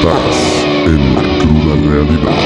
Estás 0.00 0.64
en 0.86 1.14
la 1.14 1.20
cruda 1.38 1.74
realidad. 1.90 2.40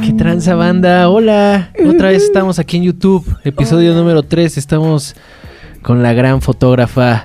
¿Qué 0.00 0.12
tranza 0.12 0.54
banda? 0.54 1.08
Hola. 1.08 1.72
Otra 1.84 2.10
vez 2.10 2.22
estamos 2.22 2.60
aquí 2.60 2.76
en 2.76 2.84
YouTube, 2.84 3.26
episodio 3.42 3.94
número 3.94 4.22
3. 4.22 4.58
Estamos 4.58 5.16
con 5.82 6.04
la 6.04 6.12
gran 6.12 6.40
fotógrafa 6.40 7.24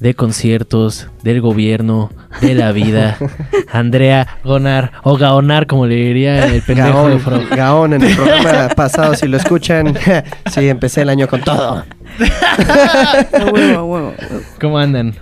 de 0.00 0.14
conciertos, 0.14 1.08
del 1.22 1.40
gobierno, 1.42 2.10
de 2.40 2.54
la 2.54 2.72
vida, 2.72 3.18
Andrea 3.72 4.26
Gonar, 4.42 4.92
o 5.02 5.16
Gaonar, 5.16 5.66
como 5.66 5.86
le 5.86 5.94
diría 5.96 6.46
el 6.46 6.62
pendejo 6.62 7.08
de 7.08 7.18
Gaón, 7.18 7.20
Fro. 7.20 7.40
Gaón 7.54 7.92
en 7.92 8.02
el 8.02 8.16
programa 8.16 8.68
pasado, 8.70 9.14
si 9.14 9.28
lo 9.28 9.36
escuchan, 9.36 9.94
sí, 10.50 10.68
empecé 10.68 11.02
el 11.02 11.10
año 11.10 11.28
con 11.28 11.42
todo. 11.42 11.84
A 11.84 13.44
huevo, 13.52 13.78
a 13.78 13.84
huevo. 13.84 14.14
¿Cómo 14.60 14.78
andan? 14.78 15.14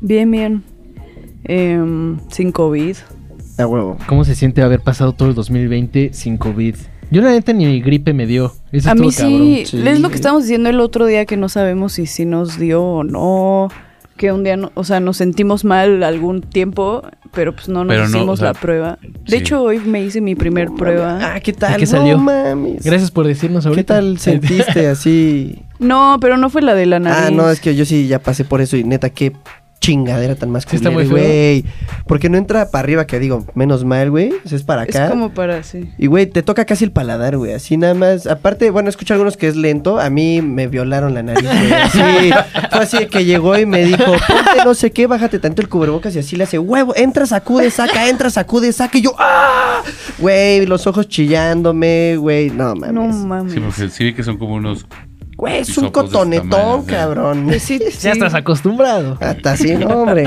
Bien, 0.00 0.30
bien. 0.30 0.62
Em, 1.44 2.18
sin 2.30 2.52
COVID. 2.52 2.96
A 3.58 3.66
huevo. 3.66 3.98
¿Cómo 4.06 4.24
se 4.24 4.34
siente 4.34 4.62
haber 4.62 4.80
pasado 4.80 5.12
todo 5.12 5.28
el 5.28 5.34
2020 5.34 6.10
sin 6.14 6.38
COVID? 6.38 6.76
Yo 7.10 7.20
la 7.20 7.30
neta 7.30 7.52
ni 7.52 7.80
gripe 7.82 8.14
me 8.14 8.26
dio. 8.26 8.54
Eso 8.72 8.90
a 8.90 8.94
mí 8.94 9.10
cabrón. 9.12 9.12
sí, 9.12 9.64
Sí. 9.66 9.86
es 9.86 10.00
lo 10.00 10.08
que 10.08 10.14
estábamos 10.14 10.44
diciendo 10.44 10.70
el 10.70 10.80
otro 10.80 11.04
día 11.04 11.26
que 11.26 11.36
no 11.36 11.50
sabemos 11.50 11.92
si 11.92 12.06
sí 12.06 12.24
nos 12.24 12.58
dio 12.58 12.82
o 12.82 13.04
no. 13.04 13.68
Que 14.22 14.30
un 14.30 14.44
día, 14.44 14.56
no, 14.56 14.70
o 14.74 14.84
sea, 14.84 15.00
nos 15.00 15.16
sentimos 15.16 15.64
mal 15.64 16.04
algún 16.04 16.42
tiempo, 16.42 17.02
pero 17.32 17.56
pues 17.56 17.68
no 17.68 17.82
nos 17.82 17.88
Pero 17.88 18.08
no, 18.08 18.18
hicimos 18.18 18.34
o 18.34 18.36
sea, 18.36 18.52
la 18.52 18.54
prueba. 18.54 18.96
De 19.02 19.10
sí. 19.26 19.34
hecho, 19.34 19.60
hoy 19.60 19.80
me 19.80 20.00
hice 20.00 20.20
mi 20.20 20.36
primer 20.36 20.70
prueba. 20.70 21.18
Ah, 21.20 21.40
¿qué 21.40 21.52
tal? 21.52 21.76
qué 21.76 21.86
salió? 21.86 22.18
No 22.18 22.22
mames. 22.22 22.84
Gracias 22.84 23.10
por 23.10 23.26
decirnos 23.26 23.64
¿Qué 23.64 23.70
ahorita. 23.70 23.94
tal 23.94 24.18
sentiste 24.18 24.86
así? 24.86 25.58
No, 25.80 26.18
pero 26.20 26.36
no 26.36 26.48
fue 26.48 26.62
la 26.62 26.76
de 26.76 26.86
la 26.86 27.00
nariz. 27.00 27.24
Ah, 27.26 27.30
no, 27.32 27.50
es 27.50 27.58
que 27.58 27.74
yo 27.74 27.84
sí 27.84 28.06
ya 28.06 28.20
pasé 28.20 28.44
por 28.44 28.60
eso 28.60 28.76
y 28.76 28.84
neta, 28.84 29.10
qué 29.10 29.32
chingadera 29.82 30.36
tan 30.36 30.48
más 30.50 30.64
Sí 30.68 30.76
está 30.76 30.90
muy 30.90 31.06
güey. 31.06 31.64
Porque 32.06 32.28
no 32.30 32.38
entra 32.38 32.70
para 32.70 32.84
arriba, 32.84 33.06
que 33.06 33.18
digo, 33.18 33.44
menos 33.54 33.84
mal, 33.84 34.10
güey. 34.10 34.32
o 34.44 34.48
sea, 34.48 34.56
Es 34.56 34.62
para 34.64 34.84
Es 34.84 34.94
acá. 34.94 35.10
como 35.10 35.34
para 35.34 35.62
sí. 35.64 35.90
Y, 35.98 36.06
güey, 36.06 36.26
te 36.26 36.42
toca 36.42 36.64
casi 36.64 36.84
el 36.84 36.92
paladar, 36.92 37.36
güey. 37.36 37.52
Así 37.52 37.76
nada 37.76 37.94
más. 37.94 38.26
Aparte, 38.26 38.70
bueno, 38.70 38.88
escucho 38.88 39.12
algunos 39.14 39.36
que 39.36 39.48
es 39.48 39.56
lento. 39.56 39.98
A 39.98 40.08
mí 40.08 40.40
me 40.40 40.68
violaron 40.68 41.14
la 41.14 41.22
nariz, 41.22 41.44
güey. 41.44 41.72
Así, 41.82 42.00
fue 42.70 42.80
así 42.80 42.98
de 42.98 43.08
que 43.08 43.24
llegó 43.24 43.58
y 43.58 43.66
me 43.66 43.84
dijo, 43.84 44.04
ponte 44.04 44.64
no 44.64 44.74
sé 44.74 44.92
qué, 44.92 45.06
bájate 45.06 45.38
tanto 45.40 45.60
el 45.62 45.68
cubrebocas 45.68 46.14
y 46.14 46.20
así 46.20 46.36
le 46.36 46.44
hace, 46.44 46.58
huevo, 46.58 46.94
entra, 46.96 47.26
sacude, 47.26 47.70
saca, 47.70 48.08
entra, 48.08 48.30
sacude, 48.30 48.72
saca. 48.72 48.96
Y 48.98 49.02
yo, 49.02 49.14
¡ah! 49.18 49.82
Güey, 50.18 50.64
los 50.66 50.86
ojos 50.86 51.08
chillándome, 51.08 52.16
güey. 52.16 52.50
No, 52.50 52.74
mames. 52.76 52.92
No 52.92 53.08
mames. 53.08 53.52
Sí, 53.52 53.60
porque 53.60 53.88
sí 53.88 54.04
vi 54.04 54.14
que 54.14 54.22
son 54.22 54.38
como 54.38 54.54
unos. 54.54 54.86
Güey, 55.42 55.58
es 55.58 55.76
un 55.76 55.90
cotonetón, 55.90 56.50
tamaño, 56.50 56.80
sí. 56.82 56.86
cabrón. 56.86 57.44
Pues 57.48 57.62
sí, 57.64 57.80
Ya 57.80 57.90
sí. 57.90 58.08
estás 58.10 58.32
acostumbrado. 58.34 59.18
Hasta 59.20 59.50
así, 59.54 59.74
no, 59.74 59.88
hombre. 60.02 60.22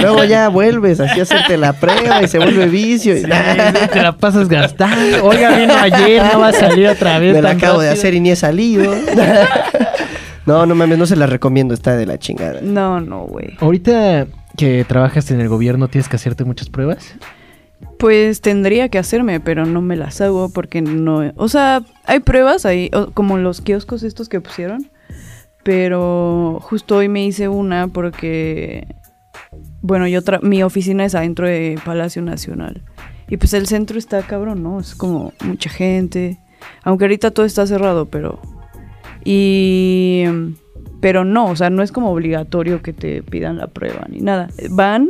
Luego 0.00 0.22
ya 0.22 0.48
vuelves 0.48 1.00
así 1.00 1.18
a 1.18 1.24
hacerte 1.24 1.56
la 1.56 1.72
prueba 1.72 2.22
y 2.22 2.28
se 2.28 2.38
vuelve 2.38 2.66
vicio. 2.68 3.16
y- 3.16 3.22
Sí, 3.22 3.26
te 3.92 4.00
la 4.00 4.12
pasas 4.16 4.48
gastando. 4.48 5.24
Oiga, 5.24 5.56
vino 5.56 5.74
ayer, 5.74 6.22
no 6.32 6.38
va 6.38 6.48
a 6.48 6.52
salir 6.52 6.86
otra 6.86 7.18
vez. 7.18 7.34
Me 7.34 7.42
la 7.42 7.50
acabo 7.50 7.80
de 7.80 7.88
hacer 7.88 8.14
y 8.14 8.20
ni 8.20 8.30
he 8.30 8.36
salido. 8.36 8.94
no, 10.46 10.66
no 10.66 10.74
mames, 10.76 10.98
no 10.98 11.06
se 11.06 11.16
la 11.16 11.26
recomiendo, 11.26 11.74
está 11.74 11.96
de 11.96 12.06
la 12.06 12.18
chingada. 12.18 12.60
No, 12.62 13.00
no, 13.00 13.22
güey. 13.26 13.56
Ahorita 13.60 14.26
que 14.56 14.84
trabajas 14.86 15.32
en 15.32 15.40
el 15.40 15.48
gobierno, 15.48 15.88
¿tienes 15.88 16.08
que 16.08 16.14
hacerte 16.14 16.44
muchas 16.44 16.68
pruebas? 16.70 17.14
Pues 18.00 18.40
tendría 18.40 18.88
que 18.88 18.96
hacerme, 18.96 19.40
pero 19.40 19.66
no 19.66 19.82
me 19.82 19.94
las 19.94 20.22
hago 20.22 20.48
porque 20.48 20.80
no... 20.80 21.32
O 21.36 21.48
sea, 21.48 21.82
hay 22.06 22.20
pruebas 22.20 22.64
ahí, 22.64 22.90
como 23.12 23.36
los 23.36 23.60
kioscos 23.60 24.02
estos 24.02 24.30
que 24.30 24.40
pusieron, 24.40 24.88
pero 25.62 26.60
justo 26.62 26.96
hoy 26.96 27.10
me 27.10 27.26
hice 27.26 27.48
una 27.48 27.88
porque, 27.88 28.86
bueno, 29.82 30.08
yo 30.08 30.20
mi 30.40 30.62
oficina 30.62 31.04
es 31.04 31.14
adentro 31.14 31.46
de 31.46 31.78
Palacio 31.84 32.22
Nacional. 32.22 32.82
Y 33.28 33.36
pues 33.36 33.52
el 33.52 33.66
centro 33.66 33.98
está 33.98 34.22
cabrón, 34.22 34.62
¿no? 34.62 34.80
Es 34.80 34.94
como 34.94 35.34
mucha 35.44 35.68
gente. 35.68 36.40
Aunque 36.82 37.04
ahorita 37.04 37.32
todo 37.32 37.44
está 37.44 37.66
cerrado, 37.66 38.06
pero... 38.06 38.40
Y... 39.24 40.24
Pero 41.02 41.26
no, 41.26 41.50
o 41.50 41.56
sea, 41.56 41.68
no 41.68 41.82
es 41.82 41.92
como 41.92 42.10
obligatorio 42.10 42.80
que 42.80 42.94
te 42.94 43.22
pidan 43.22 43.58
la 43.58 43.66
prueba 43.66 44.06
ni 44.08 44.20
nada. 44.20 44.48
Van 44.70 45.08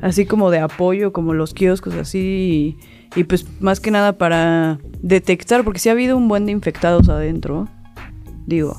así 0.00 0.26
como 0.26 0.50
de 0.50 0.58
apoyo, 0.58 1.12
como 1.12 1.34
los 1.34 1.54
kioscos 1.54 1.94
así, 1.94 2.78
y, 3.14 3.20
y 3.20 3.24
pues 3.24 3.46
más 3.60 3.80
que 3.80 3.90
nada 3.90 4.18
para 4.18 4.78
detectar, 5.00 5.64
porque 5.64 5.78
sí 5.78 5.88
ha 5.88 5.92
habido 5.92 6.16
un 6.16 6.28
buen 6.28 6.46
de 6.46 6.52
infectados 6.52 7.08
adentro, 7.08 7.68
digo, 8.46 8.76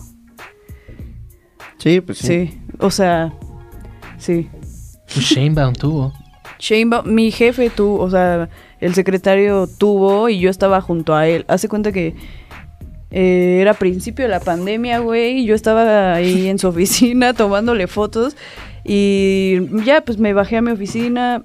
Sí, 1.79 2.01
pues 2.01 2.17
sí. 2.17 2.47
sí, 2.47 2.59
o 2.79 2.91
sea, 2.91 3.33
sí. 4.17 4.49
Pues 5.13 5.25
Shanebaum 5.25 5.73
tuvo. 5.73 6.13
Sheinbaum, 6.59 7.07
mi 7.07 7.31
jefe 7.31 7.69
tuvo, 7.69 7.99
o 8.03 8.09
sea, 8.09 8.49
el 8.81 8.93
secretario 8.93 9.67
tuvo 9.77 10.27
y 10.27 10.39
yo 10.39 10.49
estaba 10.49 10.81
junto 10.81 11.15
a 11.15 11.25
él. 11.27 11.45
Hace 11.47 11.69
cuenta 11.69 11.93
que 11.93 12.15
eh, 13.11 13.59
era 13.61 13.73
principio 13.73 14.25
de 14.25 14.29
la 14.29 14.41
pandemia, 14.41 14.99
güey, 14.99 15.39
y 15.39 15.45
yo 15.45 15.55
estaba 15.55 16.13
ahí 16.13 16.47
en 16.47 16.59
su 16.59 16.67
oficina 16.67 17.33
tomándole 17.37 17.87
fotos 17.87 18.35
y 18.91 19.83
ya 19.85 20.01
pues 20.01 20.17
me 20.17 20.33
bajé 20.33 20.57
a 20.57 20.63
mi 20.63 20.71
oficina, 20.71 21.43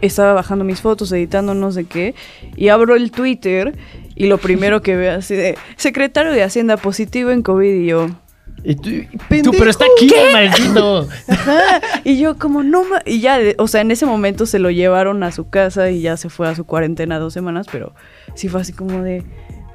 estaba 0.00 0.32
bajando 0.32 0.64
mis 0.64 0.80
fotos, 0.80 1.12
editando 1.12 1.54
no 1.54 1.70
sé 1.70 1.84
qué, 1.84 2.16
y 2.56 2.70
abro 2.70 2.96
el 2.96 3.12
Twitter 3.12 3.78
y 4.16 4.26
lo 4.26 4.38
primero 4.38 4.82
que 4.82 4.96
veo 4.96 5.16
así 5.16 5.36
de 5.36 5.56
secretario 5.76 6.32
de 6.32 6.42
Hacienda 6.42 6.76
positivo 6.76 7.30
en 7.30 7.42
COVID 7.42 7.72
y 7.72 7.86
yo... 7.86 8.08
Y 8.64 8.74
tú, 8.74 8.90
Tú, 9.44 9.52
pero 9.56 9.70
está 9.70 9.84
aquí, 9.96 10.10
maldito. 10.32 11.08
Ajá, 11.28 11.80
y 12.02 12.18
yo 12.18 12.36
como 12.36 12.64
no 12.64 12.82
ma-", 12.82 13.02
y 13.06 13.20
ya, 13.20 13.38
o 13.56 13.68
sea, 13.68 13.82
en 13.82 13.92
ese 13.92 14.04
momento 14.04 14.44
se 14.44 14.58
lo 14.58 14.72
llevaron 14.72 15.22
a 15.22 15.30
su 15.30 15.48
casa 15.48 15.92
y 15.92 16.00
ya 16.00 16.16
se 16.16 16.28
fue 16.30 16.48
a 16.48 16.56
su 16.56 16.64
cuarentena 16.64 17.20
dos 17.20 17.32
semanas, 17.32 17.68
pero 17.70 17.94
sí 18.34 18.48
fue 18.48 18.60
así 18.62 18.72
como 18.72 19.04
de 19.04 19.22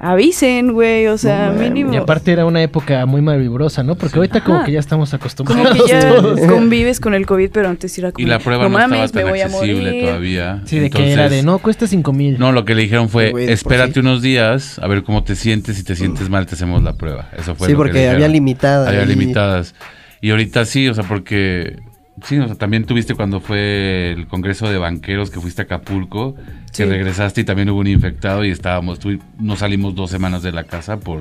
avisen, 0.00 0.72
güey, 0.72 1.06
o 1.06 1.16
sea, 1.16 1.50
No 1.50 1.60
mínimo. 1.60 1.92
Y 1.94 1.96
aparte 1.96 2.32
era 2.32 2.44
una 2.44 2.62
época 2.62 3.06
muy 3.06 3.22
malvibrosa, 3.22 3.82
¿no? 3.82 3.94
Porque 3.94 4.18
ahorita 4.18 4.42
como 4.42 4.64
que 4.64 4.72
ya 4.72 4.80
estamos 4.80 5.10
como 5.10 5.20
acostumbrados 5.20 5.82
que 5.82 5.88
ya 5.88 6.00
todos. 6.08 6.40
convives 6.40 7.00
con 7.00 7.14
el 7.14 7.26
COVID, 7.26 7.50
pero 7.50 7.68
antes 7.68 7.96
era 7.98 8.12
como 8.12 8.26
Y 8.26 8.28
la 8.28 8.38
prueba 8.38 8.64
no, 8.64 8.68
no, 8.70 8.78
mames, 8.78 9.04
estaba 9.04 9.32
tan 9.32 9.40
accesible 9.42 10.02
todavía. 10.02 10.62
Sí, 10.66 10.78
de 10.78 10.90
que 10.90 10.98
Entonces, 10.98 11.12
era 11.12 11.28
de, 11.28 11.42
no, 11.42 11.58
cuesta 11.58 11.86
cinco 11.86 12.12
mil. 12.12 12.38
No, 12.38 12.52
lo 12.52 12.64
que 12.64 12.74
le 12.74 12.82
dijeron 12.82 13.08
fue, 13.08 13.32
espérate 13.52 13.94
sí. 13.94 14.00
unos 14.00 14.22
días, 14.22 14.78
a 14.78 14.86
ver 14.86 15.02
cómo 15.04 15.24
te 15.24 15.36
sientes. 15.36 15.76
Si 15.76 15.84
te 15.84 15.96
sientes 15.96 16.28
mal, 16.28 16.46
te 16.46 16.54
hacemos 16.54 16.82
la 16.82 16.94
prueba. 16.94 17.30
Eso 17.36 17.54
fue 17.54 17.68
Sí, 17.68 17.72
lo 17.72 17.78
que 17.78 17.84
porque 17.84 18.08
había 18.08 18.28
limitadas. 18.28 18.88
Había 18.88 19.04
limitadas. 19.04 19.74
Y 20.20 20.30
ahorita 20.30 20.64
sí, 20.64 20.88
o 20.88 20.94
sea, 20.94 21.04
porque... 21.04 21.76
Sí, 22.22 22.38
o 22.38 22.46
sea, 22.46 22.54
también 22.54 22.84
tuviste 22.84 23.14
cuando 23.14 23.40
fue 23.40 24.12
el 24.12 24.28
congreso 24.28 24.70
de 24.70 24.78
banqueros 24.78 25.30
que 25.30 25.40
fuiste 25.40 25.62
a 25.62 25.64
Acapulco, 25.64 26.36
que 26.76 26.84
Sí. 26.84 26.90
regresaste 26.90 27.40
y 27.42 27.44
también 27.44 27.70
hubo 27.70 27.80
un 27.80 27.86
infectado 27.86 28.44
y 28.44 28.50
estábamos, 28.50 28.98
tú, 28.98 29.18
no 29.38 29.56
salimos 29.56 29.94
dos 29.94 30.10
semanas 30.10 30.42
de 30.42 30.52
la 30.52 30.64
casa 30.64 30.98
por, 30.98 31.20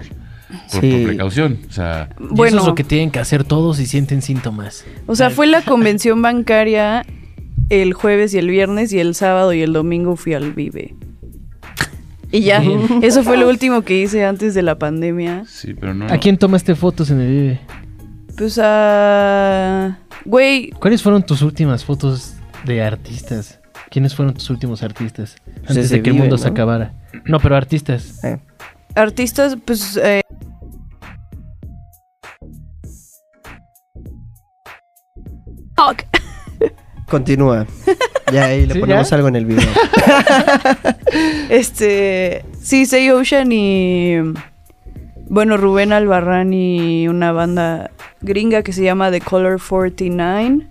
por, 0.71 0.81
Sí. 0.81 0.91
por 0.91 1.03
precaución. 1.05 1.59
O 1.69 1.71
sea, 1.71 2.09
Y 2.19 2.23
Bueno, 2.35 2.57
eso 2.57 2.59
es 2.59 2.67
lo 2.67 2.75
que 2.75 2.83
tienen 2.83 3.11
que 3.11 3.19
hacer 3.19 3.43
todos 3.43 3.77
si 3.77 3.85
sienten 3.85 4.21
síntomas. 4.21 4.83
o 5.07 5.15
sea, 5.15 5.29
fue 5.29 5.47
la 5.47 5.61
convención 5.61 6.21
bancaria 6.21 7.05
el 7.69 7.93
jueves 7.93 8.33
y 8.33 8.39
el 8.39 8.49
viernes 8.49 8.91
y 8.93 8.99
el 8.99 9.15
sábado 9.15 9.53
y 9.53 9.61
el 9.61 9.73
domingo 9.73 10.15
fui 10.15 10.33
al 10.33 10.53
Vive. 10.53 10.95
Y 12.31 12.41
ya, 12.41 12.59
Bien. 12.59 12.81
eso 13.03 13.23
fue 13.23 13.37
lo 13.37 13.47
último 13.47 13.83
que 13.83 14.01
hice 14.01 14.25
antes 14.25 14.53
de 14.55 14.63
la 14.63 14.77
pandemia. 14.79 15.43
sí, 15.47 15.73
pero 15.75 15.93
no... 15.93 16.07
¿A 16.07 16.17
quién 16.17 16.37
tomaste 16.37 16.73
fotos 16.75 17.11
en 17.11 17.21
el 17.21 17.27
Vive? 17.29 17.59
Pues 18.35 18.59
a... 18.61 19.99
Güey, 20.25 20.71
¿Cuáles 20.79 21.01
fueron 21.03 21.23
tus 21.23 21.41
últimas 21.43 21.85
fotos 21.85 22.33
de 22.65 22.81
artistas? 22.83 23.59
¿Quiénes 23.93 24.15
fueron 24.15 24.33
tus 24.33 24.49
últimos 24.49 24.81
artistas? 24.81 25.35
Antes 25.67 25.91
de 25.91 26.01
que 26.01 26.09
el 26.09 26.15
mundo 26.15 26.31
¿no? 26.35 26.37
se 26.39 26.47
acabara. 26.47 26.95
No, 27.25 27.39
pero 27.39 27.55
artistas. 27.55 28.23
Eh, 28.23 28.39
artistas, 28.95 29.55
pues... 29.63 29.97
eh. 29.97 30.21
Continúa. 37.07 37.67
Ya 38.31 38.45
ahí 38.45 38.65
le 38.65 38.73
¿Sí, 38.73 38.79
ponemos 38.79 39.07
ya? 39.11 39.15
algo 39.15 39.27
en 39.27 39.35
el 39.35 39.45
video. 39.45 39.69
Este, 41.49 42.43
sí, 42.59 42.87
Say 42.87 43.11
Ocean 43.11 43.51
y 43.51 44.15
bueno, 45.29 45.55
Rubén 45.57 45.93
Albarrán 45.93 46.51
y 46.51 47.07
una 47.07 47.31
banda 47.31 47.91
gringa 48.21 48.63
que 48.63 48.73
se 48.73 48.83
llama 48.83 49.11
The 49.11 49.21
Color 49.21 49.61
49. 49.61 50.67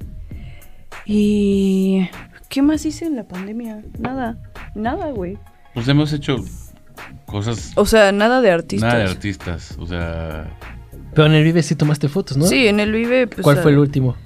Y 1.07 2.09
¿qué 2.53 2.61
más 2.61 2.85
hice 2.85 3.07
en 3.07 3.17
la 3.17 3.25
pandemia? 3.25 3.83
Nada, 3.99 4.37
nada, 4.75 5.11
güey. 5.11 5.39
Pues 5.73 5.89
hemos 5.89 6.13
hecho 6.13 6.37
cosas... 7.25 7.73
O 7.77 7.87
sea, 7.87 8.13
nada 8.13 8.43
de 8.43 8.51
artistas. 8.51 8.93
Nada 8.93 9.05
de 9.05 9.11
artistas. 9.11 9.77
O 9.79 9.87
sea... 9.87 10.55
Pero 11.15 11.27
en 11.29 11.33
el 11.33 11.45
Vive 11.45 11.63
sí 11.63 11.77
tomaste 11.77 12.09
fotos, 12.09 12.37
¿no? 12.37 12.45
Sí, 12.45 12.67
en 12.69 12.79
el 12.79 12.93
Vive 12.93 13.27
pues, 13.27 13.43
¿Cuál 13.43 13.57
fue 13.57 13.71
el 13.71 13.79
ah, 13.79 13.81
último? 13.81 14.17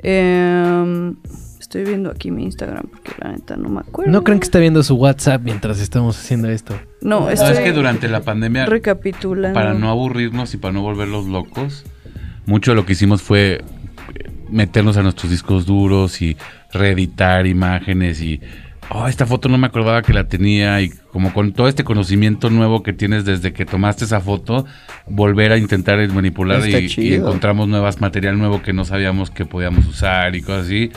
em, 0.00 1.14
estoy 1.60 1.84
viendo 1.84 2.10
aquí 2.10 2.32
mi 2.32 2.42
Instagram 2.42 2.88
porque 2.88 3.12
la 3.22 3.32
neta 3.32 3.56
no 3.56 3.68
me 3.68 3.80
acuerdo. 3.80 4.10
No 4.10 4.24
creen 4.24 4.40
que 4.40 4.46
está 4.46 4.58
viendo 4.58 4.82
su 4.82 4.96
WhatsApp 4.96 5.40
mientras 5.42 5.78
estamos 5.78 6.18
haciendo 6.18 6.48
esto. 6.48 6.74
No, 7.02 7.20
No, 7.20 7.30
es 7.30 7.40
que 7.40 7.72
durante 7.72 8.08
la 8.08 8.22
pandemia, 8.22 8.66
recapitulando. 8.66 9.54
para 9.54 9.74
no 9.74 9.90
aburrirnos 9.90 10.54
y 10.54 10.56
para 10.56 10.72
no 10.72 10.82
volverlos 10.82 11.26
locos, 11.26 11.84
mucho 12.46 12.72
de 12.72 12.74
lo 12.74 12.84
que 12.84 12.94
hicimos 12.94 13.22
fue 13.22 13.62
meternos 14.48 14.96
a 14.96 15.02
nuestros 15.02 15.30
discos 15.30 15.66
duros 15.66 16.20
y 16.20 16.36
reeditar 16.72 17.46
imágenes 17.46 18.20
y 18.20 18.40
oh, 18.90 19.06
esta 19.08 19.26
foto 19.26 19.48
no 19.48 19.58
me 19.58 19.66
acordaba 19.66 20.02
que 20.02 20.12
la 20.12 20.24
tenía 20.24 20.80
y 20.80 20.90
como 20.90 21.32
con 21.32 21.52
todo 21.52 21.68
este 21.68 21.84
conocimiento 21.84 22.50
nuevo 22.50 22.82
que 22.82 22.92
tienes 22.92 23.24
desde 23.24 23.52
que 23.52 23.64
tomaste 23.64 24.04
esa 24.04 24.20
foto, 24.20 24.66
volver 25.06 25.52
a 25.52 25.58
intentar 25.58 26.06
manipular 26.08 26.66
y, 26.68 27.14
encontramos 27.14 27.68
nuevas 27.68 28.00
material 28.00 28.38
nuevo 28.38 28.62
que 28.62 28.72
no 28.72 28.84
sabíamos 28.84 29.30
que 29.30 29.44
podíamos 29.44 29.86
usar 29.86 30.34
y 30.34 30.42
cosas 30.42 30.66
así. 30.66 30.90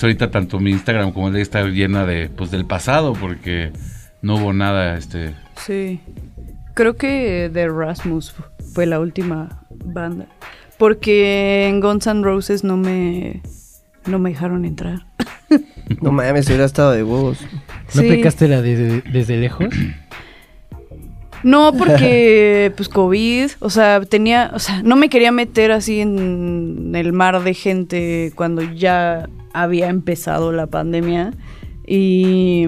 Ahorita 0.00 0.30
tanto 0.30 0.60
mi 0.60 0.72
Instagram 0.72 1.12
como 1.12 1.28
el 1.28 1.34
de 1.34 1.40
está 1.40 1.64
llena 1.64 2.04
de 2.04 2.28
pues 2.28 2.50
del 2.50 2.66
pasado 2.66 3.14
porque 3.14 3.72
no 4.20 4.36
hubo 4.36 4.52
nada 4.52 4.98
este 4.98 5.34
Sí. 5.56 6.00
Creo 6.74 6.96
que 6.96 7.50
The 7.52 7.68
Rasmus 7.68 8.34
fue 8.74 8.86
la 8.86 9.00
última 9.00 9.64
banda. 9.70 10.26
Porque 10.78 11.68
en 11.68 11.80
Guns 11.80 12.06
N' 12.06 12.22
Roses 12.22 12.62
no 12.62 12.76
me, 12.76 13.40
no 14.08 14.18
me 14.18 14.30
dejaron 14.30 14.64
entrar. 14.64 15.06
No 16.02 16.10
mames, 16.10 16.48
hubiera 16.48 16.64
estado 16.64 16.90
de 16.90 17.04
huevos. 17.04 17.38
¿No 17.94 18.02
Sí. 18.02 18.08
aplicaste 18.08 18.48
la 18.48 18.60
de- 18.60 19.02
desde 19.02 19.36
lejos? 19.36 19.68
No, 21.42 21.72
porque 21.76 22.72
pues 22.76 22.88
COVID, 22.88 23.50
o 23.60 23.70
sea, 23.70 24.00
tenía, 24.00 24.50
o 24.54 24.58
sea, 24.58 24.82
no 24.82 24.96
me 24.96 25.08
quería 25.08 25.30
meter 25.32 25.70
así 25.70 26.00
en 26.00 26.92
el 26.94 27.12
mar 27.12 27.42
de 27.44 27.54
gente 27.54 28.32
cuando 28.34 28.62
ya 28.62 29.28
había 29.52 29.88
empezado 29.88 30.50
la 30.52 30.66
pandemia 30.66 31.32
y 31.86 32.66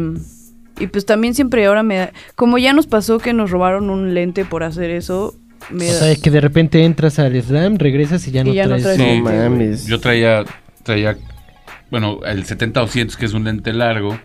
y 0.81 0.87
pues 0.87 1.05
también 1.06 1.35
siempre 1.35 1.67
ahora 1.67 1.82
me 1.82 1.96
da, 1.96 2.12
como 2.37 2.56
ya 2.56 2.73
nos 2.73 2.87
pasó 2.87 3.19
que 3.19 3.32
nos 3.32 3.50
robaron 3.50 3.90
un 3.90 4.14
lente 4.14 4.44
por 4.44 4.62
hacer 4.62 4.90
eso, 4.90 5.35
me 5.70 5.90
O 5.90 5.93
da- 5.93 5.99
sea, 5.99 6.14
que 6.17 6.31
de 6.31 6.40
repente 6.40 6.85
entras 6.85 7.19
al 7.19 7.35
slam, 7.43 7.79
regresas 7.79 8.29
y 8.29 8.31
ya 8.31 8.43
Y 8.43 8.44
no 8.44 8.52
ya 8.55 8.67
no 8.69 8.76
traes. 8.76 8.96
traes 8.96 9.19
No 9.19 9.25
mames. 9.25 9.87
Yo 9.87 9.99
traía, 9.99 10.44
traía, 10.88 11.17
bueno, 11.90 12.20
el 12.26 12.44
70-200, 12.44 13.14
que 13.17 13.26
es 13.26 13.35
un 13.35 13.44
lente 13.44 13.73
largo, 13.73 14.19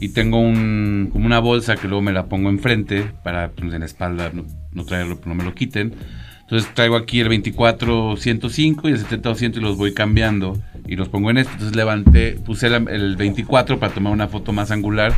y 0.00 0.10
tengo 0.10 0.38
un, 0.40 1.08
como 1.12 1.26
una 1.26 1.38
bolsa 1.38 1.76
que 1.76 1.88
luego 1.88 2.02
me 2.02 2.12
la 2.12 2.26
pongo 2.26 2.48
enfrente 2.50 3.10
para 3.24 3.50
pues, 3.50 3.72
en 3.74 3.80
la 3.80 3.86
espalda 3.86 4.30
no, 4.32 4.44
no 4.72 4.84
traerlo, 4.84 5.18
no 5.24 5.34
me 5.34 5.42
lo 5.44 5.54
quiten. 5.54 5.94
Entonces 6.42 6.72
traigo 6.74 6.96
aquí 6.96 7.20
el 7.20 7.28
24-105 7.30 8.88
y 8.88 8.92
el 8.92 9.06
70-200 9.06 9.56
y 9.56 9.60
los 9.60 9.76
voy 9.76 9.94
cambiando 9.94 10.58
y 10.86 10.96
los 10.96 11.08
pongo 11.08 11.30
en 11.30 11.38
este. 11.38 11.52
Entonces 11.52 11.76
levanté, 11.76 12.32
puse 12.44 12.68
la- 12.68 12.76
el 12.90 13.16
24 13.16 13.78
para 13.78 13.92
tomar 13.94 14.12
una 14.12 14.28
foto 14.28 14.52
más 14.52 14.70
angular. 14.70 15.14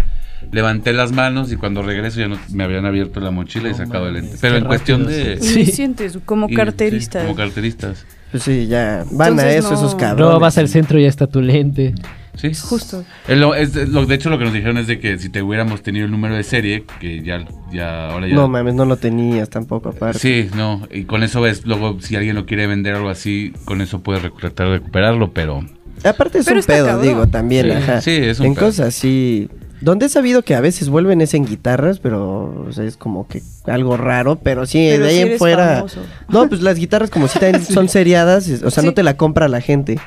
Levanté 0.53 0.93
las 0.93 1.11
manos 1.13 1.51
y 1.53 1.57
cuando 1.57 1.83
regreso 1.83 2.21
ya 2.21 2.29
no, 2.29 2.39
me 2.53 2.65
habían 2.65 2.85
abierto 2.85 3.19
la 3.21 3.31
mochila 3.31 3.69
y 3.69 3.73
No 3.73 3.79
sacado 3.79 4.09
el 4.09 4.15
lente. 4.15 4.37
Pero 4.41 4.57
en 4.59 4.65
cuestión 4.65 5.07
de... 5.07 5.39
sí. 5.41 5.67
sientes 5.67 6.19
como 6.25 6.49
y- 6.51 6.55
carterista. 6.55 7.21
sí, 7.21 7.27
como 7.27 7.37
carteristas. 7.37 8.07
Pues 8.35 8.43
sí, 8.43 8.67
ya. 8.67 9.05
Van 9.13 9.39
a 9.39 9.49
eso 9.53 9.71
no. 9.71 9.77
esos 9.77 9.95
cabrones. 9.95 10.25
Luego 10.25 10.41
vas 10.41 10.59
al 10.59 10.67
centro 10.69 10.99
y 10.99 11.03
ya 11.03 11.09
está 11.09 11.29
tu 11.29 11.41
lente. 11.41 11.95
Sí. 12.35 12.51
Justo. 12.53 13.05
Es 13.29 13.39
lo- 13.39 13.55
es 13.55 13.75
de- 13.75 13.87
lo- 13.87 14.07
de 14.07 14.15
hecho, 14.17 14.29
lo 14.29 14.39
que 14.39 14.45
nos 14.45 14.53
dijeron 14.53 14.77
es 14.77 14.89
de 14.89 14.99
que 14.99 15.19
si 15.19 15.29
te 15.29 15.41
hubiéramos 15.41 15.83
tenido 15.85 16.05
el 16.07 16.11
número 16.11 16.35
de 16.35 16.43
serie, 16.43 16.83
que 16.99 17.23
ya, 17.23 17.45
ya 17.73 18.11
ahora 18.11 18.27
ya. 18.27 18.35
No 18.35 18.49
mames, 18.49 18.75
no 18.75 18.87
lo 18.87 18.97
tenías 18.97 19.49
tampoco 19.51 19.91
aparte. 19.91 20.19
Sí, 20.19 20.51
no, 20.57 20.83
y 20.91 21.05
con 21.05 21.23
eso 21.23 21.41
ves, 21.43 21.65
luego 21.65 22.01
si 22.01 22.17
alguien 22.17 22.35
lo 22.35 22.45
quiere 22.45 22.67
vender 22.67 22.95
o 22.95 22.97
algo 22.97 23.09
así, 23.11 23.53
con 23.65 23.81
eso 23.81 24.01
puedes 24.03 24.21
tratar 24.35 24.67
de 24.67 24.73
recuperarlo, 24.79 25.31
pero 25.33 25.65
Aparte 26.03 26.39
es 26.39 26.45
Pero 26.47 26.59
un 26.59 26.67
pedo, 26.67 26.87
cabrón. 26.87 27.07
digo, 27.07 27.27
también, 27.29 27.67
Sí, 27.67 27.71
ajá. 27.73 28.01
sí, 28.01 28.11
es 28.11 28.41
un 28.41 28.47
En 28.47 28.55
pedo. 28.57 28.65
cosas 28.67 28.89
así. 28.89 29.49
Donde 29.81 30.07
he 30.07 30.09
sabido 30.09 30.43
que 30.43 30.55
a 30.55 30.61
veces 30.61 30.89
vuelven 30.89 31.21
es 31.21 31.35
en 31.35 31.45
guitarras, 31.45 31.99
pero 31.99 32.65
o 32.69 32.73
sea, 32.73 32.85
es 32.85 32.97
como 32.97 33.27
que 33.29 33.43
algo 33.67 33.97
raro, 33.97 34.37
pero 34.43 34.65
sí, 34.67 34.87
Pero 34.91 35.05
de 35.05 35.11
ahí 35.11 35.17
si 35.23 35.33
en 35.33 35.39
fuera. 35.39 35.77
famoso. 35.77 36.01
No, 36.29 36.49
pues 36.49 36.63
las 36.63 36.79
guitarras 36.79 37.11
como 37.11 37.29
si 37.29 37.39
también 37.39 37.63
son 37.65 37.89
seriadas, 37.89 38.49
o 38.65 38.71
sea, 38.71 38.81
Sí. 38.83 38.87
no 38.87 38.95
te 38.95 39.03
la 39.03 39.17
compra 39.17 39.49
la 39.49 39.61
gente. 39.61 39.99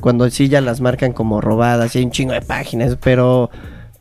Cuando 0.00 0.28
sí 0.30 0.48
ya 0.48 0.60
las 0.60 0.80
marcan 0.80 1.12
como 1.12 1.40
robadas 1.40 1.94
y 1.96 1.98
hay 2.00 2.04
un 2.04 2.10
chingo 2.10 2.34
de 2.34 2.42
páginas, 2.42 2.96
pero 3.02 3.50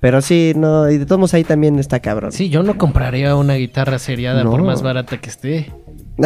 pero 0.02 0.22
sí, 0.22 0.54
no, 0.56 0.90
y 0.92 0.98
de 1.00 1.06
todos 1.06 1.18
modos 1.18 1.34
ahí 1.34 1.44
también 1.44 1.80
está 1.80 2.00
cabrón. 2.02 2.32
Sí, 2.32 2.50
yo 2.50 2.62
no 2.62 2.78
compraría 2.78 3.36
una 3.36 3.56
guitarra 3.56 3.98
seriada 3.98 4.44
No. 4.44 4.52
por 4.52 4.62
más 4.62 4.82
barata 4.84 5.18
que 5.18 5.30
esté. 5.30 5.72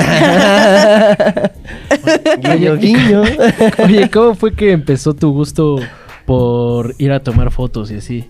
guiño, 2.41 2.75
guiño. 2.77 3.21
Oye, 3.83 4.09
¿cómo 4.09 4.35
fue 4.35 4.53
que 4.53 4.71
empezó 4.71 5.13
tu 5.13 5.31
gusto 5.31 5.79
por 6.25 6.95
ir 6.97 7.11
a 7.11 7.21
tomar 7.21 7.51
fotos 7.51 7.91
y 7.91 7.95
así? 7.95 8.25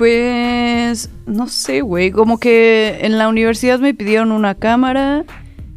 Pues, 0.00 1.10
no 1.26 1.48
sé, 1.48 1.82
güey. 1.82 2.10
Como 2.10 2.40
que 2.40 3.00
en 3.02 3.18
la 3.18 3.28
universidad 3.28 3.80
me 3.80 3.92
pidieron 3.92 4.32
una 4.32 4.54
cámara 4.54 5.26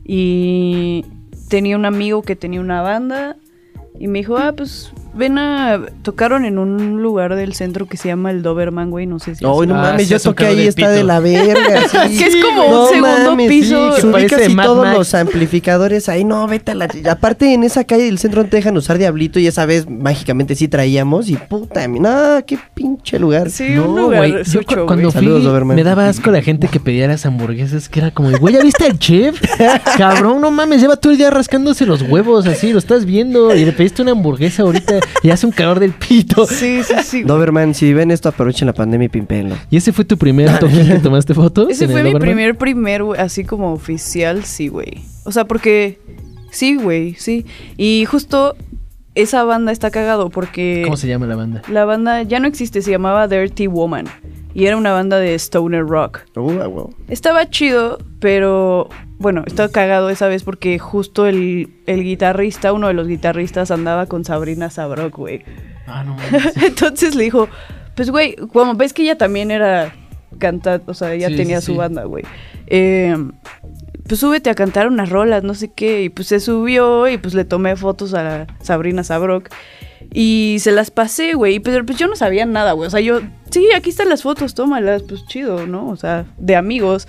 y 0.05 1.03
tenía 1.49 1.75
un 1.75 1.83
amigo 1.83 2.21
que 2.21 2.37
tenía 2.37 2.61
una 2.61 2.81
banda 2.81 3.35
y 3.99 4.07
me 4.07 4.19
dijo, 4.19 4.37
ah, 4.37 4.53
pues 4.55 4.93
ven 5.15 5.37
a... 5.37 5.79
Tocaron 6.01 6.45
en 6.45 6.57
un 6.57 7.01
lugar 7.01 7.35
del 7.35 7.53
centro 7.53 7.85
que 7.87 7.97
se 7.97 8.07
llama 8.09 8.31
el 8.31 8.41
Doberman, 8.41 8.89
güey, 8.91 9.05
no 9.05 9.19
sé 9.19 9.35
si... 9.35 9.43
No 9.43 9.61
Ah, 9.61 9.65
mames, 9.65 10.07
sí, 10.07 10.13
yo 10.13 10.19
toqué 10.19 10.45
ahí, 10.47 10.55
de 10.57 10.67
está 10.67 10.81
pito. 10.87 10.89
de 10.91 11.03
la 11.03 11.19
verga. 11.19 11.81
sí. 12.07 12.17
Que 12.17 12.25
es 12.27 12.35
como 12.43 12.83
un 12.83 12.89
segundo 12.89 13.37
piso. 13.47 13.93
Sí, 13.95 14.01
que 14.01 14.07
ubicas 14.07 14.31
parece 14.31 14.51
y 14.51 14.55
Mad 14.55 14.65
todos 14.65 14.85
Max. 14.85 14.97
los 14.97 15.13
amplificadores 15.13 16.09
ahí, 16.09 16.23
no, 16.23 16.47
vete 16.47 16.71
a 16.71 16.75
la... 16.75 16.87
Aparte, 17.09 17.53
en 17.53 17.63
esa 17.63 17.83
calle 17.83 18.03
del 18.05 18.17
centro 18.19 18.43
no 18.43 18.49
te 18.49 18.57
dejan 18.57 18.75
usar 18.77 18.97
Diablito 18.97 19.39
y 19.39 19.47
esa 19.47 19.65
vez 19.65 19.89
mágicamente 19.89 20.55
sí 20.55 20.67
traíamos 20.67 21.29
y 21.29 21.35
puta, 21.35 21.87
no, 21.87 22.43
qué 22.45 22.57
pinche 22.73 23.19
lugar. 23.19 23.49
Sí, 23.49 23.77
un 23.77 23.95
lugar 23.95 24.17
güey, 24.19 24.31
yo 24.33 24.45
sucho, 24.45 24.65
cu- 24.67 24.73
güey. 24.75 24.85
cuando 24.87 25.11
fui 25.11 25.21
Saludos, 25.21 25.43
Doberman. 25.43 25.75
me 25.75 25.83
daba 25.83 26.07
asco 26.09 26.31
la 26.31 26.41
gente 26.41 26.67
que 26.67 26.79
pedía 26.79 27.07
las 27.07 27.25
hamburguesas, 27.25 27.87
que 27.89 27.99
era 27.99 28.11
como, 28.11 28.31
güey, 28.37 28.55
¿ya 28.55 28.61
viste 28.63 28.85
al 28.85 28.97
chef? 28.99 29.39
Cabrón, 29.97 30.41
no 30.41 30.51
mames, 30.51 30.81
lleva 30.81 30.95
todo 30.95 31.11
el 31.11 31.17
día 31.17 31.29
rascándose 31.29 31.85
los 31.85 32.01
huevos 32.01 32.45
así, 32.47 32.71
lo 32.73 32.79
estás 32.79 33.05
viendo 33.05 33.55
y 33.55 33.63
le 33.65 33.71
pediste 33.71 34.01
una 34.01 34.11
hamburguesa 34.11 34.63
ahorita 34.63 34.99
y 35.21 35.29
hace 35.29 35.45
un 35.45 35.51
calor 35.51 35.79
del 35.79 35.91
pito. 35.93 36.47
Sí, 36.53 36.81
sí, 36.83 36.93
sí. 37.03 37.23
Doberman, 37.23 37.73
si 37.73 37.93
ven 37.93 38.11
esto, 38.11 38.29
aprovechen 38.29 38.67
la 38.67 38.73
pandemia 38.73 39.05
y 39.05 39.09
pimpéenlo. 39.09 39.55
¿Y 39.69 39.77
ese 39.77 39.91
fue 39.91 40.05
tu 40.05 40.17
primer 40.17 40.57
toque 40.59 40.85
que 40.85 40.99
tomaste 40.99 41.33
fotos? 41.33 41.69
Ese 41.69 41.87
fue 41.87 42.03
mi 42.03 42.11
Doberman? 42.11 42.21
primer, 42.21 42.57
primer, 42.57 43.03
güey, 43.03 43.19
así 43.19 43.43
como 43.43 43.73
oficial, 43.73 44.43
sí, 44.45 44.67
güey. 44.67 45.01
O 45.25 45.31
sea, 45.31 45.45
porque... 45.45 45.99
Sí, 46.51 46.75
güey, 46.75 47.15
sí. 47.15 47.45
Y 47.77 48.05
justo 48.05 48.55
esa 49.15 49.43
banda 49.43 49.71
está 49.71 49.89
cagado 49.91 50.29
porque... 50.29 50.81
¿Cómo 50.83 50.97
se 50.97 51.07
llama 51.07 51.25
la 51.25 51.35
banda? 51.35 51.61
La 51.67 51.85
banda 51.85 52.21
ya 52.23 52.39
no 52.39 52.47
existe, 52.47 52.81
se 52.81 52.91
llamaba 52.91 53.27
Dirty 53.27 53.67
Woman. 53.67 54.05
Y 54.53 54.65
era 54.65 54.77
una 54.77 54.91
banda 54.93 55.17
de 55.17 55.33
stoner 55.35 55.85
rock. 55.85 56.21
Uh. 56.35 56.89
Estaba 57.07 57.49
chido, 57.49 57.97
pero 58.19 58.87
bueno, 59.17 59.43
estaba 59.47 59.69
cagado 59.69 60.09
esa 60.09 60.27
vez 60.27 60.43
porque 60.43 60.77
justo 60.79 61.25
el, 61.25 61.73
el 61.87 62.03
guitarrista, 62.03 62.71
uno 62.73 62.87
de 62.87 62.93
los 62.93 63.07
guitarristas, 63.07 63.71
andaba 63.71 64.05
con 64.05 64.23
Sabrina 64.25 64.69
Sabrok, 64.69 65.15
güey. 65.15 65.43
Ah, 65.87 66.03
no 66.03 66.15
mames. 66.15 66.55
Entonces 66.63 67.15
le 67.15 67.23
dijo, 67.23 67.47
pues 67.95 68.11
güey, 68.11 68.35
como 68.35 68.75
ves 68.75 68.93
que 68.93 69.01
ella 69.03 69.17
también 69.17 69.49
era 69.49 69.95
cantante, 70.37 70.89
o 70.89 70.93
sea, 70.93 71.13
ella 71.13 71.29
Sí, 71.29 71.35
tenía 71.35 71.59
sí, 71.61 71.67
su 71.67 71.71
sí. 71.73 71.77
banda, 71.77 72.03
güey. 72.03 72.23
Eh, 72.67 73.15
pues 74.07 74.19
súbete 74.19 74.49
a 74.49 74.55
cantar 74.55 74.87
unas 74.87 75.09
rolas, 75.09 75.43
no 75.43 75.53
sé 75.53 75.71
qué. 75.71 76.03
Y 76.03 76.09
pues 76.09 76.27
se 76.27 76.39
subió 76.39 77.07
y 77.07 77.17
pues 77.17 77.33
le 77.33 77.45
tomé 77.45 77.75
fotos 77.75 78.13
a 78.13 78.47
Sabrina 78.61 79.03
Sabrok. 79.03 79.49
Y 80.13 80.57
se 80.59 80.71
las 80.71 80.91
pasé, 80.91 81.33
güey. 81.33 81.59
Pero 81.59 81.85
pues 81.85 81.97
yo 81.97 82.07
no 82.07 82.15
sabía 82.15 82.45
nada, 82.45 82.73
güey. 82.73 82.87
O 82.87 82.91
sea, 82.91 82.99
yo, 82.99 83.21
sí, 83.49 83.67
aquí 83.75 83.89
están 83.89 84.09
las 84.09 84.23
fotos, 84.23 84.53
tómalas. 84.53 85.03
Pues 85.03 85.25
chido, 85.25 85.65
¿no? 85.65 85.89
O 85.89 85.95
sea, 85.95 86.25
de 86.37 86.55
amigos. 86.55 87.07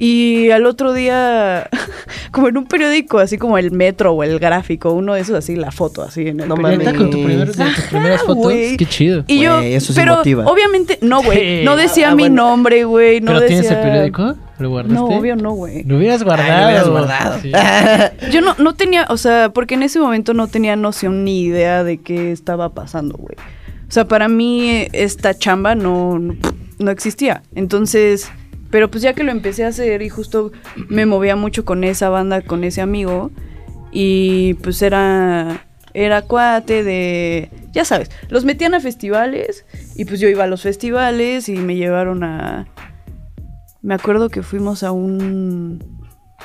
Y 0.00 0.50
al 0.52 0.64
otro 0.66 0.92
día, 0.92 1.68
como 2.30 2.46
en 2.48 2.56
un 2.56 2.66
periódico, 2.66 3.18
así 3.18 3.36
como 3.36 3.58
el 3.58 3.72
Metro 3.72 4.12
o 4.12 4.22
el 4.22 4.38
Gráfico, 4.38 4.92
uno 4.92 5.14
de 5.14 5.22
esos, 5.22 5.34
así 5.34 5.56
la 5.56 5.72
foto, 5.72 6.02
así 6.02 6.28
en 6.28 6.38
el 6.38 6.48
No 6.48 6.54
periódico. 6.54 6.84
¿Neta 6.84 6.96
con 6.96 7.10
tu 7.10 7.24
primer, 7.24 7.48
de 7.48 7.52
tus 7.52 7.60
Ajá, 7.60 7.82
primeras 7.90 8.22
fotos? 8.22 8.52
Qué 8.52 8.86
chido. 8.88 9.24
Y 9.26 9.40
yo, 9.40 9.56
Güey, 9.58 9.74
eso 9.74 9.92
sí 9.92 9.98
pero 10.00 10.16
motiva. 10.18 10.44
obviamente, 10.46 10.98
no, 11.02 11.20
güey. 11.22 11.64
No 11.64 11.74
decía 11.76 12.10
Ah, 12.10 12.14
mi 12.14 12.24
bueno. 12.24 12.36
nombre, 12.48 12.84
güey. 12.84 13.20
No 13.20 13.26
¿Pero 13.32 13.40
decía... 13.40 13.60
tienes 13.60 13.76
el 13.76 13.82
periódico? 13.82 14.36
¿Lo 14.60 14.70
guardaste? 14.70 14.94
No, 14.94 15.06
obvio 15.06 15.34
no, 15.36 15.50
güey. 15.52 15.82
Lo 15.82 15.96
hubieras 15.96 16.22
guardado. 16.22 16.52
Ay, 16.52 16.60
lo 16.60 16.66
hubieras 16.68 16.88
guardado. 16.88 17.38
Sí. 17.42 17.52
Yo 18.32 18.40
no, 18.40 18.54
no 18.58 18.74
tenía, 18.74 19.06
o 19.08 19.16
sea, 19.16 19.50
porque 19.52 19.74
en 19.74 19.82
ese 19.82 19.98
momento 19.98 20.32
no 20.32 20.46
tenía 20.46 20.76
noción 20.76 21.24
ni 21.24 21.42
idea 21.42 21.82
de 21.82 21.98
qué 21.98 22.30
estaba 22.32 22.68
pasando, 22.68 23.16
güey. 23.18 23.34
O 23.88 23.90
sea, 23.92 24.06
para 24.06 24.28
mí 24.28 24.86
esta 24.92 25.34
chamba 25.36 25.74
no, 25.74 26.18
no, 26.20 26.34
no 26.78 26.90
existía. 26.90 27.42
Entonces, 27.54 28.30
pero 28.70 28.90
pues 28.90 29.02
ya 29.02 29.14
que 29.14 29.24
lo 29.24 29.32
empecé 29.32 29.64
a 29.64 29.68
hacer 29.68 30.02
y 30.02 30.08
justo 30.08 30.52
me 30.88 31.06
movía 31.06 31.36
mucho 31.36 31.64
con 31.64 31.84
esa 31.84 32.08
banda, 32.08 32.42
con 32.42 32.64
ese 32.64 32.80
amigo, 32.80 33.30
y 33.92 34.54
pues 34.54 34.82
era, 34.82 35.64
era 35.94 36.22
cuate 36.22 36.84
de, 36.84 37.50
ya 37.72 37.84
sabes, 37.84 38.10
los 38.28 38.44
metían 38.44 38.74
a 38.74 38.80
festivales 38.80 39.64
y 39.96 40.04
pues 40.04 40.20
yo 40.20 40.28
iba 40.28 40.44
a 40.44 40.48
los 40.48 40.62
festivales 40.62 41.48
y 41.48 41.56
me 41.56 41.76
llevaron 41.76 42.24
a... 42.24 42.66
Me 43.80 43.94
acuerdo 43.94 44.28
que 44.28 44.42
fuimos 44.42 44.82
a 44.82 44.92
un... 44.92 45.96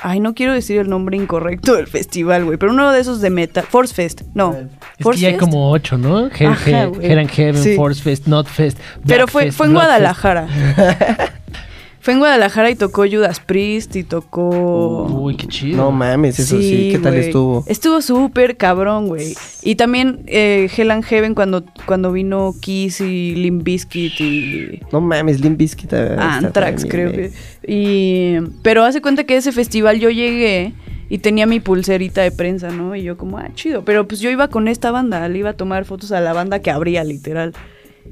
Ay, 0.02 0.18
no 0.18 0.34
quiero 0.34 0.52
decir 0.52 0.78
el 0.80 0.88
nombre 0.88 1.16
incorrecto 1.16 1.74
del 1.74 1.86
festival, 1.86 2.44
güey, 2.44 2.58
pero 2.58 2.72
uno 2.72 2.90
de 2.90 3.00
esos 3.00 3.20
de 3.20 3.30
metal. 3.30 3.64
Force 3.68 3.94
Fest, 3.94 4.22
no. 4.34 4.52
Es 4.52 4.66
que 4.96 5.04
Force 5.04 5.20
ya 5.20 5.28
hay 5.28 5.36
como 5.36 5.70
ocho, 5.70 5.96
¿no? 5.98 6.26
Ajá. 6.26 6.90
Hell 7.00 7.18
and 7.18 7.30
Heaven, 7.30 7.62
Sí. 7.62 7.76
Force 7.76 8.02
Fest, 8.02 8.26
Not 8.26 8.48
Fest. 8.48 8.78
Pero 9.06 9.28
fue, 9.28 9.44
Fest, 9.44 9.56
fue 9.56 9.66
en 9.66 9.72
Blood 9.72 9.82
Fest. 9.82 9.90
Guadalajara. 9.92 10.48
Fue 12.04 12.12
en 12.12 12.18
Guadalajara 12.18 12.70
y 12.70 12.74
tocó 12.74 13.06
Judas 13.10 13.40
Priest 13.40 13.96
y 13.96 14.04
tocó... 14.04 15.06
Uy, 15.06 15.38
qué 15.38 15.46
chido. 15.46 15.78
No 15.78 15.90
mames, 15.90 16.38
eso 16.38 16.58
sí, 16.58 16.90
¿qué 16.92 16.98
tal 16.98 17.14
estuvo? 17.14 17.64
Estuvo 17.66 18.02
súper 18.02 18.58
cabrón, 18.58 19.08
güey. 19.08 19.34
Y 19.62 19.76
también 19.76 20.22
eh, 20.26 20.68
Hell 20.76 20.90
and 20.90 21.02
Heaven 21.02 21.34
cuando, 21.34 21.64
cuando 21.86 22.12
vino 22.12 22.54
Kiss 22.60 23.00
y 23.00 23.34
Limp 23.36 23.62
Bizkit 23.62 24.20
y 24.20 24.82
No 24.92 25.00
mames, 25.00 25.40
Limp 25.40 25.56
Bizkit. 25.56 25.94
ah, 25.94 26.36
Anthrax, 26.36 26.84
creo 26.84 27.08
eh. 27.08 27.32
que. 27.62 27.72
Y, 27.72 28.38
pero 28.60 28.84
hace 28.84 29.00
cuenta 29.00 29.24
que 29.24 29.38
ese 29.38 29.50
festival 29.50 29.98
yo 29.98 30.10
llegué 30.10 30.74
y 31.08 31.20
tenía 31.20 31.46
mi 31.46 31.58
pulserita 31.58 32.20
de 32.20 32.32
prensa, 32.32 32.68
¿no? 32.68 32.94
Y 32.94 33.02
yo 33.02 33.16
como, 33.16 33.38
ah, 33.38 33.48
chido. 33.54 33.82
Pero 33.86 34.06
pues 34.06 34.20
yo 34.20 34.28
iba 34.28 34.48
con 34.48 34.68
esta 34.68 34.90
banda, 34.90 35.26
le 35.30 35.38
iba 35.38 35.48
a 35.48 35.54
tomar 35.54 35.86
fotos 35.86 36.12
a 36.12 36.20
la 36.20 36.34
banda 36.34 36.58
que 36.58 36.70
abría, 36.70 37.02
literal. 37.02 37.54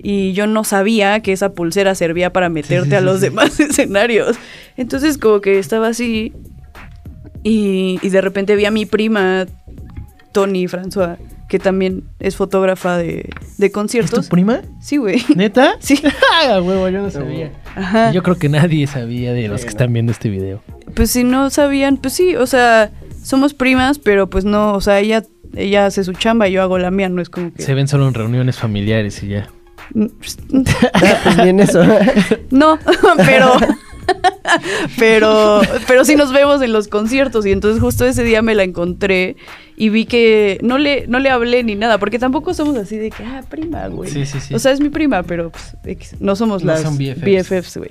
Y 0.03 0.33
yo 0.33 0.47
no 0.47 0.65
sabía 0.65 1.21
que 1.21 1.33
esa 1.33 1.53
pulsera 1.53 1.95
servía 1.95 2.33
para 2.33 2.49
meterte 2.49 2.91
sí, 2.91 2.95
a 2.95 3.01
los 3.01 3.21
sí. 3.21 3.27
demás 3.27 3.59
escenarios. 3.61 4.37
Entonces 4.77 5.19
como 5.19 5.41
que 5.41 5.59
estaba 5.59 5.89
así 5.89 6.33
y, 7.43 7.99
y 8.03 8.09
de 8.09 8.21
repente 8.21 8.57
vi 8.57 8.65
a 8.65 8.71
mi 8.71 8.87
prima, 8.87 9.47
Tony 10.33 10.67
François, 10.67 11.19
que 11.49 11.59
también 11.59 12.05
es 12.21 12.37
fotógrafa 12.37 12.97
de, 12.97 13.29
de 13.59 13.67
¿Es 13.67 13.73
tu 13.73 13.79
conciertos. 13.79 14.29
prima? 14.29 14.63
Sí, 14.81 14.97
güey. 14.97 15.23
¿Neta? 15.37 15.75
Sí. 15.81 16.01
Ah, 16.45 16.61
huevo, 16.61 16.89
yo 16.89 17.03
no 17.03 17.11
sabía. 17.11 17.53
Ajá. 17.77 18.11
Yo 18.11 18.23
creo 18.23 18.37
que 18.37 18.49
nadie 18.49 18.87
sabía 18.87 19.33
de 19.33 19.47
los 19.49 19.63
que 19.63 19.69
están 19.69 19.93
viendo 19.93 20.11
este 20.11 20.29
video. 20.29 20.63
Pues 20.95 21.11
si 21.11 21.25
no 21.25 21.51
sabían, 21.51 21.97
pues 21.99 22.15
sí, 22.15 22.35
o 22.37 22.47
sea, 22.47 22.91
somos 23.23 23.55
primas, 23.55 23.99
pero 23.99 24.29
pues 24.29 24.45
no, 24.45 24.73
o 24.75 24.81
sea, 24.81 24.99
ella, 24.99 25.23
ella 25.55 25.87
hace 25.87 26.03
su 26.05 26.13
chamba 26.15 26.49
y 26.49 26.53
yo 26.53 26.63
hago 26.63 26.79
la 26.79 26.91
mía, 26.91 27.09
no 27.09 27.23
es 27.23 27.29
como 27.29 27.53
que... 27.53 27.63
Se 27.63 27.75
ven 27.75 27.87
solo 27.87 28.09
en 28.09 28.15
reuniones 28.15 28.57
familiares 28.57 29.23
y 29.23 29.29
ya. 29.29 29.51
Ah, 29.95 31.21
pues 31.25 31.37
bien 31.43 31.61
eso. 31.61 31.83
No, 32.51 32.79
pero... 33.17 33.55
pero 34.99 35.61
pero 35.87 36.05
sí 36.05 36.17
nos 36.17 36.33
vemos 36.33 36.61
en 36.61 36.73
los 36.73 36.89
conciertos 36.89 37.47
y 37.47 37.53
entonces 37.53 37.81
justo 37.81 38.05
ese 38.05 38.25
día 38.25 38.43
me 38.43 38.55
la 38.55 38.65
encontré 38.65 39.37
y 39.77 39.91
vi 39.91 40.07
que 40.07 40.59
no 40.61 40.77
le 40.77 41.07
no 41.07 41.21
le 41.21 41.31
hablé 41.31 41.63
ni 41.63 41.77
nada 41.77 41.99
porque 41.99 42.19
tampoco 42.19 42.53
somos 42.53 42.77
así 42.77 42.97
de 42.97 43.11
que 43.11 43.23
ah 43.25 43.43
prima 43.49 43.87
güey 43.87 44.11
Sí, 44.11 44.27
sí, 44.27 44.41
sí. 44.41 44.55
o 44.55 44.59
sea 44.59 44.73
es 44.73 44.81
mi 44.81 44.89
prima 44.89 45.23
pero 45.23 45.53
pues, 45.83 46.17
no 46.21 46.35
somos 46.35 46.65
No 46.65 46.73
las 46.73 46.83
son 46.83 46.99
BFFs. 46.99 47.49
BFFs 47.49 47.77
güey 47.79 47.91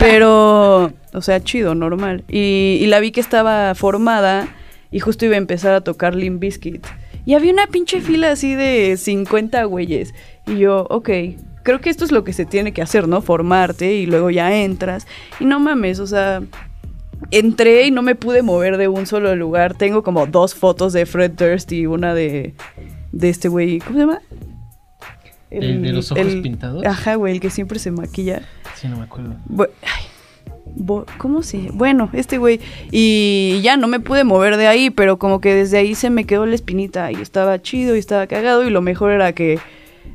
pero 0.00 0.92
o 1.12 1.20
sea 1.20 1.42
chido 1.42 1.74
normal 1.76 2.24
y, 2.28 2.78
y 2.80 2.86
la 2.86 2.98
vi 3.00 3.12
que 3.12 3.20
estaba 3.20 3.74
formada 3.76 4.48
y 4.90 4.98
justo 5.00 5.24
iba 5.26 5.34
a 5.36 5.38
empezar 5.38 5.74
a 5.74 5.80
tocar 5.82 6.14
Limp 6.16 6.40
Bizkit 6.40 6.84
y 7.24 7.34
había 7.34 7.52
una 7.52 7.68
pinche 7.68 8.00
fila 8.00 8.32
así 8.32 8.54
de 8.56 8.96
50 8.96 9.62
güeyes 9.64 10.12
y 10.46 10.58
yo 10.58 10.86
ok 10.90 11.10
creo 11.62 11.80
que 11.80 11.90
esto 11.90 12.04
es 12.04 12.10
lo 12.12 12.24
que 12.24 12.32
se 12.32 12.44
tiene 12.44 12.72
que 12.72 12.82
hacer, 12.82 13.06
¿no? 13.06 13.22
Formarte 13.22 13.94
y 13.94 14.06
luego 14.06 14.30
ya 14.30 14.52
entras. 14.64 15.06
Y 15.38 15.44
no 15.44 15.60
mames, 15.60 16.00
o 16.00 16.08
sea, 16.08 16.42
entré 17.30 17.86
y 17.86 17.90
no 17.92 18.02
me 18.02 18.16
pude 18.16 18.42
mover 18.42 18.76
de 18.78 18.88
un 18.88 19.06
solo 19.06 19.36
lugar. 19.36 19.74
Tengo 19.74 20.02
como 20.02 20.26
dos 20.26 20.56
fotos 20.56 20.92
de 20.92 21.06
Fred 21.06 21.30
Durst 21.32 21.70
y 21.70 21.86
una 21.86 22.14
de, 22.14 22.54
de 23.12 23.28
este 23.28 23.46
güey, 23.48 23.78
¿cómo 23.78 23.92
se 23.94 24.00
llama? 24.00 24.20
¿El 25.50 25.82
de 25.82 25.92
los 25.92 26.10
ojos 26.10 26.26
pintados? 26.42 26.84
Ajá, 26.84 27.14
güey, 27.16 27.34
el 27.34 27.40
que 27.40 27.50
siempre 27.50 27.78
se 27.78 27.90
maquilla. 27.90 28.42
Sí, 28.74 28.88
no 28.88 28.96
me 28.96 29.04
acuerdo. 29.04 29.34
Bu- 29.48 29.68
ay, 29.82 30.04
bo- 30.74 31.04
¿Cómo 31.18 31.42
se? 31.44 31.68
Bueno, 31.72 32.08
este 32.14 32.38
güey. 32.38 32.58
Y 32.90 33.60
ya 33.62 33.76
no 33.76 33.86
me 33.86 34.00
pude 34.00 34.24
mover 34.24 34.56
de 34.56 34.66
ahí, 34.66 34.90
pero 34.90 35.18
como 35.18 35.40
que 35.40 35.54
desde 35.54 35.76
ahí 35.78 35.94
se 35.94 36.10
me 36.10 36.24
quedó 36.24 36.46
la 36.46 36.54
espinita 36.54 37.12
y 37.12 37.16
estaba 37.16 37.60
chido 37.62 37.94
y 37.94 37.98
estaba 37.98 38.26
cagado 38.26 38.66
y 38.66 38.70
lo 38.70 38.80
mejor 38.80 39.12
era 39.12 39.32
que 39.32 39.58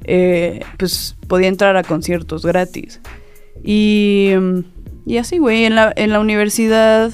eh, 0.04 0.62
pues 0.78 1.16
podía 1.28 1.48
entrar 1.48 1.78
a 1.78 1.84
conciertos 1.84 2.46
gratis. 2.46 3.02
Y, 3.64 4.32
y 5.06 5.18
así, 5.18 5.38
güey, 5.38 5.66
en 5.66 5.76
la, 5.76 5.94
en 5.96 6.12
la 6.12 6.20
universidad 6.20 7.12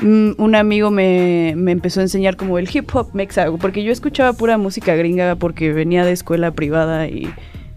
mm, 0.00 0.32
un 0.36 0.54
amigo 0.54 0.90
me, 0.90 1.54
me 1.56 1.72
empezó 1.72 2.00
a 2.00 2.04
enseñar 2.04 2.36
como 2.36 2.58
el 2.58 2.68
hip 2.72 2.94
hop 2.94 3.10
mexa, 3.14 3.50
porque 3.60 3.82
yo 3.82 3.92
escuchaba 3.92 4.32
pura 4.32 4.58
música 4.58 4.94
gringa 4.94 5.36
porque 5.36 5.72
venía 5.72 6.04
de 6.04 6.12
escuela 6.12 6.50
privada 6.50 7.08
y 7.08 7.28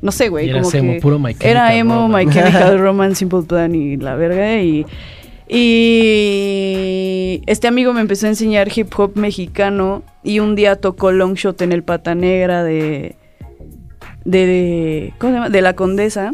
no 0.01 0.11
sé, 0.11 0.29
güey, 0.29 0.51
como 0.51 0.71
emo, 0.71 0.93
que 0.93 0.99
puro 0.99 1.19
era 1.39 1.75
emo, 1.75 1.95
Romance. 1.95 2.27
My 2.27 2.33
Chemical 2.33 2.79
Romance, 2.79 3.15
Simple 3.15 3.43
Plan 3.43 3.73
y 3.73 3.97
la 3.97 4.15
verga 4.15 4.61
y 4.61 4.85
y 5.49 7.41
este 7.45 7.67
amigo 7.67 7.93
me 7.93 8.01
empezó 8.01 8.25
a 8.25 8.29
enseñar 8.29 8.67
hip 8.75 8.91
hop 8.97 9.13
mexicano 9.15 10.03
y 10.23 10.39
un 10.39 10.55
día 10.55 10.75
tocó 10.75 11.11
Longshot 11.11 11.61
en 11.61 11.71
el 11.71 11.83
Pata 11.83 12.15
Negra 12.15 12.63
de 12.63 13.15
de, 14.27 14.45
de 14.45 15.13
¿cómo 15.17 15.31
se 15.31 15.35
llama? 15.37 15.49
de 15.49 15.61
la 15.61 15.73
Condesa. 15.73 16.31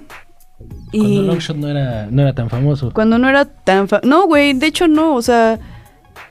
Cuando 0.91 1.21
Longshot 1.23 1.57
no 1.57 1.67
era, 1.69 2.07
no 2.09 2.21
era 2.21 2.33
tan 2.33 2.49
famoso. 2.49 2.91
Cuando 2.93 3.17
no 3.17 3.27
era 3.29 3.45
tan 3.45 3.87
fa- 3.87 4.01
No, 4.03 4.27
güey, 4.27 4.53
de 4.53 4.67
hecho 4.67 4.87
no, 4.87 5.15
o 5.15 5.21
sea, 5.21 5.59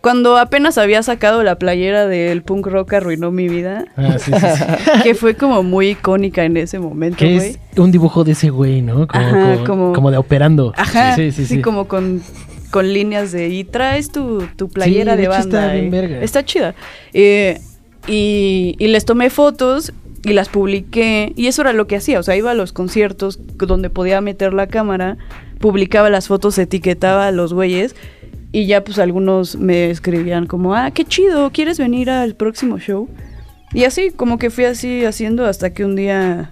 cuando 0.01 0.37
apenas 0.39 0.79
había 0.79 1.03
sacado 1.03 1.43
la 1.43 1.57
playera 1.59 2.07
del 2.07 2.43
punk 2.43 2.67
rock 2.69 2.93
arruinó 2.95 3.31
mi 3.31 3.49
vida, 3.49 3.87
Ah, 3.97 4.17
sí, 4.19 4.33
sí, 4.33 4.41
sí. 4.41 4.65
que 5.03 5.15
fue 5.15 5.35
como 5.37 5.63
muy 5.63 5.91
icónica 5.91 6.45
en 6.45 6.57
ese 6.57 6.79
momento, 6.79 7.19
que 7.19 7.35
güey. 7.35 7.49
es 7.73 7.79
un 7.79 7.91
dibujo 7.91 8.23
de 8.25 8.33
ese 8.33 8.51
güey, 8.51 8.83
¿no? 8.83 9.07
Como, 9.09 9.25
Ajá, 9.25 9.55
como, 9.55 9.65
como- 9.67 9.93
como 9.93 10.11
de 10.11 10.17
operando. 10.17 10.73
Ajá, 10.77 11.15
Sí, 11.17 11.33
sí, 11.33 11.47
sí. 11.47 11.57
sí, 11.57 11.61
como 11.63 11.89
con, 11.89 12.23
con 12.71 12.93
líneas 12.93 13.33
de 13.33 13.49
y 13.49 13.65
traes 13.65 14.11
tu, 14.13 14.47
tu 14.57 14.69
playera 14.69 15.13
Sí, 15.13 15.17
de 15.17 15.23
de 15.23 15.23
hecho 15.25 15.31
banda. 15.43 15.61
está 15.63 15.73
bien 15.75 15.87
y- 15.87 15.91
verga. 15.91 16.21
Está 16.23 16.45
chida. 16.45 16.75
Eh, 17.13 17.61
y, 18.07 18.75
y 18.79 18.87
les 18.89 19.05
tomé 19.05 19.29
fotos 19.31 19.93
y 20.25 20.33
las 20.33 20.49
publiqué. 20.49 21.33
Y 21.37 21.47
eso 21.47 21.63
era 21.63 21.73
lo 21.73 21.87
que 21.87 21.97
hacía. 21.97 22.19
O 22.19 22.23
sea, 22.23 22.37
iba 22.37 22.51
a 22.51 22.55
los 22.55 22.73
conciertos 22.73 23.41
donde 23.57 23.91
podía 23.91 24.21
meter 24.21 24.55
la 24.55 24.67
cámara, 24.67 25.17
publicaba 25.59 26.11
las 26.11 26.29
fotos, 26.29 26.59
etiquetaba 26.59 27.27
a 27.27 27.33
los 27.33 27.53
güeyes. 27.53 27.95
Y 28.53 28.67
ya 28.67 28.85
pues 28.85 28.99
algunos 28.99 29.57
me 29.57 29.91
escribían 29.91 30.47
como, 30.47 30.75
ah, 30.75 30.91
qué 30.91 31.05
chido, 31.05 31.51
¿quieres 31.53 31.79
venir 31.79 32.11
al 32.11 32.35
próximo 32.35 32.79
show? 32.79 33.09
Y 33.73 33.85
así, 33.85 34.11
como 34.11 34.39
que 34.39 34.51
fui 34.51 34.67
así 34.67 35.07
haciendo 35.07 35.47
hasta 35.47 35.73
que 35.73 35.87
un 35.87 35.97
día 35.97 36.51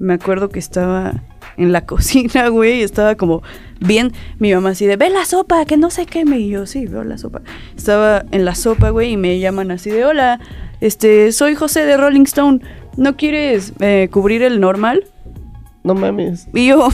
me 0.00 0.14
acuerdo 0.14 0.48
que 0.48 0.58
estaba 0.58 1.22
en 1.56 1.70
la 1.70 1.86
cocina, 1.86 2.48
güey, 2.48 2.80
y 2.80 2.82
estaba 2.82 3.14
como 3.14 3.42
bien, 3.78 4.12
mi 4.38 4.52
mamá 4.52 4.70
así 4.70 4.86
de, 4.86 4.96
ve 4.96 5.10
la 5.10 5.24
sopa, 5.24 5.64
que 5.64 5.76
no 5.76 5.90
se 5.90 6.06
queme, 6.06 6.40
y 6.40 6.48
yo, 6.48 6.66
sí, 6.66 6.86
veo 6.86 7.04
la 7.04 7.18
sopa. 7.18 7.42
Estaba 7.76 8.24
en 8.32 8.44
la 8.44 8.54
sopa, 8.54 8.90
güey, 8.90 9.12
y 9.12 9.16
me 9.16 9.38
llaman 9.38 9.70
así 9.70 9.90
de, 9.90 10.04
hola, 10.04 10.40
este, 10.80 11.30
soy 11.32 11.54
José 11.54 11.84
de 11.84 11.96
Rolling 11.96 12.22
Stone, 12.22 12.60
¿no 13.00 13.16
quieres 13.16 13.72
eh, 13.80 14.08
cubrir 14.12 14.42
el 14.42 14.60
normal? 14.60 15.04
No 15.82 15.94
mames. 15.94 16.46
Y 16.54 16.68
yo, 16.68 16.88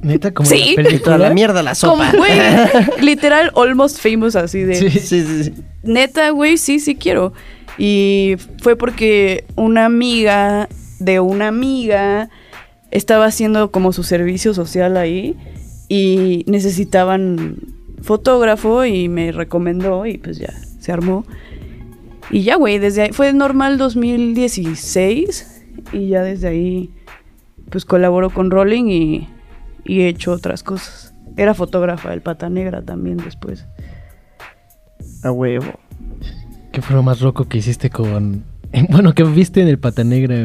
Neta, 0.00 0.32
como 0.32 0.48
Sí. 0.48 0.74
la 0.76 0.82
película. 0.82 1.18
la 1.18 1.30
mierda 1.34 1.62
la 1.62 1.74
como, 1.74 2.02
sopa. 2.04 2.12
güey, 2.16 2.30
literal, 3.02 3.52
almost 3.54 3.98
famous, 3.98 4.34
así 4.36 4.60
de, 4.62 4.76
Sí. 4.76 4.90
Sí, 4.90 5.00
sí, 5.24 5.44
sí. 5.44 5.54
neta, 5.82 6.30
güey, 6.30 6.56
sí, 6.56 6.80
sí 6.80 6.94
quiero. 6.94 7.32
Y 7.78 8.36
fue 8.62 8.76
porque 8.76 9.44
una 9.56 9.84
amiga 9.84 10.68
de 11.00 11.20
una 11.20 11.48
amiga 11.48 12.30
estaba 12.90 13.26
haciendo 13.26 13.70
como 13.70 13.92
su 13.92 14.02
servicio 14.04 14.54
social 14.54 14.96
ahí 14.96 15.36
y 15.88 16.44
necesitaban 16.46 17.56
fotógrafo 18.02 18.84
y 18.84 19.08
me 19.08 19.32
recomendó 19.32 20.06
y 20.06 20.18
pues 20.18 20.38
ya 20.38 20.52
se 20.80 20.92
armó. 20.92 21.24
Y 22.32 22.42
ya, 22.44 22.56
güey, 22.56 22.78
desde 22.78 23.02
ahí 23.02 23.12
fue 23.12 23.32
normal 23.34 23.76
2016 23.76 25.64
y 25.92 26.08
ya 26.08 26.22
desde 26.22 26.48
ahí 26.48 26.90
pues 27.70 27.84
colaboro 27.84 28.30
con 28.30 28.50
Rolling 28.50 28.84
y, 28.86 29.28
y 29.84 30.00
he 30.00 30.08
hecho 30.08 30.32
otras 30.32 30.62
cosas. 30.62 31.14
Era 31.36 31.54
fotógrafa 31.54 32.10
del 32.10 32.22
Pata 32.22 32.48
Negra 32.48 32.82
también 32.82 33.18
después. 33.18 33.66
A 35.22 35.30
huevo. 35.30 35.78
¿Qué 36.72 36.80
fue 36.80 36.96
lo 36.96 37.02
más 37.02 37.20
loco 37.20 37.48
que 37.48 37.58
hiciste 37.58 37.90
con. 37.90 38.44
Bueno, 38.88 39.14
que 39.14 39.22
viste 39.22 39.60
en 39.60 39.68
el 39.68 39.78
Pata 39.78 40.02
Negra? 40.02 40.44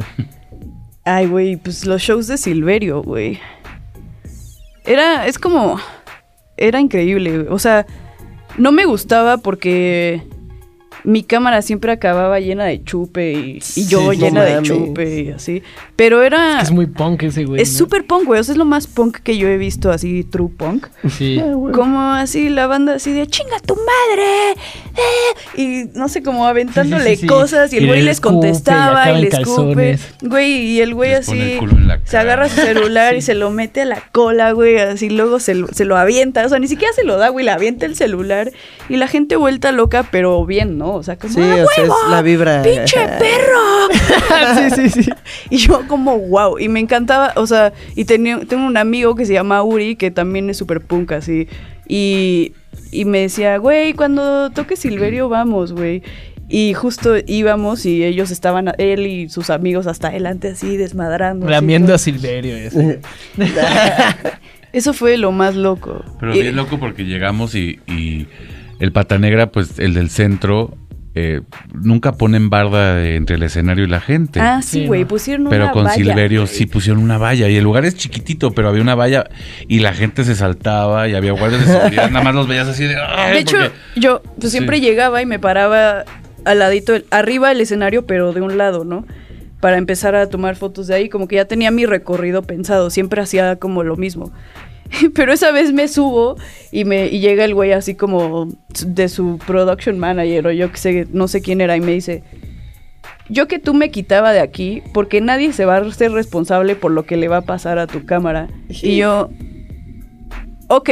Ay, 1.06 1.28
güey, 1.28 1.56
pues 1.56 1.86
los 1.86 2.02
shows 2.02 2.28
de 2.28 2.38
Silverio, 2.38 3.02
güey. 3.02 3.40
Era, 4.86 5.26
es 5.28 5.40
como, 5.40 5.78
era 6.58 6.82
increíble, 6.82 7.38
güey. 7.38 7.48
o 7.50 7.60
sea, 7.60 7.86
no 8.58 8.74
me 8.74 8.84
gustaba 8.84 9.38
porque 9.38 10.28
mi 11.04 11.24
cámara 11.24 11.62
siempre 11.62 11.92
acababa 11.92 12.40
llena 12.40 12.66
de 12.66 12.84
chupe 12.84 13.34
y, 13.34 13.60
y 13.76 13.88
yo 13.88 14.00
Sí, 14.00 14.06
no 14.06 14.14
llena 14.14 14.44
de 14.44 14.62
chupe 14.64 15.22
y 15.22 15.30
así. 15.30 15.64
Pero 15.96 16.22
era, 16.24 16.62
Es 16.62 16.72
muy 16.72 16.86
punk 16.86 17.24
ese 17.24 17.46
güey. 17.46 17.62
es 17.62 17.72
¿no? 17.74 17.78
súper 17.80 18.06
punk, 18.06 18.26
güey, 18.26 18.40
o 18.40 18.44
sea, 18.44 18.54
es 18.54 18.58
lo 18.58 18.66
más 18.66 18.88
punk 18.88 19.18
que 19.18 19.38
yo 19.38 19.48
he 19.48 19.58
visto 19.58 19.92
así, 19.92 20.24
true 20.24 20.50
punk. 20.56 20.88
Sí. 21.10 21.40
Ah. 21.42 21.54
Como 21.74 22.00
así 22.12 22.50
la 22.50 22.68
banda 22.68 22.96
así 22.96 23.12
de 23.14 23.26
chinga 23.28 23.60
tu 23.66 23.76
madre, 23.76 24.52
¡eh! 24.96 25.62
Y 25.62 25.90
no 25.98 26.08
sé, 26.10 26.22
como 26.24 26.46
aventándole 26.46 27.04
Sí, 27.04 27.10
sí, 27.10 27.16
sí, 27.16 27.22
sí. 27.22 27.28
cosas 27.28 27.74
y 27.74 27.78
el 27.78 27.84
Y 27.86 27.88
güey 27.88 28.00
le 28.02 28.06
les 28.08 28.18
y 28.20 28.22
contestaba 28.22 29.12
y 29.12 29.16
en 29.16 29.22
le 29.22 29.28
escupe. 29.30 30.00
Güey, 30.22 30.52
y 30.52 30.82
el 30.82 30.94
güey 30.94 31.12
Les 31.12 31.28
así 31.30 31.40
el 31.40 32.00
se 32.06 32.18
agarra 32.18 32.50
su 32.50 32.56
celular 32.62 33.16
y 33.16 33.22
se 33.28 33.34
lo 33.34 33.50
mete 33.52 33.82
a 33.82 33.86
la 33.86 34.02
cola, 34.12 34.52
güey, 34.52 34.78
así 34.78 35.10
luego 35.10 35.40
se, 35.40 35.56
lo- 35.56 35.68
se 35.70 35.86
lo 35.86 35.98
avienta. 35.98 36.46
O 36.46 36.50
sea, 36.50 36.60
ni 36.60 36.68
siquiera 36.68 36.94
se 36.94 37.04
lo 37.04 37.18
da, 37.18 37.30
güey, 37.30 37.46
le 37.46 37.52
avienta 37.52 37.86
el 37.86 37.96
celular 37.96 38.52
y 38.90 38.98
la 38.98 39.08
gente 39.08 39.36
vuelta 39.36 39.72
loca, 39.72 40.08
pero 40.12 40.46
bien, 40.46 40.78
¿no? 40.78 40.87
O 40.96 41.04
sea, 41.04 41.16
como, 41.18 41.34
Sí, 41.34 41.42
¡ah, 41.42 41.64
o 41.66 41.68
sea, 41.74 41.84
es 41.86 41.92
la 42.10 42.22
vibra. 42.22 42.62
¡Pinche 42.64 42.98
perro! 43.20 43.88
sí, 44.76 44.90
sí, 44.90 45.04
sí. 45.04 45.10
Y 45.50 45.58
yo 45.58 45.88
como, 45.88 46.18
wow, 46.20 46.58
y 46.60 46.68
me 46.70 46.80
encantaba, 46.80 47.34
o 47.36 47.48
sea, 47.48 47.74
y 47.96 48.06
tenía, 48.06 48.40
tengo 48.48 48.66
un 48.66 48.78
amigo 48.78 49.16
que 49.16 49.26
se 49.26 49.34
llama 49.34 49.64
Uri, 49.64 49.96
que 49.96 50.12
también 50.12 50.50
es 50.50 50.58
súper 50.58 50.82
punk 50.82 51.12
así, 51.14 51.48
y, 51.88 52.54
y 52.92 53.06
me 53.06 53.20
decía, 53.22 53.58
güey, 53.58 53.94
cuando 53.94 54.50
toque 54.52 54.76
Silverio 54.76 55.30
vamos, 55.30 55.74
güey. 55.74 56.04
Y 56.50 56.74
justo 56.74 57.16
íbamos 57.28 57.86
y 57.86 58.06
ellos 58.06 58.32
estaban, 58.32 58.72
él 58.78 59.06
y 59.06 59.28
sus 59.30 59.50
amigos 59.50 59.86
hasta 59.86 60.08
adelante 60.08 60.48
así 60.50 60.78
desmadrando. 60.78 61.46
así, 61.46 61.52
Lamiendo 61.52 61.94
a 61.94 61.98
Silverio. 61.98 62.56
ese. 62.56 63.02
Eso 64.74 64.94
fue 64.94 65.18
lo 65.18 65.32
más 65.32 65.56
loco. 65.56 66.04
Pero 66.20 66.36
Y- 66.36 66.42
bien 66.42 66.56
loco 66.56 66.80
porque 66.80 67.04
llegamos 67.04 67.56
y, 67.56 67.80
y 67.88 68.28
el 68.80 68.92
pata 68.92 69.18
negra, 69.18 69.52
pues 69.52 69.80
el 69.80 69.94
del 69.94 70.10
centro, 70.10 70.76
eh, 71.16 71.42
nunca 71.74 72.12
ponen 72.12 72.50
barda 72.52 72.94
de- 72.96 73.16
entre 73.16 73.38
el 73.38 73.44
escenario 73.44 73.86
y 73.86 73.88
la 73.88 74.00
gente. 74.02 74.40
Ah, 74.40 74.62
sí, 74.62 74.82
Sí, 74.82 74.86
güey, 74.88 75.02
¿no? 75.02 75.08
pusieron 75.08 75.48
pero 75.50 75.64
una 75.64 75.72
con 75.74 75.84
valla, 75.86 75.96
Silverio 75.96 76.42
güey. 76.42 76.54
sí 76.54 76.66
pusieron 76.68 77.02
una 77.02 77.18
valla 77.18 77.50
y 77.50 77.56
el 77.56 77.64
lugar 77.64 77.86
es 77.86 77.96
chiquitito, 77.96 78.52
pero 78.52 78.70
había 78.70 78.84
una 78.84 78.94
valla 78.94 79.28
y 79.68 79.80
la 79.80 79.94
gente 79.94 80.24
se 80.24 80.36
saltaba 80.36 81.08
y 81.08 81.16
había 81.16 81.32
guardias 81.32 81.66
de 81.66 81.74
seguridad, 81.74 82.12
nada 82.12 82.24
más 82.24 82.36
los 82.36 82.48
veías 82.48 82.68
así 82.68 82.84
de... 82.84 82.94
De 82.96 83.38
hecho, 83.40 83.58
porque- 83.58 83.72
yo 84.00 84.22
pues, 84.40 84.52
siempre 84.52 84.78
Sí. 84.78 84.84
llegaba 84.86 85.20
y 85.22 85.26
me 85.26 85.40
paraba 85.40 86.06
al 86.46 86.60
ladito, 86.60 86.94
arriba 87.10 87.50
del 87.50 87.62
escenario, 87.62 88.06
pero 88.06 88.32
de 88.32 88.42
un 88.42 88.58
lado, 88.60 88.86
¿no? 88.86 89.06
Para 89.60 89.78
empezar 89.78 90.14
a 90.14 90.30
tomar 90.30 90.56
fotos 90.56 90.86
de 90.86 90.94
ahí, 90.94 91.10
como 91.10 91.28
que 91.28 91.38
ya 91.38 91.46
tenía 91.46 91.72
mi 91.72 91.88
recorrido 91.88 92.44
pensado, 92.44 92.92
siempre 92.92 93.22
hacía 93.24 93.56
como 93.56 93.82
lo 93.84 93.96
mismo. 93.98 94.32
Pero 95.14 95.34
esa 95.34 95.52
vez 95.52 95.74
me 95.74 95.88
subo 95.88 96.38
y 96.72 96.86
me 96.86 97.10
llega 97.10 97.46
el 97.46 97.54
güey 97.54 97.72
así 97.72 97.96
como 97.96 98.50
de 98.86 99.10
su 99.10 99.40
production 99.46 100.00
manager 100.00 100.48
o 100.48 100.52
yo 100.52 100.72
que 100.72 100.78
sé, 100.78 101.08
no 101.12 101.28
sé 101.28 101.42
quién 101.42 101.62
era 101.62 101.76
y 101.76 101.82
me 101.82 101.92
dice, 101.92 102.24
yo 103.30 103.48
que 103.48 103.60
tú 103.60 103.74
me 103.74 103.92
quitaba 103.92 104.32
de 104.32 104.40
aquí 104.40 104.82
porque 104.94 105.22
nadie 105.22 105.54
se 105.54 105.66
va 105.66 105.78
a 105.78 105.92
ser 105.92 106.12
responsable 106.12 106.76
por 106.76 106.92
lo 106.92 107.04
que 107.06 107.18
le 107.18 107.28
va 107.28 107.38
a 107.38 107.42
pasar 107.42 107.80
a 107.80 107.88
tu 107.88 108.06
cámara. 108.06 108.48
Y 108.70 108.98
yo, 108.98 109.30
ok, 110.68 110.90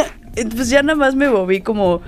pues 0.54 0.70
ya 0.70 0.82
nada 0.82 0.98
más 0.98 1.14
me 1.14 1.28
moví 1.28 1.60
como 1.60 2.00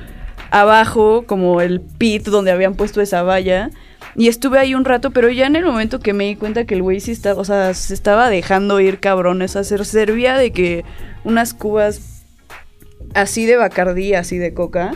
abajo, 0.50 1.24
como 1.26 1.60
el 1.60 1.80
pit 1.80 2.26
donde 2.26 2.50
habían 2.50 2.74
puesto 2.74 3.00
esa 3.00 3.22
valla. 3.22 3.70
Y 4.16 4.26
estuve 4.26 4.58
ahí 4.58 4.74
un 4.74 4.84
rato, 4.84 5.12
pero 5.12 5.30
ya 5.30 5.46
en 5.46 5.54
el 5.54 5.64
momento 5.64 6.00
que 6.00 6.12
me 6.12 6.24
di 6.24 6.34
cuenta 6.34 6.64
que 6.64 6.74
el 6.74 6.82
güey 6.82 6.98
sí 6.98 7.12
estaba, 7.12 7.40
o 7.40 7.44
sea, 7.44 7.72
se 7.74 7.94
estaba 7.94 8.28
dejando 8.28 8.80
ir 8.80 8.98
cabrones 8.98 9.54
a 9.54 9.60
hacer, 9.60 9.84
servía 9.84 10.36
de 10.36 10.50
que 10.50 10.84
unas 11.24 11.54
cubas 11.54 12.22
así 13.14 13.46
de 13.46 13.56
bacardí, 13.56 14.14
así 14.14 14.38
de 14.38 14.54
coca, 14.54 14.92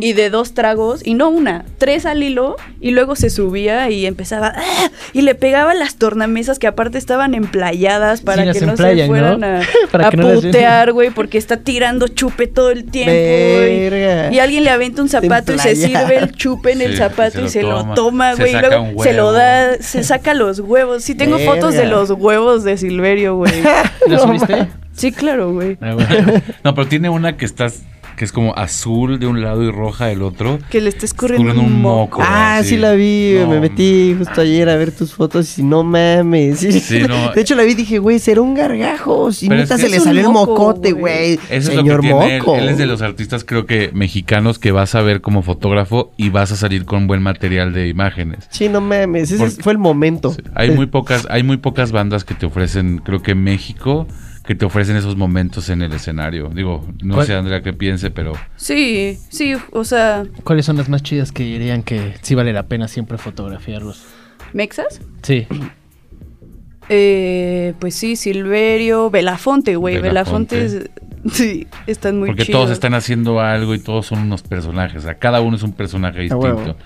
y 0.00 0.12
de 0.12 0.30
dos 0.30 0.54
tragos, 0.54 1.04
y 1.04 1.14
no 1.14 1.28
una, 1.28 1.64
tres 1.76 2.06
al 2.06 2.22
hilo, 2.22 2.54
y 2.80 2.92
luego 2.92 3.16
se 3.16 3.28
subía 3.28 3.90
y 3.90 4.06
empezaba, 4.06 4.52
¡ah! 4.56 4.90
y 5.12 5.22
le 5.22 5.34
pegaba 5.34 5.74
las 5.74 5.96
tornamesas 5.96 6.60
que 6.60 6.68
aparte 6.68 6.96
estaban 6.96 7.34
emplayadas 7.34 8.20
para 8.22 8.44
Sí, 8.52 8.60
que 8.60 8.64
no 8.64 8.72
emplayan, 8.72 8.98
se 8.98 9.06
fueran 9.08 9.40
¿no? 9.40 9.46
a, 9.46 9.60
Para 9.90 10.06
a 10.06 10.10
que 10.10 10.16
no 10.16 10.28
las- 10.28 10.40
putear, 10.44 10.92
güey, 10.94 11.10
porque 11.10 11.38
está 11.38 11.56
tirando 11.56 12.06
chupe 12.06 12.46
todo 12.46 12.70
el 12.70 12.84
tiempo, 12.84 13.10
güey. 13.12 13.90
Verga. 13.90 14.32
Y 14.32 14.38
alguien 14.38 14.62
le 14.62 14.70
avienta 14.70 15.02
un 15.02 15.08
zapato 15.08 15.52
y 15.52 15.58
se 15.58 15.74
sirve 15.74 16.18
el 16.18 16.30
chupe 16.32 16.70
en 16.72 16.80
el 16.80 16.96
zapato 16.96 17.44
y 17.44 17.48
se 17.48 17.62
lo 17.62 17.94
toma, 17.94 18.34
güey, 18.36 18.54
y 18.54 18.58
luego 18.60 18.80
un 18.82 19.02
se 19.02 19.12
lo 19.12 19.32
da, 19.32 19.76
se 19.78 20.04
saca 20.04 20.34
los 20.34 20.60
huevos. 20.60 21.02
Sí, 21.02 21.16
tengo 21.16 21.38
fotos 21.40 21.74
de 21.74 21.86
los 21.86 22.10
huevos 22.12 22.62
de 22.62 22.78
Silverio, 22.78 23.36
güey. 23.36 23.52
¿Lo 24.06 24.20
subiste? 24.20 24.68
Sí, 25.02 25.10
claro, 25.12 25.52
güey. 25.52 25.76
Ah, 25.80 25.94
bueno. 25.94 26.32
No, 26.62 26.74
pero 26.76 26.86
tiene 26.86 27.08
una 27.10 27.36
que 27.36 27.44
estás 27.44 27.82
que 28.14 28.26
es 28.26 28.30
como 28.32 28.54
azul 28.56 29.18
de 29.18 29.26
un 29.26 29.40
lado 29.40 29.62
y 29.64 29.70
roja 29.70 30.04
del 30.06 30.20
otro. 30.20 30.58
Que 30.70 30.82
le 30.82 30.90
está 30.90 31.06
escurriendo 31.06 31.48
Escurriendo 31.48 31.66
un 31.74 31.76
un 31.76 31.82
moco. 31.82 32.18
moco. 32.20 32.22
Ah, 32.24 32.60
sí. 32.62 32.68
sí 32.68 32.76
la 32.76 32.92
vi, 32.92 33.36
No, 33.40 33.48
me 33.48 33.58
metí 33.58 34.14
justo 34.18 34.42
ayer 34.42 34.68
a 34.68 34.76
ver 34.76 34.92
tus 34.92 35.14
fotos 35.14 35.58
y 35.58 35.62
no 35.62 35.82
mames. 35.82 36.58
Sí, 36.58 36.72
Sí, 36.72 37.00
no. 37.08 37.32
De 37.32 37.40
hecho 37.40 37.54
la 37.54 37.62
vi 37.62 37.72
y 37.72 37.74
dije, 37.74 37.98
güey, 37.98 38.18
será 38.18 38.42
un 38.42 38.54
gargajo. 38.54 39.32
Si 39.32 39.48
Pero 39.48 39.62
neta 39.62 39.76
es 39.76 39.80
que 39.80 39.86
se 39.88 39.94
le 39.96 39.98
salió 40.00 40.20
el 40.20 40.28
moco, 40.28 40.50
mocote, 40.52 40.92
güey. 40.92 41.38
Señor 41.38 41.50
es 41.50 41.74
lo 41.74 41.84
que 41.84 41.98
tiene 42.00 42.36
él. 42.36 42.42
moco. 42.42 42.56
Él 42.56 42.68
es 42.68 42.76
de 42.78 42.84
los 42.86 43.00
artistas, 43.00 43.44
creo 43.44 43.64
que 43.64 43.90
mexicanos, 43.94 44.58
que 44.58 44.72
vas 44.72 44.94
a 44.94 45.00
ver 45.00 45.22
como 45.22 45.42
fotógrafo 45.42 46.12
y 46.18 46.28
vas 46.28 46.52
a 46.52 46.56
salir 46.56 46.84
con 46.84 47.06
buen 47.06 47.22
material 47.22 47.72
de 47.72 47.88
imágenes. 47.88 48.46
Sí, 48.50 48.68
no 48.68 48.82
mames, 48.82 49.32
ese 49.32 49.38
Porque- 49.38 49.62
fue 49.62 49.72
el 49.72 49.78
momento. 49.78 50.36
Hay 50.54 50.70
muy 50.70 50.84
pocas, 50.86 51.26
hay 51.30 51.42
muy 51.44 51.56
pocas 51.56 51.92
bandas 51.92 52.24
que 52.24 52.34
te 52.34 52.44
ofrecen, 52.44 52.98
creo 52.98 53.22
que 53.22 53.30
en 53.32 53.42
México, 53.42 54.06
que 54.44 54.54
te 54.54 54.64
ofrecen 54.64 54.96
esos 54.96 55.16
momentos 55.16 55.68
en 55.68 55.82
el 55.82 55.92
escenario. 55.92 56.48
Digo, 56.52 56.86
no 57.02 57.14
¿Cuál? 57.14 57.26
sé 57.26 57.34
Andrea 57.34 57.62
qué 57.62 57.72
piense, 57.72 58.10
pero 58.10 58.32
Sí, 58.56 59.18
sí, 59.28 59.54
o 59.70 59.84
sea, 59.84 60.24
¿Cuáles 60.44 60.66
son 60.66 60.76
las 60.76 60.88
más 60.88 61.02
chidas 61.02 61.30
que 61.32 61.44
dirían 61.44 61.82
que 61.82 62.14
sí 62.22 62.34
vale 62.34 62.52
la 62.52 62.64
pena 62.64 62.88
siempre 62.88 63.18
fotografiarlos? 63.18 64.04
¿Mexas? 64.52 65.00
Sí. 65.22 65.46
Eh, 66.88 67.74
pues 67.78 67.94
sí, 67.94 68.16
Silverio, 68.16 69.10
Belafonte, 69.10 69.76
güey. 69.76 70.00
Belafonte. 70.00 70.56
Belafonte, 70.56 70.90
es- 71.24 71.34
sí, 71.34 71.66
están 71.86 72.18
muy 72.18 72.28
porque 72.28 72.44
chidos. 72.44 72.60
todos 72.60 72.70
están 72.72 72.94
haciendo 72.94 73.40
algo 73.40 73.74
y 73.74 73.78
todos 73.78 74.06
son 74.06 74.18
unos 74.20 74.42
personajes. 74.42 74.98
O 74.98 75.06
sea, 75.06 75.14
cada 75.14 75.40
uno 75.40 75.56
es 75.56 75.62
un 75.62 75.72
personaje 75.72 76.20
distinto. 76.20 76.76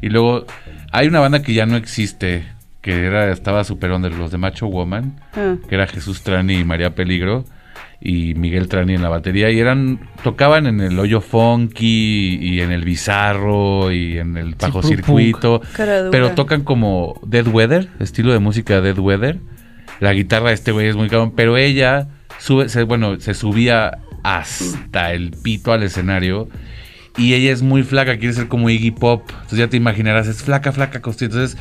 Y 0.00 0.08
luego 0.08 0.46
hay 0.90 1.06
una 1.08 1.20
banda 1.20 1.42
que 1.42 1.52
ya 1.52 1.66
no 1.66 1.76
existe, 1.76 2.44
que 2.82 3.04
era 3.06 3.30
estaba 3.32 3.64
super 3.64 3.90
under, 3.92 4.12
los 4.12 4.30
de 4.30 4.36
Macho 4.38 4.66
Woman. 4.66 5.18
Ah, 5.34 5.54
que 5.68 5.74
era 5.74 5.86
Jesús 5.86 6.22
Trani 6.22 6.56
y 6.58 6.64
María 6.64 6.94
Peligro 6.94 7.44
y 8.00 8.34
Miguel 8.34 8.66
Trani 8.68 8.94
en 8.94 9.02
la 9.02 9.08
batería 9.08 9.50
y 9.50 9.60
eran 9.60 10.00
tocaban 10.24 10.66
en 10.66 10.80
el 10.80 10.98
hoyo 10.98 11.20
funky 11.20 12.36
y 12.42 12.60
en 12.60 12.72
el 12.72 12.84
bizarro 12.84 13.92
y 13.92 14.18
en 14.18 14.36
el 14.36 14.56
bajo 14.56 14.80
circuito 14.96 15.62
pero 16.10 16.26
tocan 16.34 16.62
como 16.64 17.20
Dead 17.24 17.46
Weather 17.46 17.88
estilo 18.00 18.32
de 18.32 18.40
música 18.40 18.80
Dead 18.80 18.98
Weather 18.98 19.38
la 20.00 20.12
guitarra 20.12 20.48
de 20.48 20.54
este 20.54 20.72
güey 20.72 20.88
es 20.88 20.96
muy 20.96 21.08
cabrón 21.08 21.32
pero 21.36 21.56
ella 21.56 22.08
sube 22.38 22.68
se- 22.68 22.82
bueno 22.82 23.20
se 23.20 23.34
subía 23.34 23.98
hasta 24.24 25.12
el 25.12 25.30
pito 25.42 25.72
al 25.72 25.84
escenario 25.84 26.48
y 27.18 27.34
ella 27.34 27.52
es 27.52 27.60
muy 27.60 27.82
flaca, 27.82 28.16
quiere 28.16 28.32
ser 28.32 28.48
como 28.48 28.70
Iggy 28.70 28.90
Pop. 28.92 29.24
Entonces 29.28 29.58
ya 29.58 29.68
te 29.68 29.76
imaginarás, 29.76 30.28
es 30.28 30.42
flaca, 30.42 30.72
flaca, 30.72 31.02
costilla. 31.02 31.26
Entonces 31.26 31.58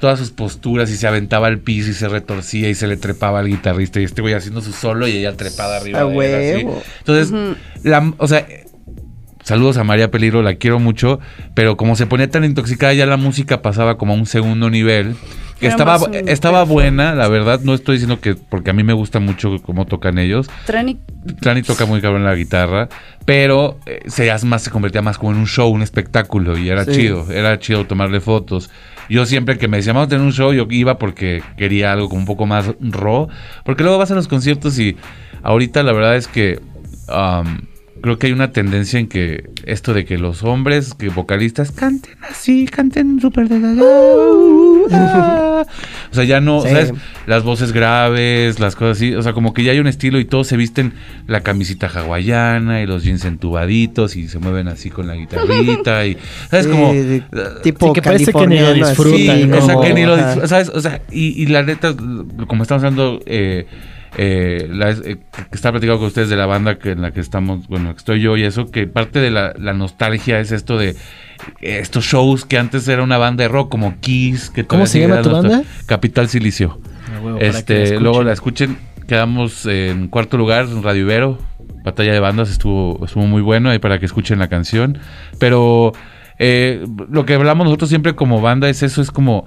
todas 0.00 0.18
sus 0.18 0.30
posturas 0.30 0.90
y 0.90 0.96
se 0.96 1.06
aventaba 1.06 1.46
al 1.46 1.58
piso 1.58 1.90
y 1.90 1.94
se 1.94 2.08
retorcía 2.08 2.68
y 2.68 2.74
se 2.74 2.86
le 2.86 2.96
trepaba 2.96 3.40
al 3.40 3.48
guitarrista 3.48 4.00
y 4.00 4.04
este 4.04 4.22
güey 4.22 4.34
haciendo 4.34 4.62
su 4.62 4.72
solo 4.72 5.06
y 5.06 5.12
ella 5.12 5.36
trepada 5.36 5.76
arriba 5.76 6.00
A 6.00 6.04
de 6.06 6.10
él, 6.12 6.56
así. 6.56 6.64
huevo. 6.64 6.82
Entonces, 6.98 7.56
la, 7.82 8.12
o 8.16 8.26
sea, 8.26 8.46
saludos 9.44 9.76
a 9.76 9.84
María 9.84 10.10
Peligro, 10.10 10.42
la 10.42 10.54
quiero 10.54 10.78
mucho, 10.78 11.20
pero 11.54 11.76
como 11.76 11.96
se 11.96 12.06
ponía 12.06 12.30
tan 12.30 12.44
intoxicada 12.44 12.94
ya 12.94 13.06
la 13.06 13.16
música 13.16 13.62
pasaba 13.62 13.98
como 13.98 14.14
a 14.14 14.16
un 14.16 14.26
segundo 14.26 14.70
nivel. 14.70 15.16
Que 15.60 15.66
estaba, 15.66 15.98
estaba 16.26 16.64
buena, 16.64 17.14
la 17.14 17.28
verdad, 17.28 17.60
no 17.62 17.74
estoy 17.74 17.96
diciendo 17.96 18.18
que, 18.20 18.34
porque 18.34 18.70
a 18.70 18.72
mí 18.72 18.82
me 18.82 18.94
gusta 18.94 19.20
mucho 19.20 19.58
cómo 19.62 19.84
tocan 19.84 20.18
ellos, 20.18 20.48
Trani, 20.64 20.98
Trani 21.40 21.62
toca 21.62 21.84
muy 21.84 22.00
cabrón 22.00 22.24
la 22.24 22.34
guitarra, 22.34 22.88
pero 23.26 23.78
eh, 23.84 24.00
se, 24.06 24.32
más, 24.46 24.62
se 24.62 24.70
convertía 24.70 25.02
más 25.02 25.18
como 25.18 25.32
en 25.32 25.38
un 25.38 25.46
show, 25.46 25.70
un 25.70 25.82
espectáculo, 25.82 26.56
y 26.56 26.70
era 26.70 26.86
Sí. 26.86 26.92
chido, 26.92 27.30
era 27.30 27.58
chido 27.58 27.84
tomarle 27.86 28.20
fotos. 28.20 28.70
Yo 29.10 29.26
siempre 29.26 29.58
que 29.58 29.68
me 29.68 29.76
decían, 29.76 29.96
vamos 29.96 30.06
a 30.06 30.10
tener 30.10 30.24
un 30.24 30.32
show, 30.32 30.52
yo 30.54 30.66
iba 30.70 30.96
porque 30.96 31.42
quería 31.58 31.92
algo 31.92 32.08
como 32.08 32.20
un 32.20 32.26
poco 32.26 32.46
más 32.46 32.66
raw, 32.80 33.28
porque 33.64 33.82
luego 33.82 33.98
vas 33.98 34.10
a 34.10 34.14
los 34.14 34.28
conciertos 34.28 34.78
y 34.78 34.96
ahorita 35.42 35.82
la 35.82 35.92
verdad 35.92 36.16
es 36.16 36.26
que 36.26 36.60
um, 37.08 37.58
creo 38.00 38.18
que 38.18 38.26
hay 38.28 38.32
una 38.32 38.52
tendencia 38.52 38.98
en 39.00 39.06
que 39.08 39.50
esto 39.64 39.92
de 39.94 40.04
que 40.04 40.18
los 40.18 40.42
hombres, 40.42 40.94
que 40.94 41.08
vocalistas, 41.08 41.70
canten 41.72 42.16
así, 42.28 42.66
canten 42.66 43.20
súper... 43.20 43.48
de- 43.48 43.80
O 44.90 45.66
sea, 46.14 46.24
ya 46.24 46.40
no, 46.40 46.62
Sí. 46.62 46.68
¿sabes? 46.68 46.92
Las 47.26 47.42
voces 47.44 47.72
graves, 47.72 48.58
las 48.60 48.74
cosas 48.76 48.96
así. 48.96 49.14
O 49.14 49.22
sea, 49.22 49.32
como 49.32 49.54
que 49.54 49.62
ya 49.62 49.72
hay 49.72 49.78
un 49.78 49.86
estilo 49.86 50.18
y 50.18 50.24
todos 50.24 50.46
se 50.46 50.56
visten 50.56 50.92
la 51.26 51.40
camisita 51.42 51.86
hawaiana 51.88 52.82
y 52.82 52.86
los 52.86 53.04
jeans 53.04 53.24
entubaditos 53.24 54.16
y 54.16 54.28
se 54.28 54.38
mueven 54.38 54.68
así 54.68 54.90
con 54.90 55.06
la 55.06 55.14
guitarrita 55.14 56.06
y, 56.06 56.16
¿sabes? 56.50 56.66
Sí, 56.66 56.70
como... 56.72 56.90
uh, 56.90 57.62
tipo 57.62 57.86
Sí, 57.88 57.92
que 57.94 58.02
parece 58.02 58.32
que 58.32 58.46
ni 58.46 58.58
lo 58.58 58.74
disfrutan, 58.74 59.38
Sí, 59.38 59.46
¿no? 59.46 59.58
o 59.58 59.62
sea, 59.62 59.76
que 59.80 59.94
ni 59.94 60.04
lo 60.04 60.16
¿sabes? 60.46 60.68
O 60.70 60.80
sea, 60.80 61.00
y, 61.10 61.40
y 61.42 61.46
la 61.46 61.62
neta, 61.62 61.94
como 62.46 62.62
estamos 62.62 62.82
hablando, 62.82 63.20
eh, 63.26 63.66
eh, 64.16 64.68
la- 64.70 64.90
eh, 64.90 65.18
que 65.32 65.54
estaba 65.54 65.72
platicando 65.74 65.98
con 65.98 66.08
ustedes 66.08 66.28
de 66.28 66.36
la 66.36 66.46
banda 66.46 66.78
que 66.78 66.92
en 66.92 67.02
la 67.02 67.12
que 67.12 67.20
estamos, 67.20 67.68
bueno, 67.68 67.90
que 67.92 67.98
estoy 67.98 68.20
yo 68.20 68.36
y 68.36 68.44
eso, 68.44 68.70
que 68.70 68.86
parte 68.86 69.20
de 69.20 69.30
la, 69.30 69.52
la 69.58 69.72
nostalgia 69.72 70.40
es 70.40 70.52
esto 70.52 70.76
de 70.78 70.90
eh, 70.90 71.78
estos 71.80 72.04
shows 72.04 72.44
que 72.44 72.58
antes 72.58 72.86
era 72.88 73.02
una 73.02 73.18
banda 73.18 73.42
de 73.42 73.48
rock 73.48 73.70
como 73.70 73.94
Kiss. 74.00 74.50
Que 74.50 74.64
¿Cómo 74.66 74.86
se 74.86 75.00
llama 75.00 75.22
tu 75.22 75.30
banda? 75.30 75.62
Capital 75.86 76.28
Silicio. 76.28 76.78
A 77.16 77.20
huevo, 77.20 77.38
para 77.38 77.50
que 77.52 77.58
Este, 77.58 77.94
la 77.94 78.00
luego 78.00 78.22
la 78.22 78.32
escuchen, 78.32 78.76
quedamos 79.06 79.66
en 79.66 80.08
cuarto 80.08 80.36
lugar, 80.36 80.66
en 80.66 80.82
Radio 80.82 81.02
Ibero. 81.02 81.38
Batalla 81.82 82.12
de 82.12 82.20
Bandas 82.20 82.50
estuvo, 82.50 83.02
estuvo 83.06 83.24
muy 83.26 83.40
bueno 83.40 83.70
ahí 83.70 83.78
para 83.78 83.98
que 83.98 84.04
escuchen 84.06 84.38
la 84.38 84.48
canción. 84.48 84.98
Pero 85.38 85.92
eh, 86.38 86.84
lo 87.10 87.24
que 87.24 87.34
hablamos 87.34 87.64
nosotros 87.64 87.88
siempre 87.88 88.14
como 88.14 88.40
banda 88.42 88.68
es 88.68 88.82
eso, 88.82 89.00
es 89.00 89.10
como 89.10 89.46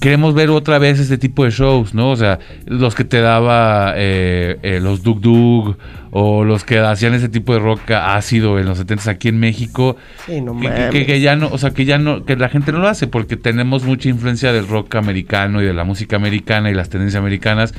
queremos 0.00 0.34
ver 0.34 0.50
otra 0.50 0.78
vez 0.78 0.98
este 0.98 1.18
tipo 1.18 1.44
de 1.44 1.50
shows, 1.50 1.94
¿no? 1.94 2.10
O 2.10 2.16
sea, 2.16 2.38
los 2.66 2.94
que 2.94 3.04
te 3.04 3.20
daba 3.20 3.92
eh, 3.96 4.58
eh, 4.62 4.80
los 4.80 5.02
Dug 5.02 5.20
Dug 5.20 5.76
o 6.10 6.44
los 6.44 6.64
que 6.64 6.78
hacían 6.80 7.14
ese 7.14 7.28
tipo 7.28 7.52
de 7.52 7.60
rock 7.60 7.90
ácido 7.92 8.58
en 8.58 8.66
los 8.66 8.78
70 8.78 9.10
aquí 9.10 9.28
en 9.28 9.38
México. 9.38 9.96
Sí, 10.26 10.40
no 10.40 10.54
que, 10.56 10.62
que- 10.62 10.68
mames. 10.68 10.90
que- 10.90 11.06
que 11.06 11.20
ya 11.20 11.36
no, 11.36 11.48
o 11.52 11.58
sea, 11.58 11.70
que 11.70 11.84
ya 11.84 11.98
no, 11.98 12.24
que 12.24 12.34
la 12.36 12.48
gente 12.48 12.72
no 12.72 12.78
lo 12.78 12.88
hace 12.88 13.06
porque 13.06 13.36
tenemos 13.36 13.84
mucha 13.84 14.08
influencia 14.08 14.52
del 14.52 14.66
rock 14.66 14.96
americano 14.96 15.62
y 15.62 15.66
de 15.66 15.74
la 15.74 15.84
música 15.84 16.16
americana 16.16 16.70
y 16.70 16.74
las 16.74 16.88
tendencias 16.88 17.20
americanas. 17.20 17.74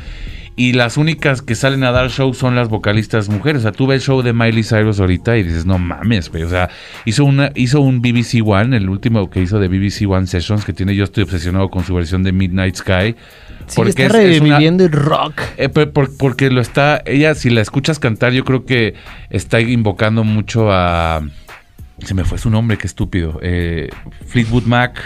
Y 0.57 0.73
las 0.73 0.97
únicas 0.97 1.41
que 1.41 1.55
salen 1.55 1.83
a 1.85 1.91
dar 1.91 2.09
show 2.11 2.33
son 2.33 2.55
las 2.55 2.67
vocalistas 2.69 3.29
mujeres. 3.29 3.59
O 3.59 3.63
sea, 3.63 3.71
tú 3.71 3.87
ves 3.87 4.01
el 4.01 4.05
show 4.05 4.21
de 4.21 4.33
Miley 4.33 4.63
Cyrus 4.63 4.99
ahorita 4.99 5.37
y 5.37 5.43
dices, 5.43 5.65
no 5.65 5.79
mames, 5.79 6.29
güey. 6.29 6.43
O 6.43 6.49
sea, 6.49 6.69
hizo, 7.05 7.23
una, 7.23 7.51
hizo 7.55 7.79
un 7.81 8.01
BBC 8.01 8.41
One, 8.45 8.75
el 8.75 8.89
último 8.89 9.29
que 9.29 9.41
hizo 9.41 9.59
de 9.59 9.69
BBC 9.69 10.07
One 10.07 10.27
Sessions, 10.27 10.65
que 10.65 10.73
tiene 10.73 10.93
Yo 10.95 11.05
estoy 11.05 11.23
obsesionado 11.23 11.69
con 11.69 11.83
su 11.85 11.95
versión 11.95 12.21
de 12.23 12.31
Midnight 12.33 12.75
Sky. 12.75 13.15
Sí, 13.67 13.81
está 13.81 14.03
es- 14.03 14.13
es 14.13 14.41
una- 14.41 14.49
reviviendo 14.49 14.83
el 14.85 14.91
rock. 14.91 15.41
eh, 15.57 15.69
por- 15.69 15.91
por- 15.91 16.17
porque 16.17 16.49
lo 16.51 16.59
está, 16.61 17.01
ella, 17.05 17.33
si 17.33 17.49
la 17.49 17.61
escuchas 17.61 17.97
cantar, 17.99 18.33
yo 18.33 18.43
creo 18.43 18.65
que 18.65 18.95
está 19.29 19.61
invocando 19.61 20.23
mucho 20.25 20.67
a. 20.71 21.21
Se 21.99 22.13
me 22.13 22.25
fue 22.25 22.37
su 22.37 22.49
nombre, 22.49 22.77
qué 22.77 22.87
estúpido. 22.87 23.39
Eh, 23.41 23.89
Fleetwood 24.27 24.63
Mac, 24.63 24.99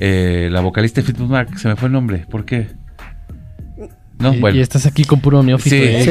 eh, 0.00 0.48
la 0.50 0.60
vocalista 0.62 1.00
de 1.00 1.04
Fleetwood 1.06 1.30
Mac, 1.30 1.56
se 1.56 1.68
me 1.68 1.76
fue 1.76 1.86
el 1.86 1.92
nombre. 1.92 2.24
¿Por 2.28 2.44
qué? 2.44 2.68
No, 4.24 4.34
y, 4.34 4.40
bueno. 4.40 4.56
y 4.56 4.60
estás 4.60 4.86
aquí 4.86 5.04
con 5.04 5.20
puro 5.20 5.42
neófito. 5.42 5.76
Sí. 5.76 5.82
¿eh? 5.82 6.02
Sí, 6.02 6.10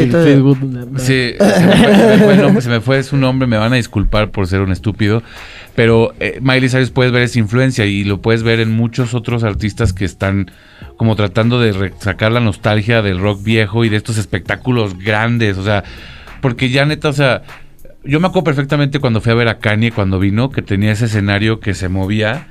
Sí, 0.98 1.34
se 1.40 1.66
me, 1.66 1.76
fue, 1.78 1.96
se 1.96 2.44
me 2.44 2.52
fue 2.52 2.62
se 2.62 2.70
me 2.70 2.82
fue 2.82 3.04
su 3.04 3.18
nombre, 3.18 3.48
me 3.48 3.58
van 3.58 3.74
a 3.74 3.76
disculpar 3.76 4.30
por 4.30 4.46
ser 4.46 4.62
un 4.62 4.72
estúpido, 4.72 5.24
pero 5.76 6.14
eh, 6.20 6.40
Miley 6.42 6.70
Cyrus 6.70 6.92
puedes 6.92 7.12
ver 7.12 7.24
esa 7.24 7.40
influencia 7.40 7.86
y 7.86 8.04
lo 8.04 8.22
puedes 8.22 8.44
ver 8.44 8.60
en 8.60 8.72
muchos 8.72 9.16
otros 9.16 9.44
artistas 9.44 9.94
que 9.94 10.06
están 10.06 10.52
como 10.96 11.16
tratando 11.16 11.60
de 11.60 11.92
sacar 12.00 12.32
la 12.32 12.40
nostalgia 12.40 13.02
del 13.02 13.20
rock 13.20 13.44
viejo 13.44 13.84
y 13.84 13.90
de 13.90 13.98
estos 13.98 14.18
espectáculos 14.20 14.98
grandes, 14.98 15.58
o 15.58 15.64
sea, 15.64 15.84
porque 16.40 16.70
ya 16.70 16.86
neta, 16.86 17.10
o 17.10 17.14
sea, 17.14 17.42
yo 18.04 18.20
me 18.20 18.28
acuerdo 18.28 18.44
perfectamente 18.44 19.00
cuando 19.00 19.22
fui 19.22 19.32
a 19.32 19.36
ver 19.36 19.48
a 19.48 19.58
Kanye 19.60 19.92
cuando 19.92 20.20
vino, 20.20 20.52
que 20.52 20.62
tenía 20.62 20.92
ese 20.92 21.06
escenario 21.06 21.60
que 21.60 21.74
se 21.74 21.90
movía. 21.90 22.48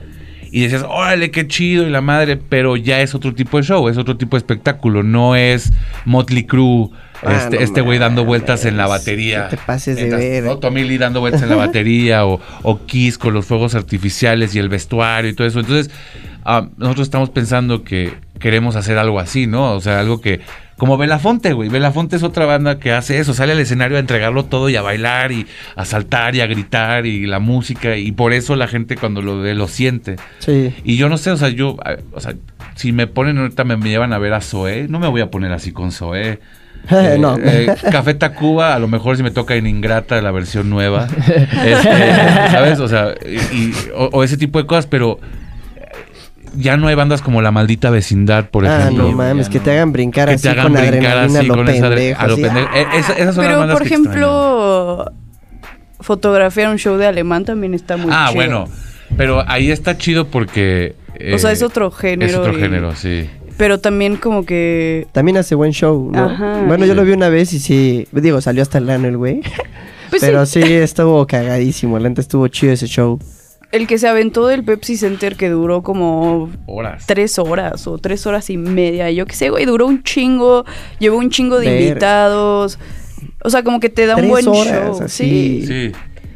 Y 0.52 0.60
decías, 0.60 0.84
órale, 0.86 1.30
qué 1.30 1.48
chido 1.48 1.86
y 1.86 1.90
la 1.90 2.02
madre, 2.02 2.36
pero 2.36 2.76
ya 2.76 3.00
es 3.00 3.14
otro 3.14 3.34
tipo 3.34 3.56
de 3.56 3.64
show, 3.64 3.88
es 3.88 3.96
otro 3.96 4.16
tipo 4.16 4.36
de 4.36 4.38
espectáculo, 4.38 5.02
no 5.02 5.34
es 5.34 5.72
Motley 6.04 6.44
Crue, 6.44 6.90
Ah, 7.24 7.36
este 7.36 7.56
no 7.56 7.62
este 7.62 7.80
güey 7.82 7.98
dando 7.98 8.24
vueltas 8.24 8.64
en 8.64 8.76
la 8.76 8.86
batería. 8.88 9.44
no 9.44 9.48
te 9.48 9.56
pases 9.56 9.96
de 9.96 10.10
ver. 10.10 10.42
¿no? 10.42 10.58
Tommy 10.58 10.82
Lee 10.82 10.98
dando 10.98 11.20
vueltas 11.20 11.42
en 11.42 11.50
la 11.50 11.56
batería 11.66 12.26
o, 12.26 12.40
o 12.62 12.84
Kiss 12.84 13.16
con 13.16 13.32
los 13.32 13.46
fuegos 13.46 13.74
artificiales 13.74 14.54
y 14.54 14.58
el 14.58 14.68
vestuario 14.68 15.30
y 15.30 15.34
todo 15.34 15.46
eso. 15.46 15.60
Entonces, 15.60 15.92
ah, 16.44 16.66
nosotros 16.76 17.06
estamos 17.06 17.30
pensando 17.30 17.84
que 17.84 18.14
queremos 18.40 18.74
hacer 18.74 18.98
algo 18.98 19.20
así, 19.20 19.46
¿no? 19.46 19.72
O 19.72 19.80
sea, 19.80 20.00
algo 20.00 20.20
que... 20.20 20.40
Como 20.82 20.96
Belafonte, 20.98 21.52
güey. 21.52 21.68
Belafonte 21.68 22.16
es 22.16 22.24
otra 22.24 22.44
banda 22.44 22.80
que 22.80 22.90
hace 22.90 23.20
eso. 23.20 23.34
Sale 23.34 23.52
al 23.52 23.60
escenario 23.60 23.98
a 23.98 24.00
entregarlo 24.00 24.46
todo 24.46 24.68
y 24.68 24.74
a 24.74 24.82
bailar 24.82 25.30
y 25.30 25.46
a 25.76 25.84
saltar 25.84 26.34
y 26.34 26.40
a 26.40 26.46
gritar 26.48 27.06
y 27.06 27.24
la 27.28 27.38
música. 27.38 27.96
Y 27.96 28.10
por 28.10 28.32
eso 28.32 28.56
la 28.56 28.66
gente 28.66 28.96
cuando 28.96 29.22
lo 29.22 29.38
ve 29.38 29.54
lo 29.54 29.68
siente. 29.68 30.16
Sí. 30.40 30.74
Y 30.82 30.96
yo 30.96 31.08
no 31.08 31.18
sé, 31.18 31.30
o 31.30 31.36
sea, 31.36 31.50
yo, 31.50 31.76
o 32.10 32.20
sea, 32.20 32.34
si 32.74 32.90
me 32.90 33.06
ponen 33.06 33.38
ahorita, 33.38 33.62
me, 33.62 33.76
me 33.76 33.90
llevan 33.90 34.12
a 34.12 34.18
ver 34.18 34.32
a 34.34 34.40
Zoé, 34.40 34.88
no 34.88 34.98
me 34.98 35.06
voy 35.06 35.20
a 35.20 35.30
poner 35.30 35.52
así 35.52 35.70
con 35.70 35.92
Zoé. 35.92 36.40
Eh, 36.90 37.16
no. 37.16 37.36
eh, 37.40 37.72
Café 37.92 38.14
Tacuba, 38.14 38.74
a 38.74 38.80
lo 38.80 38.88
mejor 38.88 39.16
si 39.16 39.22
me 39.22 39.30
toca 39.30 39.54
en 39.54 39.68
Ingrata, 39.68 40.20
la 40.20 40.32
versión 40.32 40.68
nueva. 40.68 41.06
Este, 41.64 42.50
¿Sabes? 42.50 42.80
O 42.80 42.88
sea, 42.88 43.14
y, 43.24 43.36
y- 43.56 43.74
o, 43.94 44.06
o 44.12 44.24
ese 44.24 44.36
tipo 44.36 44.58
de 44.58 44.66
cosas, 44.66 44.88
pero 44.88 45.20
ya 46.56 46.76
no 46.76 46.88
hay 46.88 46.94
bandas 46.94 47.22
como 47.22 47.40
La 47.42 47.50
Maldita 47.50 47.90
Vecindad, 47.90 48.50
por 48.50 48.66
ah, 48.66 48.80
ejemplo. 48.80 49.04
no 49.10 49.12
mames, 49.12 49.48
que 49.48 49.60
te 49.60 49.70
hagan 49.72 49.92
brincar 49.92 50.28
que 50.28 50.34
así 50.34 50.42
te 50.44 50.48
hagan 50.50 50.64
con 50.64 50.72
brincar 50.74 50.94
adrenalina 51.18 51.24
así 51.24 51.36
a 51.38 51.42
lo 51.42 51.54
con 51.54 51.68
esa 51.68 51.88
pendejo. 51.88 52.20
a 52.20 52.26
lo 52.26 52.32
así, 52.34 52.42
pendejo. 52.42 52.68
ah. 52.72 52.78
Eh, 52.78 52.86
esa- 52.98 53.12
esas 53.14 53.34
son 53.34 53.44
las 53.44 53.46
Pero, 53.46 53.58
bandas 53.58 53.78
por 53.78 53.82
que 53.88 53.94
ejemplo, 53.94 55.12
fotografiar 56.00 56.70
un 56.70 56.78
show 56.78 56.96
de 56.96 57.06
alemán 57.06 57.44
también 57.44 57.74
está 57.74 57.96
muy 57.96 58.10
Ah, 58.12 58.26
chido. 58.28 58.34
bueno. 58.36 58.64
Pero 59.16 59.44
ahí 59.46 59.70
está 59.70 59.96
chido 59.98 60.26
porque. 60.28 60.94
O 61.34 61.38
sea, 61.38 61.50
eh, 61.50 61.54
es 61.54 61.62
otro 61.62 61.90
género. 61.90 62.30
Es 62.30 62.36
otro 62.36 62.56
y- 62.56 62.60
género, 62.60 62.94
sí. 62.96 63.28
Pero 63.58 63.78
también 63.78 64.16
como 64.16 64.44
que... 64.46 65.06
También 65.12 65.36
hace 65.36 65.54
buen 65.54 65.72
show, 65.72 66.10
¿no? 66.10 66.24
Ajá. 66.24 66.62
bueno, 66.66 66.86
yo 66.86 66.94
Sí. 66.94 66.96
lo 66.96 67.04
vi 67.04 67.12
una 67.12 67.28
vez 67.28 67.52
y 67.52 67.60
sí, 67.60 68.08
digo, 68.10 68.40
salió 68.40 68.62
hasta 68.62 68.78
el 68.78 68.88
ano 68.90 69.08
el 69.08 69.16
güey. 69.16 69.40
Pues 70.10 70.20
pero 70.20 70.44
sí, 70.44 70.62
sí. 70.62 70.72
estuvo 70.74 71.26
cagadísimo, 71.26 71.98
la 71.98 72.08
estuvo 72.10 72.46
chido 72.48 72.72
ese 72.74 72.86
show. 72.86 73.18
El 73.72 73.86
que 73.86 73.98
se 73.98 74.06
aventó 74.06 74.46
del 74.46 74.62
Pepsi 74.64 74.96
Center 74.96 75.34
que 75.36 75.48
duró 75.48 75.82
como 75.82 76.50
Horas. 76.66 77.06
tres 77.06 77.38
horas 77.38 77.86
o 77.86 77.98
tres 77.98 78.26
horas 78.26 78.48
y 78.50 78.56
media. 78.56 79.10
Yo 79.10 79.26
qué 79.26 79.34
sé, 79.34 79.50
güey, 79.50 79.64
duró 79.64 79.86
un 79.86 80.02
chingo, 80.02 80.64
llevó 80.98 81.16
un 81.18 81.30
chingo 81.30 81.58
de 81.58 81.70
Ver. 81.70 81.82
invitados. 81.82 82.78
O 83.42 83.50
sea, 83.50 83.62
como 83.64 83.80
que 83.80 83.88
te 83.88 84.06
da 84.06 84.16
un 84.16 84.28
buen 84.28 84.46
horas, 84.46 84.96
show. 84.98 85.02
así. 85.04 85.64
Sí. 85.66 85.66
Sí. 85.66 85.92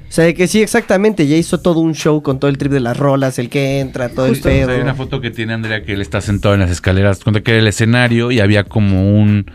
O 0.08 0.12
sea, 0.16 0.32
que 0.32 0.46
sí, 0.46 0.62
exactamente, 0.62 1.26
ya 1.26 1.36
hizo 1.36 1.60
todo 1.60 1.80
un 1.80 1.92
show 1.94 2.22
con 2.22 2.38
todo 2.38 2.48
el 2.48 2.56
trip 2.58 2.72
de 2.72 2.80
las 2.80 2.96
rolas, 2.96 3.38
el 3.40 3.50
que 3.50 3.80
entra, 3.80 4.08
todo 4.08 4.28
Justo, 4.28 4.48
el 4.48 4.60
pedo. 4.60 4.70
hay 4.70 4.80
una 4.80 4.94
foto 4.94 5.20
que 5.20 5.30
tiene 5.30 5.52
Andrea 5.52 5.82
que 5.82 5.92
él 5.94 6.00
está 6.00 6.20
sentado 6.20 6.54
en 6.54 6.60
las 6.60 6.70
escaleras. 6.70 7.22
Cuenta 7.22 7.42
que 7.42 7.50
era 7.50 7.60
el 7.60 7.66
escenario 7.66 8.30
y 8.30 8.38
había 8.40 8.64
como 8.64 9.12
un, 9.18 9.50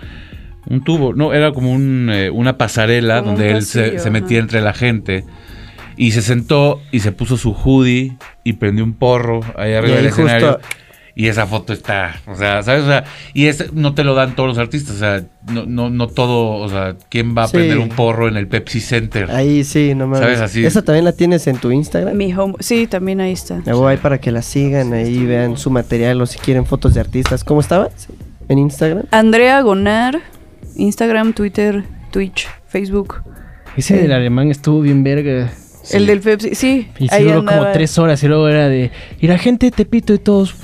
un 0.70 0.84
tubo, 0.84 1.14
no, 1.14 1.34
era 1.34 1.52
como 1.54 1.72
un, 1.72 2.10
eh, 2.12 2.30
una 2.30 2.58
pasarela 2.58 3.20
Como 3.22 3.32
un 3.32 3.38
donde 3.38 3.52
él 3.54 3.64
se, 3.64 3.94
metía 4.12 4.38
ajá. 4.38 4.44
entre 4.44 4.62
la 4.62 4.74
gente. 4.74 5.24
Y 6.02 6.12
se 6.14 6.24
sentó 6.24 6.82
y 6.92 7.02
se 7.02 7.12
puso 7.12 7.38
su 7.38 7.52
hoodie 7.54 8.18
y 8.44 8.54
prendió 8.54 8.84
un 8.84 8.94
porro 8.94 9.42
ahí 9.56 9.74
arriba 9.74 9.98
ahí 9.98 10.02
del 10.04 10.06
escenario. 10.12 10.54
justo- 10.54 10.68
Y 11.14 11.28
esa 11.28 11.46
foto 11.46 11.74
está, 11.74 12.16
o 12.26 12.36
sea, 12.36 12.64
¿sabes? 12.64 12.84
O 12.84 12.88
sea, 12.88 13.04
y 13.36 13.46
es, 13.48 13.72
no 13.74 13.94
te 13.94 14.04
lo 14.04 14.16
dan 14.16 14.34
todos 14.34 14.48
los 14.50 14.58
artistas, 14.58 14.96
o 14.96 14.98
sea, 15.00 15.24
no, 15.54 15.66
no, 15.68 15.90
no 15.92 16.08
todo, 16.08 16.54
o 16.56 16.70
sea, 16.70 16.96
¿quién 17.10 17.36
va 17.38 17.44
a 17.44 17.48
Sí. 17.50 17.58
prender 17.58 17.78
un 17.80 17.90
porro 17.90 18.28
en 18.30 18.36
el 18.38 18.48
Pepsi 18.48 18.80
Center? 18.80 19.30
Ahí 19.30 19.64
sí, 19.64 19.94
no 19.94 20.08
mames. 20.08 20.22
¿Sabes? 20.22 20.40
Así. 20.40 20.66
¿Esa 20.66 20.82
también 20.82 21.04
la 21.06 21.12
tienes 21.12 21.46
en 21.48 21.58
tu 21.58 21.70
Instagram? 21.70 22.16
Mi 22.18 22.34
home... 22.34 22.56
Sí, 22.62 22.88
también 22.88 23.20
ahí 23.22 23.34
está. 23.34 23.62
Luego 23.66 23.88
ahí 23.88 23.98
para 23.98 24.20
que 24.20 24.32
la 24.32 24.42
sigan, 24.42 24.94
ahí 24.94 25.24
vean 25.26 25.56
su 25.58 25.70
material 25.70 26.20
o 26.22 26.26
si 26.26 26.40
quieren 26.40 26.66
fotos 26.66 26.94
de 26.96 27.02
artistas. 27.02 27.44
¿Cómo 27.44 27.60
estabas? 27.62 27.92
¿En 28.50 28.58
Instagram? 28.58 29.04
Andrea 29.12 29.62
Gonar, 29.62 30.20
Instagram, 30.78 31.34
Twitter, 31.34 31.84
Twitch, 32.12 32.48
Facebook. 32.68 33.22
Ese 33.78 33.98
del 33.98 34.14
alemán 34.14 34.50
estuvo 34.50 34.82
bien 34.82 35.04
verga. 35.04 35.52
El 35.92 36.06
del 36.06 36.20
Pepsi, 36.22 36.56
sí. 36.56 36.88
Y 37.00 37.08
sí 37.08 37.16
ahí 37.16 37.24
duró 37.24 37.38
como 37.40 37.52
andaba. 37.52 37.72
tres 37.72 37.98
horas 37.98 38.22
y 38.24 38.28
luego 38.28 38.48
era 38.48 38.68
de... 38.70 38.92
Y 39.20 39.28
la 39.28 39.38
gente 39.38 39.72
te 39.72 39.86
pito 39.86 40.14
y 40.14 40.20
todos... 40.20 40.56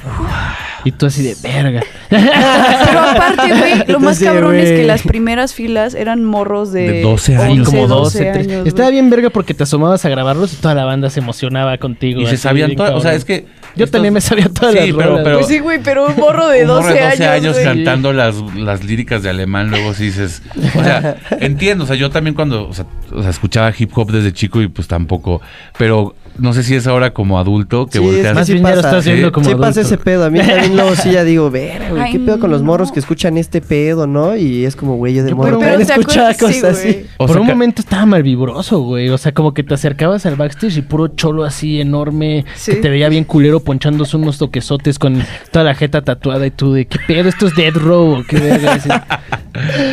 Y 0.83 0.91
tú 0.91 1.07
así 1.07 1.21
de 1.21 1.35
verga. 1.43 1.81
Pero 2.09 2.99
aparte, 2.99 3.49
güey, 3.49 3.77
lo 3.87 3.99
más 3.99 4.21
Entonces, 4.21 4.27
cabrón 4.27 4.55
es 4.55 4.69
que 4.69 4.83
las 4.85 5.01
primeras 5.01 5.53
filas 5.53 5.93
eran 5.95 6.23
morros 6.23 6.71
de, 6.71 6.89
De 6.89 7.01
12 7.01 7.35
años. 7.35 7.67
11, 7.67 7.71
como 7.71 7.87
12 7.87 8.19
12, 8.19 8.31
13. 8.31 8.53
años. 8.53 8.67
Estaba 8.67 8.89
bien 8.89 9.09
verga 9.09 9.29
porque 9.29 9.53
te 9.53 9.63
asomabas 9.63 10.05
a 10.05 10.09
grabarlos 10.09 10.53
y 10.53 10.55
toda 10.57 10.75
la 10.75 10.85
banda 10.85 11.09
se 11.09 11.19
emocionaba 11.19 11.77
contigo. 11.77 12.21
Y 12.21 12.27
se 12.27 12.37
sabían 12.37 12.75
todas, 12.75 12.93
o 12.93 13.01
sea, 13.01 13.15
es 13.15 13.25
que... 13.25 13.45
Yo 13.77 13.85
estos- 13.85 13.91
también 13.91 14.13
me 14.13 14.21
sabía 14.21 14.49
todas 14.49 14.73
Sí, 14.73 14.79
las 14.79 14.87
pero- 14.97 15.09
rolas. 15.09 15.23
pero- 15.23 15.37
Pues 15.37 15.47
sí, 15.47 15.59
güey, 15.59 15.79
pero 15.81 16.07
un 16.07 16.15
morro 16.17 16.47
de 16.47 16.61
Un 16.63 16.67
12, 16.67 16.81
morro 16.89 16.95
de 16.95 17.01
12 17.09 17.25
años, 17.27 17.55
años 17.55 17.57
cantando 17.63 18.11
las, 18.13 18.35
las 18.55 18.83
líricas 18.83 19.23
de 19.23 19.29
alemán, 19.29 19.69
luego 19.69 19.93
sí 19.93 20.05
dices, 20.05 20.41
o 20.75 20.83
sea, 20.83 21.15
entiendo, 21.39 21.83
o 21.83 21.87
sea, 21.87 21.95
yo 21.95 22.09
también 22.09 22.33
cuando, 22.35 22.67
o 22.67 22.73
sea, 22.73 22.85
o 23.13 23.21
sea, 23.21 23.29
escuchaba 23.29 23.71
hip 23.77 23.91
hop 23.97 24.11
desde 24.11 24.33
chico 24.33 24.61
y 24.61 24.67
pues 24.67 24.87
tampoco, 24.87 25.41
pero 25.77 26.15
no 26.39 26.53
sé 26.53 26.63
si 26.63 26.75
es 26.75 26.87
ahora 26.87 27.13
como 27.13 27.39
adulto 27.39 27.85
que 27.87 27.99
Sí, 27.99 28.03
volteas. 28.03 28.35
Más 28.35 28.49
bien 28.49 28.63
ya 28.63 28.69
lo 28.69 28.75
pasa. 28.77 28.87
estás 28.89 29.05
viendo 29.05 29.27
Sí. 29.27 29.31
como 29.31 29.45
sí 29.49 29.55
pasa 29.55 29.67
adulto. 29.67 29.81
ese 29.81 29.97
pedo. 29.97 30.25
A 30.25 30.29
mí 30.29 30.39
también 30.39 30.75
luego 30.75 30.95
sí 30.95 31.11
ya 31.11 31.23
digo, 31.23 31.49
ver, 31.51 31.81
güey, 31.89 32.11
¿qué 32.11 32.19
pedo 32.19 32.39
con 32.39 32.51
los 32.51 32.61
morros 32.63 32.89
no. 32.89 32.93
que 32.93 32.99
escuchan 32.99 33.37
este 33.37 33.61
pedo, 33.61 34.07
no? 34.07 34.35
Y 34.35 34.65
es 34.65 34.75
como, 34.75 34.95
güey, 34.97 35.13
yo 35.15 35.23
de 35.23 35.31
Yo 35.31 35.35
morro 35.35 35.49
por 35.51 35.57
un- 35.59 35.65
también 35.65 35.87
Pero 35.87 35.99
escuchaba 36.01 36.33
cosas 36.33 36.63
así. 36.63 37.05
Por 37.17 37.31
un 37.37 37.47
que- 37.47 37.53
momento 37.53 37.81
estaba 37.81 38.05
mal 38.05 38.23
vibroso, 38.23 38.79
güey. 38.79 39.09
O 39.09 39.17
sea, 39.17 39.33
como 39.33 39.53
que 39.53 39.63
te 39.63 39.73
acercabas 39.73 40.25
al 40.25 40.35
backstage 40.35 40.77
y 40.77 40.81
puro 40.81 41.07
cholo 41.09 41.43
así 41.43 41.81
enorme. 41.81 42.45
Sí. 42.55 42.71
Que 42.73 42.77
te 42.77 42.89
veía 42.89 43.09
bien 43.09 43.23
culero 43.23 43.59
ponchándose 43.59 44.17
unos 44.17 44.37
toquesotes 44.37 44.99
con 44.99 45.21
toda 45.51 45.65
la 45.65 45.75
jeta 45.75 46.01
tatuada 46.03 46.45
y 46.47 46.51
tú 46.51 46.73
de 46.73 46.85
qué 46.85 46.99
pedo, 47.07 47.29
esto 47.29 47.47
es 47.47 47.55
Dead 47.55 47.73
Row 47.73 48.19
o 48.19 48.23
qué 48.27 48.37
verga. 48.39 48.77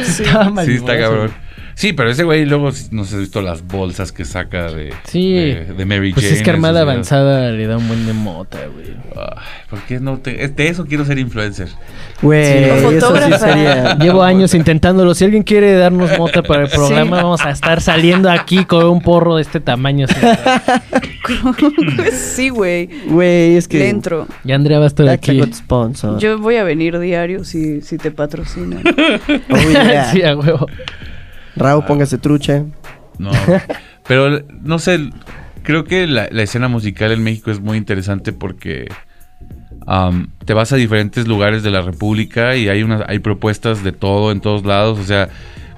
Estaba 0.06 0.64
Sí, 0.64 0.72
está 0.72 0.98
cabrón. 0.98 1.30
Sí, 1.76 1.92
pero 1.92 2.10
ese 2.10 2.22
güey 2.24 2.44
luego 2.46 2.70
no 2.92 3.04
sé, 3.04 3.16
has 3.16 3.20
visto 3.20 3.42
las 3.42 3.66
bolsas 3.66 4.12
que 4.12 4.24
saca 4.24 4.70
de, 4.72 4.92
Sí. 5.04 5.32
de, 5.34 5.64
de 5.76 5.84
Mary 5.84 6.12
Pues 6.12 6.24
Jane. 6.26 6.36
es 6.38 6.42
que 6.42 6.50
Armada. 6.50 6.82
Avanzada 6.82 7.50
le 7.50 7.66
da 7.66 7.76
un 7.78 7.88
buen 7.88 8.06
de 8.06 8.12
mota, 8.12 8.58
güey. 8.72 8.94
Ay, 9.16 9.42
¿Por 9.68 9.80
qué 9.82 9.98
no 10.00 10.18
te, 10.18 10.48
de 10.48 10.68
eso 10.68 10.86
quiero 10.86 11.04
ser 11.04 11.18
influencer? 11.18 11.68
Güey, 12.22 12.44
Sí. 12.44 12.94
eso 12.96 13.16
sí 13.16 13.32
sería. 13.38 13.96
Llevo 13.98 14.22
años 14.22 14.54
intentándolo. 14.54 15.14
Si 15.14 15.24
alguien 15.24 15.42
quiere 15.42 15.74
darnos 15.74 16.16
mota 16.18 16.42
para 16.42 16.64
el 16.64 16.70
programa, 16.74 17.16
vamos 17.22 17.40
a 17.44 17.50
estar 17.50 17.80
saliendo 17.80 18.30
aquí 18.30 18.64
con 18.64 18.84
un 18.86 19.00
porro 19.00 19.36
de 19.36 19.42
este 19.42 19.60
tamaño. 19.60 20.06
sí, 22.12 22.48
güey. 22.50 22.88
Güey, 23.08 23.56
es 23.56 23.68
que. 23.68 23.78
Le 23.78 23.88
entro. 23.88 24.26
Y 24.44 24.52
Andrea 24.52 24.78
va 24.78 24.84
a 24.84 24.88
estar 24.88 25.08
aquí. 25.08 25.40
sponsor. 25.52 26.18
Yo 26.18 26.38
voy 26.38 26.56
a 26.56 26.64
venir 26.64 26.98
diario 26.98 27.44
si, 27.44 27.80
si 27.80 27.98
te 27.98 28.10
patrocinan. 28.10 28.82
Oh, 28.86 29.56
yeah. 29.72 30.04
sí, 30.12 30.22
a 30.22 30.36
huevo. 30.36 30.66
Raúl, 31.56 31.82
Ah. 31.84 31.86
póngase 31.86 32.18
trucha. 32.18 32.64
No, 33.18 33.30
pero 34.08 34.42
no 34.62 34.78
sé, 34.78 35.10
creo 35.62 35.84
que 35.84 36.06
la, 36.06 36.28
la 36.30 36.42
escena 36.42 36.68
musical 36.68 37.12
en 37.12 37.22
México 37.22 37.50
es 37.50 37.60
muy 37.60 37.76
interesante 37.78 38.32
porque 38.32 38.88
te 40.46 40.54
vas 40.54 40.72
a 40.72 40.76
diferentes 40.76 41.28
lugares 41.28 41.62
de 41.62 41.70
la 41.70 41.82
República 41.82 42.56
y 42.56 42.68
hay 42.68 42.82
unas, 42.82 43.02
hay 43.06 43.18
propuestas 43.18 43.84
de 43.84 43.92
todo 43.92 44.32
en 44.32 44.40
todos 44.40 44.64
lados. 44.64 44.98
O 44.98 45.04
sea, 45.04 45.28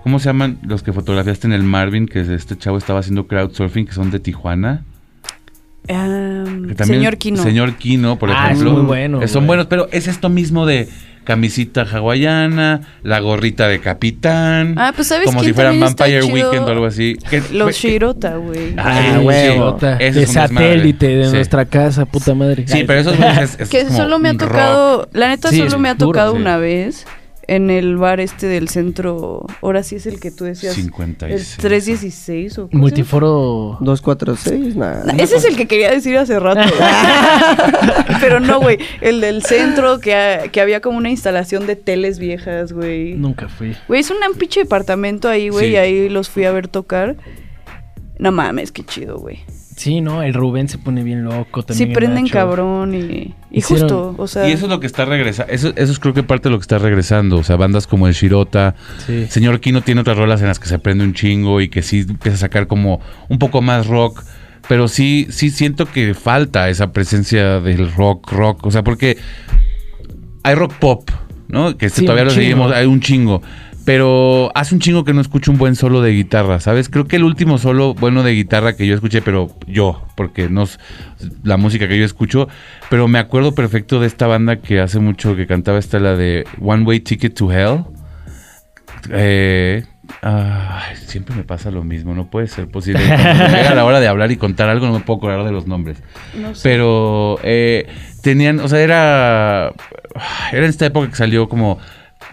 ¿cómo 0.02 0.18
se 0.18 0.26
llaman 0.26 0.58
los 0.62 0.82
que 0.82 0.92
fotografiaste 0.92 1.46
en 1.46 1.52
el 1.52 1.62
Marvin? 1.64 2.06
Que 2.06 2.20
este 2.34 2.56
chavo 2.56 2.78
estaba 2.78 3.00
haciendo 3.00 3.26
crowdsurfing, 3.26 3.86
que 3.86 3.92
son 3.92 4.10
de 4.10 4.20
Tijuana. 4.20 4.84
También- 5.86 6.76
señor 6.76 7.16
Kino. 7.18 7.42
Señor 7.42 7.74
Kino, 7.76 8.18
por 8.18 8.30
Ah, 8.30 8.46
es 8.46 8.52
ejemplo. 8.52 8.72
muy 8.72 8.82
bueno, 8.82 9.18
Son 9.28 9.42
güey. 9.42 9.46
buenos, 9.48 9.66
pero 9.66 9.88
es 9.92 10.08
esto 10.08 10.28
mismo 10.28 10.66
de 10.66 10.88
camisita 11.24 11.82
hawaiana, 11.82 12.82
la 13.02 13.18
gorrita 13.18 13.66
de 13.66 13.80
capitán. 13.80 14.74
Ah, 14.78 14.92
pues, 14.94 15.08
¿sabes 15.08 15.26
Como 15.26 15.42
si 15.42 15.52
fueran 15.52 15.80
Vampire? 15.80 16.22
Weekend 16.22 16.68
o 16.68 16.70
algo 16.70 16.86
así. 16.86 17.16
Que- 17.28 17.42
Los 17.52 17.74
Shirota, 17.74 18.36
güey. 18.36 18.74
Ah, 18.76 19.14
Ah, 19.16 19.20
huevo. 19.20 19.76
ese 19.98 20.20
de 20.20 20.26
satélite 20.26 21.08
de 21.08 21.24
Sí. 21.26 21.32
nuestra 21.32 21.64
casa, 21.64 22.04
puta 22.04 22.32
madre. 22.34 22.64
Sí, 22.68 22.78
Ay, 22.78 22.84
pero 22.84 23.00
eso 23.00 23.12
es, 23.12 23.56
es 23.60 23.68
que 23.68 23.84
como 23.86 23.96
solo 23.96 24.18
me 24.20 24.28
ha 24.28 24.32
rock. 24.32 24.40
tocado, 24.42 25.08
la 25.12 25.28
neta 25.28 25.50
Sí, 25.50 25.58
solo 25.58 25.78
me 25.80 25.88
ha 25.88 25.94
duro, 25.94 26.12
tocado 26.12 26.32
sí. 26.34 26.38
una 26.40 26.58
vez 26.58 27.06
en 27.48 27.70
el 27.70 27.96
bar 27.96 28.18
este 28.20 28.46
del 28.46 28.68
centro, 28.68 29.46
ahora 29.62 29.82
sí 29.82 29.96
es 29.96 30.06
el 30.06 30.18
que 30.18 30.30
tú 30.30 30.44
decías, 30.44 30.76
el 30.76 30.84
56. 30.84 31.56
316 31.60 32.58
o. 32.58 32.68
Multiforo. 32.72 33.78
246, 33.80 34.76
nada. 34.76 35.04
No, 35.12 35.22
Ese 35.22 35.36
es 35.36 35.44
el 35.44 35.56
que 35.56 35.66
quería 35.66 35.90
decir 35.90 36.16
hace 36.18 36.38
rato. 36.40 36.60
Pero 38.20 38.40
no, 38.40 38.60
güey. 38.60 38.78
El 39.00 39.20
del 39.20 39.42
centro, 39.42 40.00
que, 40.00 40.14
ha- 40.14 40.48
que 40.48 40.60
había 40.60 40.80
como 40.80 40.98
una 40.98 41.10
instalación 41.10 41.66
de 41.66 41.76
teles 41.76 42.18
viejas, 42.18 42.72
güey. 42.72 43.14
Nunca 43.14 43.48
fui. 43.48 43.76
Güey, 43.88 44.00
es 44.00 44.10
un 44.10 44.16
pinche 44.38 44.60
departamento 44.60 45.28
ahí, 45.28 45.48
güey. 45.48 45.66
Sí. 45.66 45.72
Y 45.72 45.76
ahí 45.76 46.08
los 46.08 46.28
fui 46.28 46.44
a 46.44 46.52
ver 46.52 46.68
tocar. 46.68 47.16
No 48.18 48.32
mames, 48.32 48.72
qué 48.72 48.82
chido, 48.84 49.18
güey. 49.18 49.40
Sí, 49.76 50.00
no, 50.00 50.22
el 50.22 50.32
Rubén 50.32 50.70
se 50.70 50.78
pone 50.78 51.02
bien 51.04 51.22
loco 51.24 51.62
también. 51.62 51.88
Sí, 51.90 51.94
prenden 51.94 52.24
Nacho. 52.24 52.32
cabrón 52.32 52.94
y, 52.94 53.34
y 53.50 53.58
Hicieron- 53.60 53.80
justo, 53.82 54.14
o 54.16 54.26
sea... 54.26 54.48
Y 54.48 54.52
eso 54.52 54.64
es 54.64 54.70
lo 54.70 54.80
que 54.80 54.86
está 54.86 55.04
regresando. 55.04 55.52
Eso, 55.52 55.72
eso 55.76 55.92
es 55.92 55.98
creo 55.98 56.14
que 56.14 56.22
parte 56.22 56.48
de 56.48 56.52
lo 56.52 56.58
que 56.58 56.62
está 56.62 56.78
regresando. 56.78 57.36
O 57.36 57.44
sea, 57.44 57.56
bandas 57.56 57.86
como 57.86 58.08
el 58.08 58.14
Shirota. 58.14 58.74
Sí. 59.06 59.26
Señor 59.28 59.60
Kino 59.60 59.82
tiene 59.82 60.00
otras 60.00 60.16
rolas 60.16 60.40
en 60.40 60.46
las 60.48 60.58
que 60.58 60.66
se 60.66 60.78
prende 60.78 61.04
un 61.04 61.12
chingo 61.12 61.60
y 61.60 61.68
que 61.68 61.82
sí 61.82 62.06
empieza 62.08 62.36
a 62.36 62.40
sacar 62.40 62.66
como 62.68 63.00
un 63.28 63.38
poco 63.38 63.60
más 63.60 63.86
rock. 63.86 64.24
Pero 64.66 64.88
sí, 64.88 65.26
sí 65.28 65.50
siento 65.50 65.84
que 65.84 66.14
falta 66.14 66.70
esa 66.70 66.90
presencia 66.92 67.60
del 67.60 67.92
rock, 67.92 68.32
rock. 68.32 68.64
O 68.66 68.70
sea, 68.70 68.82
porque 68.82 69.18
hay 70.42 70.54
rock 70.54 70.72
pop, 70.74 71.10
¿no? 71.48 71.76
Que 71.76 71.86
este 71.86 72.00
Sí, 72.00 72.06
todavía 72.06 72.24
lo 72.24 72.30
seguimos, 72.30 72.72
hay 72.72 72.86
un 72.86 73.00
chingo. 73.00 73.42
Pero 73.86 74.50
hace 74.56 74.74
un 74.74 74.80
chingo 74.80 75.04
que 75.04 75.14
no 75.14 75.20
escucho 75.20 75.52
un 75.52 75.58
buen 75.58 75.76
solo 75.76 76.02
de 76.02 76.10
guitarra, 76.10 76.58
¿sabes? 76.58 76.88
Creo 76.88 77.06
que 77.06 77.14
el 77.14 77.22
último 77.22 77.56
solo 77.56 77.94
bueno 77.94 78.24
de 78.24 78.32
guitarra 78.32 78.74
que 78.74 78.84
yo 78.84 78.96
escuché, 78.96 79.22
pero 79.22 79.48
yo, 79.68 80.02
porque 80.16 80.48
no 80.48 80.64
es 80.64 80.80
la 81.44 81.56
música 81.56 81.86
que 81.86 81.96
yo 81.96 82.04
escucho, 82.04 82.48
pero 82.90 83.06
me 83.06 83.20
acuerdo 83.20 83.54
perfecto 83.54 84.00
de 84.00 84.08
esta 84.08 84.26
banda 84.26 84.56
que 84.56 84.80
hace 84.80 84.98
mucho 84.98 85.36
que 85.36 85.46
cantaba 85.46 85.78
esta, 85.78 86.00
la 86.00 86.16
de 86.16 86.44
One 86.60 86.82
Way 86.82 86.98
Ticket 86.98 87.34
to 87.34 87.52
Hell. 87.52 87.84
Eh, 89.10 89.84
ay, 90.20 90.96
siempre 90.96 91.36
me 91.36 91.44
pasa 91.44 91.70
lo 91.70 91.84
mismo, 91.84 92.12
no 92.12 92.28
puede 92.28 92.48
ser 92.48 92.66
posible. 92.66 93.00
Cuando 93.06 93.56
llega 93.56 93.72
la 93.76 93.84
hora 93.84 94.00
de 94.00 94.08
hablar 94.08 94.32
y 94.32 94.36
contar 94.36 94.68
algo, 94.68 94.86
no 94.86 94.94
me 94.94 95.00
puedo 95.00 95.18
acordar 95.18 95.44
de 95.44 95.52
los 95.52 95.68
nombres. 95.68 96.02
no 96.34 96.56
sé. 96.56 96.68
Pero 96.68 97.38
eh, 97.44 97.86
tenían, 98.20 98.58
o 98.58 98.66
sea, 98.66 98.80
era. 98.80 99.72
Era 100.50 100.64
en 100.64 100.70
esta 100.70 100.86
época 100.86 101.08
que 101.08 101.14
salió 101.14 101.48
como 101.48 101.78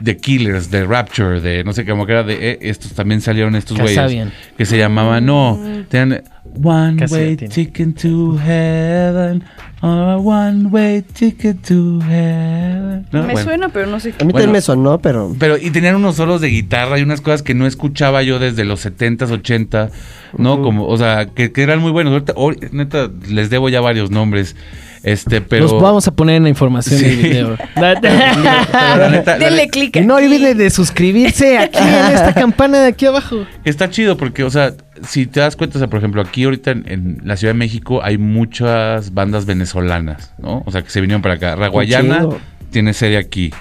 The 0.03 0.17
Killers, 0.17 0.69
The 0.69 0.85
Rapture, 0.85 1.41
de 1.41 1.63
no 1.63 1.73
sé 1.73 1.85
cómo 1.85 2.05
que 2.05 2.13
era 2.13 2.23
de. 2.23 2.51
eh, 2.51 2.57
estos 2.61 2.93
también 2.93 3.21
salieron 3.21 3.55
estos 3.55 3.77
güeyes. 3.79 4.29
Que 4.57 4.65
se 4.65 4.77
llamaban, 4.77 5.25
no, 5.25 5.59
tenían 5.89 6.23
One 6.63 7.05
Way. 7.05 7.35
Ticket 7.37 7.99
to 8.01 8.37
Heaven. 8.37 9.43
or 9.85 10.21
one 10.23 10.67
way 10.69 11.01
ticket 11.01 11.61
to 11.61 11.99
heaven. 12.07 13.05
¿No? 13.11 13.23
me 13.23 13.33
Bueno. 13.33 13.41
suena, 13.43 13.67
pero 13.69 13.87
no 13.87 13.99
sé. 13.99 14.09
A 14.11 14.23
mí 14.23 14.31
Bueno. 14.31 14.31
también 14.31 14.51
me 14.53 14.61
sonó, 14.61 14.99
pero... 14.99 15.35
Pero, 15.37 15.57
y 15.57 15.71
tenían 15.71 15.97
unos 15.97 16.15
solos 16.15 16.39
de 16.39 16.47
guitarra 16.47 16.99
y 16.99 17.03
unas 17.03 17.19
cosas 17.19 17.43
que 17.43 17.53
no 17.53 17.67
escuchaba 17.67 18.23
yo 18.23 18.39
desde 18.39 18.63
los 18.63 18.85
70s, 18.85 19.29
80, 19.29 19.89
¿no? 20.37 20.61
Como, 20.61 20.87
o 20.87 20.97
sea, 20.97 21.25
que, 21.25 21.51
que 21.51 21.63
eran 21.63 21.79
muy 21.79 21.91
buenos. 21.91 22.13
Ahorita, 22.13 22.33
ahor- 22.33 22.71
neta, 22.71 23.09
les 23.29 23.49
debo 23.49 23.67
ya 23.67 23.81
varios 23.81 24.09
nombres. 24.09 24.55
Este, 25.03 25.41
pero. 25.41 25.63
Los 25.63 25.81
vamos 25.81 26.07
a 26.07 26.15
poner 26.15 26.37
en 26.37 26.43
la 26.43 26.49
información 26.49 26.97
Sí. 26.99 27.05
del 27.05 27.17
video. 27.17 27.57
pero 27.75 29.09
neta, 29.09 29.37
Denle 29.37 29.67
clic 29.67 29.97
y 29.97 30.01
no 30.01 30.15
olviden 30.15 30.57
de 30.57 30.69
suscribirse 30.69 31.57
aquí 31.57 31.79
en 31.79 32.13
esta 32.15 32.33
campana 32.39 32.79
de 32.79 32.87
aquí 32.87 33.05
abajo. 33.05 33.45
Está 33.65 33.89
chido 33.89 34.15
porque, 34.17 34.43
o 34.43 34.49
sea, 34.49 34.73
si 35.05 35.25
te 35.25 35.41
das 35.41 35.55
cuenta, 35.57 35.77
o 35.77 35.79
sea, 35.79 35.89
por 35.89 35.99
ejemplo, 35.99 36.21
aquí 36.21 36.45
ahorita 36.45 36.71
en, 36.71 36.83
en 36.87 37.17
la 37.25 37.35
Ciudad 37.35 37.53
de 37.53 37.59
México 37.59 38.01
hay 38.03 38.17
muchas 38.17 39.13
bandas 39.13 39.45
venezolanas, 39.45 40.33
¿no? 40.37 40.63
O 40.65 40.71
sea, 40.71 40.81
que 40.81 40.89
se 40.89 41.01
vinieron 41.01 41.21
para 41.21 41.35
acá. 41.35 41.55
Raguayana 41.55 42.27
tiene 42.71 42.93
sede 42.93 43.17
aquí. 43.17 43.51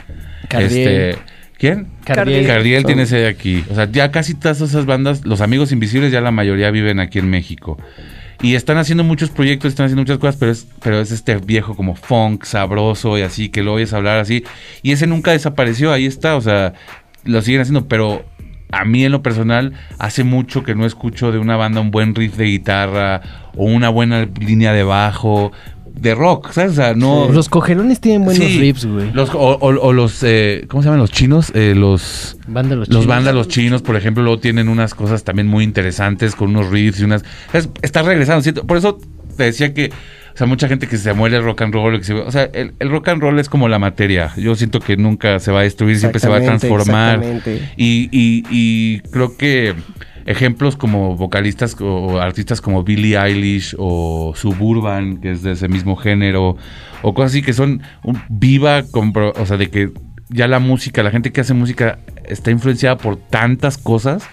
Cardiel. 0.49 0.89
Este, 0.89 1.23
¿Quién? 1.59 1.89
Cardiel. 2.05 2.47
Cardiel 2.47 2.85
tiene 2.85 3.07
sede 3.07 3.29
aquí. 3.29 3.65
O 3.71 3.75
sea, 3.75 3.89
ya 3.91 4.11
casi 4.11 4.35
todas 4.35 4.61
esas 4.61 4.87
bandas, 4.87 5.25
los 5.25 5.41
amigos 5.41 5.73
invisibles, 5.73 6.13
ya 6.13 6.21
la 6.21 6.31
mayoría 6.31 6.71
viven 6.71 7.01
aquí 7.01 7.19
en 7.19 7.31
México. 7.31 7.79
Y 8.43 8.57
están 8.57 8.77
haciendo 8.77 9.05
muchos 9.05 9.31
proyectos, 9.31 9.71
están 9.71 9.87
haciendo 9.87 10.03
muchas 10.03 10.19
cosas, 10.19 10.37
pero 10.37 10.51
es, 10.51 10.67
pero 10.83 11.01
es 11.01 11.13
este 11.13 11.37
viejo 11.37 11.77
como 11.77 11.95
funk, 11.95 12.43
sabroso 12.45 13.17
y 13.17 13.23
así, 13.23 13.49
que 13.49 13.63
lo 13.63 13.75
oyes 13.75 13.93
hablar 13.93 14.19
así. 14.19 14.43
Y 14.83 14.91
ese 14.91 15.07
nunca 15.07 15.31
desapareció, 15.31 15.93
ahí 15.93 16.07
está, 16.07 16.35
o 16.35 16.41
sea, 16.41 16.75
lo 17.25 17.41
siguen 17.41 17.61
haciendo, 17.61 17.87
pero 17.87 18.25
a 18.73 18.85
mí 18.85 19.05
en 19.05 19.13
lo 19.13 19.23
personal, 19.23 19.75
hace 19.99 20.25
mucho 20.25 20.65
que 20.65 20.75
no 20.75 20.87
escucho 20.87 21.31
de 21.31 21.39
una 21.39 21.57
banda 21.57 21.81
un 21.81 21.93
buen 21.93 22.17
riff 22.17 22.37
de 22.37 22.47
guitarra 22.47 23.21
o 23.55 23.65
una 23.65 23.91
buena 23.91 24.29
línea 24.41 24.73
de 24.73 24.83
bajo, 24.83 25.53
de 25.95 26.15
rock, 26.15 26.53
¿sabes? 26.53 26.73
O 26.73 26.75
sea, 26.75 26.95
no... 26.95 27.29
Los 27.31 27.49
cogerones 27.49 28.01
tienen 28.01 28.25
buenos 28.25 28.45
Sí, 28.45 28.59
riffs, 28.59 28.85
güey. 28.87 29.13
Los, 29.13 29.31
o, 29.35 29.39
o- 29.39 29.81
o 29.81 29.93
los, 29.93 30.23
eh, 30.23 30.65
¿cómo 30.69 30.83
se 30.83 30.87
llaman 30.89 31.01
los 31.01 31.13
chinos? 31.13 31.53
Eh, 31.55 31.75
los... 31.77 32.37
Banda 32.49 32.75
los 32.75 32.89
Los 32.89 33.05
chinos. 33.07 33.49
chinos, 33.49 33.83
por 33.83 33.97
ejemplo, 33.97 34.23
luego 34.23 34.39
tienen 34.41 34.69
unas 34.69 34.95
cosas 34.95 35.23
también 35.25 35.47
muy 35.47 35.65
interesantes 35.65 36.35
con 36.35 36.51
unos 36.51 36.71
riffs 36.71 37.01
y 37.01 37.05
unas... 37.05 37.25
es- 37.53 37.69
está 37.83 38.03
regresando, 38.03 38.43
¿cierto? 38.43 38.67
Por 38.67 38.77
eso 38.79 38.99
te 39.37 39.45
decía 39.45 39.73
que, 39.75 39.91
o 40.35 40.37
sea, 40.37 40.47
mucha 40.47 40.67
gente 40.67 40.89
que 40.89 40.97
se 40.99 41.13
muere 41.13 41.37
el 41.37 41.45
rock 41.45 41.63
and 41.63 41.75
roll, 41.75 41.99
que 41.99 42.05
se- 42.05 42.15
o 42.15 42.31
sea, 42.33 42.45
el, 42.53 42.73
el 42.79 42.91
rock 42.91 43.09
and 43.09 43.23
roll 43.23 43.39
es 43.39 43.49
como 43.49 43.69
la 43.69 43.79
materia. 43.79 44.33
Yo 44.37 44.55
siento 44.57 44.81
que 44.81 44.97
nunca 44.97 45.39
se 45.41 45.53
va 45.53 45.61
a 45.61 45.63
destruir, 45.63 45.99
siempre 45.99 46.21
se 46.21 46.29
va 46.29 46.39
a 46.39 46.41
transformar. 46.43 47.19
exactamente. 47.23 47.71
Y, 47.77 48.09
y, 48.11 48.45
y 48.51 49.01
creo 49.11 49.37
que 49.37 49.75
ejemplos 50.27 50.77
como 50.77 51.17
vocalistas 51.17 51.77
o 51.81 52.19
artistas 52.21 52.61
como 52.61 52.85
Billie 52.85 53.17
Eilish 53.19 53.75
o 53.79 54.33
Suburban, 54.37 55.19
que 55.21 55.33
es 55.33 55.43
de 55.43 55.53
ese 55.53 55.69
mismo 55.69 55.97
género, 55.97 56.57
o 57.03 57.15
cosas 57.15 57.33
así 57.33 57.43
que 57.43 57.53
son 57.53 57.83
un- 58.05 58.21
viva, 58.29 58.83
o 59.37 59.47
sea, 59.47 59.57
de 59.57 59.71
que 59.71 59.91
ya 60.29 60.49
la 60.49 60.59
música, 60.61 61.03
la 61.03 61.11
gente 61.11 61.33
que 61.33 61.41
hace 61.43 61.55
música 61.55 61.99
está 62.29 62.51
influenciada 62.51 62.97
por 62.99 63.17
tantas 63.17 63.79
cosas. 63.79 64.25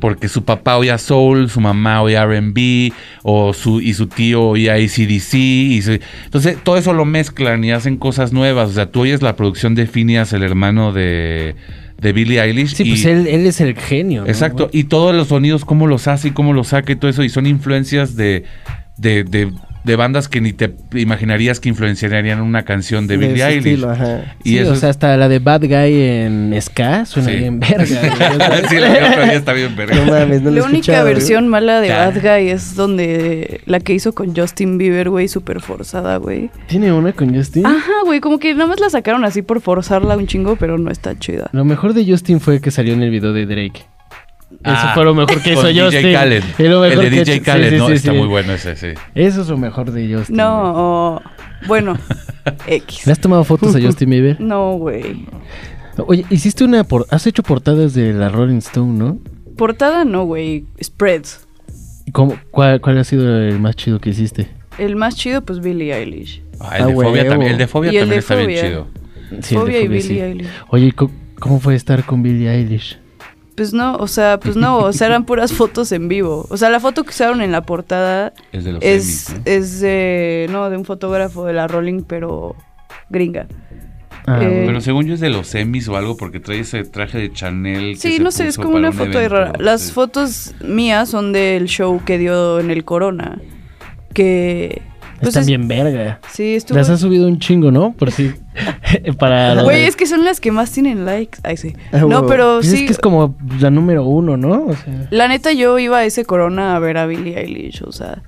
Porque 0.00 0.28
su 0.28 0.44
papá 0.44 0.76
oía 0.76 0.96
soul, 0.96 1.50
su 1.50 1.60
mamá 1.60 2.00
oía 2.02 2.22
R&B, 2.22 2.92
o 3.24 3.52
su, 3.52 3.80
y 3.80 3.94
su 3.94 4.06
tío 4.06 4.44
oía 4.50 4.74
ACDC. 4.74 5.34
Y 5.34 5.82
su- 5.82 5.98
entonces, 6.24 6.56
todo 6.62 6.76
eso 6.76 6.92
lo 6.92 7.04
mezclan 7.04 7.64
y 7.64 7.72
hacen 7.72 7.96
cosas 7.96 8.32
nuevas. 8.32 8.70
O 8.70 8.72
sea, 8.74 8.92
tú 8.92 9.00
oyes 9.00 9.22
la 9.22 9.34
producción 9.34 9.74
de 9.74 9.88
Phineas, 9.88 10.32
el 10.32 10.44
hermano 10.44 10.92
de, 10.92 11.56
de 11.98 12.12
Billie 12.12 12.40
Eilish. 12.40 12.74
Sí, 12.74 12.84
y- 12.84 12.90
pues 12.90 13.04
él, 13.04 13.26
él 13.26 13.46
es 13.46 13.60
el 13.60 13.76
genio. 13.76 14.22
¿no, 14.22 14.28
Exacto, 14.28 14.70
y 14.72 14.84
todos 14.84 15.14
los 15.14 15.28
sonidos, 15.28 15.64
cómo 15.64 15.86
los 15.86 16.06
hace 16.08 16.28
y 16.28 16.30
cómo 16.30 16.52
los 16.52 16.68
saca 16.68 16.92
y 16.92 16.96
todo 16.96 17.10
eso, 17.10 17.22
y 17.24 17.28
son 17.28 17.46
influencias 17.46 18.16
de, 18.16 18.44
de, 18.96 19.24
de, 19.24 19.52
de 19.84 19.96
bandas 19.96 20.28
que 20.28 20.40
ni 20.40 20.52
te 20.52 20.74
imaginarías 20.94 21.60
que 21.60 21.68
influenciarían 21.68 22.40
una 22.40 22.64
canción 22.64 23.06
de 23.06 23.16
Billie 23.16 23.44
Eilish. 23.44 23.66
estilo, 23.66 23.90
ajá. 23.90 24.36
Y 24.44 24.50
Sí, 24.50 24.58
eso 24.58 24.72
o 24.72 24.76
sea, 24.76 24.90
hasta 24.90 25.16
la 25.16 25.28
de 25.28 25.38
Bad 25.38 25.62
Guy 25.62 26.00
en 26.02 26.54
Ska 26.60 27.06
suena 27.06 27.30
Sí. 27.30 27.36
bien 27.36 27.60
verga. 27.60 27.84
sí, 28.68 28.76
la 28.78 28.88
día, 28.92 29.32
está 29.32 29.52
bien 29.52 29.74
verga. 29.76 29.96
No 29.96 30.04
mames, 30.12 30.42
no 30.42 30.50
lo 30.50 30.60
la 30.60 30.66
única 30.66 31.02
versión 31.02 31.48
mala 31.48 31.80
de. 31.80 31.88
Bad 31.90 32.20
Guy 32.20 32.50
es 32.50 32.74
donde 32.74 33.60
la 33.66 33.80
que 33.80 33.94
hizo 33.94 34.14
con 34.14 34.34
Justin 34.36 34.78
Bieber, 34.78 35.10
güey, 35.10 35.28
súper 35.28 35.60
forzada, 35.60 36.16
güey. 36.18 36.50
¿Tiene 36.66 36.92
una 36.92 37.12
con 37.12 37.34
Justin? 37.34 37.66
Ajá, 37.66 37.92
güey, 38.04 38.20
como 38.20 38.38
que 38.38 38.52
nada 38.54 38.66
más 38.66 38.80
la 38.80 38.90
sacaron 38.90 39.24
así 39.24 39.42
por 39.42 39.60
forzarla 39.60 40.16
un 40.16 40.26
chingo, 40.26 40.56
pero 40.56 40.78
no 40.78 40.90
está 40.90 41.18
chida. 41.18 41.48
Lo 41.52 41.64
mejor 41.64 41.94
de 41.94 42.04
Justin 42.10 42.40
fue 42.40 42.60
que 42.60 42.70
salió 42.70 42.94
en 42.94 43.02
el 43.02 43.10
video 43.10 43.32
de 43.32 43.46
Drake. 43.46 43.82
Eso 44.64 44.74
Ah, 44.76 44.90
fue 44.94 45.04
lo 45.04 45.14
mejor 45.14 45.40
que 45.40 45.52
hizo 45.52 45.62
Justin. 45.62 46.02
DJ 46.02 46.12
Khaled. 46.14 46.42
El 46.58 46.98
de 47.00 47.10
DJ 47.10 47.40
Khaled, 47.42 47.70
sí, 47.70 47.76
no, 47.76 47.86
sí, 47.86 47.92
está 47.94 48.10
sí. 48.12 48.18
muy 48.18 48.26
bueno 48.26 48.52
ese, 48.52 48.74
sí. 48.76 48.88
Eso 49.14 49.42
es 49.42 49.48
lo 49.48 49.56
mejor 49.56 49.92
de 49.92 50.12
Justin. 50.14 50.36
No, 50.36 51.22
bueno, 51.68 51.96
¿Le 52.66 52.74
X. 52.76 53.06
has 53.08 53.20
tomado 53.20 53.44
fotos 53.44 53.74
a 53.76 53.80
Justin 53.80 54.10
Bieber? 54.10 54.40
No, 54.40 54.72
güey. 54.74 55.26
Oye, 56.06 56.24
hiciste 56.30 56.64
una 56.64 56.84
por... 56.84 57.06
Has 57.10 57.26
hecho 57.26 57.42
portadas 57.42 57.94
de 57.94 58.12
la 58.12 58.28
Rolling 58.28 58.58
Stone, 58.58 58.98
¿no? 58.98 59.18
Portada 59.56 60.04
no, 60.04 60.24
güey. 60.24 60.64
Spreads. 60.82 61.46
¿Y 62.06 62.10
cómo- 62.12 62.36
cuál, 62.50 62.80
¿Cuál 62.80 62.98
ha 62.98 63.04
sido 63.04 63.38
el 63.40 63.58
más 63.60 63.76
chido 63.76 64.00
que 64.00 64.10
hiciste? 64.10 64.48
El 64.78 64.96
más 64.96 65.16
chido, 65.16 65.42
pues 65.42 65.60
Billie 65.60 65.92
Eilish. 65.94 66.42
Ah, 66.60 66.76
el, 66.78 66.82
Ah, 66.82 66.86
de 66.86 66.94
fobia 66.94 67.28
también, 67.28 67.52
el 67.52 67.58
de 67.58 67.66
fobia 67.68 67.90
también 67.90 68.08
de 68.10 68.16
está 68.16 68.34
bien 68.36 68.48
Fobia. 68.50 68.62
chido. 68.62 68.86
Sí, 68.88 69.34
el 69.34 69.40
de 69.40 69.42
Fobia 69.42 69.78
y 69.80 69.86
Fobia, 69.86 69.88
Billie 69.88 70.02
sí. 70.02 70.20
Eilish. 70.20 70.48
Oye, 70.68 70.86
¿y 70.86 70.92
co- 70.92 71.10
¿cómo 71.38 71.60
fue 71.60 71.74
estar 71.74 72.04
con 72.04 72.22
Billie 72.22 72.48
Eilish? 72.52 72.98
Pues 73.58 73.72
no, 73.74 73.96
o 73.96 74.06
sea, 74.06 74.38
pues 74.38 74.54
no, 74.56 74.78
o 74.78 74.92
sea, 74.92 75.08
eran 75.08 75.24
puras 75.24 75.52
fotos 75.52 75.90
en 75.92 76.08
vivo. 76.08 76.46
O 76.48 76.56
sea, 76.56 76.70
la 76.70 76.78
foto 76.80 77.02
que 77.02 77.10
usaron 77.10 77.42
en 77.42 77.50
la 77.52 77.62
portada 77.62 78.32
Es 78.52 78.64
de 78.64 78.72
los 78.72 78.82
es, 78.82 79.34
es 79.44 79.80
de, 79.80 80.46
no, 80.50 80.70
de 80.70 80.76
un 80.76 80.84
fotógrafo 80.84 81.44
de 81.44 81.52
la 81.54 81.66
Rolling, 81.66 82.02
pero 82.06 82.54
gringa. 83.10 83.46
Ah, 84.26 84.38
Eh, 84.42 84.46
bueno. 84.48 84.66
Pero 84.66 84.80
según 84.80 85.06
yo 85.06 85.14
es 85.14 85.20
de 85.20 85.30
los 85.30 85.54
Emmys 85.54 85.88
o 85.88 85.96
algo 85.96 86.16
porque 86.16 86.38
trae 86.38 86.60
ese 86.60 86.84
traje 86.84 87.18
de 87.18 87.32
Chanel. 87.32 87.94
que 87.94 87.96
Sí, 88.00 88.16
se 88.18 88.22
no 88.22 88.30
sé, 88.30 88.46
es 88.46 88.56
como 88.56 88.76
una 88.76 88.90
un 88.90 88.94
foto 88.94 89.18
ahí 89.18 89.24
evento, 89.24 89.36
rara. 89.36 89.52
Las 89.58 89.82
sí. 89.82 89.92
fotos 89.92 90.54
mías 90.60 91.08
son 91.08 91.32
del 91.32 91.66
show 91.66 92.00
que 92.04 92.18
dio 92.18 92.60
en 92.60 92.70
el 92.70 92.84
Corona. 92.84 93.40
Que. 94.14 94.82
Pues 95.18 95.28
Están 95.28 95.42
es- 95.42 95.46
bien 95.48 95.66
verga. 95.68 96.20
Sí, 96.32 96.54
estuvo. 96.54 96.78
Las 96.78 96.88
has 96.90 97.00
subido 97.00 97.26
un 97.26 97.38
chingo, 97.38 97.70
¿no? 97.70 97.92
Por 97.92 98.10
si. 98.12 98.32
para. 99.18 99.62
Güey, 99.62 99.80
de- 99.80 99.86
es 99.86 99.96
que 99.96 100.06
son 100.06 100.24
las 100.24 100.40
que 100.40 100.52
más 100.52 100.70
tienen 100.70 101.04
likes. 101.04 101.38
Ay, 101.42 101.56
sí. 101.56 101.74
Ah, 101.92 101.98
No, 102.08 102.26
pero 102.26 102.56
Pues 102.60 102.70
sí. 102.70 102.76
Es 102.76 102.82
que 102.82 102.92
es 102.92 102.98
como 102.98 103.36
la 103.60 103.70
número 103.70 104.04
uno, 104.04 104.36
¿no? 104.36 104.66
O 104.66 104.76
sea. 104.76 105.08
La 105.10 105.28
neta, 105.28 105.52
yo 105.52 105.78
iba 105.78 105.98
a 105.98 106.04
ese 106.04 106.24
Corona 106.24 106.76
a 106.76 106.78
ver 106.78 106.98
a 106.98 107.06
Billie 107.06 107.38
Eilish, 107.38 107.82
o 107.82 107.92
sea, 107.92 108.22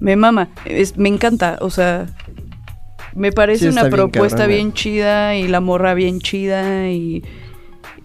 me 0.00 0.16
mama, 0.16 0.48
es- 0.64 0.96
me 0.96 1.08
encanta, 1.08 1.58
o 1.60 1.70
sea, 1.70 2.06
me 3.14 3.32
parece 3.32 3.64
Sí, 3.66 3.68
una 3.72 3.82
bien 3.84 3.92
propuesta 3.94 4.46
bien 4.46 4.72
chida 4.72 5.34
y 5.36 5.48
la 5.48 5.60
morra 5.60 5.94
bien 5.94 6.20
chida 6.20 6.88
y, 6.90 7.24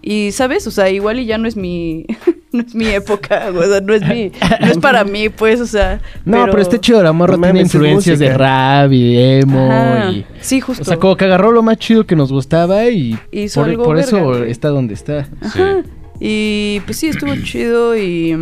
y 0.02 0.32
sabes, 0.32 0.66
o 0.68 0.72
sea, 0.72 0.90
igual 0.90 1.20
y 1.20 1.26
ya 1.26 1.38
no 1.38 1.48
es 1.48 1.56
mi, 1.56 2.06
no 2.54 2.62
es 2.62 2.74
mi 2.76 2.88
época, 2.88 3.52
o 3.54 3.64
sea, 3.64 3.82
no 3.82 3.94
es 3.94 4.08
mi, 4.08 4.32
no 4.62 4.68
es 4.68 4.78
para 4.78 5.04
mí, 5.04 5.30
pues, 5.30 5.60
o 5.60 5.66
sea. 5.66 6.00
No, 6.24 6.46
pero, 6.46 6.62
está 6.62 6.80
chido, 6.80 7.04
la 7.04 7.12
morra 7.12 7.38
tiene 7.38 7.62
influencias 7.62 8.20
de 8.20 8.34
rap 8.34 8.92
y 8.92 9.16
de 9.16 9.40
emo 9.40 9.72
Ajá. 9.72 10.12
y... 10.12 10.26
Sí, 10.40 10.62
justo. 10.62 10.84
O 10.84 10.86
sea, 10.86 10.98
como 10.98 11.18
que 11.18 11.26
agarró 11.26 11.52
lo 11.52 11.64
más 11.64 11.78
chido 11.78 12.06
que 12.06 12.16
nos 12.16 12.32
gustaba 12.32 12.86
y 12.90 13.18
Hizo 13.32 13.62
por, 13.62 13.70
algo 13.70 13.84
por 13.84 13.98
eso 13.98 14.24
güey. 14.24 14.52
está 14.52 14.70
donde 14.70 14.94
está. 14.94 15.28
Ajá. 15.42 15.84
Y 16.20 16.80
pues 16.86 16.98
sí, 16.98 17.08
estuvo 17.08 17.36
chido 17.44 17.98
y... 17.98 18.38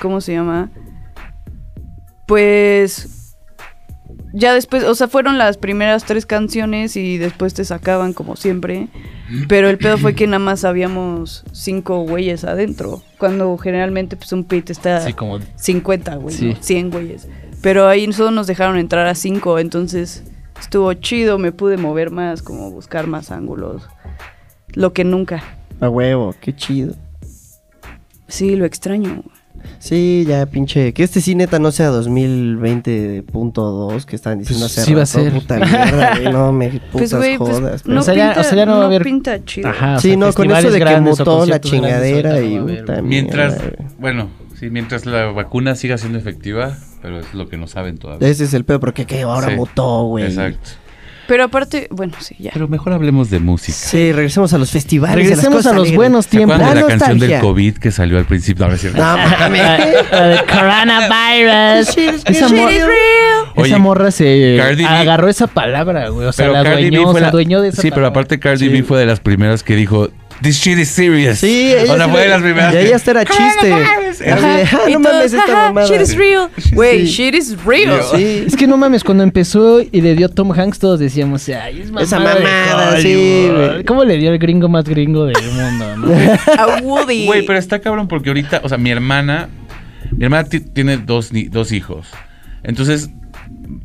¿Cómo 0.00 0.20
se 0.20 0.32
llama? 0.32 0.70
Pues... 2.26 3.19
Ya 4.32 4.54
después, 4.54 4.84
o 4.84 4.94
sea, 4.94 5.08
fueron 5.08 5.38
las 5.38 5.56
primeras 5.56 6.04
tres 6.04 6.24
canciones 6.24 6.96
y 6.96 7.18
después 7.18 7.52
te 7.54 7.64
sacaban 7.64 8.12
como 8.12 8.36
siempre. 8.36 8.88
Pero 9.48 9.68
el 9.68 9.78
pedo 9.78 9.98
fue 9.98 10.14
que 10.14 10.26
nada 10.26 10.38
más 10.38 10.64
habíamos 10.64 11.44
cinco 11.52 12.02
güeyes 12.02 12.44
adentro. 12.44 13.02
Cuando 13.18 13.56
generalmente 13.58 14.16
pues 14.16 14.32
un 14.32 14.44
pit 14.44 14.70
está 14.70 14.98
Así 14.98 15.12
como... 15.12 15.38
50, 15.56 16.16
güey, 16.16 16.34
Sí. 16.34 16.48
¿no? 16.54 16.62
100 16.62 16.90
güeyes. 16.90 17.28
Pero 17.62 17.88
ahí 17.88 18.10
solo 18.12 18.30
nos 18.30 18.46
dejaron 18.46 18.78
entrar 18.78 19.06
a 19.06 19.14
cinco, 19.14 19.58
entonces 19.58 20.24
estuvo 20.60 20.92
chido, 20.94 21.38
me 21.38 21.52
pude 21.52 21.76
mover 21.76 22.10
más, 22.10 22.42
como 22.42 22.70
buscar 22.70 23.06
más 23.06 23.30
ángulos. 23.30 23.82
Lo 24.74 24.92
que 24.92 25.04
nunca. 25.04 25.42
A 25.80 25.88
huevo, 25.88 26.34
qué 26.40 26.54
chido. 26.54 26.94
Sí, 28.28 28.54
lo 28.56 28.64
extraño. 28.64 29.24
Sí, 29.78 30.24
ya 30.28 30.46
pinche. 30.46 30.92
Que 30.92 31.02
este 31.02 31.20
sí 31.20 31.34
neta 31.34 31.58
no 31.58 31.72
sea 31.72 31.90
2020.2 31.90 34.04
que 34.04 34.16
están 34.16 34.38
diciendo 34.38 34.64
Pues 34.66 34.78
hace 34.78 34.86
sí 34.86 34.94
va 34.94 35.02
a 35.02 35.06
ser. 35.06 35.32
Puta 35.32 35.56
mierda, 35.58 36.14
güey. 36.16 36.32
No 36.32 36.52
me 36.52 36.68
putas 36.68 36.88
Pues, 36.92 37.14
güey, 37.14 37.38
pues, 37.38 37.50
jodas. 37.58 37.86
no, 37.86 38.00
O 38.00 38.02
sea, 38.02 38.14
ya- 38.14 38.26
pinta, 38.28 38.40
o 38.40 38.44
sea, 38.44 38.56
ya 38.56 38.66
no 38.66 38.76
va 38.78 38.82
a 38.82 38.86
haber- 38.86 39.02
pinta 39.02 39.44
chido. 39.44 39.68
Ajá, 39.68 39.96
o 39.96 40.00
sí, 40.00 40.08
sea, 40.08 40.16
no, 40.16 40.32
con 40.32 40.50
eso 40.50 40.70
de 40.70 40.78
que 40.78 41.00
mutó 41.00 41.40
la 41.40 41.46
grandes 41.46 41.70
chingadera 41.70 42.40
y 42.40 42.54
no 42.56 42.62
haber, 42.62 42.80
puta. 42.80 43.02
Mientras, 43.02 43.58
mierda, 43.60 43.84
bueno, 43.98 44.28
sí, 44.58 44.70
mientras 44.70 45.06
la 45.06 45.26
vacuna 45.26 45.74
siga 45.74 45.98
siendo 45.98 46.18
efectiva, 46.18 46.76
pero 47.02 47.20
es 47.20 47.32
lo 47.34 47.48
que 47.48 47.56
no 47.56 47.66
saben 47.66 47.98
todavía. 47.98 48.28
Ese 48.28 48.44
es 48.44 48.54
el 48.54 48.64
pedo, 48.64 48.80
porque 48.80 49.06
que 49.06 49.22
ahora 49.22 49.48
Sí, 49.48 49.54
mutó, 49.56 50.04
güey. 50.04 50.26
Exacto. 50.26 50.70
Pero 51.30 51.44
aparte, 51.44 51.86
bueno, 51.92 52.14
sí, 52.18 52.34
ya. 52.40 52.50
Pero 52.52 52.66
mejor 52.66 52.92
hablemos 52.92 53.30
de 53.30 53.38
música. 53.38 53.78
Sí, 53.78 54.10
regresemos 54.10 54.52
a 54.52 54.58
los 54.58 54.70
festivales. 54.72 55.14
Regresemos 55.14 55.46
a 55.54 55.56
cosas 55.58 55.72
los 55.74 55.82
alegres. 55.82 55.96
buenos 55.96 56.24
¿Se 56.24 56.30
tiempos. 56.32 56.58
de 56.58 56.64
La 56.64 56.74
la 56.74 56.86
canción 56.88 57.18
del. 57.20 57.40
COVID 57.40 57.74
que 57.78 57.92
salió 57.92 58.18
al 58.18 58.24
principio? 58.24 58.66
No, 58.66 58.72
no 58.72 59.28
mames. 59.38 59.62
De 60.10 60.40
coronavirus. 60.50 61.96
esa, 62.26 62.48
mor- 62.48 62.70
is 62.72 62.82
esa 62.82 63.50
Oye, 63.56 63.78
morra 63.78 64.10
se 64.10 64.56
Cardi 64.58 64.82
B- 64.82 64.88
agarró 64.88 65.28
esa 65.28 65.46
palabra, 65.46 66.08
güey. 66.08 66.26
O 66.26 66.32
sea, 66.32 66.46
Pero 66.46 66.56
la 66.58 66.64
Cardi 66.64 66.84
B 66.84 66.90
dueñó, 66.96 67.04
fue 67.10 67.14
se 67.14 67.20
la- 67.22 67.28
adueñó 67.28 67.60
de 67.62 67.68
esa 67.68 67.76
Sí, 67.82 67.90
pero 67.90 67.94
palabra. 68.02 68.08
aparte 68.10 68.38
Cardi 68.40 68.66
Sí. 68.66 68.68
B 68.68 68.82
fue 68.82 68.98
de 68.98 69.06
las 69.06 69.20
primeras 69.20 69.62
que 69.62 69.76
dijo, 69.76 70.08
This 70.42 70.56
shit 70.58 70.78
is 70.78 70.88
serious. 70.88 71.38
Sí, 71.38 71.72
ella 71.72 71.92
o 71.92 71.96
sea, 71.96 72.08
fue 72.08 72.22
de 72.22 72.28
las 72.28 72.40
primeras. 72.42 72.72
Y 72.74 72.76
que- 72.78 72.86
ella 72.86 72.96
hasta 72.96 73.10
era 73.10 73.24
chiste. 73.24 73.72
Así 73.74 74.24
de, 74.24 74.32
"Ah, 74.32 74.88
Y 74.88 74.92
no 74.94 75.00
mames 75.00 75.32
esta 75.32 75.42
"Ajá, 75.44 75.66
mamada. 75.68 75.86
Shit 75.86 76.00
is 76.00 76.16
real. 76.16 76.48
Güey, 76.72 77.04
shit 77.06 77.34
is 77.34 77.62
real. 77.64 78.00
Sí. 78.14 78.44
Es 78.46 78.56
que 78.56 78.66
no 78.66 78.76
mames, 78.76 79.04
cuando 79.04 79.22
empezó 79.22 79.80
y 79.82 80.00
le 80.00 80.14
dio 80.14 80.28
Tom 80.30 80.52
Hanks, 80.52 80.78
todos 80.78 80.98
decíamos, 80.98 81.46
ay, 81.48 81.80
es 81.80 81.90
mamada 81.90 82.04
Esa 82.04 82.18
de 82.18 82.24
mamada, 82.24 83.00
sí, 83.00 83.08
Hollywood". 83.48 83.70
güey. 83.72 83.84
¿Cómo 83.84 84.04
le 84.04 84.16
dio 84.16 84.32
el 84.32 84.38
gringo 84.38 84.68
más 84.68 84.84
gringo 84.84 85.26
del 85.26 85.36
mundo, 85.52 85.96
no? 85.96 86.14
A 86.58 86.80
Woody. 86.82 87.26
Güey, 87.26 87.44
pero 87.46 87.58
está 87.58 87.78
cabrón 87.80 88.08
porque 88.08 88.30
ahorita, 88.30 88.60
o 88.64 88.68
sea, 88.68 88.78
mi 88.78 88.90
hermana, 88.90 89.48
mi 90.10 90.24
hermana 90.24 90.48
ti- 90.48 90.60
tiene 90.60 90.96
dos, 90.96 91.30
dos 91.50 91.72
hijos. 91.72 92.06
Entonces, 92.62 93.10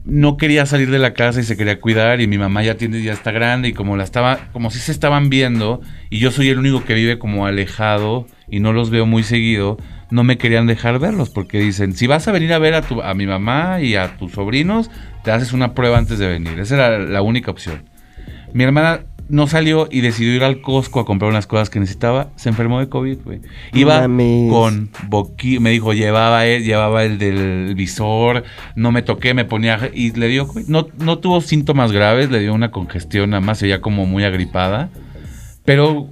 no 0.06 0.38
quería 0.38 0.66
salir 0.66 0.92
de 0.92 1.00
la 1.00 1.14
casa 1.14 1.40
y 1.40 1.44
se 1.44 1.58
quería 1.58 1.80
cuidar 1.80 2.22
y 2.22 2.28
mi 2.28 2.38
mamá 2.38 2.64
ya 2.64 2.76
tiene, 2.76 3.02
ya 3.02 3.14
está 3.14 3.32
grande 3.32 3.70
y 3.70 3.74
como 3.74 3.98
la 3.98 4.04
estaba, 4.04 4.40
como 4.54 4.72
si 4.72 4.80
se 4.80 4.92
estaban 4.92 5.30
viendo 5.30 5.82
y 6.10 6.20
yo 6.20 6.32
soy 6.32 6.50
el 6.50 6.60
único 6.60 6.84
que 6.84 6.94
vive 6.94 7.18
como 7.18 7.46
alejado 7.46 8.28
y 8.48 8.60
no 8.60 8.74
los 8.74 8.90
veo 8.90 9.06
muy 9.06 9.24
seguido, 9.24 9.78
no 10.12 10.24
me 10.24 10.38
querían 10.38 10.68
dejar 10.68 11.00
verlos 11.00 11.30
porque 11.30 11.60
dicen, 11.60 11.94
si 11.94 12.08
vas 12.08 12.28
a 12.28 12.32
venir 12.32 12.54
a 12.54 12.60
ver 12.60 12.76
a, 12.76 12.82
tu, 12.82 13.02
a 13.02 13.14
mi 13.14 13.26
mamá 13.26 13.82
y 13.82 13.96
a 13.96 14.18
tus 14.18 14.34
sobrinos, 14.34 14.92
te 15.24 15.32
haces 15.32 15.54
una 15.54 15.74
prueba 15.74 15.98
antes 15.98 16.20
de 16.20 16.28
venir. 16.28 16.60
Esa 16.60 16.76
era 16.76 17.00
la 17.00 17.22
única 17.22 17.52
opción. 17.52 17.84
Mi 18.54 18.64
hermana 18.64 19.02
no 19.28 19.48
salió 19.48 19.88
y 19.90 20.02
decidió 20.02 20.36
ir 20.36 20.44
al 20.44 20.62
Costco 20.62 21.00
a 21.00 21.06
comprar 21.06 21.32
unas 21.32 21.48
cosas 21.48 21.70
que 21.70 21.80
necesitaba. 21.80 22.30
Se 22.36 22.50
enfermó 22.50 22.80
de 22.80 22.90
COVID, 22.90 23.18
güey. 23.24 23.42
Iba 23.74 24.02
Mames. 24.02 24.52
con 24.52 24.90
boqui... 25.08 25.60
Me 25.60 25.72
dijo, 25.72 25.94
llevaba 25.94 26.46
él, 26.46 26.64
llevaba 26.64 27.04
el 27.04 27.18
del 27.18 27.74
visor, 27.76 28.44
no 28.76 28.92
me 28.92 29.02
toqué, 29.02 29.34
me 29.34 29.46
ponía... 29.46 29.90
Y 29.94 30.12
le 30.12 30.28
dio... 30.28 30.48
COVID. 30.48 30.68
No, 30.68 30.88
no 31.00 31.20
tuvo 31.20 31.42
síntomas 31.42 31.92
graves, 31.92 32.30
le 32.30 32.40
dio 32.40 32.54
una 32.54 32.72
congestión, 32.72 33.32
nada 33.32 33.42
más 33.42 33.58
se 33.58 33.66
veía 33.66 33.82
como 33.82 34.06
muy 34.06 34.24
agripada. 34.24 34.90
Pero... 35.64 36.10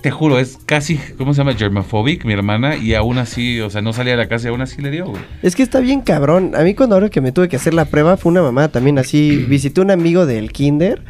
Te 0.00 0.12
juro, 0.12 0.38
es 0.38 0.58
casi, 0.64 0.96
¿cómo 1.18 1.34
se 1.34 1.38
llama? 1.38 1.54
Germophobic, 1.54 2.24
mi 2.24 2.32
hermana, 2.32 2.76
y 2.76 2.94
aún 2.94 3.18
así, 3.18 3.60
o 3.60 3.68
sea, 3.68 3.82
no 3.82 3.92
salía 3.92 4.12
de 4.12 4.18
la 4.18 4.28
casa 4.28 4.46
y 4.46 4.50
aún 4.50 4.60
así 4.60 4.80
le 4.80 4.92
dio, 4.92 5.06
güey. 5.06 5.20
Es 5.42 5.56
que 5.56 5.64
está 5.64 5.80
bien 5.80 6.02
cabrón. 6.02 6.52
A 6.54 6.62
mí 6.62 6.74
cuando 6.74 6.94
ahora 6.94 7.08
que 7.08 7.20
me 7.20 7.32
tuve 7.32 7.48
que 7.48 7.56
hacer 7.56 7.74
la 7.74 7.84
prueba 7.84 8.16
fue 8.16 8.30
una 8.30 8.40
mamá 8.40 8.68
también 8.68 9.00
así. 9.00 9.44
Visité 9.48 9.80
un 9.80 9.90
amigo 9.90 10.24
del 10.24 10.52
kinder 10.52 11.02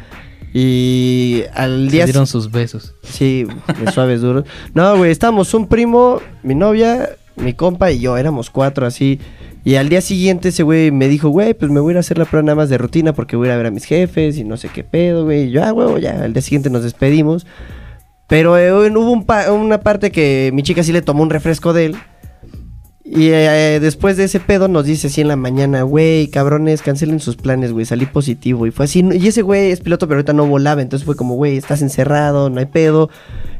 y 0.53 1.43
al 1.53 1.85
Se 1.87 1.91
día... 1.91 2.05
dieron 2.05 2.27
sus 2.27 2.51
besos. 2.51 2.93
Sí, 3.03 3.45
de 3.83 3.91
suaves 3.91 4.21
duros. 4.21 4.45
No, 4.73 4.97
güey, 4.97 5.11
estábamos 5.11 5.53
un 5.53 5.67
primo, 5.67 6.21
mi 6.43 6.55
novia, 6.55 7.09
mi 7.35 7.53
compa 7.53 7.91
y 7.91 7.99
yo, 7.99 8.17
éramos 8.17 8.49
cuatro 8.49 8.85
así. 8.85 9.19
Y 9.65 9.75
al 9.75 9.89
día 9.89 10.01
siguiente 10.01 10.49
ese 10.49 10.63
güey 10.63 10.89
me 10.91 11.07
dijo, 11.07 11.29
güey, 11.29 11.53
pues 11.53 11.69
me 11.69 11.79
voy 11.79 11.91
a 11.91 11.93
ir 11.93 11.97
a 11.97 11.99
hacer 11.99 12.17
la 12.17 12.25
prueba 12.25 12.43
nada 12.45 12.55
más 12.55 12.69
de 12.69 12.77
rutina 12.77 13.13
porque 13.13 13.35
voy 13.35 13.47
a 13.47 13.51
ir 13.51 13.53
a 13.53 13.57
ver 13.57 13.65
a 13.67 13.71
mis 13.71 13.83
jefes 13.85 14.37
y 14.37 14.43
no 14.43 14.57
sé 14.57 14.69
qué 14.73 14.83
pedo, 14.83 15.25
güey. 15.25 15.43
Y 15.47 15.51
yo, 15.51 15.63
ah, 15.63 15.71
güey, 15.71 16.01
ya, 16.01 16.23
al 16.23 16.33
día 16.33 16.41
siguiente 16.41 16.69
nos 16.69 16.83
despedimos. 16.83 17.45
Pero 18.27 18.57
eh, 18.57 18.71
hubo 18.71 19.11
un 19.11 19.25
pa- 19.25 19.51
una 19.51 19.79
parte 19.81 20.11
que 20.11 20.51
mi 20.53 20.63
chica 20.63 20.81
sí 20.83 20.91
le 20.93 21.01
tomó 21.01 21.23
un 21.23 21.29
refresco 21.29 21.73
de 21.73 21.85
él. 21.87 21.95
Y 23.11 23.29
eh, 23.31 23.79
después 23.81 24.17
de 24.17 24.25
ese 24.25 24.39
pedo 24.39 24.67
nos 24.67 24.85
dice 24.85 25.07
así 25.07 25.21
en 25.21 25.29
la 25.29 25.35
mañana, 25.35 25.81
güey, 25.81 26.27
cabrones, 26.27 26.83
cancelen 26.83 27.19
sus 27.19 27.37
planes, 27.37 27.71
güey, 27.71 27.83
salí 27.83 28.05
positivo. 28.05 28.67
Y 28.67 28.71
fue 28.71 28.85
así, 28.85 29.03
y 29.11 29.27
ese 29.27 29.41
güey 29.41 29.71
es 29.71 29.79
piloto, 29.79 30.07
pero 30.07 30.19
ahorita 30.19 30.33
no 30.33 30.45
volaba, 30.45 30.83
entonces 30.83 31.07
fue 31.07 31.15
como, 31.15 31.33
güey, 31.33 31.57
estás 31.57 31.81
encerrado, 31.81 32.51
no 32.51 32.59
hay 32.59 32.67
pedo. 32.67 33.09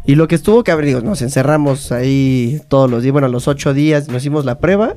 Y 0.09 0.15
lo 0.15 0.27
que 0.27 0.33
estuvo 0.33 0.63
cabrón, 0.63 0.87
digo, 0.87 1.01
nos 1.01 1.21
encerramos 1.21 1.91
ahí 1.91 2.59
todos 2.67 2.89
los 2.89 3.03
días, 3.03 3.11
bueno, 3.11 3.27
a 3.27 3.29
los 3.29 3.47
ocho 3.47 3.75
días 3.75 4.07
nos 4.07 4.23
hicimos 4.23 4.43
la 4.43 4.57
prueba, 4.57 4.95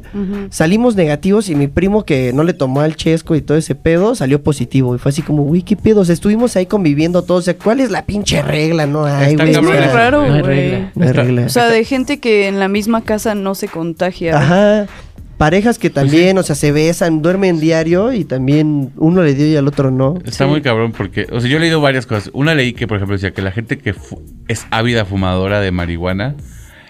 salimos 0.48 0.96
negativos 0.96 1.51
y 1.51 1.55
mi 1.55 1.66
primo 1.66 2.07
que 2.07 2.33
no 2.33 2.44
le 2.44 2.55
tomó 2.55 2.81
al 2.81 2.96
chesco 2.96 3.35
y 3.35 3.42
todo 3.42 3.59
ese 3.59 3.75
pedo 3.75 4.14
salió 4.14 4.42
positivo. 4.42 4.94
Y 4.94 4.98
fue 4.98 5.11
así 5.11 5.20
como, 5.20 5.42
güey, 5.42 5.61
qué 5.64 5.77
pedo, 5.77 6.01
o 6.01 6.05
sea, 6.07 6.14
estuvimos 6.14 6.57
ahí 6.57 6.64
conviviendo 6.64 7.20
todos, 7.25 7.40
o 7.40 7.44
sea, 7.44 7.59
¿cuál 7.59 7.81
es 7.81 7.90
la 7.90 8.07
pinche 8.07 8.40
regla? 8.40 8.87
No 8.87 9.05
hay, 9.05 9.37
güey. 9.37 9.51
Es 9.51 9.61
muy 9.61 9.77
raro, 9.77 10.27
no 10.27 10.33
hay 10.33 10.40
güey. 10.40 10.70
regla. 10.70 10.92
No 10.94 11.05
hay 11.05 11.12
regla. 11.12 11.44
O 11.44 11.51
sea, 11.51 11.68
de 11.68 11.85
gente 11.85 12.18
que 12.18 12.48
en 12.48 12.59
la 12.59 12.68
misma 12.68 13.03
casa 13.03 13.35
no 13.35 13.55
se 13.55 13.68
contagia. 13.68 14.38
Ajá. 14.38 14.87
Parejas 15.43 15.77
que 15.81 15.91
Pues 15.91 15.95
también, 16.07 16.39
o 16.39 16.45
sea, 16.45 16.55
se 16.55 16.71
besan, 16.71 17.21
duermen 17.21 17.59
diario 17.59 18.13
y 18.13 18.25
también 18.25 18.93
uno 18.97 19.25
le 19.25 19.35
dio 19.35 19.49
y 19.49 19.57
al 19.57 19.67
otro 19.67 19.91
no. 19.91 20.15
Está 20.25 20.45
Sí. 20.45 20.51
muy 20.51 20.63
cabrón 20.63 20.93
porque, 20.93 21.27
o 21.33 21.41
sea, 21.41 21.51
yo 21.51 21.57
he 21.57 21.61
leído 21.61 21.81
varias 21.81 22.07
cosas. 22.07 22.31
Una 22.33 22.55
leí 22.55 22.75
que, 22.75 22.87
por 22.87 22.99
ejemplo, 22.99 23.17
decía 23.17 23.33
que 23.33 23.43
la 23.43 23.51
gente 23.51 23.77
que 23.77 23.93
es 24.47 24.67
ávida 24.71 25.05
fumadora 25.05 25.61
de 25.61 25.73
marihuana, 25.73 26.37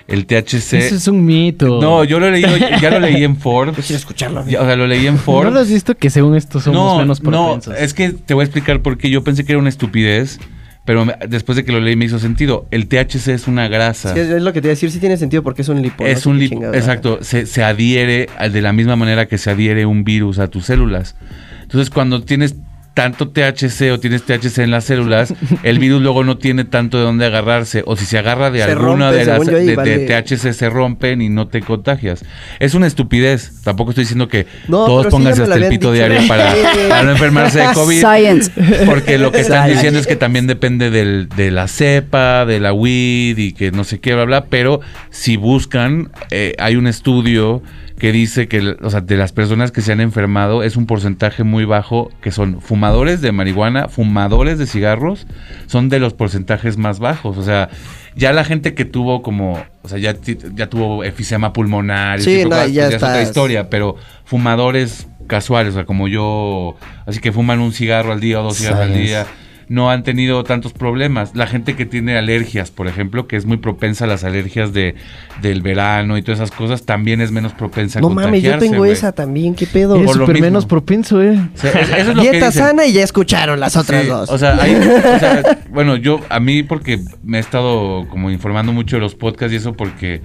el 0.06 0.26
THC... 0.26 0.74
Eso 0.74 0.96
es 0.96 1.08
un 1.08 1.24
mito. 1.24 1.80
No, 1.80 2.04
yo 2.04 2.20
lo 2.20 2.26
he 2.26 2.30
leído, 2.30 2.50
ya 2.82 2.90
lo 2.90 3.00
leí 3.00 3.24
en 3.24 3.38
Forbes. 3.38 3.86
Quiero 3.86 3.96
escucharlo. 3.98 4.44
Ya, 4.46 4.60
o 4.60 4.66
sea, 4.66 4.76
lo 4.76 4.86
leí 4.86 5.06
en 5.06 5.14
¿No 5.14 5.20
Forbes. 5.20 5.54
lo 5.54 5.60
has 5.60 5.70
visto 5.70 5.94
que 5.96 6.10
según 6.10 6.36
esto 6.36 6.60
somos 6.60 6.92
no, 6.92 6.98
menos 6.98 7.22
no, 7.22 7.30
propensos? 7.30 7.74
es 7.78 7.94
que 7.94 8.10
te 8.10 8.34
voy 8.34 8.42
a 8.42 8.44
explicar 8.44 8.82
por 8.82 8.98
qué 8.98 9.08
yo 9.08 9.24
pensé 9.24 9.46
que 9.46 9.52
era 9.52 9.60
una 9.60 9.70
estupidez, 9.70 10.38
pero 10.84 11.04
me- 11.04 11.14
después 11.28 11.56
de 11.56 11.64
que 11.64 11.72
lo 11.72 11.80
leí 11.80 11.96
me 11.96 12.04
hizo 12.06 12.18
sentido. 12.18 12.66
El 12.70 12.88
THC 12.88 13.28
es 13.34 13.46
una 13.46 13.68
grasa. 13.68 14.14
Sí, 14.14 14.20
es, 14.20 14.42
lo 14.42 14.52
que 14.52 14.60
te 14.60 14.68
iba 14.68 14.72
a 14.72 14.74
decir, 14.74 14.90
sí 14.90 14.98
tiene 14.98 15.16
sentido 15.16 15.42
porque 15.42 15.62
es 15.62 15.68
un 15.68 15.80
lipo. 15.82 16.04
es 16.04 16.26
no 16.26 16.32
un 16.32 16.38
lipo, 16.38 16.74
exacto, 16.74 17.18
se, 17.22 17.46
se 17.46 17.62
adhiere 17.62 18.28
de 18.50 18.62
la 18.62 18.72
misma 18.72 18.96
manera 18.96 19.26
que 19.26 19.38
se 19.38 19.50
adhiere 19.50 19.86
un 19.86 20.04
virus 20.04 20.38
a 20.38 20.48
tus 20.48 20.66
células. 20.66 21.14
Entonces, 21.62 21.90
cuando 21.90 22.22
tienes 22.22 22.56
tanto 22.94 23.28
THC 23.30 23.90
o 23.92 23.98
tienes 24.00 24.22
THC 24.24 24.58
en 24.58 24.70
las 24.70 24.84
células, 24.84 25.34
el 25.62 25.78
virus 25.78 26.02
luego 26.02 26.24
no 26.24 26.36
tiene 26.36 26.64
tanto 26.64 26.98
de 26.98 27.04
dónde 27.04 27.26
agarrarse. 27.26 27.82
O 27.86 27.96
si 27.96 28.04
se 28.04 28.18
agarra 28.18 28.50
de 28.50 28.58
Se 28.58 28.64
alguna 28.72 29.10
rompe, 29.10 29.16
de 29.18 29.24
las 29.24 29.38
según 29.38 29.50
yo, 29.50 29.56
ahí 29.58 29.64
de, 29.64 29.70
de 29.70 29.76
vale. 30.06 30.22
THC 30.22 30.52
se 30.52 30.68
rompen 30.70 31.22
y 31.22 31.28
no 31.28 31.48
te 31.48 31.60
contagias. 31.60 32.24
Es 32.58 32.74
una 32.74 32.86
estupidez. 32.86 33.62
Tampoco 33.62 33.90
estoy 33.92 34.04
diciendo 34.04 34.28
que 34.28 34.46
No, 34.68 34.84
todos 34.86 35.06
sí 35.06 35.10
pónganse 35.10 35.40
me 35.40 35.44
hasta 35.44 35.56
el 35.56 35.68
pito 35.68 35.92
diario 35.92 36.20
para, 36.28 36.54
para 36.88 37.02
no 37.04 37.10
enfermarse 37.12 37.60
de 37.60 37.66
COVID. 37.74 37.98
Science. 38.00 38.50
Porque 38.86 39.18
lo 39.18 39.32
que 39.32 39.40
están 39.40 39.58
Science. 39.64 39.74
diciendo 39.74 39.98
es 40.00 40.06
que 40.06 40.16
también 40.16 40.46
depende 40.46 40.90
del, 40.90 41.28
de 41.34 41.50
la 41.50 41.68
cepa, 41.68 42.44
de 42.44 42.60
la 42.60 42.72
weed 42.72 43.38
y 43.38 43.52
que 43.52 43.70
no 43.72 43.84
sé 43.84 44.00
qué, 44.00 44.14
bla, 44.14 44.24
bla. 44.24 44.44
Pero 44.46 44.80
si 45.10 45.36
buscan, 45.36 46.10
eh, 46.30 46.54
hay 46.58 46.76
un 46.76 46.86
estudio 46.86 47.62
que 48.02 48.10
dice 48.10 48.48
que 48.48 48.74
o 48.82 48.90
sea, 48.90 49.00
de 49.00 49.16
las 49.16 49.30
personas 49.30 49.70
que 49.70 49.80
se 49.80 49.92
han 49.92 50.00
enfermado 50.00 50.64
es 50.64 50.74
un 50.74 50.86
porcentaje 50.86 51.44
muy 51.44 51.64
bajo, 51.64 52.10
que 52.20 52.32
son 52.32 52.60
fumadores 52.60 53.20
de 53.20 53.30
marihuana, 53.30 53.86
fumadores 53.86 54.58
de 54.58 54.66
cigarros, 54.66 55.28
son 55.68 55.88
de 55.88 56.00
los 56.00 56.12
porcentajes 56.12 56.78
más 56.78 56.98
bajos. 56.98 57.38
O 57.38 57.44
sea, 57.44 57.68
ya 58.16 58.32
la 58.32 58.42
gente 58.42 58.74
que 58.74 58.84
tuvo 58.84 59.22
como, 59.22 59.64
o 59.82 59.88
sea, 59.88 59.98
ya, 59.98 60.16
ya 60.52 60.68
tuvo 60.68 61.04
efisema 61.04 61.52
pulmonar, 61.52 62.18
y 62.18 62.22
Sí, 62.24 62.42
no, 62.42 62.50
cosas, 62.50 62.72
ya 62.72 62.82
pues 62.86 62.94
es 62.96 63.02
otra 63.04 63.22
historia, 63.22 63.70
pero 63.70 63.94
fumadores 64.24 65.06
casuales, 65.28 65.74
o 65.74 65.76
sea, 65.76 65.84
como 65.84 66.08
yo, 66.08 66.74
así 67.06 67.20
que 67.20 67.30
fuman 67.30 67.60
un 67.60 67.72
cigarro 67.72 68.10
al 68.10 68.18
día 68.18 68.40
o 68.40 68.42
dos 68.42 68.56
cigarros 68.56 68.80
al 68.80 68.94
día, 68.94 69.28
no 69.72 69.90
han 69.90 70.02
tenido 70.02 70.44
tantos 70.44 70.74
problemas. 70.74 71.34
La 71.34 71.46
gente 71.46 71.74
que 71.76 71.86
tiene 71.86 72.18
alergias, 72.18 72.70
por 72.70 72.88
ejemplo, 72.88 73.26
que 73.26 73.36
es 73.36 73.46
muy 73.46 73.56
propensa 73.56 74.04
a 74.04 74.06
las 74.06 74.22
alergias 74.22 74.74
de, 74.74 74.96
del 75.40 75.62
verano 75.62 76.18
y 76.18 76.22
todas 76.22 76.40
esas 76.40 76.50
cosas, 76.50 76.84
también 76.84 77.22
es 77.22 77.30
menos 77.32 77.54
propensa 77.54 77.98
a 77.98 78.02
No 78.02 78.10
mames, 78.10 78.42
yo 78.42 78.50
contagiarse, 78.50 78.68
tengo 78.68 78.84
esa 78.84 79.12
también, 79.12 79.54
¿qué 79.54 79.66
pedo? 79.66 79.96
Lo 79.98 80.12
súper 80.12 80.42
menos 80.42 80.66
propenso, 80.66 81.22
eh. 81.22 81.38
O 81.54 81.58
sea, 81.58 81.70
es- 81.70 81.88
eso 81.88 82.10
es 82.10 82.16
lo 82.16 82.22
que 82.22 82.30
Dieta 82.32 82.52
sana 82.52 82.84
y 82.84 82.92
ya 82.92 83.02
escucharon 83.02 83.58
las 83.60 83.74
otras 83.76 84.02
Sí, 84.02 84.08
dos. 84.08 84.28
O 84.28 84.36
sea, 84.36 84.56
hay- 84.62 84.74
o 85.16 85.18
sea, 85.18 85.60
bueno, 85.70 85.96
yo, 85.96 86.20
a 86.28 86.38
mí 86.38 86.62
porque 86.62 87.00
me 87.22 87.38
he 87.38 87.40
estado 87.40 88.06
como 88.10 88.30
informando 88.30 88.74
mucho 88.74 88.96
de 88.96 89.00
los 89.00 89.14
podcasts 89.14 89.54
y 89.54 89.56
eso 89.56 89.72
porque 89.72 90.20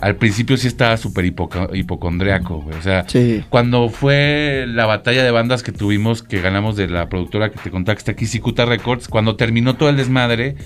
al 0.00 0.16
principio 0.16 0.56
sí 0.56 0.66
estaba 0.66 0.96
súper 0.96 1.24
hipocondriaco, 1.72 2.62
güey. 2.62 2.76
O 2.78 2.82
sea, 2.82 3.04
Sí. 3.08 3.44
cuando 3.48 3.88
fue 3.88 4.64
la 4.68 4.86
batalla 4.86 5.22
de 5.24 5.30
bandas 5.30 5.62
que 5.62 5.72
tuvimos, 5.72 6.22
que 6.22 6.40
ganamos 6.40 6.76
de 6.76 6.88
la 6.88 7.08
productora 7.08 7.50
que 7.50 7.58
te 7.58 7.92
está 7.92 8.12
aquí, 8.12 8.26
Cicuta 8.26 8.64
Records, 8.64 9.08
cuando 9.08 9.36
terminó 9.36 9.76
todo 9.76 9.88
el 9.88 9.96
desmadre, 9.96 10.56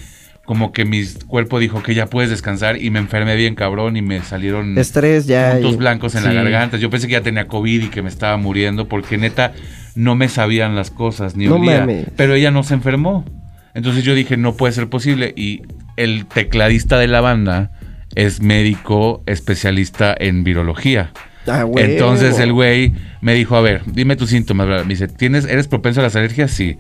como 0.45 0.73
que 0.73 0.85
mi 0.85 1.05
cuerpo 1.27 1.59
dijo 1.61 1.83
que 1.83 1.95
ya 1.95 2.07
puedes 2.07 2.31
descansar 2.31 2.77
y 2.83 2.91
me 2.91 2.99
enfermé 2.99 3.37
bien 3.37 3.55
cabrón 3.55 3.97
y 3.97 4.03
me 4.03 4.21
salieron 4.21 4.77
Estrés 4.79 5.27
ya. 5.27 5.53
puntos 5.53 5.75
y- 5.75 5.77
blancos 5.77 6.15
en 6.17 6.23
Sí. 6.23 6.27
la 6.29 6.35
garganta. 6.35 6.77
Yo 6.77 6.91
pensé 6.91 7.07
que 7.07 7.13
ya 7.13 7.21
tenía 7.23 7.47
COVID 7.47 7.85
y 7.85 7.89
que 7.89 8.03
me 8.03 8.09
estaba 8.09 8.37
muriendo 8.37 8.89
porque 8.89 9.17
neta 9.17 9.53
no 9.95 10.17
me 10.17 10.29
sabían 10.29 10.75
las 10.75 10.91
cosas 10.91 11.37
ni 11.37 11.47
No 11.47 11.57
olía. 11.57 11.81
mames. 11.81 12.07
Pero 12.17 12.35
ella 12.35 12.51
no 12.51 12.63
se 12.65 12.75
enfermó. 12.75 13.25
Entonces 13.75 14.03
yo 14.03 14.15
dije, 14.15 14.37
no 14.37 14.55
puede 14.57 14.73
ser 14.73 14.89
posible. 14.89 15.33
Y 15.37 15.63
el 15.97 16.27
tecladista 16.27 16.99
de 16.99 17.07
la 17.07 17.21
banda 17.21 17.71
es 18.15 18.41
médico 18.43 19.23
especialista 19.27 20.15
en 20.19 20.45
virología. 20.45 21.13
Ah. 21.47 21.65
Entonces 21.77 22.39
el 22.39 22.53
güey 22.53 22.93
me 23.23 23.35
dijo, 23.35 23.57
a 23.57 23.61
ver, 23.61 23.83
dime 23.87 24.17
tus 24.17 24.31
síntomas. 24.31 24.69
Me 24.69 24.85
dice, 24.85 25.09
¿tienes, 25.09 25.47
¿eres 25.47 25.69
propenso 25.69 26.01
a 26.01 26.03
las 26.05 26.15
alergias? 26.17 26.51
Sí. 26.51 26.77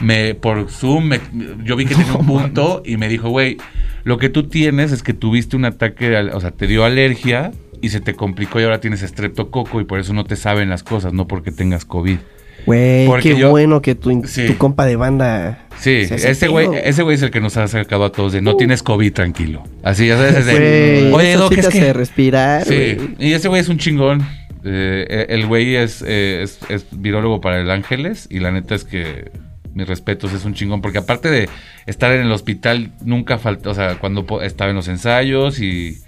Me, 0.00 0.34
por 0.34 0.70
Zoom, 0.70 1.04
me- 1.08 1.20
yo 1.64 1.76
vi 1.76 1.84
que 1.86 1.94
tenía 1.94 2.14
un 2.14 2.26
punto 2.26 2.82
y 2.84 2.96
me 2.96 3.08
dijo, 3.08 3.28
güey, 3.28 3.56
lo 4.04 4.18
que 4.18 4.28
tú 4.28 4.44
tienes 4.48 4.92
es 4.92 5.02
que 5.02 5.14
tuviste 5.14 5.56
un 5.56 5.64
ataque, 5.64 6.16
o 6.16 6.40
sea, 6.40 6.50
te 6.52 6.66
dio 6.66 6.84
alergia 6.84 7.52
y 7.80 7.90
se 7.90 8.00
te 8.00 8.14
complicó 8.14 8.60
y 8.60 8.64
ahora 8.64 8.80
tienes 8.80 9.02
estreptococo 9.02 9.80
y 9.80 9.84
por 9.84 9.98
eso 10.00 10.12
no 10.14 10.24
te 10.24 10.36
saben 10.36 10.68
las 10.70 10.82
cosas, 10.82 11.12
no 11.12 11.26
porque 11.26 11.50
tengas 11.52 11.84
COVID. 11.84 12.18
Güey, 12.66 13.08
qué 13.20 13.36
yo- 13.36 13.50
bueno 13.50 13.82
que 13.82 13.94
tu, 13.94 14.22
Sí. 14.26 14.46
tu 14.46 14.56
compa 14.56 14.86
de 14.86 14.96
banda. 14.96 15.60
Sí, 15.78 15.90
ese 16.10 16.48
güey, 16.48 16.68
ese 16.84 17.02
güey 17.02 17.16
es 17.16 17.22
el 17.22 17.30
que 17.30 17.40
nos 17.40 17.56
ha 17.56 17.66
sacado 17.68 18.04
a 18.04 18.12
todos 18.12 18.32
de 18.32 18.40
no 18.40 18.56
tienes 18.56 18.82
COVID, 18.82 19.12
tranquilo. 19.12 19.64
Así, 19.82 20.06
ya 20.06 20.16
sabes, 20.16 20.36
es 20.36 20.46
de, 20.46 21.08
Güey, 21.10 21.12
oye, 21.12 21.36
Doc, 21.36 21.52
es 21.52 21.66
hace 21.66 21.80
que... 21.80 21.92
respirar. 21.92 22.64
Sí, 22.64 22.96
y 23.18 23.32
ese 23.32 23.48
güey 23.48 23.60
es 23.60 23.68
un 23.68 23.78
chingón. 23.78 24.22
Eh, 24.64 25.26
el 25.28 25.46
güey 25.46 25.76
es, 25.76 26.02
eh, 26.06 26.40
es, 26.42 26.58
es 26.70 26.86
virólogo 26.92 27.40
para 27.40 27.60
el 27.60 27.70
Ángeles 27.70 28.26
y 28.30 28.38
la 28.38 28.50
neta 28.50 28.74
es 28.74 28.84
que 28.84 29.30
mis 29.74 29.86
respetos 29.86 30.32
es 30.32 30.44
un 30.46 30.54
chingón 30.54 30.80
porque 30.80 30.98
aparte 30.98 31.28
de 31.30 31.48
estar 31.84 32.12
en 32.12 32.22
el 32.22 32.32
hospital 32.32 32.92
nunca 33.04 33.36
falta, 33.38 33.68
o 33.70 33.74
sea, 33.74 33.96
cuando 33.98 34.24
estaba 34.40 34.70
en 34.70 34.76
los 34.76 34.88
ensayos 34.88 35.60
y 35.60 35.98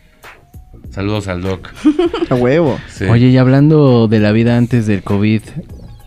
saludos 0.90 1.28
al 1.28 1.42
doc. 1.42 1.68
A 2.30 2.34
huevo. 2.36 2.78
Sí. 2.88 3.04
Oye, 3.04 3.26
y 3.26 3.36
hablando 3.36 4.08
de 4.08 4.20
la 4.20 4.32
vida 4.32 4.56
antes 4.56 4.86
del 4.86 5.02
COVID, 5.02 5.42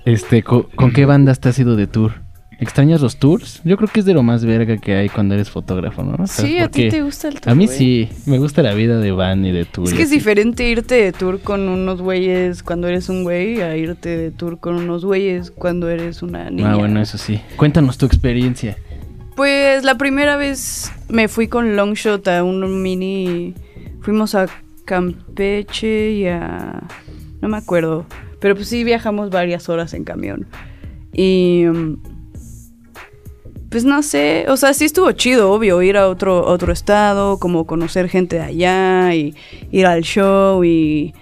este, 0.06 0.44
co- 0.44 0.70
¿con, 0.76 0.92
qué 0.92 1.06
bandas 1.06 1.40
te 1.40 1.50
has 1.50 1.60
ido 1.60 1.76
de 1.76 1.88
tour? 1.88 2.14
¿Extrañas 2.62 3.00
los 3.00 3.18
tours? 3.20 3.62
Yo 3.64 3.78
creo 3.78 3.88
que 3.88 4.02
es 4.02 4.06
de 4.06 4.14
lo 4.14 4.22
más 4.22 4.44
verga 4.44 4.76
que 4.78 4.94
hay 4.94 5.08
cuando 5.08 5.34
eres 5.34 5.50
fotógrafo, 5.50 6.04
¿no? 6.04 6.28
¿Sabes 6.28 6.52
Sí, 6.52 6.58
a 6.60 6.68
ti 6.68 6.90
te 6.90 7.02
gusta 7.02 7.30
el 7.30 7.40
tour. 7.40 7.50
A 7.54 7.56
mí 7.56 7.68
güey. 7.68 7.78
sí, 7.78 8.10
me 8.26 8.38
gusta 8.38 8.62
la 8.62 8.74
vida 8.74 9.00
de 9.00 9.12
van 9.14 9.46
y 9.46 9.54
de 9.54 9.64
tour. 9.64 9.88
Es 9.88 9.94
que 9.94 10.02
es 10.02 10.10
así. 10.10 10.18
diferente 10.18 10.68
irte 10.68 10.96
de 10.96 11.14
tour 11.14 11.40
con 11.40 11.70
unos 11.70 12.02
güeyes 12.02 12.62
cuando 12.62 12.90
eres 12.90 13.08
un 13.08 13.24
güey 13.24 13.62
a 13.62 13.78
irte 13.78 14.10
de 14.18 14.32
tour 14.32 14.60
con 14.60 14.76
unos 14.76 15.06
güeyes 15.06 15.52
cuando 15.52 15.88
eres 15.90 16.22
una 16.22 16.50
niña. 16.50 16.74
Ah, 16.74 16.76
bueno, 16.76 17.02
eso 17.02 17.18
sí. 17.18 17.40
Cuéntanos 17.56 17.98
tu 17.98 18.06
experiencia. 18.06 18.78
Pues 19.38 19.86
la 19.86 19.98
primera 19.98 20.36
vez 20.36 20.92
me 21.08 21.30
fui 21.30 21.48
con 21.48 21.78
Longshot 21.78 22.28
a 22.28 22.44
un 22.44 22.82
mini. 22.82 23.54
Fuimos 24.02 24.36
a 24.36 24.48
Campeche 24.84 26.12
y 26.12 26.26
a. 26.28 26.84
No 27.42 27.48
me 27.48 27.56
acuerdo. 27.56 28.06
Pero 28.40 28.56
pues 28.56 28.68
sí 28.68 28.84
viajamos 28.84 29.30
varias 29.30 29.70
horas 29.70 29.94
en 29.94 30.04
camión. 30.04 30.48
Y. 31.14 31.66
mm, 31.68 31.98
Pues 33.70 33.86
no 33.86 34.02
sé. 34.02 34.46
O 34.48 34.58
sea, 34.58 34.74
sí 34.74 34.86
estuvo 34.86 35.12
chido, 35.12 35.52
obvio, 35.52 35.82
ir 35.82 35.98
a 35.98 36.08
otro, 36.08 36.46
otro 36.46 36.74
estado, 36.74 37.38
como 37.38 37.66
conocer 37.66 38.10
gente 38.10 38.38
de 38.38 38.42
allá 38.44 39.14
y 39.14 39.36
ir 39.72 39.86
al 39.86 40.02
show 40.02 40.64
y. 40.64 41.14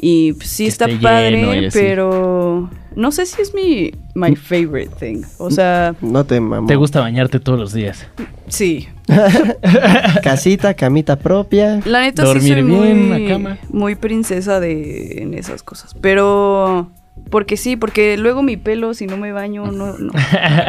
Y 0.00 0.32
pues, 0.34 0.48
sí 0.48 0.64
Que 0.64 0.70
está 0.70 0.86
padre, 1.00 1.68
pero. 1.72 2.68
No 2.96 3.10
sé 3.12 3.26
si 3.26 3.42
es 3.42 3.54
mi. 3.54 3.92
My 4.14 4.36
favorite 4.36 4.90
thing. 4.98 5.22
O 5.38 5.50
sea, 5.50 5.94
No 6.00 6.24
te. 6.24 6.40
¿Te 6.66 6.76
gusta 6.76 7.00
bañarte 7.00 7.40
todos 7.40 7.58
los 7.58 7.72
días? 7.72 8.06
sí. 8.48 8.88
Casita, 10.22 10.74
camita 10.74 11.16
propia. 11.16 11.80
La 11.84 12.00
neta 12.00 12.24
Dormir 12.24 12.42
sí 12.42 12.48
soy 12.52 12.62
bien, 12.62 13.08
muy, 13.08 13.20
la 13.20 13.28
cama. 13.28 13.58
muy 13.68 13.94
princesa 13.94 14.60
de 14.60 15.22
en 15.22 15.34
esas 15.34 15.62
cosas. 15.62 15.94
Pero 16.00 16.90
porque 17.30 17.56
sí, 17.56 17.76
porque 17.76 18.16
luego 18.16 18.42
mi 18.42 18.56
pelo 18.56 18.94
si 18.94 19.06
no 19.06 19.16
me 19.16 19.32
baño 19.32 19.70
no 19.70 19.98
no. 19.98 20.12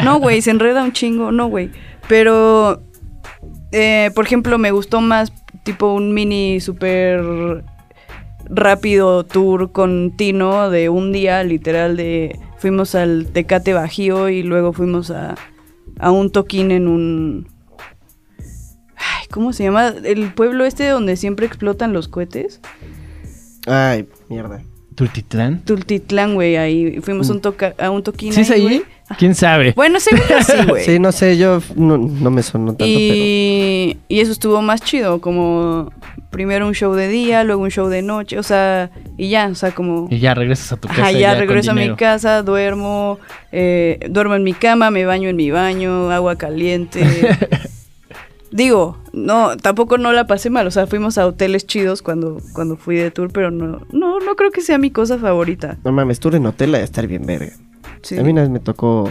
No, 0.03 0.19
güey, 0.19 0.41
se 0.41 0.51
enreda 0.51 0.83
un 0.83 0.91
chingo, 0.91 1.31
no, 1.31 1.47
güey. 1.47 1.71
Pero 2.07 2.81
eh, 3.71 4.11
por 4.13 4.25
ejemplo, 4.25 4.57
me 4.57 4.71
gustó 4.71 5.01
más 5.01 5.31
tipo 5.63 5.93
un 5.93 6.13
mini 6.13 6.59
super 6.59 7.63
rápido 8.47 9.23
tour 9.23 9.71
con 9.71 10.13
Tino 10.15 10.69
de 10.69 10.89
un 10.89 11.11
día, 11.11 11.43
literal 11.43 11.97
de 11.97 12.37
fuimos 12.57 12.95
al 12.95 13.27
Tecate 13.27 13.73
Bajío 13.73 14.29
y 14.29 14.43
luego 14.43 14.73
fuimos 14.73 15.09
a 15.11 15.35
a 15.99 16.11
un 16.11 16.29
toquín 16.31 16.71
en 16.71 16.87
un 16.87 17.47
Ay, 19.25 19.29
¿cómo 19.31 19.53
se 19.53 19.63
llama? 19.63 19.93
El 20.03 20.31
pueblo 20.33 20.65
este 20.65 20.87
donde 20.87 21.15
siempre 21.15 21.45
explotan 21.45 21.93
los 21.93 22.07
cohetes. 22.07 22.61
Ay, 23.65 24.07
mierda. 24.29 24.61
¿Tultitlán? 24.95 25.59
Tultitlán, 25.65 26.35
güey, 26.35 26.55
ahí 26.55 27.01
fuimos 27.01 27.29
a 27.29 27.33
un 27.33 27.41
toca- 27.41 27.75
a 27.77 27.89
un 27.89 28.01
toquín 28.01 28.31
¿Sí 28.31 28.41
es 28.41 28.51
ahí. 28.51 28.81
¿Quién 29.17 29.35
sabe? 29.35 29.73
Bueno, 29.75 29.99
según 29.99 30.21
yo 30.29 30.41
sí, 30.41 30.53
güey. 30.69 30.85
Sí, 30.85 30.99
no 30.99 31.11
sé, 31.11 31.37
yo 31.37 31.61
no, 31.75 31.97
no 31.97 32.31
me 32.31 32.41
sonó 32.41 32.67
tanto, 32.67 32.85
y, 32.87 33.97
y 34.07 34.19
eso 34.21 34.31
estuvo 34.31 34.61
más 34.61 34.81
chido, 34.81 35.19
como 35.19 35.91
primero 36.31 36.65
un 36.65 36.73
show 36.73 36.93
de 36.93 37.09
día, 37.09 37.43
luego 37.43 37.63
un 37.63 37.71
show 37.71 37.87
de 37.89 38.01
noche, 38.03 38.39
o 38.39 38.43
sea, 38.43 38.89
y 39.17 39.29
ya, 39.29 39.47
o 39.47 39.55
sea, 39.55 39.71
como... 39.71 40.07
Y 40.09 40.19
ya 40.19 40.33
regresas 40.33 40.71
a 40.71 40.77
tu 40.77 40.87
casa. 40.87 41.01
Ajá, 41.01 41.11
ya 41.11 41.31
con 41.31 41.39
regreso 41.39 41.71
a 41.71 41.73
mi 41.75 41.93
casa, 41.95 42.41
duermo, 42.41 43.19
eh, 43.51 43.99
duermo 44.09 44.35
en 44.35 44.43
mi 44.43 44.53
cama, 44.53 44.91
me 44.91 45.03
baño 45.05 45.27
en 45.27 45.35
mi 45.35 45.51
baño, 45.51 46.09
agua 46.09 46.37
caliente. 46.37 47.01
Digo, 48.51 48.97
no, 49.15 49.55
tampoco 49.57 49.97
no 49.97 50.11
la 50.11 50.27
pasé 50.27 50.49
mal, 50.49 50.67
o 50.67 50.71
sea, 50.71 50.85
fuimos 50.87 51.17
a 51.17 51.25
hoteles 51.25 51.65
chidos 51.65 52.01
cuando, 52.01 52.37
cuando 52.53 52.75
fui 52.77 52.95
de 52.97 53.11
tour, 53.11 53.31
pero 53.31 53.49
no, 53.51 53.81
no, 53.91 54.19
no 54.19 54.35
creo 54.35 54.51
que 54.51 54.61
sea 54.61 54.77
mi 54.77 54.91
cosa 54.91 55.17
favorita. 55.17 55.77
pero... 55.81 55.81
No 55.85 55.91
mames, 55.93 56.19
tour 56.19 56.35
en 56.35 56.45
hotel 56.45 56.75
ha 56.75 56.79
de 56.79 56.83
estar 56.83 57.07
bien 57.07 57.25
verga. 57.25 57.53
Sí. 58.01 58.17
A 58.17 58.23
mí 58.23 58.31
una 58.31 58.41
vez 58.41 58.49
me 58.49 58.59
tocó... 58.59 59.09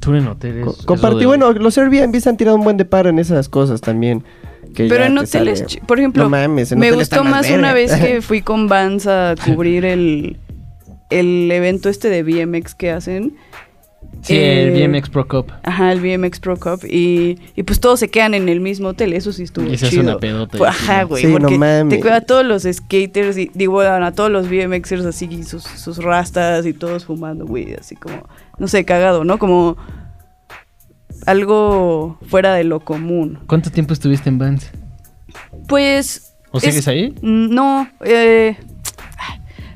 Tour 0.00 0.16
en 0.16 0.28
hoteles. 0.28 0.64
co- 0.64 0.76
compartí, 0.86 1.20
de- 1.20 1.26
bueno, 1.26 1.52
los 1.52 1.76
Airbnb 1.76 2.20
se 2.20 2.28
han 2.28 2.36
tirado 2.36 2.56
un 2.56 2.62
buen 2.62 2.76
de 2.76 2.84
paro 2.84 3.08
en 3.08 3.18
esas 3.18 3.48
cosas 3.48 3.80
también. 3.80 4.22
que 4.74 4.86
Pero 4.88 5.04
en 5.04 5.14
te 5.16 5.20
hoteles, 5.22 5.58
sale- 5.60 5.82
por 5.86 5.98
ejemplo, 5.98 6.22
No 6.22 6.30
mames, 6.30 6.70
en 6.70 6.78
me 6.78 6.86
hotel 6.88 6.98
gustó 7.00 7.24
más 7.24 7.42
verga. 7.42 7.58
una 7.58 7.72
vez 7.74 7.92
que 7.96 8.22
fui 8.22 8.42
con 8.42 8.68
Vans 8.68 9.06
a 9.08 9.34
cubrir 9.44 9.84
el, 9.84 10.36
el 11.10 11.50
evento 11.50 11.88
este 11.88 12.08
de 12.10 12.22
BMX 12.22 12.74
que 12.76 12.92
hacen. 12.92 13.36
Sí, 14.22 14.34
el 14.36 14.76
Eh, 14.76 14.88
BMX 14.88 15.08
Pro 15.10 15.26
Cup. 15.28 15.52
Ajá, 15.62 15.92
el 15.92 16.00
BMX 16.00 16.40
Pro 16.40 16.56
Cup. 16.56 16.84
Y, 16.84 17.38
y 17.54 17.62
pues 17.62 17.78
todos 17.80 18.00
se 18.00 18.08
quedan 18.08 18.34
en 18.34 18.48
el 18.48 18.60
mismo 18.60 18.88
hotel. 18.88 19.12
Eso 19.12 19.32
sí 19.32 19.44
estuvo 19.44 19.66
Y 19.70 19.74
hace 19.74 19.88
chido. 19.90 20.02
una 20.02 20.18
pedota 20.18 20.58
Pues, 20.58 20.70
Ajá, 20.70 21.04
güey. 21.04 21.22
Sí, 21.22 21.28
no 21.32 21.38
porque 21.38 21.56
mames. 21.56 21.88
te 21.96 22.00
queda 22.02 22.16
a 22.16 22.20
todos 22.22 22.44
los 22.44 22.64
skaters 22.64 23.38
y 23.38 23.50
digo, 23.54 23.80
a 23.80 24.10
todos 24.12 24.30
los 24.30 24.48
BMXers 24.50 25.04
así, 25.04 25.28
y 25.30 25.44
sus, 25.44 25.62
sus 25.62 25.98
rastas 26.02 26.66
y 26.66 26.72
todos 26.72 27.04
fumando, 27.04 27.46
güey. 27.46 27.74
Así 27.74 27.94
como, 27.94 28.28
no 28.58 28.66
sé, 28.66 28.84
cagado, 28.84 29.24
¿no? 29.24 29.38
Como 29.38 29.76
algo 31.26 32.18
fuera 32.28 32.54
de 32.54 32.64
lo 32.64 32.80
común. 32.80 33.38
¿Cuánto 33.46 33.70
tiempo 33.70 33.92
estuviste 33.92 34.28
en 34.28 34.38
Vans? 34.38 34.70
Pues... 35.68 36.34
¿O 36.50 36.58
es- 36.58 36.64
sigues 36.64 36.88
ahí? 36.88 37.14
Mm, 37.22 37.54
No, 37.54 37.88
eh, 38.04 38.56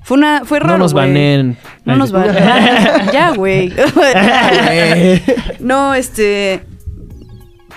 fue 0.05 0.17
una, 0.19 0.45
fue 0.45 0.59
raro, 0.61 0.73
no 0.75 0.79
nos 0.79 0.93
güey. 0.93 1.07
baneen. 1.07 1.57
No 1.85 1.97
nos 1.97 2.13
van. 2.13 2.35
ya, 3.13 3.33
güey. 3.35 3.73
no, 5.61 5.95
este. 5.95 6.63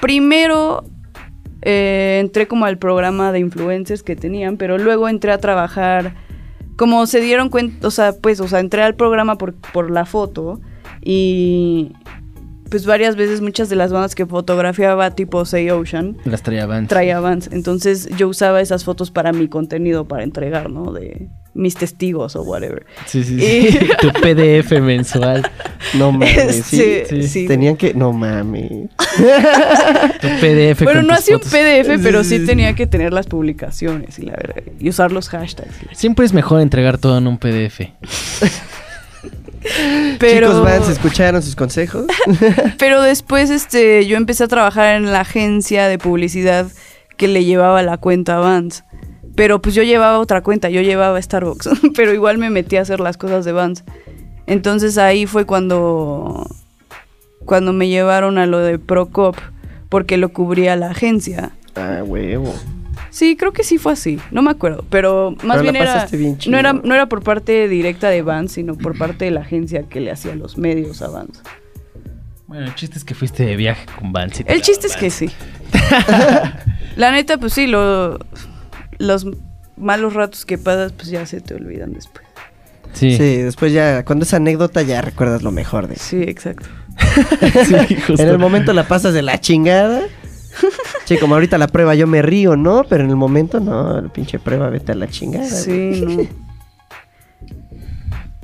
Primero 0.02 0.84
eh, 1.62 2.20
entré 2.22 2.48
como 2.48 2.66
al 2.66 2.78
programa 2.78 3.32
de 3.32 3.40
influencers 3.40 4.04
que 4.04 4.16
tenían, 4.16 4.58
pero 4.58 4.78
luego 4.78 5.10
entré 5.10 5.32
a 5.32 5.38
trabajar. 5.40 6.14
Como 6.78 7.08
se 7.08 7.22
dieron 7.22 7.50
cuenta, 7.50 7.88
o 7.88 7.92
sea, 7.92 8.14
pues, 8.22 8.40
o 8.42 8.48
sea, 8.48 8.60
entré 8.60 8.84
al 8.84 8.96
programa 8.96 9.38
por, 9.38 9.56
por 9.56 9.90
la 9.90 10.06
foto 10.06 10.60
y 11.02 11.94
pues 12.70 12.86
varias 12.86 13.16
veces 13.16 13.40
muchas 13.40 13.70
de 13.70 13.78
las 13.78 13.94
bandas 13.94 14.14
que 14.16 14.26
fotografiaba, 14.26 15.12
tipo 15.12 15.46
Say 15.46 15.70
Ocean, 15.70 16.18
Las 16.26 16.42
traía 16.44 16.66
Vans. 16.66 16.90
traía 16.90 17.20
Vans. 17.22 17.50
Entonces 17.54 18.10
yo 18.18 18.28
usaba 18.28 18.60
esas 18.60 18.84
fotos 18.84 19.10
para 19.12 19.32
mi 19.32 19.48
contenido, 19.48 20.06
para 20.06 20.24
entregar, 20.24 20.70
¿no? 20.70 20.92
De 20.92 21.30
mis 21.56 21.74
testigos 21.76 22.36
o 22.36 22.44
whatever. 22.44 22.86
Sí, 23.08 23.24
sí, 23.24 23.36
Y- 23.36 23.72
sí. 23.72 23.80
tu 24.02 24.12
PDF 24.14 24.72
mensual. 24.82 25.50
No 25.96 26.12
mames, 26.12 26.64
sí. 26.66 26.82
Este, 26.84 27.22
sí. 27.24 27.28
sí. 27.28 27.48
Tenían 27.48 27.76
que. 27.78 27.94
No 27.96 28.14
mames. 28.14 28.72
Tu 30.22 30.28
PDF. 30.42 30.84
Bueno, 30.84 31.00
con 31.00 31.08
no 31.08 31.14
hacía 31.14 31.38
un. 31.38 31.42
PDF, 31.42 32.04
pero 32.04 32.24
sí, 32.24 32.46
tenía 32.46 32.76
que 32.76 32.86
tener 32.88 33.14
las 33.14 33.28
publicaciones 33.28 34.20
y, 34.20 34.24
la 34.24 34.34
verdad, 34.34 34.62
y 34.80 34.90
usar 34.90 35.12
los 35.12 35.30
hashtags. 35.30 35.74
Siempre 35.94 36.26
es 36.26 36.34
mejor 36.34 36.62
entregar 36.62 36.98
todo 36.98 37.18
en 37.18 37.28
un 37.28 37.38
PDF. 37.38 37.82
Pero, 40.20 40.48
Chicos, 40.50 40.64
Vans, 40.64 40.90
¿escucharon 40.90 41.42
sus 41.42 41.56
consejos? 41.56 42.06
pero 42.78 43.02
después 43.02 43.50
este, 43.50 44.06
yo 44.06 44.18
empecé 44.18 44.44
a 44.44 44.48
trabajar 44.48 44.96
en 44.96 45.12
la 45.12 45.22
agencia 45.22 45.88
de 45.88 45.98
publicidad 45.98 46.68
que 47.18 47.28
le 47.28 47.46
llevaba 47.46 47.82
la 47.82 47.98
cuenta 47.98 48.36
a 48.36 48.40
Vans. 48.40 48.84
Pero 49.36 49.62
pues 49.62 49.76
yo 49.76 49.84
llevaba 49.84 50.20
otra 50.20 50.42
cuenta, 50.42 50.70
yo 50.70 50.82
llevaba 50.82 51.22
Starbucks, 51.22 51.70
pero 51.96 52.14
igual 52.14 52.38
me 52.38 52.50
metí 52.50 52.78
a 52.78 52.82
hacer 52.82 53.00
las 53.00 53.18
cosas 53.18 53.46
de 53.46 53.52
Vans. 53.52 53.84
Entonces 54.48 54.98
ahí 54.98 55.26
fue 55.26 55.46
cuando, 55.46 56.48
cuando 57.46 57.74
me 57.74 57.90
llevaron 57.90 58.38
a 58.38 58.46
lo 58.46 58.60
de 58.60 58.80
Procop, 58.80 59.36
porque 59.90 60.18
lo 60.18 60.30
cubría 60.30 60.76
la 60.76 60.92
agencia. 60.92 61.52
Ah, 61.76 62.02
huevo. 62.06 62.54
Sí, 63.10 63.36
creo 63.38 63.54
que 63.54 63.64
sí 63.64 63.78
fue 63.78 63.94
así. 63.94 64.20
No 64.32 64.42
me 64.42 64.52
acuerdo, 64.52 64.86
pero 64.90 65.32
más 65.44 65.58
Pero 65.58 65.62
bien 65.72 65.76
era 65.76 66.06
bien 66.12 66.38
no 66.48 66.58
era 66.58 66.72
chido. 66.72 66.84
no 66.86 66.96
era 66.96 67.06
por 67.08 67.24
parte 67.24 67.68
directa 67.68 68.10
de 68.10 68.22
Vans, 68.22 68.54
sino 68.54 68.76
por 68.76 68.98
parte 68.98 69.26
de 69.26 69.32
la 69.32 69.42
agencia 69.42 69.84
que 69.84 70.00
le 70.00 70.12
hacía 70.12 70.36
los 70.36 70.58
medios 70.58 71.02
a 71.02 71.10
Vans. 71.10 71.42
Bueno, 72.48 72.66
el 72.66 72.76
chiste 72.76 72.98
es 72.98 73.04
que 73.04 73.16
fuiste 73.16 73.46
de 73.46 73.56
viaje 73.56 73.86
con 73.98 74.12
Vans. 74.12 74.40
y 74.40 74.44
El 74.48 74.62
chiste 74.62 74.88
es 74.88 74.96
que 74.96 75.10
sí. 75.10 75.30
la 76.96 77.12
neta, 77.12 77.38
pues 77.38 77.54
sí, 77.54 77.68
lo, 77.68 78.20
los 78.98 79.28
malos 79.78 80.14
ratos 80.14 80.46
que 80.46 80.58
pasas, 80.58 80.92
pues 80.94 81.10
ya 81.10 81.26
se 81.26 81.42
te 81.42 81.54
olvidan 81.56 81.94
después. 81.94 82.26
Sí. 82.94 83.18
Sí. 83.18 83.38
después 83.38 83.74
ya, 83.74 84.06
cuando 84.06 84.24
es 84.24 84.34
anécdota, 84.34 84.82
ya 84.82 85.02
recuerdas 85.02 85.44
lo 85.44 85.52
mejor 85.52 85.88
de 85.88 85.98
Sí, 85.98 86.22
exacto. 86.22 86.68
Sí, 87.66 87.96
justo. 88.08 88.22
En 88.22 88.30
el 88.30 88.38
momento 88.38 88.74
la 88.74 88.88
pasas 88.88 89.14
de 89.14 89.22
la 89.22 89.40
chingada. 89.40 90.02
Sí, 91.04 91.18
como 91.18 91.36
ahorita 91.36 91.58
la 91.58 91.68
prueba 91.68 91.96
yo 91.96 92.08
me 92.08 92.22
río, 92.22 92.56
¿no? 92.56 92.86
Pero 92.88 93.04
en 93.04 93.10
el 93.10 93.18
momento 93.18 93.60
no, 93.60 94.02
la 94.02 94.08
pinche 94.10 94.40
prueba 94.40 94.70
vete 94.70 94.94
a 94.94 94.96
la 94.96 95.10
chingada. 95.10 95.50
Sí, 95.50 96.04
no. 96.06 96.28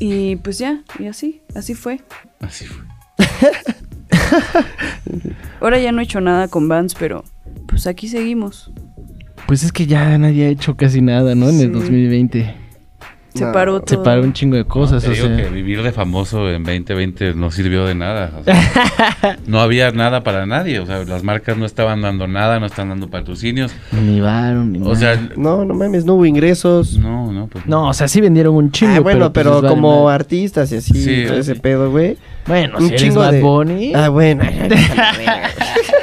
Y 0.03 0.37
pues 0.37 0.57
ya, 0.57 0.81
y 0.97 1.05
así, 1.05 1.43
así 1.53 1.75
fue. 1.75 2.01
Así 2.39 2.65
fue. 2.65 2.83
Ahora 5.59 5.77
ya 5.77 5.91
no 5.91 6.01
he 6.01 6.05
hecho 6.05 6.19
nada 6.21 6.47
con 6.47 6.67
Vans, 6.67 6.95
pero 6.95 7.23
pues 7.67 7.85
aquí 7.85 8.07
seguimos. 8.07 8.71
Pues 9.47 9.63
es 9.63 9.71
que 9.71 9.85
ya 9.85 10.17
nadie 10.17 10.45
ha 10.45 10.49
hecho 10.49 10.75
casi 10.75 11.01
nada, 11.01 11.35
¿no? 11.35 11.49
En 11.49 11.55
el 11.59 11.67
Sí. 11.67 11.67
2020. 11.67 12.55
Se 13.33 13.45
No, 13.45 13.53
paró 13.53 13.79
Se 13.79 13.95
todo. 13.95 14.03
paró 14.03 14.23
un 14.23 14.33
chingo 14.33 14.57
de 14.57 14.65
cosas, 14.65 15.03
Te 15.03 15.09
o 15.09 15.13
digo 15.13 15.27
sea. 15.27 15.37
que 15.37 15.47
vivir 15.49 15.81
de 15.83 15.93
famoso 15.93 16.49
en 16.49 16.63
2020 16.65 17.33
no 17.33 17.49
sirvió 17.49 17.85
de 17.85 17.95
nada. 17.95 18.29
o 18.37 18.43
sea, 18.43 18.53
no 19.47 19.61
había 19.61 19.89
nada 19.91 20.21
para 20.21 20.45
nadie. 20.45 20.79
O 20.79 20.85
sea, 20.85 21.05
las 21.05 21.23
marcas 21.23 21.55
no 21.57 21.65
estaban 21.65 22.01
dando 22.01 22.27
nada, 22.27 22.59
no 22.59 22.65
están 22.65 22.89
dando 22.89 23.09
patrocinios. 23.09 23.71
Ni 23.93 24.19
Baron, 24.19 24.73
ni 24.73 24.79
O 24.79 24.81
nada. 24.93 24.95
sea, 24.97 25.29
No, 25.37 25.63
no 25.63 25.73
mames, 25.73 26.03
no 26.03 26.15
hubo 26.15 26.25
ingresos. 26.25 26.97
no, 26.97 27.31
no, 27.31 27.47
pues 27.47 27.65
No, 27.67 27.87
o 27.87 27.93
sea, 27.93 28.09
sí 28.09 28.19
vendieron 28.19 28.53
un 28.53 28.69
chingo. 28.69 28.95
ah, 28.95 28.99
bueno, 28.99 29.31
pues, 29.31 29.45
pero, 29.45 29.61
vale 29.61 29.67
como 29.69 30.09
artistas 30.09 30.69
y 30.73 30.75
así, 30.75 30.93
Sí, 31.01 31.23
todo 31.25 31.37
ese 31.37 31.53
sí. 31.55 31.59
pedo, 31.61 31.89
güey. 31.89 32.17
Bueno, 32.47 32.79
un 32.79 32.81
si 32.83 32.87
eres 32.89 33.01
chingo 33.01 33.21
Bad 33.21 33.31
de- 33.31 33.41
Bunny. 33.41 33.93
Ah, 33.95 34.09
bueno. 34.09 34.43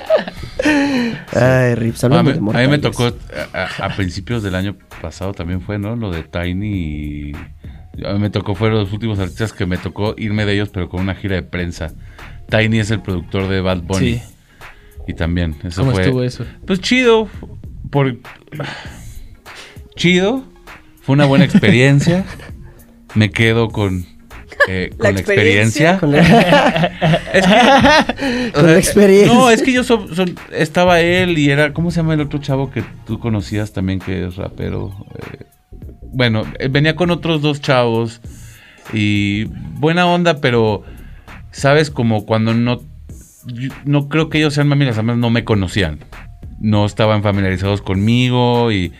ay, 1.34 1.74
Rips, 1.74 2.04
a 2.04 2.08
mí, 2.08 2.32
de 2.32 2.38
a 2.38 2.60
mí 2.62 2.68
me 2.68 2.78
tocó 2.78 3.12
a, 3.52 3.88
principios 3.96 4.42
del 4.42 4.54
año 4.54 4.76
pasado 5.00 5.32
también 5.32 5.60
fue, 5.60 5.78
¿no? 5.78 5.96
Lo 5.96 6.10
de 6.10 6.22
Tiny 6.22 6.66
y... 6.68 7.32
A 8.04 8.12
mí 8.12 8.20
me 8.20 8.30
tocó, 8.30 8.54
fueron 8.54 8.78
los 8.78 8.92
últimos 8.92 9.18
artistas 9.18 9.52
que 9.52 9.66
me 9.66 9.76
tocó 9.76 10.14
irme 10.16 10.44
de 10.44 10.54
ellos, 10.54 10.68
pero 10.68 10.88
con 10.88 11.00
una 11.00 11.16
gira 11.16 11.34
de 11.34 11.42
prensa. 11.42 11.92
Tiny 12.48 12.78
es 12.78 12.92
el 12.92 13.02
productor 13.02 13.48
de 13.48 13.60
Bad 13.60 13.82
Bunny. 13.82 14.14
Sí. 14.14 14.22
Y 15.08 15.14
también, 15.14 15.56
eso 15.64 15.80
¿Cómo 15.80 15.92
fue... 15.92 16.02
estuvo 16.02 16.22
eso? 16.22 16.44
Pues 16.64 16.80
chido, 16.80 17.28
por... 17.90 18.16
Chido, 19.96 20.44
fue 21.00 21.14
una 21.14 21.24
buena 21.24 21.44
experiencia. 21.44 22.24
Me 23.14 23.30
quedo 23.30 23.70
con... 23.70 24.06
eh, 24.66 24.90
con 24.98 25.14
La 25.14 25.20
experiencia. 25.20 25.98
Con 25.98 26.12
la- 26.12 26.20
Es 27.32 27.46
que, 27.46 28.52
Con 28.52 28.66
la 28.66 28.78
experiencia. 28.78 29.34
No, 29.34 29.50
es 29.50 29.62
que 29.62 29.72
yo 29.72 29.84
so- 29.84 30.06
estaba 30.52 31.00
él 31.00 31.38
y 31.38 31.50
era, 31.50 31.72
¿cómo 31.72 31.90
se 31.90 31.98
llama 31.98 32.14
el 32.14 32.20
otro 32.20 32.38
chavo 32.40 32.70
que 32.70 32.82
tú 33.06 33.18
conocías 33.18 33.72
también 33.72 33.98
que 34.00 34.26
es 34.26 34.36
rapero? 34.36 34.94
Eh, 35.14 35.44
bueno, 36.12 36.44
eh, 36.58 36.68
venía 36.68 36.96
con 36.96 37.10
otros 37.10 37.42
dos 37.42 37.60
chavos 37.60 38.20
y 38.92 39.44
buena 39.78 40.06
onda, 40.06 40.40
pero 40.40 40.82
sabes 41.50 41.90
como 41.90 42.24
cuando 42.26 42.54
no, 42.54 42.80
no 43.84 44.08
creo 44.08 44.28
que 44.30 44.38
ellos 44.38 44.54
sean 44.54 44.68
mamilas, 44.68 44.96
además 44.96 45.18
no 45.18 45.30
me 45.30 45.44
conocían, 45.44 45.98
no 46.60 46.86
estaban 46.86 47.22
familiarizados 47.22 47.82
conmigo 47.82 48.72
y, 48.72 48.92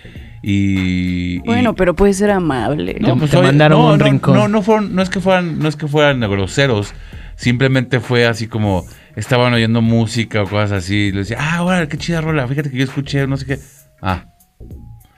y- 0.43 1.37
y- 1.37 1.39
Bueno, 1.41 1.75
pero 1.75 1.95
puede 1.95 2.13
ser 2.15 2.31
amable. 2.31 2.95
Te- 2.95 3.01
te 3.29 3.43
mandaron 3.43 3.79
no, 3.81 3.93
un 3.93 3.99
no, 3.99 4.05
rincón. 4.05 4.35
No, 4.35 4.49
no 4.49 4.63
fueron, 4.63 4.95
no 4.95 5.03
es 5.03 5.11
que 5.11 5.21
fueran, 5.21 5.59
no 5.59 5.69
es 5.69 5.77
que 5.77 5.87
fueran 5.89 6.21
groseros. 6.21 6.95
Simplemente 7.37 8.01
fue 8.01 8.27
así 8.27 8.47
como 8.49 8.85
estaban 9.15 9.53
oyendo 9.55 9.81
música 9.81 10.43
o 10.43 10.45
cosas 10.49 10.73
así. 10.73 10.97
Y 11.09 11.13
le 11.13 11.19
decía, 11.21 11.37
ah, 11.41 11.63
órale, 11.63 11.89
qué 11.89 11.97
chida 11.97 12.21
rola. 12.21 12.47
Fíjate 12.49 12.71
que 12.71 12.79
yo 12.79 12.85
escuché, 12.85 13.27
no 13.27 13.37
sé 13.37 13.47
qué. 13.47 13.59
Ah. 14.03 14.25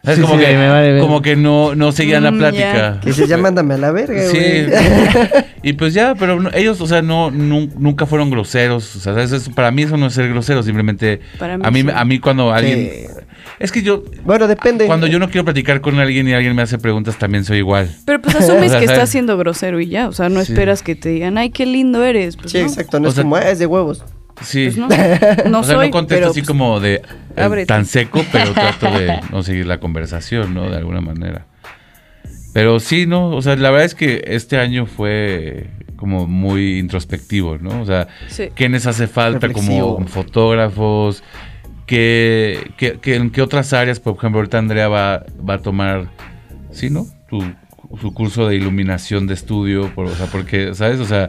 Es 0.03 0.17
Sí, 0.17 0.23
como, 0.23 0.39
sí, 0.39 0.45
que, 0.47 0.57
me 0.57 0.69
vale 0.71 0.93
ver. 0.93 1.01
como 1.03 1.21
que 1.21 1.37
no, 1.37 1.75
no 1.75 1.93
seguían 1.93 2.23
la 2.23 2.31
Mm, 2.31 2.39
plática. 2.39 3.01
Que 3.03 3.11
dices, 3.11 3.29
ya 3.29 3.37
mándame 3.37 3.75
a 3.75 3.77
la 3.77 3.91
verga, 3.93 4.23
Sí. 4.31 4.39
güey. 4.39 4.67
y 5.63 5.75
pues 5.75 5.93
ya, 5.93 6.15
pero 6.15 6.41
no- 6.41 6.51
ellos, 6.55 6.81
o 6.81 6.87
sea, 6.87 7.03
no, 7.03 7.31
nun- 7.31 7.71
nunca 7.79 8.07
fueron 8.07 8.31
groseros. 8.31 8.97
O 8.97 9.01
sea, 9.01 9.23
eso 9.23 9.37
es- 9.37 9.51
para 9.51 9.71
mí 9.71 9.83
eso 9.83 9.99
no 9.99 10.07
es 10.07 10.15
ser 10.15 10.31
grosero. 10.31 10.63
Simplemente 10.63 11.21
Para 11.39 11.59
mí 11.59 11.65
a 11.67 11.71
mí, 11.71 11.83
sí. 11.83 11.89
a 11.95 12.05
mí 12.07 12.19
cuando 12.19 12.51
alguien, 12.51 12.79
Sí. 12.79 13.07
Es 13.61 13.71
que 13.71 13.83
yo 13.83 14.03
Bueno, 14.25 14.49
depende. 14.49 14.87
cuando 14.87 15.07
yo 15.07 15.19
no 15.21 15.29
quiero 15.31 15.45
platicar 15.45 15.81
con 15.81 15.99
alguien 16.01 16.27
y 16.27 16.33
alguien 16.33 16.57
me 16.57 16.63
hace 16.63 16.79
preguntas 16.79 17.17
también 17.19 17.45
soy 17.45 17.59
igual. 17.59 17.95
Pero 18.07 18.21
pues 18.21 18.35
asumes 18.35 18.65
O 18.67 18.69
sea, 18.71 18.81
que 18.81 18.87
¿sabes? 18.87 18.91
estás 18.99 19.11
siendo 19.11 19.37
grosero 19.39 19.79
y 19.81 19.87
ya. 19.89 20.09
O 20.09 20.13
sea, 20.13 20.29
no 20.29 20.43
Sí. 20.45 20.51
esperas 20.53 20.83
que 20.83 20.97
te 20.97 21.11
digan, 21.11 21.39
ay, 21.39 21.51
qué 21.51 21.67
lindo 21.67 22.05
eres. 22.05 22.37
Pues 22.37 22.51
Sí, 22.53 22.59
no. 22.59 22.65
exacto. 22.65 22.99
No 22.99 23.07
O 23.07 23.09
es 23.11 23.15
sea- 23.15 23.23
como, 23.23 23.37
ah, 23.37 23.49
es 23.49 23.59
de 23.61 23.67
huevos. 23.67 24.03
Sí. 24.43 24.65
Pues 24.65 24.79
no. 24.79 24.89
No 25.51 25.61
o 25.61 25.65
sea, 25.65 25.77
soy, 25.77 25.87
no 25.89 25.93
contesto 25.93 26.21
pero, 26.21 26.31
así 26.31 26.41
pues, 26.41 26.49
como 26.49 26.81
de 26.81 27.03
eh, 27.37 27.67
tan 27.67 27.85
seco, 27.87 28.25
pero 28.33 28.53
trato 28.53 28.91
de 28.99 29.21
no 29.31 29.43
seguir 29.43 29.67
la 29.67 29.79
conversación, 29.79 30.55
¿no? 30.55 30.69
De 30.71 30.77
alguna 30.79 31.01
manera. 31.03 31.47
Pero 32.53 32.81
sí, 32.81 33.07
¿no? 33.07 33.29
O 33.31 33.43
sea, 33.43 33.55
la 33.57 33.71
verdad 33.71 33.85
es 33.87 33.95
que 33.95 34.25
este 34.27 34.57
año 34.59 34.87
fue 34.87 35.69
como 35.97 36.27
muy 36.27 36.79
introspectivo, 36.79 37.59
¿no? 37.59 37.83
O 37.83 37.87
sea, 37.87 38.09
Sí. 38.29 38.49
¿qué 38.55 38.69
les 38.71 38.87
hace 38.87 39.07
falta 39.07 39.47
Reflexivo. 39.47 39.95
como 39.97 40.07
fotógrafos? 40.09 41.23
¿Qué, 41.91 42.71
qué, 42.77 42.99
qué- 43.03 43.17
en 43.17 43.31
qué 43.31 43.43
otras 43.43 43.73
áreas, 43.73 43.99
por 43.99 44.15
ejemplo, 44.17 44.39
ahorita 44.39 44.59
Andrea 44.59 44.87
va, 44.87 45.25
va 45.47 45.55
a 45.55 45.59
tomar, 45.59 46.09
sí, 46.71 46.89
¿no? 46.89 47.05
Tu- 47.29 47.43
su 48.01 48.15
curso 48.15 48.47
de 48.47 48.55
iluminación 48.55 49.27
de 49.27 49.35
estudio, 49.35 49.93
por- 49.93 50.07
o 50.07 50.15
sea, 50.15 50.27
porque, 50.27 50.73
¿sabes? 50.77 51.01
O 51.01 51.05
sea, 51.05 51.29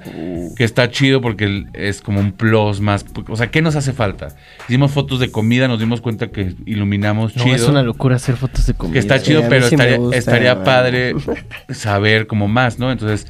que 0.55 0.64
está 0.64 0.91
chido 0.91 1.20
porque 1.20 1.66
es 1.74 1.99
como 2.03 2.20
un 2.20 2.32
plus 2.32 2.80
más. 2.80 3.03
O 3.28 3.36
sea, 3.36 3.49
¿qué 3.49 3.64
nos 3.64 3.76
hace 3.76 3.91
falta? 3.91 4.28
Hicimos 4.70 4.91
fotos 4.91 5.20
de 5.20 5.32
comida, 5.32 5.68
nos 5.68 5.80
dimos 5.80 5.99
cuenta 5.99 6.28
que 6.28 6.53
iluminamos 6.68 7.36
No, 7.36 7.43
chido. 7.43 7.55
es 7.55 7.68
una 7.68 7.82
locura 7.82 8.18
hacer 8.18 8.36
fotos 8.36 8.68
de 8.68 8.76
comida. 8.76 8.93
que 8.93 8.99
está 8.99 9.20
chido, 9.20 9.41
pero 9.49 9.68
sí 9.68 9.74
estaría, 9.74 9.97
gusta, 9.97 10.16
estaría 10.18 10.64
padre 10.64 11.16
saber 11.70 12.28
como 12.28 12.47
más, 12.47 12.78
¿no? 12.78 12.91
Entonces, 12.91 13.26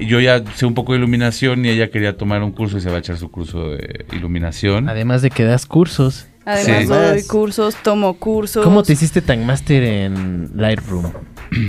yo 0.00 0.20
ya 0.20 0.44
sé 0.54 0.64
un 0.64 0.74
poco 0.74 0.92
de 0.92 0.98
iluminación 0.98 1.66
y 1.66 1.70
ella 1.70 1.90
quería 1.90 2.16
tomar 2.16 2.44
un 2.44 2.52
curso 2.52 2.78
y 2.78 2.80
se 2.80 2.88
va 2.88 2.94
a 2.96 2.98
echar 3.00 3.16
su 3.16 3.28
curso 3.32 3.70
de 3.70 4.06
iluminación. 4.12 4.88
Además 4.88 5.22
de 5.22 5.30
que 5.30 5.42
das 5.42 5.66
cursos. 5.66 6.28
Además 6.48 6.82
Sí. 6.82 6.86
doy 7.14 7.22
cursos, 7.24 7.76
tomo 7.82 8.14
cursos. 8.14 8.64
¿Cómo 8.64 8.82
te 8.82 8.94
hiciste 8.94 9.20
tan 9.22 9.44
máster 9.46 9.82
en 9.82 10.50
Lightroom? 10.54 11.04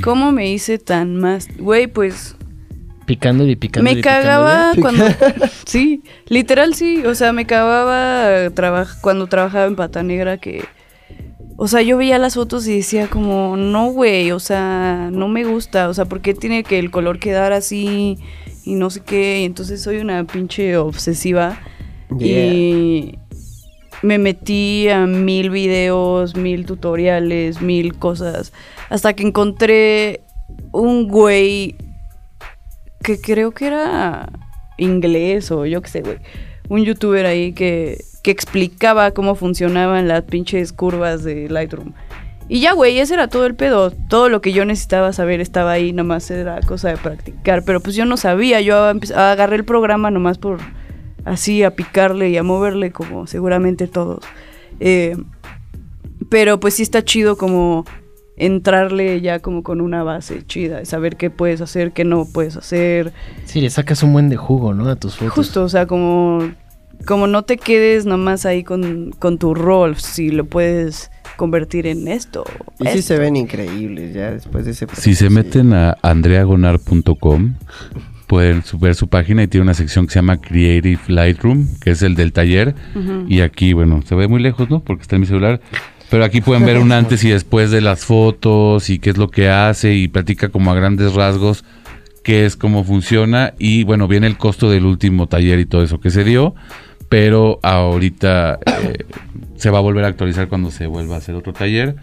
¿Cómo 0.04 0.32
me 0.32 0.52
hice 0.52 0.78
tan 0.78 1.16
más? 1.18 1.48
Güey, 1.58 1.88
pues 1.88 2.36
Picándole 3.06 3.54
y 3.54 3.56
picándole. 3.56 3.96
Me 3.96 4.02
picándole. 4.02 4.24
cagaba 4.24 4.72
cuando... 4.80 5.04
sí, 5.66 6.04
literal 6.28 6.76
sí. 6.76 7.04
O 7.06 7.16
sea, 7.16 7.34
me 7.34 7.46
cagaba 7.48 8.50
traba- 8.52 8.88
cuando 9.02 9.26
trabajaba 9.28 9.66
en 9.66 9.76
Pata 9.76 10.04
Negra 10.04 10.38
que... 10.38 10.64
O 11.58 11.68
sea, 11.68 11.82
yo 11.82 11.98
veía 11.98 12.18
las 12.20 12.36
fotos 12.36 12.66
y 12.68 12.76
decía 12.78 13.08
como, 13.08 13.58
no, 13.58 13.88
güey, 13.88 14.32
o 14.32 14.40
sea, 14.40 15.10
no 15.12 15.28
me 15.28 15.44
gusta. 15.44 15.90
O 15.90 15.94
sea, 15.94 16.06
¿por 16.06 16.22
qué 16.22 16.34
tiene 16.34 16.64
que 16.64 16.80
el 16.80 16.90
color 16.92 17.20
quedar 17.20 17.52
así 17.52 18.18
y 18.64 18.76
no 18.76 18.90
sé 18.92 19.02
qué? 19.02 19.42
Y 19.42 19.46
entonces 19.46 19.82
soy 19.82 19.98
una 19.98 20.24
pinche 20.26 20.78
obsesiva. 20.78 21.60
Y 22.20 23.18
me 24.02 24.18
metí 24.18 24.90
a 24.90 25.06
mil 25.06 25.50
videos, 25.50 26.36
mil 26.36 26.66
tutoriales, 26.66 27.62
mil 27.62 27.96
cosas. 27.96 28.54
Hasta 28.90 29.14
que 29.14 29.24
encontré 29.24 30.22
un 30.72 31.08
güey 31.08 31.76
que 33.04 33.20
creo 33.20 33.52
que 33.52 33.68
era 33.68 34.30
inglés 34.78 35.52
o 35.52 35.66
yo 35.66 35.82
qué 35.82 35.90
sé, 35.90 36.02
güey. 36.02 36.18
Un 36.70 36.84
youtuber 36.84 37.26
ahí 37.26 37.54
que, 37.54 38.04
que 38.24 38.32
explicaba 38.32 39.12
cómo 39.12 39.36
funcionaban 39.36 40.08
las 40.08 40.24
pinches 40.24 40.72
curvas 40.72 41.24
de 41.24 41.50
Lightroom. 41.50 41.94
Y 42.48 42.62
ya, 42.62 42.74
güey, 42.74 43.00
ese 43.00 43.14
era 43.14 43.28
todo 43.28 43.46
el 43.46 43.56
pedo. 43.56 43.92
Todo 43.92 44.28
lo 44.28 44.42
que 44.42 44.54
yo 44.54 44.66
necesitaba 44.66 45.14
saber 45.14 45.40
estaba 45.40 45.72
ahí, 45.72 45.94
nomás 45.94 46.30
era 46.32 46.60
cosa 46.62 46.90
de 46.90 46.98
practicar. 46.98 47.64
Pero 47.64 47.80
pues 47.80 47.96
yo 47.96 48.06
no 48.06 48.18
sabía, 48.18 48.60
yo 48.60 48.76
agarré 49.16 49.56
el 49.56 49.66
programa 49.66 50.10
nomás 50.10 50.40
por 50.40 50.60
así 51.26 51.64
a 51.64 51.76
picarle 51.76 52.30
y 52.30 52.38
a 52.38 52.44
moverle 52.44 52.92
como 52.92 53.28
seguramente 53.28 53.88
todos. 53.88 54.24
Eh, 54.80 55.18
pero 56.30 56.60
pues 56.60 56.76
sí 56.76 56.84
está 56.84 57.04
chido 57.04 57.38
como 57.38 57.86
entrarle 58.40 59.20
ya 59.22 59.40
como 59.40 59.64
con 59.64 59.82
una 59.82 60.02
base 60.02 60.46
chida, 60.46 60.86
saber 60.86 61.18
qué 61.18 61.30
puedes 61.30 61.62
hacer, 61.62 61.92
qué 61.92 62.06
no 62.06 62.26
puedes 62.26 62.56
hacer. 62.56 63.14
Sí, 63.46 63.62
le 63.62 63.70
sacas 63.70 64.02
un 64.02 64.14
buen 64.14 64.30
de 64.30 64.38
jugo, 64.38 64.74
¿no? 64.74 64.90
A 64.90 64.96
tus 64.96 65.18
fotos. 65.18 65.34
Justo, 65.34 65.64
o 65.64 65.70
sea, 65.70 65.86
como, 65.86 66.52
como 67.06 67.28
no 67.28 67.44
te 67.44 67.58
quedes 67.58 68.06
nomás 68.06 68.46
ahí 68.46 68.64
con, 68.64 69.12
con 69.20 69.38
tu 69.38 69.54
rol, 69.54 69.98
si 69.98 70.30
lo 70.30 70.46
puedes 70.46 71.12
convertir 71.36 71.86
en 71.86 72.08
esto. 72.08 72.46
Y 72.80 72.88
sí 72.88 73.02
se 73.02 73.18
ven 73.18 73.36
increíbles 73.36 74.14
ya 74.14 74.32
después 74.32 74.66
de 74.66 74.72
ese 74.72 74.88
Si 74.94 75.16
se 75.16 75.26
proceso, 75.26 75.30
meten 75.32 75.74
a 75.74 75.98
andreagonar.com, 76.02 77.56
pueden 78.30 78.64
ver 78.80 78.94
su 78.94 79.08
página 79.08 79.42
y 79.42 79.48
tiene 79.48 79.64
una 79.64 79.74
sección 79.74 80.06
que 80.06 80.14
se 80.14 80.20
llama 80.20 80.40
Creative 80.40 81.00
Lightroom, 81.08 81.68
que 81.82 81.90
es 81.90 82.04
el 82.04 82.14
del 82.14 82.32
taller. 82.32 82.76
Y 83.28 83.42
aquí, 83.42 83.74
bueno, 83.74 84.04
se 84.06 84.14
ve 84.14 84.28
muy 84.28 84.40
lejos, 84.40 84.70
¿no? 84.70 84.82
Porque 84.82 85.02
está 85.02 85.16
en 85.16 85.22
mi 85.22 85.26
celular. 85.26 85.60
Pero 86.12 86.24
aquí 86.24 86.40
pueden 86.40 86.64
ver 86.64 86.78
un 86.78 86.92
antes 86.92 87.24
y 87.24 87.30
después 87.30 87.72
de 87.72 87.82
las 87.82 88.06
fotos 88.06 88.92
y 88.92 89.00
qué 89.00 89.10
es 89.10 89.18
lo 89.18 89.32
que 89.32 89.50
hace 89.50 89.96
y 89.96 90.08
platica 90.08 90.50
como 90.50 90.72
a 90.72 90.76
grandes 90.76 91.14
rasgos 91.16 91.66
qué 92.24 92.46
es, 92.46 92.56
cómo 92.56 92.84
funciona. 92.84 93.56
Y 93.58 93.84
bueno, 93.84 94.08
viene 94.08 94.28
el 94.28 94.38
costo 94.38 94.70
del 94.70 94.86
último 94.86 95.26
taller 95.26 95.58
y 95.58 95.66
todo 95.66 95.82
eso 95.82 96.00
que 96.00 96.12
se 96.12 96.24
dio. 96.24 96.54
Pero 97.10 97.60
ahorita 97.64 98.60
eh, 98.64 99.06
se 99.56 99.72
va 99.72 99.80
a 99.80 99.82
volver 99.82 100.06
a 100.06 100.10
actualizar 100.10 100.50
cuando 100.50 100.70
se 100.70 100.86
vuelva 100.86 101.16
a 101.16 101.18
hacer 101.18 101.34
otro 101.34 101.52
taller. 101.52 101.96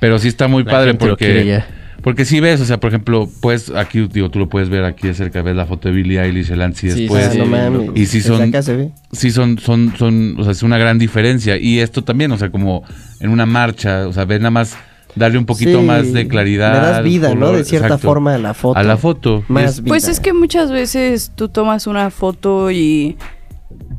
Pero 0.00 0.18
sí 0.18 0.26
está 0.26 0.48
muy 0.48 0.64
La 0.64 0.72
padre 0.72 0.94
porque... 0.94 1.62
Porque 2.02 2.24
si 2.24 2.40
ves, 2.40 2.60
o 2.60 2.64
sea, 2.64 2.80
por 2.80 2.88
ejemplo, 2.88 3.28
pues 3.40 3.70
aquí, 3.70 4.08
digo, 4.12 4.30
tú 4.30 4.38
lo 4.38 4.48
puedes 4.48 4.68
ver 4.68 4.84
aquí 4.84 5.06
de 5.08 5.14
cerca, 5.14 5.42
ves 5.42 5.54
la 5.56 5.66
foto 5.66 5.88
de 5.88 5.94
Billie 5.94 6.20
Eilish, 6.20 6.50
el 6.50 6.62
antes 6.62 6.84
y 6.84 6.90
Sí, 6.90 7.00
después. 7.02 7.30
Ah, 7.32 7.34
no 7.38 7.46
mames. 7.46 7.90
Y 7.94 8.06
sí 8.06 8.20
son, 8.20 8.42
acá 8.42 8.62
se 8.62 8.76
ve. 8.76 8.90
sí 9.12 9.30
son, 9.30 9.58
son, 9.58 9.94
son, 9.98 10.36
o 10.38 10.42
sea, 10.44 10.52
es 10.52 10.62
una 10.62 10.78
gran 10.78 10.98
diferencia. 10.98 11.56
Y 11.56 11.78
esto 11.80 12.02
también, 12.04 12.32
o 12.32 12.38
sea, 12.38 12.50
como 12.50 12.84
en 13.20 13.30
una 13.30 13.46
marcha, 13.46 14.06
o 14.08 14.12
sea, 14.12 14.24
ves 14.24 14.40
nada 14.40 14.50
más 14.50 14.76
darle 15.16 15.38
un 15.38 15.44
poquito 15.46 15.80
Sí, 15.80 15.84
más 15.86 16.12
de 16.12 16.28
claridad. 16.28 16.72
Le 16.72 16.78
das 16.88 17.02
vida, 17.04 17.34
¿no? 17.34 17.52
De 17.52 17.64
cierta 17.64 17.88
exacto, 17.88 18.06
forma 18.08 18.34
a 18.34 18.38
la 18.38 18.54
foto. 18.54 18.78
A 18.78 18.82
la 18.82 18.96
foto. 18.96 19.44
Más 19.48 19.64
Es- 19.72 19.80
vida. 19.82 19.88
Pues 19.88 20.08
es 20.08 20.20
que 20.20 20.32
muchas 20.32 20.70
veces 20.70 21.32
tú 21.34 21.48
tomas 21.48 21.86
una 21.86 22.10
foto 22.10 22.70
y 22.70 23.16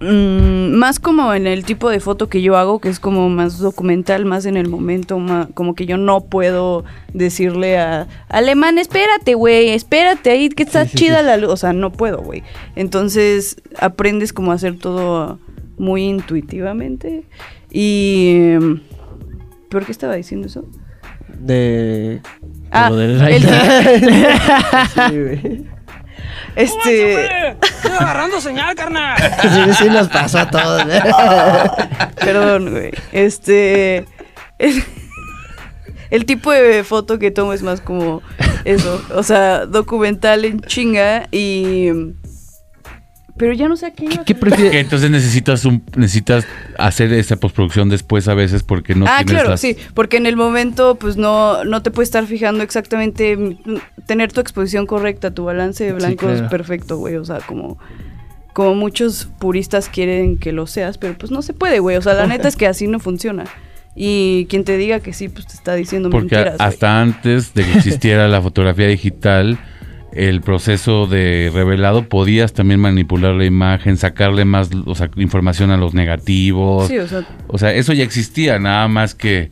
mm, 0.01 0.71
más 0.75 0.99
como 0.99 1.33
en 1.33 1.47
el 1.47 1.63
tipo 1.63 1.89
de 1.89 1.99
foto 1.99 2.27
que 2.27 2.41
yo 2.41 2.57
hago, 2.57 2.79
que 2.79 2.89
es 2.89 2.99
como 2.99 3.29
más 3.29 3.59
documental, 3.59 4.25
más 4.25 4.45
en 4.45 4.57
el 4.57 4.67
momento, 4.67 5.19
como 5.53 5.75
que 5.75 5.85
yo 5.85 5.97
no 5.97 6.21
puedo 6.25 6.83
decirle 7.13 7.77
a 7.77 8.07
alemán, 8.29 8.77
espérate, 8.77 9.35
güey, 9.35 9.69
espérate 9.69 10.31
ahí 10.31 10.49
que 10.49 10.63
está 10.63 10.85
chida 10.87 11.21
la 11.21 11.37
luz, 11.37 11.51
o 11.51 11.57
sea, 11.57 11.71
no 11.73 11.91
puedo, 11.91 12.17
güey. 12.21 12.43
Entonces 12.75 13.61
aprendes 13.79 14.33
como 14.33 14.51
a 14.51 14.55
hacer 14.55 14.77
todo 14.77 15.39
muy 15.77 16.03
intuitivamente 16.03 17.23
y 17.71 18.53
¿por 19.69 19.85
qué 19.85 19.91
estaba 19.91 20.15
diciendo 20.15 20.47
eso? 20.47 20.65
De... 21.39 22.21
Ah, 22.71 22.91
del 22.91 23.19
el- 23.21 23.41
Sí, 25.09 25.17
güey. 25.47 25.80
Este 26.55 27.49
Estoy 27.49 27.91
agarrando 27.99 28.39
señal, 28.41 28.75
carnal. 28.75 29.17
Sí, 29.41 29.73
sí 29.83 29.89
nos 29.89 30.07
pasó 30.07 30.39
a 30.39 30.49
todos. 30.49 30.83
¿eh? 30.87 31.01
Perdón, 32.19 32.71
güey. 32.71 32.91
Este. 33.11 34.05
El, 34.59 34.83
el 36.11 36.25
tipo 36.25 36.51
de 36.51 36.83
foto 36.83 37.17
que 37.19 37.31
tomo 37.31 37.53
es 37.53 37.63
más 37.63 37.81
como 37.81 38.21
eso. 38.65 39.03
O 39.15 39.23
sea, 39.23 39.65
documental 39.65 40.45
en 40.45 40.61
chinga 40.61 41.27
y. 41.31 41.89
Pero 43.41 43.53
ya 43.53 43.67
no 43.67 43.75
sé 43.75 43.87
a 43.87 43.91
qué 43.91 44.05
iba. 44.05 44.23
¿Qué 44.23 44.35
prefieres? 44.35 44.71
que 44.71 44.79
entonces 44.79 45.09
necesitas 45.09 45.65
un, 45.65 45.81
necesitas 45.95 46.45
hacer 46.77 47.11
esa 47.11 47.37
postproducción 47.37 47.89
después 47.89 48.27
a 48.27 48.35
veces 48.35 48.61
porque 48.61 48.93
no 48.93 49.05
ah, 49.07 49.17
tienes 49.17 49.33
claro, 49.33 49.49
las- 49.49 49.59
sí, 49.61 49.75
porque 49.95 50.17
en 50.17 50.27
el 50.27 50.35
momento 50.35 50.93
pues 50.93 51.17
no, 51.17 51.63
no 51.63 51.81
te 51.81 51.89
puedes 51.89 52.09
estar 52.09 52.27
fijando 52.27 52.63
exactamente, 52.63 53.35
mm, 53.35 53.57
tener 54.05 54.31
tu 54.31 54.41
exposición 54.41 54.85
correcta, 54.85 55.33
tu 55.33 55.45
balance 55.45 55.83
de 55.83 55.93
blanco 55.93 56.29
es 56.29 56.35
claro. 56.35 56.49
perfecto, 56.49 56.97
güey, 56.99 57.15
o 57.15 57.25
sea, 57.25 57.39
como, 57.39 57.79
como 58.53 58.75
muchos 58.75 59.27
puristas 59.39 59.89
quieren 59.89 60.37
que 60.37 60.51
lo 60.51 60.67
seas, 60.67 60.99
pero 60.99 61.17
pues 61.17 61.31
no 61.31 61.41
se 61.41 61.53
puede, 61.53 61.79
güey, 61.79 61.97
o 61.97 62.01
sea, 62.03 62.13
la 62.13 62.27
neta 62.27 62.47
es 62.47 62.55
que 62.55 62.67
así 62.67 62.85
no 62.85 62.99
funciona. 62.99 63.45
Y 63.95 64.45
quien 64.51 64.65
te 64.65 64.77
diga 64.77 64.99
que 64.99 65.13
sí, 65.13 65.29
pues 65.29 65.47
te 65.47 65.53
está 65.53 65.73
diciendo 65.73 66.11
Porque 66.11 66.35
mentiras. 66.35 66.57
güey. 66.59 66.69
hasta 66.69 67.01
antes 67.01 67.55
de 67.55 67.65
que 67.65 67.73
existiera 67.73 68.27
la 68.27 68.39
fotografía 68.39 68.85
digital, 68.87 69.57
el 70.13 70.41
proceso 70.41 71.07
de 71.07 71.51
revelado 71.53 72.09
podías 72.09 72.53
también 72.53 72.79
manipular 72.79 73.33
la 73.33 73.45
imagen, 73.45 73.97
sacarle 73.97 74.45
más 74.45 74.69
o 74.85 74.95
sea, 74.95 75.09
información 75.15 75.71
a 75.71 75.77
los 75.77 75.93
negativos. 75.93 76.87
Sí, 76.87 76.97
o 76.97 77.07
sea, 77.07 77.27
O 77.47 77.57
sea, 77.57 77.73
eso 77.73 77.93
ya 77.93 78.03
existía, 78.03 78.59
nada 78.59 78.87
más 78.87 79.15
que... 79.15 79.49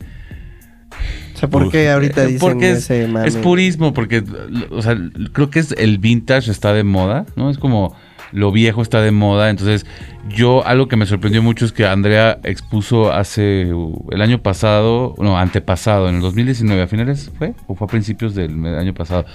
O 1.34 1.38
sea, 1.38 1.48
¿por 1.48 1.70
qué 1.70 1.90
ahorita 1.90 2.24
Eh, 2.24 2.26
dicen 2.26 2.40
porque 2.40 2.72
es, 2.72 2.78
ese 2.78 3.06
mame? 3.08 3.26
es 3.26 3.36
purismo, 3.36 3.94
porque, 3.94 4.22
o 4.70 4.82
sea, 4.82 4.96
creo 5.32 5.48
que 5.48 5.60
es 5.60 5.72
el 5.72 5.98
vintage 5.98 6.50
está 6.50 6.74
de 6.74 6.84
moda, 6.84 7.24
¿no? 7.36 7.48
Es 7.48 7.56
como 7.56 7.96
lo 8.32 8.52
viejo 8.52 8.82
está 8.82 9.00
de 9.00 9.10
moda, 9.10 9.50
entonces 9.50 9.86
yo 10.28 10.64
algo 10.66 10.88
que 10.88 10.96
me 10.96 11.06
sorprendió 11.06 11.42
mucho 11.42 11.64
es 11.64 11.72
que 11.72 11.86
Andrea 11.86 12.38
expuso 12.44 13.12
hace 13.12 13.72
uh, 13.72 14.06
el 14.10 14.22
año 14.22 14.42
pasado, 14.42 15.14
no, 15.18 15.38
antepasado, 15.38 16.08
en 16.08 16.16
el 16.16 16.20
2019, 16.20 16.82
a 16.82 16.86
finales 16.86 17.30
fue, 17.38 17.54
o 17.66 17.74
fue 17.74 17.86
a 17.86 17.88
principios 17.88 18.34
del 18.34 18.64
año 18.66 18.94
pasado, 18.94 19.24
¿qué 19.24 19.32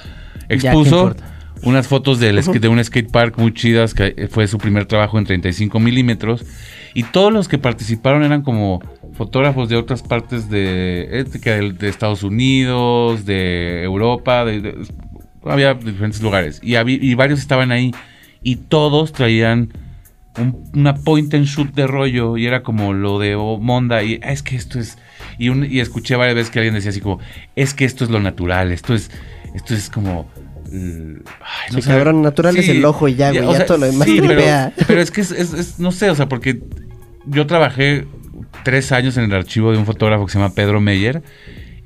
expuso 0.49 1.07
unas 1.63 1.87
fotos 1.87 2.19
del 2.19 2.37
de 2.59 2.67
un 2.67 2.83
skate 2.83 3.09
park 3.09 3.37
muy 3.37 3.53
chidas, 3.53 3.93
que 3.93 4.27
fue 4.29 4.47
su 4.47 4.57
primer 4.57 4.85
trabajo 4.85 5.17
en 5.17 5.25
35 5.25 5.79
milímetros, 5.79 6.45
y 6.93 7.03
todos 7.03 7.31
los 7.33 7.47
que 7.47 7.57
participaron 7.57 8.23
eran 8.23 8.41
como 8.43 8.81
fotógrafos 9.13 9.69
de 9.69 9.75
otras 9.77 10.03
partes 10.03 10.49
de, 10.49 11.07
eh, 11.11 11.73
de, 11.79 11.89
Estados 11.89 12.23
Unidos, 12.23 13.25
de 13.25 13.83
Europa, 13.83 14.45
de, 14.45 14.61
de- 14.61 14.75
había 15.45 15.73
diferentes 15.73 16.21
lugares, 16.21 16.59
y, 16.63 16.73
habí- 16.75 16.99
y 17.01 17.13
varios 17.15 17.39
estaban 17.39 17.71
ahí, 17.71 17.91
y 18.43 18.57
todos 18.57 19.13
traían 19.13 19.71
un- 20.37 20.63
una 20.75 20.95
point 20.95 21.33
and 21.33 21.45
shoot 21.45 21.73
de 21.73 21.87
rollo, 21.87 22.35
y 22.37 22.45
era 22.45 22.61
como 22.63 22.93
lo 22.93 23.17
de 23.19 23.35
Monda, 23.37 24.03
y 24.03 24.19
"Ah, 24.21 24.31
es 24.33 24.43
que 24.43 24.55
esto 24.55 24.79
es, 24.79 24.97
y, 25.39 25.49
un- 25.49 25.65
y 25.69 25.79
escuché 25.79 26.15
varias 26.15 26.35
veces 26.35 26.51
que 26.51 26.59
alguien 26.59 26.75
decía 26.75 26.89
así 26.91 26.99
como, 27.01 27.19
es 27.55 27.73
que 27.73 27.85
esto 27.85 28.03
es 28.03 28.09
lo 28.09 28.19
natural, 28.19 28.71
esto 28.71 28.93
es, 28.93 29.09
esto 29.55 29.73
es 29.73 29.89
como... 29.89 30.29
eh, 30.71 31.15
ay, 31.41 31.73
Sí, 31.75 31.81
sé. 31.81 31.89
cabrón, 31.89 32.21
natural 32.21 32.57
es 32.57 32.69
el 32.69 32.83
ojo 32.85 33.07
y 33.07 33.15
ya, 33.15 33.31
güey, 33.31 33.43
o 33.45 33.51
ya 33.51 33.57
sea, 33.57 33.65
todo 33.65 33.77
lo 33.79 33.85
demás 33.87 34.07
sí, 34.07 34.17
pero, 34.21 34.33
tripea. 34.35 34.73
pero 34.87 35.01
es 35.01 35.11
que 35.11 35.21
es, 35.21 35.31
es- 35.31 35.53
es- 35.53 35.79
no 35.79 35.91
sé, 35.91 36.09
o 36.09 36.15
sea, 36.15 36.27
porque 36.27 36.59
yo 37.25 37.47
trabajé 37.47 38.05
tres 38.63 38.91
años 38.91 39.17
en 39.17 39.25
el 39.25 39.33
archivo 39.33 39.71
de 39.71 39.77
un 39.77 39.85
fotógrafo 39.85 40.25
que 40.25 40.31
se 40.33 40.39
llama 40.39 40.53
Pedro 40.53 40.81
Meyer 40.81 41.23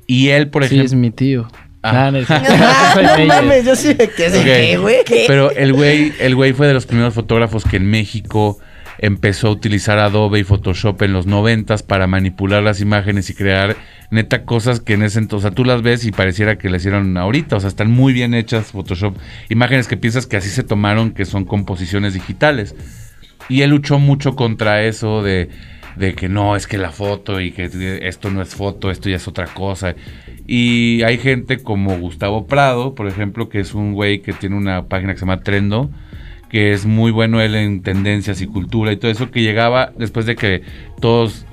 y 0.06 0.28
él, 0.28 0.48
por 0.48 0.62
Sí, 0.64 0.66
ejemplo... 0.74 0.86
es 0.86 0.94
mi 0.94 1.10
tío. 1.10 1.48
Ah. 1.82 2.08
Ah, 2.08 2.10
no, 2.10 2.18
Ah, 2.28 3.16
no 3.18 3.24
mames, 3.26 3.64
yo 3.64 3.74
sí 3.74 3.94
me 3.98 4.08
quedé. 4.08 4.38
Ok. 4.38 4.44
¿Qué, 4.44 4.76
güey? 4.76 4.96
Pero 5.26 5.50
el 5.50 5.72
güey, 5.72 6.12
el 6.20 6.34
güey 6.34 6.52
fue 6.52 6.66
de 6.66 6.74
los 6.74 6.84
primeros 6.84 7.14
fotógrafos 7.14 7.64
que 7.64 7.76
en 7.78 7.86
México 7.86 8.58
empezó 8.98 9.48
a 9.48 9.50
utilizar 9.52 9.98
Adobe 9.98 10.40
y 10.40 10.44
Photoshop 10.44 11.00
en 11.02 11.14
los 11.14 11.26
noventas 11.26 11.82
para 11.82 12.06
manipular 12.06 12.62
las 12.62 12.82
imágenes 12.82 13.30
y 13.30 13.34
crear 13.34 13.76
neta 14.10 14.44
cosas 14.44 14.80
que 14.80 14.94
en 14.94 15.02
ese 15.02 15.18
entonces, 15.18 15.46
o 15.46 15.48
sea, 15.48 15.54
tú 15.54 15.64
las 15.64 15.82
ves 15.82 16.04
y 16.04 16.12
pareciera 16.12 16.58
que 16.58 16.68
las 16.68 16.82
hicieron 16.82 17.16
ahorita, 17.16 17.56
o 17.56 17.60
sea, 17.60 17.68
están 17.68 17.90
muy 17.90 18.12
bien 18.12 18.34
hechas 18.34 18.72
Photoshop, 18.72 19.16
imágenes 19.48 19.86
que 19.86 19.96
piensas 19.96 20.26
que 20.26 20.36
así 20.36 20.48
se 20.48 20.64
tomaron, 20.64 21.12
que 21.12 21.24
son 21.24 21.44
composiciones 21.44 22.14
digitales. 22.14 22.74
Y 23.48 23.62
él 23.62 23.70
luchó 23.70 23.98
mucho 23.98 24.36
contra 24.36 24.82
eso 24.82 25.22
de, 25.22 25.48
de 25.96 26.14
que 26.14 26.28
no, 26.28 26.56
es 26.56 26.66
que 26.66 26.78
la 26.78 26.90
foto 26.90 27.40
y 27.40 27.52
que 27.52 28.00
esto 28.02 28.30
no 28.30 28.42
es 28.42 28.54
foto, 28.54 28.90
esto 28.90 29.08
ya 29.08 29.16
es 29.16 29.28
otra 29.28 29.46
cosa. 29.46 29.94
Y 30.46 31.02
hay 31.02 31.18
gente 31.18 31.62
como 31.62 31.98
Gustavo 31.98 32.46
Prado, 32.46 32.94
por 32.94 33.06
ejemplo, 33.06 33.48
que 33.48 33.60
es 33.60 33.74
un 33.74 33.92
güey 33.92 34.20
que 34.20 34.32
tiene 34.32 34.56
una 34.56 34.86
página 34.86 35.12
que 35.12 35.20
se 35.20 35.26
llama 35.26 35.42
Trendo, 35.42 35.90
que 36.48 36.72
es 36.72 36.86
muy 36.86 37.12
bueno 37.12 37.40
él 37.40 37.54
en 37.54 37.82
tendencias 37.82 38.40
y 38.40 38.46
cultura 38.46 38.92
y 38.92 38.96
todo 38.96 39.10
eso, 39.10 39.30
que 39.30 39.42
llegaba 39.42 39.92
después 39.96 40.26
de 40.26 40.36
que 40.36 40.62
todos 41.00 41.46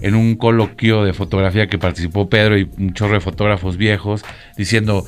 en 0.00 0.14
un 0.14 0.36
coloquio 0.36 1.04
de 1.04 1.12
fotografía 1.12 1.66
que 1.66 1.78
participó 1.78 2.28
Pedro 2.28 2.58
y 2.58 2.68
un 2.78 2.94
chorro 2.94 3.14
de 3.14 3.20
fotógrafos 3.20 3.76
viejos, 3.76 4.24
diciendo, 4.56 5.04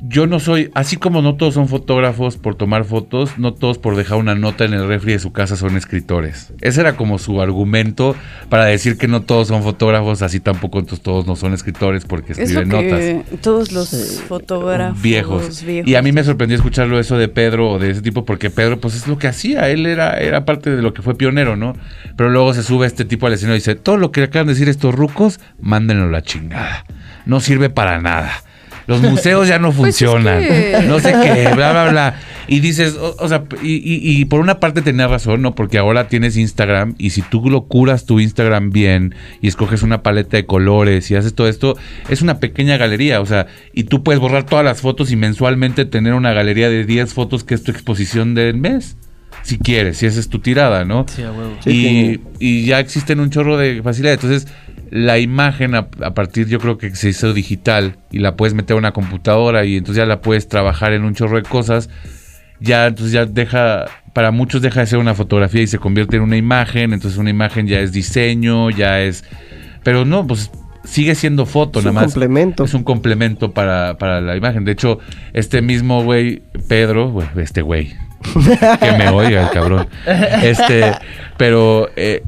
yo 0.00 0.28
no 0.28 0.38
soy, 0.38 0.70
así 0.74 0.96
como 0.96 1.22
no 1.22 1.34
todos 1.34 1.54
son 1.54 1.66
fotógrafos 1.66 2.36
por 2.36 2.54
tomar 2.54 2.84
fotos, 2.84 3.36
no 3.36 3.52
todos 3.52 3.78
por 3.78 3.96
dejar 3.96 4.18
una 4.18 4.36
nota 4.36 4.64
en 4.64 4.72
el 4.72 4.86
refri 4.86 5.12
de 5.12 5.18
su 5.18 5.32
casa 5.32 5.56
son 5.56 5.76
escritores. 5.76 6.52
Ese 6.60 6.80
era 6.80 6.96
como 6.96 7.18
su 7.18 7.42
argumento 7.42 8.14
para 8.48 8.66
decir 8.66 8.96
que 8.96 9.08
no 9.08 9.22
todos 9.22 9.48
son 9.48 9.64
fotógrafos, 9.64 10.22
así 10.22 10.38
tampoco 10.38 10.78
entonces 10.78 11.02
todos 11.02 11.26
no 11.26 11.34
son 11.34 11.52
escritores 11.52 12.04
porque 12.04 12.32
escriben 12.32 12.70
que 12.70 13.22
notas. 13.24 13.40
todos 13.40 13.72
los 13.72 14.22
fotógrafos 14.28 15.02
Viejos. 15.02 15.64
viejos. 15.64 15.88
Y 15.88 15.96
a 15.96 16.02
mí 16.02 16.12
me 16.12 16.22
sorprendió 16.22 16.56
escucharlo 16.56 17.00
eso 17.00 17.18
de 17.18 17.28
Pedro 17.28 17.72
o 17.72 17.78
de 17.80 17.90
ese 17.90 18.02
tipo, 18.02 18.24
porque 18.24 18.50
Pedro, 18.50 18.80
pues 18.80 18.94
es 18.94 19.08
lo 19.08 19.18
que 19.18 19.26
hacía. 19.26 19.68
Él 19.68 19.84
era, 19.84 20.18
era 20.18 20.44
parte 20.44 20.74
de 20.74 20.80
lo 20.80 20.94
que 20.94 21.02
fue 21.02 21.16
pionero, 21.16 21.56
¿no? 21.56 21.74
Pero 22.16 22.30
luego 22.30 22.54
se 22.54 22.62
sube 22.62 22.86
este 22.86 23.04
tipo 23.04 23.26
al 23.26 23.32
escenario 23.32 23.56
y 23.56 23.60
dice: 23.60 23.74
Todo 23.74 23.96
lo 23.96 24.12
que 24.12 24.22
acaban 24.22 24.46
de 24.46 24.52
decir 24.52 24.68
estos 24.68 24.94
rucos, 24.94 25.40
mándenlo 25.60 26.04
a 26.04 26.10
la 26.10 26.22
chingada. 26.22 26.84
No 27.26 27.40
sirve 27.40 27.68
para 27.68 28.00
nada. 28.00 28.30
Los 28.88 29.00
museos 29.02 29.46
ya 29.46 29.60
no 29.60 29.70
Pues 29.72 29.94
es 30.02 30.08
funcionan. 30.08 30.40
que- 30.42 30.82
No 30.88 30.98
sé 30.98 31.12
qué, 31.12 31.48
bla, 31.54 31.70
bla, 31.70 31.88
bla. 31.90 32.20
Y 32.50 32.60
dices, 32.60 32.94
o, 32.96 33.14
o 33.18 33.28
sea, 33.28 33.44
y, 33.62 33.74
y- 33.74 34.00
y 34.20 34.24
por 34.24 34.40
una 34.40 34.58
parte 34.58 34.80
tenía 34.80 35.06
razón, 35.06 35.42
¿no? 35.42 35.54
Porque 35.54 35.76
ahora 35.76 36.08
tienes 36.08 36.36
Instagram 36.38 36.94
y 36.96 37.10
si 37.10 37.20
tú 37.20 37.48
lo 37.50 37.66
curas 37.66 38.06
tu 38.06 38.18
Instagram 38.20 38.70
bien 38.70 39.14
y 39.42 39.48
escoges 39.48 39.82
una 39.82 40.02
paleta 40.02 40.38
de 40.38 40.46
colores 40.46 41.10
y 41.10 41.14
haces 41.14 41.34
todo 41.34 41.46
esto, 41.46 41.76
es 42.08 42.22
una 42.22 42.40
pequeña 42.40 42.78
galería, 42.78 43.20
o 43.20 43.26
sea, 43.26 43.46
y 43.74 43.84
tú 43.84 44.02
puedes 44.02 44.18
borrar 44.18 44.44
todas 44.46 44.64
las 44.64 44.80
fotos 44.80 45.12
y 45.12 45.16
mensualmente 45.16 45.84
tener 45.84 46.14
una 46.14 46.32
galería 46.32 46.70
de 46.70 46.86
10 46.86 47.12
fotos 47.12 47.44
que 47.44 47.54
es 47.54 47.62
tu 47.62 47.70
exposición 47.70 48.34
del 48.34 48.56
mes. 48.56 48.96
Si 49.42 49.58
quieres, 49.58 49.98
si 49.98 50.06
esa 50.06 50.18
es 50.18 50.28
tu 50.30 50.40
tirada, 50.40 50.84
¿no? 50.86 51.04
Sí, 51.14 51.22
a 51.22 51.30
huevo. 51.30 51.54
Sí, 51.62 52.20
y, 52.40 52.60
y 52.62 52.64
ya 52.66 52.80
existen 52.80 53.20
un 53.20 53.28
chorro 53.30 53.56
de 53.58 53.82
facilidades. 53.82 54.22
Entonces, 54.24 54.52
la 54.90 55.18
imagen 55.18 55.74
a, 55.74 55.88
a 56.02 56.14
partir, 56.14 56.46
yo 56.48 56.58
creo 56.58 56.78
que 56.78 56.94
se 56.94 57.08
hizo 57.10 57.32
digital 57.32 57.96
y 58.10 58.18
la 58.18 58.36
puedes 58.36 58.54
meter 58.54 58.74
a 58.74 58.78
una 58.78 58.92
computadora 58.92 59.64
y 59.64 59.76
entonces 59.76 59.96
ya 60.02 60.06
la 60.06 60.20
puedes 60.20 60.48
trabajar 60.48 60.92
en 60.92 61.04
un 61.04 61.14
chorro 61.14 61.36
de 61.36 61.42
cosas. 61.42 61.88
Ya, 62.60 62.86
entonces 62.86 63.12
ya 63.12 63.24
deja, 63.24 63.86
para 64.12 64.30
muchos 64.32 64.62
deja 64.62 64.80
de 64.80 64.86
ser 64.86 64.98
una 64.98 65.14
fotografía 65.14 65.62
y 65.62 65.66
se 65.68 65.78
convierte 65.78 66.16
en 66.16 66.22
una 66.22 66.36
imagen. 66.36 66.92
Entonces, 66.92 67.18
una 67.18 67.30
imagen 67.30 67.68
ya 67.68 67.78
es 67.80 67.92
diseño, 67.92 68.70
ya 68.70 69.00
es. 69.00 69.24
Pero 69.84 70.04
no, 70.04 70.26
pues 70.26 70.50
sigue 70.84 71.14
siendo 71.14 71.46
foto, 71.46 71.78
Es 71.78 71.84
nada 71.84 71.90
un 71.90 71.94
más. 71.96 72.04
complemento. 72.06 72.64
Es 72.64 72.74
un 72.74 72.82
complemento 72.82 73.52
para, 73.52 73.96
para 73.98 74.20
la 74.20 74.36
imagen. 74.36 74.64
De 74.64 74.72
hecho, 74.72 74.98
este 75.34 75.62
mismo 75.62 76.02
güey, 76.02 76.42
Pedro, 76.66 77.22
este 77.36 77.62
güey, 77.62 77.94
que 78.80 78.92
me 78.98 79.08
oiga 79.10 79.44
el 79.44 79.50
cabrón. 79.50 79.86
Este, 80.42 80.92
pero 81.36 81.88
eh, 81.94 82.22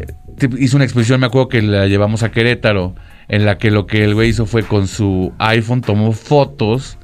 hizo 0.59 0.76
una 0.76 0.84
exposición, 0.84 1.20
me 1.20 1.26
acuerdo 1.26 1.49
que 1.49 1.62
la 1.62 1.86
llevamos 1.86 2.22
a 2.22 2.30
Querétaro, 2.30 2.95
en 3.28 3.45
la 3.45 3.59
que 3.59 3.70
lo 3.70 3.86
que 3.86 4.05
el 4.05 4.14
güey 4.14 4.30
hizo 4.30 4.47
fue 4.47 4.62
con 4.62 4.88
su 4.88 5.32
iPhone 5.38 5.80
tomó 5.80 6.12
fotos, 6.12 6.99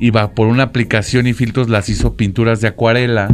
iba 0.00 0.32
por 0.32 0.46
una 0.46 0.64
aplicación 0.64 1.26
y 1.26 1.32
filtros, 1.32 1.68
las 1.68 1.88
hizo 1.88 2.16
pinturas 2.16 2.60
de 2.60 2.68
acuarela, 2.68 3.28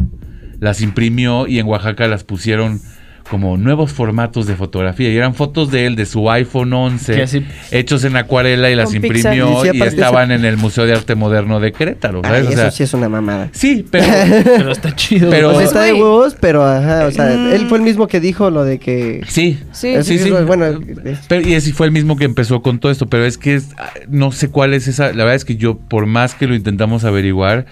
las 0.61 0.81
imprimió 0.81 1.47
y 1.47 1.59
en 1.59 1.67
Oaxaca 1.67 2.09
las 2.09 2.25
pusieron 2.25 2.81
como 3.29 3.57
nuevos 3.57 3.91
formatos 3.93 4.47
de 4.47 4.55
fotografía 4.55 5.09
y 5.11 5.17
eran 5.17 5.35
fotos 5.35 5.71
de 5.71 5.87
él 5.87 5.97
de 5.97 6.05
su 6.07 6.31
iPhone 6.31 6.73
11 6.73 7.15
Que 7.15 7.23
así- 7.23 7.47
hechos 7.71 8.05
en 8.05 8.17
acuarela 8.17 8.71
y 8.71 8.75
las 8.75 8.93
imprimió 8.95 9.65
Y 9.65 9.81
estaban 9.83 10.31
en 10.31 10.45
el 10.45 10.57
Museo 10.59 10.85
de 10.87 10.93
Arte 10.93 11.15
Moderno 11.15 11.59
de 11.59 11.73
Querétaro 11.73 12.21
Ay, 12.23 12.31
¿sabes? 12.31 12.47
O 12.47 12.51
eso 12.51 12.61
sea, 12.61 12.71
sí 12.71 12.83
es 12.83 12.93
una 12.95 13.09
mamada. 13.09 13.49
sí 13.53 13.85
pero 13.91 14.07
Pero 14.45 14.73
está 14.73 14.95
chido. 14.95 15.31
Pero- 15.31 15.49
O 15.49 15.53
sea, 15.53 15.55
güey. 15.61 15.67
está 15.67 15.83
de 15.83 15.93
huevos, 15.95 16.37
pero 16.39 16.65
ajá, 16.65 17.07
o 17.07 17.11
sea, 17.11 17.25
Mm. 17.35 17.53
él 17.55 17.67
fue 17.69 17.79
el 17.79 17.85
mismo 17.85 18.07
que 18.09 18.21
dijo 18.21 18.51
lo 18.51 18.65
de 18.65 18.79
que... 18.79 19.23
sí 19.27 19.59
Sí, 19.73 19.95
sí, 20.03 20.31
Bueno, 20.47 20.81
Pero, 21.29 21.49
y 21.49 21.55
ese 21.55 21.73
fue 21.73 21.87
el 21.87 21.93
mismo 21.93 22.17
que 22.17 22.25
empezó 22.25 22.61
con 22.63 22.79
todo 22.79 22.93
esto, 22.93 23.07
pero 23.07 23.25
es 23.25 23.39
que 23.39 23.55
es- 23.55 23.69
ah, 23.79 23.91
no 24.09 24.33
sé 24.33 24.49
cuál 24.51 24.75
es 24.75 24.87
esa. 24.87 25.09
La 25.09 25.25
verdad 25.25 25.35
es 25.35 25.45
que 25.45 25.57
yo, 25.57 25.79
por 25.79 26.07
más 26.07 26.35
que 26.35 26.47
lo 26.47 26.55
intentamos 26.55 27.05
averiguar, 27.05 27.67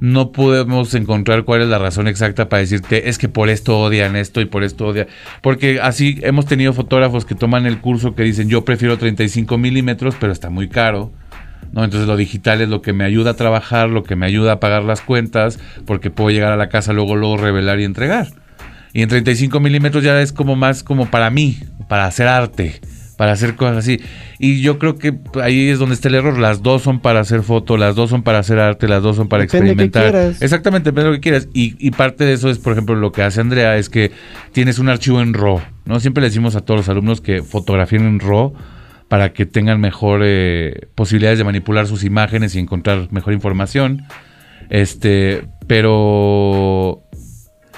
no 0.00 0.32
podemos 0.32 0.94
encontrar 0.94 1.44
cuál 1.44 1.62
es 1.62 1.68
la 1.68 1.78
razón 1.78 2.08
exacta 2.08 2.48
para 2.48 2.60
decirte 2.60 3.08
es 3.08 3.16
que 3.16 3.28
por 3.28 3.48
esto 3.48 3.78
odian 3.78 4.16
esto 4.16 4.40
y 4.40 4.44
por 4.44 4.64
esto 4.64 4.88
odian. 4.88 5.06
Porque 5.42 5.80
así 5.80 6.18
hemos 6.22 6.46
tenido 6.46 6.72
fotógrafos 6.72 7.24
que 7.24 7.34
toman 7.34 7.66
el 7.66 7.80
curso 7.80 8.14
que 8.14 8.22
dicen 8.22 8.48
yo 8.48 8.64
prefiero 8.64 8.98
35 8.98 9.56
milímetros, 9.56 10.14
pero 10.20 10.32
está 10.32 10.50
muy 10.50 10.68
caro. 10.68 11.12
¿no? 11.72 11.84
Entonces 11.84 12.06
lo 12.06 12.16
digital 12.16 12.60
es 12.60 12.68
lo 12.68 12.82
que 12.82 12.92
me 12.92 13.04
ayuda 13.04 13.30
a 13.30 13.34
trabajar, 13.34 13.88
lo 13.88 14.04
que 14.04 14.16
me 14.16 14.26
ayuda 14.26 14.52
a 14.52 14.60
pagar 14.60 14.84
las 14.84 15.00
cuentas, 15.00 15.58
porque 15.86 16.10
puedo 16.10 16.30
llegar 16.30 16.52
a 16.52 16.56
la 16.56 16.68
casa 16.68 16.92
luego, 16.92 17.16
luego 17.16 17.36
revelar 17.36 17.80
y 17.80 17.84
entregar. 17.84 18.28
Y 18.92 19.02
en 19.02 19.08
35 19.08 19.58
milímetros 19.58 20.04
ya 20.04 20.20
es 20.20 20.32
como 20.32 20.54
más 20.54 20.84
como 20.84 21.10
para 21.10 21.30
mí, 21.30 21.58
para 21.88 22.06
hacer 22.06 22.28
arte, 22.28 22.80
para 23.16 23.32
hacer 23.32 23.56
cosas 23.56 23.78
así. 23.78 24.00
Y 24.38 24.60
yo 24.60 24.78
creo 24.78 24.96
que 24.96 25.14
ahí 25.42 25.68
es 25.68 25.78
donde 25.78 25.94
está 25.94 26.08
el 26.08 26.16
error. 26.16 26.38
Las 26.38 26.62
dos 26.62 26.82
son 26.82 27.00
para 27.00 27.20
hacer 27.20 27.42
foto, 27.42 27.76
las 27.76 27.94
dos 27.94 28.10
son 28.10 28.22
para 28.22 28.38
hacer 28.38 28.58
arte, 28.58 28.88
las 28.88 29.02
dos 29.02 29.16
son 29.16 29.28
para 29.28 29.44
Depende 29.44 29.70
de 29.70 29.76
qué 29.76 29.82
experimentar. 29.84 30.12
quieras. 30.12 30.42
Exactamente, 30.42 30.90
depende 30.90 31.04
de 31.04 31.10
lo 31.10 31.16
que 31.16 31.20
quieras. 31.22 31.48
Y, 31.52 31.76
y 31.78 31.90
parte 31.90 32.24
de 32.24 32.32
eso 32.32 32.50
es, 32.50 32.58
por 32.58 32.72
ejemplo, 32.72 32.94
lo 32.94 33.12
que 33.12 33.22
hace 33.22 33.40
Andrea, 33.40 33.76
es 33.76 33.88
que 33.88 34.10
tienes 34.52 34.78
un 34.78 34.88
archivo 34.88 35.20
en 35.20 35.34
RAW. 35.34 35.60
¿no? 35.84 36.00
Siempre 36.00 36.22
le 36.22 36.28
decimos 36.28 36.56
a 36.56 36.60
todos 36.60 36.80
los 36.80 36.88
alumnos 36.88 37.20
que 37.20 37.42
fotografíen 37.42 38.04
en 38.06 38.20
RAW 38.20 38.54
para 39.08 39.32
que 39.32 39.46
tengan 39.46 39.80
mejor 39.80 40.22
eh, 40.24 40.88
posibilidades 40.94 41.38
de 41.38 41.44
manipular 41.44 41.86
sus 41.86 42.04
imágenes 42.04 42.54
y 42.56 42.58
encontrar 42.58 43.08
mejor 43.12 43.32
información. 43.32 44.02
Este, 44.70 45.44
pero 45.66 47.02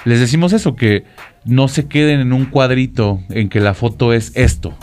les 0.05 0.19
decimos 0.19 0.53
eso, 0.53 0.75
que 0.75 1.03
no 1.45 1.67
se 1.67 1.87
queden 1.87 2.19
en 2.19 2.33
un 2.33 2.45
cuadrito 2.45 3.21
en 3.29 3.49
que 3.49 3.59
la 3.59 3.73
foto 3.73 4.13
es 4.13 4.31
esto. 4.35 4.77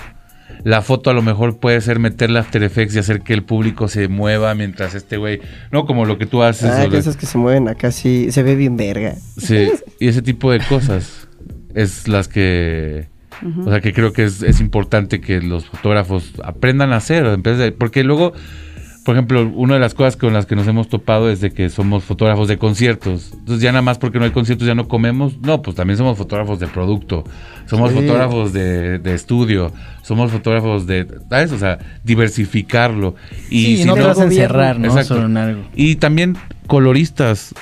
La 0.64 0.80
foto 0.82 1.10
a 1.10 1.12
lo 1.12 1.20
mejor 1.22 1.58
puede 1.58 1.80
ser 1.82 1.98
meterle 1.98 2.38
After 2.38 2.62
Effects 2.62 2.96
y 2.96 2.98
hacer 2.98 3.20
que 3.20 3.34
el 3.34 3.42
público 3.42 3.86
se 3.88 4.08
mueva 4.08 4.54
mientras 4.54 4.94
este 4.94 5.18
güey, 5.18 5.40
no 5.70 5.84
como 5.86 6.06
lo 6.06 6.16
que 6.18 6.24
tú 6.26 6.42
haces. 6.42 6.70
Ah, 6.70 6.86
lo- 6.86 6.96
esas 6.96 7.16
que 7.18 7.26
se 7.26 7.36
mueven 7.38 7.68
acá 7.68 7.92
sí, 7.92 8.32
se 8.32 8.42
ve 8.42 8.54
bien 8.56 8.76
verga. 8.78 9.14
Sí, 9.36 9.68
y 10.00 10.08
ese 10.08 10.22
tipo 10.22 10.50
de 10.50 10.60
cosas 10.60 11.28
es 11.74 12.08
las 12.08 12.28
que, 12.28 13.08
o 13.66 13.68
sea, 13.68 13.80
que 13.82 13.92
creo 13.92 14.12
que 14.14 14.24
es, 14.24 14.42
es 14.42 14.60
importante 14.60 15.20
que 15.20 15.42
los 15.42 15.66
fotógrafos 15.66 16.32
aprendan 16.42 16.92
a 16.92 16.96
hacer, 16.96 17.36
de- 17.42 17.72
porque 17.72 18.02
luego, 18.02 18.32
por 19.04 19.14
ejemplo, 19.16 19.46
una 19.54 19.74
de 19.74 19.80
las 19.80 19.92
cosas 19.94 20.16
con 20.16 20.32
las 20.32 20.46
que 20.46 20.56
nos 20.56 20.66
hemos 20.66 20.88
topado 20.88 21.30
es 21.30 21.40
de 21.40 21.50
que 21.50 21.68
somos 21.68 22.04
fotógrafos 22.04 22.48
de 22.48 22.56
conciertos. 22.58 23.32
Entonces 23.34 23.62
ya 23.62 23.70
nada 23.70 23.82
más 23.82 23.98
porque 23.98 24.18
no 24.18 24.24
hay 24.24 24.30
conciertos 24.30 24.66
ya 24.66 24.74
no 24.74 24.88
comemos, 24.88 25.38
no, 25.40 25.60
pues 25.62 25.76
también 25.76 25.98
somos 25.98 26.16
fotógrafos 26.16 26.58
de 26.58 26.66
producto, 26.68 27.22
somos 27.66 27.90
Sí. 27.92 27.96
fotógrafos 27.96 28.52
de, 28.54 28.98
de 28.98 29.14
estudio, 29.14 29.72
somos 30.02 30.30
fotógrafos 30.32 30.86
de, 30.86 31.06
¿sabes? 31.28 31.52
O 31.52 31.58
sea, 31.58 31.78
diversificarlo. 32.02 33.14
Y 33.50 33.64
Sí, 33.64 33.76
si 33.78 33.84
no 33.84 33.94
te 33.94 34.00
no- 34.00 34.06
vas 34.08 34.18
a 34.20 34.24
encerrar, 34.24 34.78
¿no? 34.78 34.86
Exacto. 34.86 35.14
Solo 35.14 35.26
en 35.26 35.36
algo. 35.36 35.62
y 35.74 35.96
también 35.96 36.36
coloristas. 36.66 37.54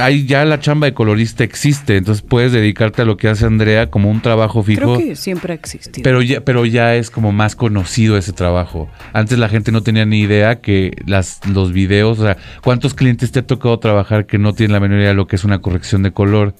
Ahí 0.00 0.26
ya 0.26 0.44
la 0.44 0.60
chamba 0.60 0.86
de 0.86 0.94
colorista 0.94 1.44
existe, 1.44 1.96
entonces 1.96 2.22
puedes 2.22 2.52
dedicarte 2.52 3.02
a 3.02 3.04
lo 3.04 3.16
que 3.16 3.28
hace 3.28 3.44
Andrea 3.46 3.90
como 3.90 4.10
un 4.10 4.20
trabajo 4.20 4.62
fijo. 4.62 4.80
Creo 4.94 4.98
que 4.98 5.16
siempre 5.16 5.52
ha 5.52 5.56
existido. 5.56 6.02
Pero 6.04 6.22
ya, 6.22 6.40
pero 6.40 6.64
ya 6.66 6.94
es 6.96 7.10
como 7.10 7.32
más 7.32 7.56
conocido 7.56 8.16
ese 8.16 8.32
trabajo. 8.32 8.88
Antes 9.12 9.38
la 9.38 9.48
gente 9.48 9.72
no 9.72 9.82
tenía 9.82 10.04
ni 10.06 10.20
idea 10.20 10.60
que 10.60 10.92
las, 11.06 11.40
los 11.46 11.72
videos, 11.72 12.18
o 12.18 12.22
sea, 12.24 12.36
¿cuántos 12.62 12.94
clientes 12.94 13.32
te 13.32 13.40
ha 13.40 13.46
tocado 13.46 13.78
trabajar 13.78 14.26
que 14.26 14.38
no 14.38 14.52
tienen 14.52 14.72
la 14.72 14.80
menor 14.80 14.98
idea 14.98 15.08
de 15.08 15.14
lo 15.14 15.26
que 15.26 15.36
es 15.36 15.44
una 15.44 15.60
corrección 15.60 16.02
de 16.02 16.12
color? 16.12 16.54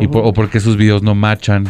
y 0.00 0.08
por- 0.08 0.24
o 0.26 0.32
porque 0.32 0.58
sus 0.60 0.76
videos 0.76 1.02
no 1.02 1.14
machan, 1.14 1.66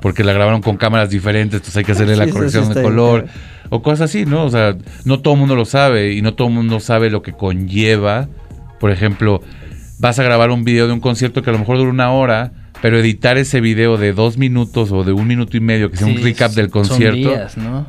porque 0.00 0.24
la 0.24 0.32
grabaron 0.32 0.60
con 0.60 0.76
cámaras 0.76 1.10
diferentes, 1.10 1.56
entonces 1.58 1.76
hay 1.76 1.84
que 1.84 1.92
hacerle 1.92 2.14
Sí, 2.14 2.18
la 2.18 2.26
sí 2.26 2.32
corrección 2.32 2.72
de 2.74 2.82
color. 2.82 3.26
O 3.68 3.82
cosas 3.82 4.10
así, 4.10 4.24
¿no? 4.26 4.44
O 4.44 4.50
sea, 4.50 4.76
no 5.04 5.20
todo 5.20 5.34
el 5.34 5.40
mundo 5.40 5.54
lo 5.54 5.64
sabe 5.64 6.12
y 6.14 6.22
no 6.22 6.34
todo 6.34 6.48
el 6.48 6.54
mundo 6.54 6.80
sabe 6.80 7.10
lo 7.10 7.22
que 7.22 7.32
conlleva. 7.32 8.28
Por 8.80 8.90
ejemplo, 8.90 9.42
vas 10.00 10.18
a 10.18 10.22
grabar 10.22 10.50
un 10.50 10.64
video 10.64 10.86
de 10.86 10.94
un 10.94 11.00
concierto 11.00 11.42
que 11.42 11.50
a 11.50 11.52
lo 11.52 11.58
mejor 11.58 11.76
dura 11.76 11.90
una 11.90 12.10
hora, 12.10 12.52
pero 12.82 12.98
editar 12.98 13.36
ese 13.36 13.60
video 13.60 13.98
de 13.98 14.12
dos 14.12 14.38
minutos 14.38 14.90
o 14.92 15.04
de 15.04 15.12
un 15.12 15.26
minuto 15.26 15.56
y 15.56 15.60
medio, 15.60 15.90
que 15.90 15.98
sea 15.98 16.06
un 16.06 16.22
recap 16.22 16.52
del 16.52 16.70
concierto. 16.70 17.16
días, 17.16 17.56
¿no? 17.56 17.86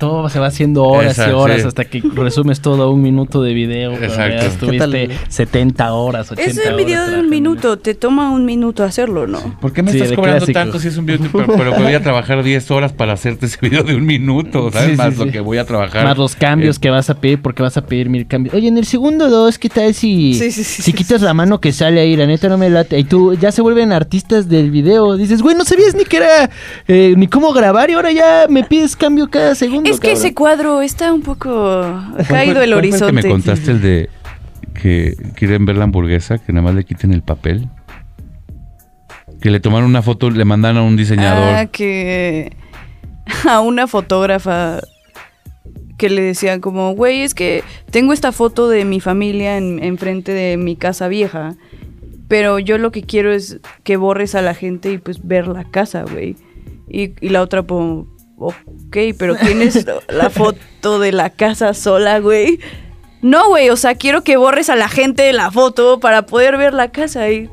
Todo 0.00 0.28
se 0.30 0.40
va 0.40 0.46
haciendo 0.48 0.82
horas 0.84 1.16
y 1.18 1.30
horas 1.30 1.60
sí. 1.62 1.68
hasta 1.68 1.84
que 1.84 2.02
resumes 2.14 2.60
todo 2.60 2.82
a 2.82 2.90
un 2.90 3.02
minuto 3.02 3.42
de 3.42 3.54
video. 3.54 3.92
Exacto. 3.92 4.22
ya 4.34 4.40
¿Qué 4.40 4.46
Estuviste 4.46 4.78
tal? 5.06 5.10
70 5.28 5.92
horas, 5.92 6.32
80 6.32 6.50
Es 6.50 6.56
un 6.58 6.64
horas 6.72 6.76
video 6.84 7.06
de 7.08 7.20
un 7.20 7.28
minuto, 7.28 7.78
te 7.78 7.94
toma 7.94 8.30
un 8.30 8.44
minuto 8.44 8.82
hacerlo, 8.82 9.26
¿no? 9.26 9.38
¿Por 9.60 9.72
qué 9.72 9.82
me 9.82 9.92
Sí, 9.92 9.98
estás 9.98 10.14
cobrando 10.16 10.38
clásico. 10.46 10.58
tanto 10.58 10.78
si 10.80 10.88
es 10.88 10.96
un 10.96 11.06
video? 11.06 11.28
Pero, 11.32 11.46
pero 11.56 11.74
podría 11.76 12.00
trabajar 12.02 12.42
10 12.42 12.70
horas 12.70 12.92
para 12.92 13.12
hacerte 13.12 13.46
ese 13.46 13.58
video 13.60 13.82
de 13.84 13.94
un 13.94 14.06
minuto, 14.06 14.70
¿sabes? 14.72 14.86
Sí, 14.86 14.92
sí, 14.92 14.96
Más 14.96 15.14
sí. 15.14 15.24
lo 15.24 15.30
que 15.30 15.40
voy 15.40 15.58
a 15.58 15.64
trabajar. 15.66 15.98
eso. 15.98 16.06
Más 16.08 16.18
los 16.18 16.34
cambios 16.34 16.76
Eh, 16.76 16.80
que 16.80 16.90
vas 16.90 17.10
a 17.10 17.20
pedir, 17.20 17.42
porque 17.42 17.62
vas 17.62 17.76
a 17.76 17.84
pedir 17.84 18.08
mil 18.08 18.26
cambios. 18.26 18.54
Oye, 18.54 18.68
en 18.68 18.78
el 18.78 18.86
segundo 18.86 19.28
dos, 19.28 19.58
¿qué 19.58 19.68
tal 19.68 19.92
si, 19.94 20.34
Sí, 20.34 20.50
sí, 20.50 20.64
sí, 20.64 20.64
si 20.64 20.82
sí, 20.82 20.92
quitas 20.94 21.20
la 21.20 21.34
mano 21.34 21.60
que 21.60 21.72
sale 21.72 22.00
ahí? 22.00 22.16
La 22.16 22.26
neta 22.26 22.48
no 22.48 22.56
me 22.56 22.70
late. 22.70 22.98
Y 22.98 23.04
tú 23.04 23.34
ya 23.34 23.52
se 23.52 23.60
vuelven 23.60 23.92
artistas 23.92 24.48
del 24.48 24.70
video. 24.70 25.16
Dices, 25.16 25.42
güey, 25.42 25.54
no 25.56 25.64
sabías 25.64 25.94
ni 25.94 26.04
qué 26.04 26.16
era, 26.18 26.50
eh, 26.88 27.14
ni 27.16 27.26
cómo 27.28 27.52
grabar 27.52 27.90
y 27.90 27.94
ahora 27.94 28.12
ya 28.12 28.46
me 28.48 28.64
pides 28.64 28.96
cambio 28.96 29.28
cada 29.28 29.54
segundo. 29.54 29.89
Es 29.90 30.00
que 30.00 30.08
cabrón. 30.08 30.24
ese 30.24 30.34
cuadro 30.34 30.82
está 30.82 31.12
un 31.12 31.22
poco 31.22 31.50
¿cuál 32.12 32.24
fue- 32.24 32.36
caído 32.36 32.62
el 32.62 32.72
horizonte. 32.72 33.06
que 33.06 33.12
me 33.12 33.28
contaste 33.28 33.70
el 33.72 33.80
de 33.82 34.08
que 34.80 35.14
quieren 35.34 35.66
ver 35.66 35.76
la 35.76 35.84
hamburguesa, 35.84 36.38
que 36.38 36.52
nada 36.52 36.64
más 36.64 36.74
le 36.74 36.84
quiten 36.84 37.12
el 37.12 37.22
papel? 37.22 37.68
Que 39.40 39.50
le 39.50 39.60
tomaron 39.60 39.88
una 39.88 40.02
foto, 40.02 40.30
le 40.30 40.44
mandan 40.44 40.76
a 40.76 40.82
un 40.82 40.96
diseñador. 40.96 41.54
Ah, 41.54 41.66
que 41.66 42.52
a 43.48 43.60
una 43.60 43.86
fotógrafa 43.86 44.80
que 45.96 46.08
le 46.10 46.22
decían 46.22 46.60
como, 46.60 46.92
güey, 46.94 47.22
es 47.22 47.34
que 47.34 47.62
tengo 47.90 48.12
esta 48.12 48.32
foto 48.32 48.68
de 48.68 48.84
mi 48.84 49.00
familia 49.00 49.56
en 49.58 49.82
enfrente 49.82 50.32
de 50.32 50.56
mi 50.56 50.76
casa 50.76 51.08
vieja, 51.08 51.56
pero 52.28 52.58
yo 52.58 52.78
lo 52.78 52.90
que 52.90 53.02
quiero 53.02 53.32
es 53.32 53.60
que 53.82 53.96
borres 53.96 54.34
a 54.34 54.40
la 54.42 54.54
gente 54.54 54.92
y 54.92 54.98
pues 54.98 55.26
ver 55.26 55.46
la 55.48 55.64
casa, 55.64 56.04
güey. 56.10 56.36
Y, 56.88 57.12
y 57.20 57.28
la 57.28 57.42
otra, 57.42 57.62
como, 57.62 58.06
ok, 58.40 58.96
pero 59.18 59.36
tienes 59.36 59.86
la 60.08 60.30
foto 60.30 60.98
de 60.98 61.12
la 61.12 61.30
casa 61.30 61.74
sola, 61.74 62.18
güey. 62.20 62.58
No, 63.22 63.48
güey, 63.48 63.68
o 63.68 63.76
sea, 63.76 63.94
quiero 63.94 64.24
que 64.24 64.38
borres 64.38 64.70
a 64.70 64.76
la 64.76 64.88
gente 64.88 65.22
de 65.22 65.34
la 65.34 65.50
foto 65.50 66.00
para 66.00 66.24
poder 66.24 66.56
ver 66.56 66.72
la 66.72 66.90
casa. 66.90 67.28
Y 67.30 67.50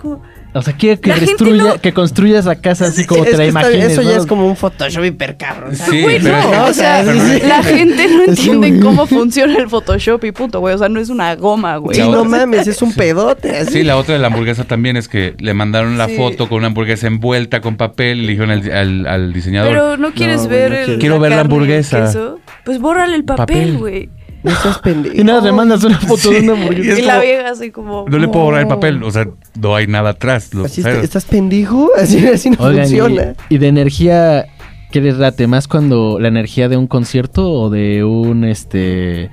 O 0.53 0.61
sea, 0.63 0.73
quiere 0.73 0.99
que, 0.99 1.09
La 1.09 1.17
no- 1.55 1.79
que 1.79 1.93
construyas 1.93 2.45
la 2.45 2.55
casa 2.55 2.85
así 2.87 3.05
como 3.05 3.23
Es 3.25 3.31
te 3.31 3.37
la 3.37 3.43
que 3.43 3.47
está 3.49 3.59
bien, 3.67 3.73
imagines. 3.81 3.91
Eso 3.99 4.01
ya 4.01 4.15
¿no? 4.15 4.21
es 4.21 4.25
como 4.25 4.47
un 4.47 4.55
Photoshop 4.55 5.03
hiper 5.05 5.37
cabrón. 5.37 5.75
Sí, 5.75 6.01
Güey, 6.01 6.19
pero 6.19 6.35
no, 6.41 6.65
o 6.65 6.73
sea, 6.73 7.03
pero 7.05 7.47
la 7.47 7.61
gente 7.61 8.07
no 8.07 8.23
entiende 8.23 8.79
cómo 8.79 9.05
funciona 9.05 9.55
el 9.57 9.69
Photoshop 9.69 10.23
y 10.23 10.31
punto, 10.31 10.59
güey. 10.59 10.73
O 10.73 10.77
sea, 10.79 10.89
no 10.89 10.99
es 10.99 11.09
una 11.09 11.35
goma, 11.35 11.77
güey. 11.77 11.99
Sí, 11.99 12.09
no 12.09 12.25
mames, 12.25 12.65
es 12.65 12.81
un 12.81 12.91
pedote. 12.93 13.55
Así. 13.57 13.71
Sí, 13.73 13.83
la 13.83 13.97
otra 13.97 14.15
de 14.15 14.19
la 14.19 14.27
hamburguesa 14.27 14.63
también 14.63 14.97
es 14.97 15.07
que 15.07 15.35
le 15.37 15.53
mandaron 15.53 15.97
la 15.97 16.07
Sí. 16.07 16.15
foto 16.15 16.49
con 16.49 16.59
una 16.59 16.67
hamburguesa 16.67 17.05
envuelta 17.07 17.61
con 17.61 17.75
papel 17.77 18.19
y 18.19 18.25
le 18.25 18.31
dijeron 18.31 18.49
al, 18.51 18.71
al- 18.71 19.05
al 19.07 19.33
diseñador. 19.33 19.69
Pero 19.71 19.97
no 19.97 20.11
quieres 20.13 20.47
ver 20.47 20.73
el, 20.73 20.97
quiero. 20.97 21.19
Ver 21.19 21.31
la 21.33 21.41
hamburguesa. 21.41 22.05
queso, 22.05 22.39
Pues 22.65 22.79
bórrale 22.79 23.15
el 23.15 23.25
papel, 23.25 23.45
Papel. 23.45 23.77
güey. 23.77 24.09
No 24.43 24.51
seas 24.61 24.79
pendejo. 24.79 25.15
Y 25.15 25.23
nada, 25.23 25.41
le 25.41 25.51
mandas 25.51 25.83
una 25.83 25.99
foto 25.99 26.29
de 26.29 26.39
una 26.41 26.53
Y 26.53 26.57
hamburguesa. 26.61 26.91
es 26.93 26.99
Y 26.99 27.01
la 27.01 27.13
como- 27.13 27.23
vieja 27.25 27.49
así 27.49 27.71
como... 27.71 28.05
no 28.07 28.17
le 28.19 28.27
puedo 28.27 28.45
borrar 28.45 28.61
el 28.61 28.67
papel, 28.67 29.03
o 29.03 29.11
sea, 29.11 29.27
no 29.59 29.75
hay 29.75 29.87
nada 29.87 30.11
atrás. 30.11 30.53
lo- 30.53 30.65
Así 30.65 30.81
¿Estás 30.81 31.25
pendejo? 31.25 31.89
Así, 31.97 32.25
así 32.27 32.49
no 32.51 32.57
Oigan, 32.59 32.85
y, 32.85 32.97
funciona. 32.99 33.33
y 33.49 33.57
de 33.57 33.67
energía, 33.67 34.45
¿qué 34.91 35.01
les 35.01 35.17
late? 35.17 35.47
¿Más 35.47 35.67
cuando 35.67 36.19
la 36.19 36.27
energía 36.27 36.69
de 36.69 36.77
un 36.77 36.87
concierto 36.87 37.49
o 37.51 37.69
de 37.69 38.03
un, 38.03 38.43
este, 38.45 39.29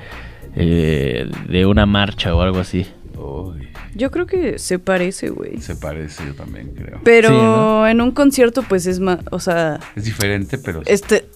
eh, 0.56 1.30
de 1.48 1.66
una 1.66 1.86
marcha 1.86 2.34
o 2.34 2.40
algo 2.40 2.58
así? 2.58 2.86
Uy, 3.16 3.68
Yo 3.94 4.10
creo 4.10 4.26
que 4.26 4.58
se 4.58 4.78
parece, 4.78 5.28
güey. 5.30 5.58
se 5.60 5.76
parece, 5.76 6.24
yo 6.26 6.34
también 6.34 6.72
creo. 6.74 7.00
Pero 7.04 7.28
Sí, 7.28 7.34
¿no? 7.34 7.86
en 7.86 8.00
un 8.00 8.10
concierto, 8.10 8.62
pues 8.62 8.86
es 8.86 9.00
más... 9.00 9.18
O 9.30 9.38
sea, 9.38 9.78
Es 9.94 10.04
diferente, 10.04 10.58
pero... 10.58 10.82
este... 10.86 11.26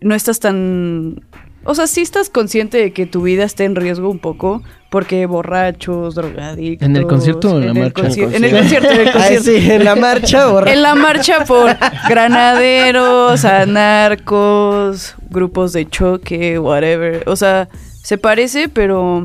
No 0.00 0.14
estás 0.14 0.40
tan... 0.40 1.22
O 1.64 1.74
sea, 1.74 1.86
sí 1.86 2.00
estás 2.00 2.28
consciente 2.30 2.78
de 2.78 2.92
que 2.92 3.06
tu 3.06 3.22
vida 3.22 3.44
está 3.44 3.64
en 3.64 3.76
riesgo 3.76 4.10
un 4.10 4.18
poco, 4.18 4.62
porque 4.90 5.26
borrachos, 5.26 6.14
drogadictos... 6.14 6.86
¿En 6.88 6.96
el 6.96 7.06
concierto 7.06 7.54
o 7.54 7.58
en 7.58 7.66
la 7.66 7.72
el 7.72 7.78
marcha? 7.78 8.00
En 8.00 8.44
el 8.44 8.50
concierto, 8.50 8.88
en 8.90 9.00
el 9.00 9.08
Ah, 9.08 9.12
concierto. 9.12 9.44
sí, 9.44 9.70
en 9.70 9.84
la 9.84 9.96
marcha, 9.96 10.46
borra. 10.50 10.72
En 10.72 10.82
la 10.82 10.94
marcha 10.94 11.44
por 11.44 11.70
granaderos, 12.08 13.44
anarcos, 13.44 15.14
grupos 15.30 15.72
de 15.72 15.88
choque, 15.88 16.58
whatever. 16.58 17.22
O 17.26 17.36
sea, 17.36 17.68
se 18.02 18.18
parece, 18.18 18.68
pero 18.68 19.24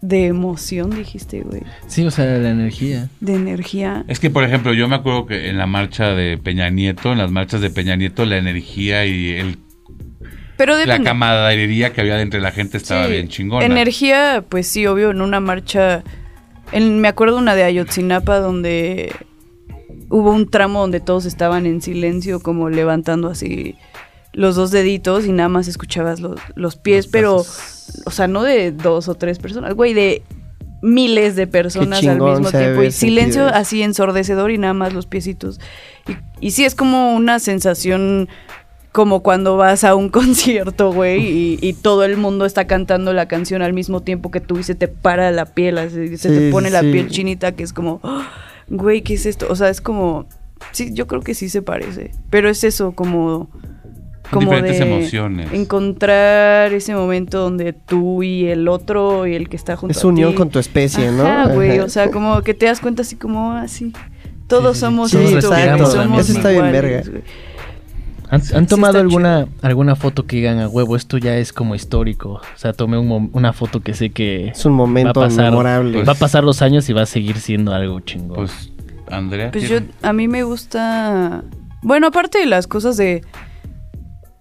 de 0.00 0.26
emoción, 0.26 0.90
dijiste, 0.90 1.40
güey. 1.42 1.62
Sí, 1.86 2.04
o 2.06 2.10
sea, 2.10 2.24
la 2.38 2.50
energía. 2.50 3.08
De 3.20 3.34
energía. 3.34 4.04
Es 4.08 4.20
que, 4.20 4.30
por 4.30 4.44
ejemplo, 4.44 4.72
yo 4.72 4.88
me 4.88 4.96
acuerdo 4.96 5.26
que 5.26 5.48
en 5.48 5.58
la 5.58 5.66
marcha 5.66 6.10
de 6.14 6.38
Peña 6.38 6.70
Nieto, 6.70 7.12
en 7.12 7.18
las 7.18 7.30
marchas 7.30 7.60
de 7.60 7.70
Peña 7.70 7.96
Nieto, 7.96 8.24
la 8.24 8.38
energía 8.38 9.04
y 9.06 9.30
el, 9.34 9.58
Pero 10.56 10.76
la 10.84 11.02
camaradería 11.02 11.92
que 11.92 12.00
había 12.00 12.20
entre 12.20 12.40
la 12.40 12.50
gente 12.52 12.76
estaba 12.78 13.06
Sí, 13.06 13.12
bien 13.12 13.28
chingona. 13.28 13.64
Energía, 13.66 14.44
pues 14.48 14.66
sí, 14.66 14.86
obvio, 14.86 15.10
en 15.10 15.20
una 15.20 15.40
marcha. 15.40 16.02
en- 16.72 17.00
me 17.00 17.08
acuerdo 17.08 17.36
una 17.38 17.54
de 17.54 17.62
Ayotzinapa 17.64 18.38
donde 18.40 19.12
hubo 20.08 20.30
un 20.32 20.48
tramo 20.50 20.80
donde 20.80 21.00
todos 21.00 21.24
estaban 21.26 21.66
en 21.66 21.80
silencio, 21.82 22.40
como 22.40 22.70
levantando 22.70 23.28
así 23.28 23.76
los 24.32 24.54
dos 24.56 24.70
deditos 24.70 25.26
y 25.26 25.32
nada 25.32 25.48
más 25.48 25.66
escuchabas 25.68 26.20
los, 26.20 26.40
los 26.54 26.76
pies, 26.76 27.06
Los 27.06 27.12
pero, 27.12 27.36
o 28.04 28.10
sea, 28.10 28.26
no 28.28 28.42
de 28.42 28.72
dos 28.72 29.08
o 29.08 29.14
tres 29.14 29.38
personas, 29.38 29.74
güey, 29.74 29.94
de 29.94 30.22
miles 30.82 31.36
de 31.36 31.46
personas 31.46 32.06
al 32.06 32.20
mismo 32.20 32.50
tiempo. 32.50 32.82
Y 32.82 32.90
sentido 32.90 32.92
silencio 32.92 33.46
así 33.46 33.82
ensordecedor 33.82 34.50
y 34.50 34.58
nada 34.58 34.74
más 34.74 34.92
los 34.92 35.06
piecitos. 35.06 35.58
Y, 36.40 36.48
y 36.48 36.50
sí, 36.50 36.64
es 36.64 36.74
como 36.74 37.14
una 37.14 37.38
sensación 37.38 38.28
como 38.96 39.22
cuando 39.22 39.58
vas 39.58 39.84
a 39.84 39.94
un 39.94 40.08
concierto, 40.20 40.90
güey, 40.90 41.20
y, 41.22 41.58
y 41.60 41.74
todo 41.74 42.02
el 42.04 42.16
mundo 42.16 42.46
está 42.46 42.66
cantando 42.66 43.12
la 43.12 43.28
canción 43.28 43.60
al 43.60 43.74
mismo 43.74 44.00
tiempo 44.00 44.30
que 44.30 44.40
tú 44.40 44.58
y 44.58 44.62
se 44.62 44.74
te 44.74 44.88
para 44.88 45.30
la 45.32 45.44
piel, 45.44 45.76
así, 45.76 46.16
se 46.16 46.30
Sí, 46.30 46.34
te 46.34 46.50
pone 46.50 46.70
la 46.70 46.80
piel 46.80 47.08
chinita, 47.10 47.52
que 47.52 47.62
es 47.62 47.74
como, 47.74 48.00
"Ah, 48.02 48.26
güey, 48.68 49.02
¿qué 49.02 49.12
es 49.12 49.26
esto? 49.26 49.48
O 49.50 49.54
sea, 49.54 49.68
es 49.68 49.82
como, 49.82 50.24
sí, 50.72 50.94
yo 50.94 51.06
creo 51.06 51.20
que 51.20 51.34
sí 51.34 51.50
se 51.50 51.60
parece, 51.60 52.12
pero 52.30 52.48
es 52.48 52.64
eso, 52.64 52.92
como... 52.92 53.50
Como 54.30 54.50
diferentes 54.50 54.78
de 54.80 54.86
emociones. 54.92 55.52
encontrar 55.52 56.72
ese 56.72 56.94
momento 56.94 57.38
donde 57.38 57.72
tú 57.74 58.22
y 58.22 58.46
el 58.46 58.66
otro 58.66 59.26
y 59.26 59.34
el 59.34 59.48
que 59.50 59.56
está 59.56 59.76
junto 59.76 59.96
Es 59.96 60.02
a 60.02 60.08
unión 60.08 60.30
ti- 60.30 60.36
con 60.36 60.48
tu 60.50 60.58
especie, 60.58 61.12
¿no? 61.12 61.24
Ajá, 61.26 61.52
güey, 61.54 61.78
o 61.80 61.88
sea, 61.90 62.10
como 62.10 62.40
que 62.42 62.54
te 62.54 62.66
das 62.66 62.80
cuenta 62.80 63.02
así 63.02 63.14
como 63.16 63.52
así. 63.52 63.92
Todos 64.48 64.76
sí, 64.76 64.80
sí. 64.80 64.86
somos 64.86 65.10
Sí, 65.12 65.16
exacto. 65.34 65.86
somos 65.86 66.20
Eso 66.28 66.32
está 66.38 66.48
bien 66.50 66.72
verga. 66.72 67.02
¿Han, 68.28 68.42
Sí, 68.42 68.54
han 68.54 68.64
sí 68.64 68.70
tomado 68.70 68.98
alguna 68.98 69.46
alguna 69.62 69.94
foto 69.96 70.26
que 70.26 70.36
digan 70.36 70.58
a 70.58 70.68
huevo? 70.68 70.96
Esto 70.96 71.18
ya 71.18 71.36
es 71.36 71.52
como 71.52 71.74
histórico. 71.74 72.34
O 72.34 72.58
sea, 72.58 72.72
tomé 72.72 72.98
un 72.98 73.30
una 73.32 73.52
foto 73.52 73.80
que 73.80 73.94
sé 73.94 74.10
que 74.10 74.48
Es 74.48 74.64
un 74.66 74.72
momento 74.72 75.18
va 75.20 75.26
a 75.26 75.28
pasar, 75.28 75.44
memorable. 75.50 76.02
va 76.04 76.12
a 76.12 76.16
pasar 76.16 76.42
los 76.44 76.62
años 76.62 76.88
y 76.88 76.92
va 76.92 77.02
a 77.02 77.06
seguir 77.06 77.38
siendo 77.38 77.72
algo 77.72 78.00
chingón. 78.00 78.36
Pues, 78.36 78.72
Andrea. 79.08 79.50
Pues 79.52 79.68
yo, 79.68 79.78
¿tiene- 79.80 79.92
a 80.02 80.12
mí 80.12 80.26
me 80.28 80.42
gusta. 80.42 81.44
Bueno, 81.82 82.08
aparte 82.08 82.38
de 82.38 82.46
las 82.46 82.66
cosas 82.66 82.96
de. 82.96 83.22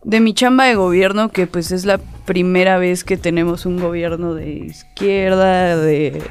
De 0.03 0.19
mi 0.19 0.33
chamba 0.35 0.65
de 0.65 0.75
gobierno, 0.75 1.29
que 1.29 1.47
pues 1.47 1.71
es 1.71 1.83
la 1.85 1.99
primera 2.25 2.77
vez 2.77 3.03
que 3.03 3.17
tenemos 3.17 3.65
un 3.65 3.79
gobierno 3.79 4.33
de 4.35 4.49
izquierda, 4.51 5.77
de. 5.77 6.21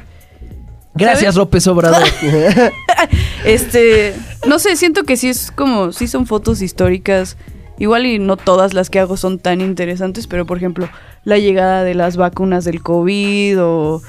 Gracias, 0.95 1.19
¿sabes? 1.21 1.35
López 1.35 1.67
Obrador. 1.67 2.03
Este. 3.45 4.15
No 4.47 4.57
sé, 4.59 4.75
siento 4.75 5.03
que 5.03 5.17
sí 5.17 5.29
es 5.29 5.51
como. 5.51 5.91
Sí 5.91 6.07
son 6.07 6.25
fotos 6.25 6.61
históricas. 6.61 7.37
Igual 7.77 8.05
y 8.05 8.19
no 8.19 8.37
todas 8.37 8.73
las 8.73 8.89
que 8.89 8.99
hago 8.99 9.17
son 9.17 9.37
tan 9.37 9.59
interesantes, 9.59 10.27
pero 10.27 10.45
por 10.45 10.57
ejemplo, 10.57 10.87
la 11.25 11.37
llegada 11.37 11.83
de 11.83 11.93
las 11.93 12.17
vacunas 12.17 12.63
del 12.63 12.81
COVID 12.81 13.61
o. 13.61 14.01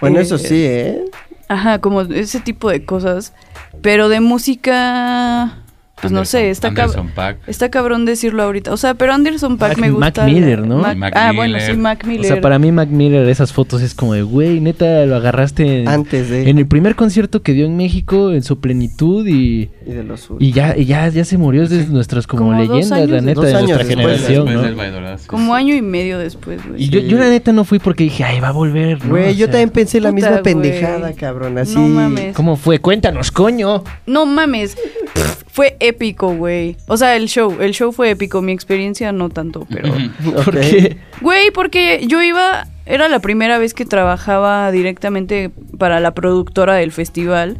Bueno, 0.00 0.18
eh, 0.18 0.22
eso 0.22 0.38
sí, 0.38 0.64
¿eh? 0.64 1.04
Ajá, 1.48 1.78
como 1.78 2.02
ese 2.02 2.40
tipo 2.40 2.68
de 2.68 2.84
cosas. 2.84 3.32
Pero 3.80 4.08
de 4.08 4.20
música. 4.20 5.61
Pues 6.02 6.12
no 6.12 6.24
sé, 6.24 6.50
está 6.50 6.70
cab- 6.70 6.82
Anderson 6.86 7.08
Paak. 7.14 7.36
Está 7.46 7.70
cabrón 7.70 8.04
decirlo 8.04 8.42
ahorita. 8.42 8.72
O 8.72 8.76
sea, 8.76 8.94
pero 8.94 9.12
Anderson 9.14 9.56
Mac- 9.58 9.78
me 9.78 9.90
gusta. 9.90 10.22
Mac 10.22 10.32
Miller, 10.32 10.66
¿no? 10.66 10.78
Mac- 10.78 10.96
Mac 10.96 11.12
ah, 11.16 11.32
bueno, 11.34 11.58
sí, 11.60 11.72
Mac 11.74 12.02
o 12.04 12.06
Miller. 12.08 12.26
sea, 12.26 12.40
para 12.40 12.58
mí 12.58 12.72
Mac 12.72 12.88
Miller, 12.88 13.28
esas 13.28 13.52
fotos 13.52 13.80
es 13.82 13.94
como 13.94 14.14
de, 14.14 14.22
güey, 14.22 14.60
neta, 14.60 15.06
lo 15.06 15.16
agarraste 15.16 15.82
en, 15.82 15.88
Antes 15.88 16.28
de... 16.28 16.50
en 16.50 16.58
el 16.58 16.66
primer 16.66 16.96
concierto 16.96 17.42
que 17.42 17.52
dio 17.52 17.66
en 17.66 17.76
México, 17.76 18.32
en 18.32 18.42
su 18.42 18.58
plenitud 18.60 19.26
y, 19.26 19.70
Y 19.86 19.92
de 19.92 20.02
los 20.04 20.20
suyos. 20.22 20.42
y 20.42 20.52
ya, 20.52 20.76
y 20.76 20.84
ya, 20.86 21.08
ya 21.08 21.24
se 21.24 21.38
murió 21.38 21.62
es 21.62 21.70
de 21.70 21.86
nuestras 21.86 22.26
como, 22.26 22.52
leyendas, 22.52 22.92
años 22.92 23.10
la 23.10 23.20
neta, 23.20 23.40
de 23.42 23.52
nuestra 23.52 23.76
después, 23.78 23.86
generación, 23.88 24.46
Después 24.46 24.92
¿no? 24.92 25.16
Como 25.28 25.54
año 25.54 25.74
y 25.74 25.82
medio 25.82 26.18
después, 26.18 26.60
güey. 26.66 26.82
Y 26.82 26.88
yo, 26.88 27.00
yo 27.00 27.16
la 27.18 27.28
neta 27.28 27.52
no 27.52 27.64
fui 27.64 27.78
porque 27.78 28.04
dije, 28.04 28.24
ay, 28.24 28.40
va 28.40 28.48
a 28.48 28.52
volver, 28.52 29.04
¿no? 29.04 29.10
Güey, 29.10 29.28
O 29.28 29.32
yo 29.32 29.36
sea, 29.46 29.52
también 29.52 29.70
pensé 29.70 30.00
la 30.00 30.10
misma 30.10 30.30
güey. 30.30 30.42
pendejada, 30.42 31.12
cabrón. 31.12 31.58
Así. 31.58 31.74
No 31.76 31.86
mames. 31.86 32.34
¿Cómo 32.34 32.56
fue? 32.56 32.78
Cuéntanos, 32.80 33.30
coño. 33.30 33.84
No 34.06 34.26
mames. 34.26 34.76
Fue 35.52 35.76
épico, 35.80 36.34
güey. 36.34 36.78
O 36.86 36.96
sea, 36.96 37.14
el 37.14 37.28
show. 37.28 37.60
El 37.60 37.74
show 37.74 37.92
fue 37.92 38.08
épico. 38.08 38.40
Mi 38.40 38.52
experiencia 38.52 39.12
no 39.12 39.28
tanto, 39.28 39.66
pero. 39.68 39.92
¿Por 40.44 40.58
qué? 40.58 40.96
Güey, 41.20 41.50
porque 41.50 42.06
yo 42.06 42.22
iba. 42.22 42.66
Era 42.86 43.10
la 43.10 43.18
primera 43.18 43.58
vez 43.58 43.74
que 43.74 43.84
trabajaba 43.84 44.72
directamente 44.72 45.50
para 45.76 46.00
la 46.00 46.14
productora 46.14 46.76
del 46.76 46.90
festival. 46.90 47.58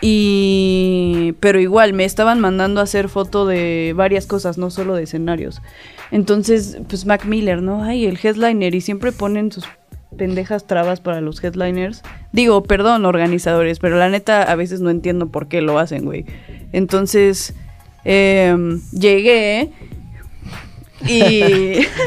Y 0.00 1.34
pero 1.40 1.60
igual 1.60 1.92
me 1.92 2.06
estaban 2.06 2.40
mandando 2.40 2.80
a 2.80 2.84
hacer 2.84 3.10
foto 3.10 3.44
de 3.44 3.92
varias 3.94 4.26
cosas, 4.26 4.56
no 4.56 4.70
solo 4.70 4.94
de 4.94 5.02
escenarios. 5.02 5.60
Entonces, 6.10 6.78
pues 6.88 7.04
Mac 7.04 7.26
Miller, 7.26 7.60
¿no? 7.60 7.84
Ay, 7.84 8.06
el 8.06 8.18
headliner 8.22 8.74
y 8.74 8.80
siempre 8.80 9.12
ponen 9.12 9.52
sus 9.52 9.64
pendejas 10.14 10.66
trabas 10.66 11.00
para 11.00 11.20
los 11.20 11.42
headliners. 11.42 12.02
Digo, 12.32 12.62
perdón, 12.62 13.04
organizadores, 13.04 13.78
pero 13.78 13.96
la 13.96 14.08
neta 14.08 14.42
a 14.42 14.54
veces 14.54 14.80
no 14.80 14.90
entiendo 14.90 15.28
por 15.28 15.48
qué 15.48 15.60
lo 15.60 15.78
hacen, 15.78 16.04
güey. 16.04 16.24
Entonces, 16.72 17.54
em, 18.04 18.80
llegué 18.92 19.70
y, 21.06 21.42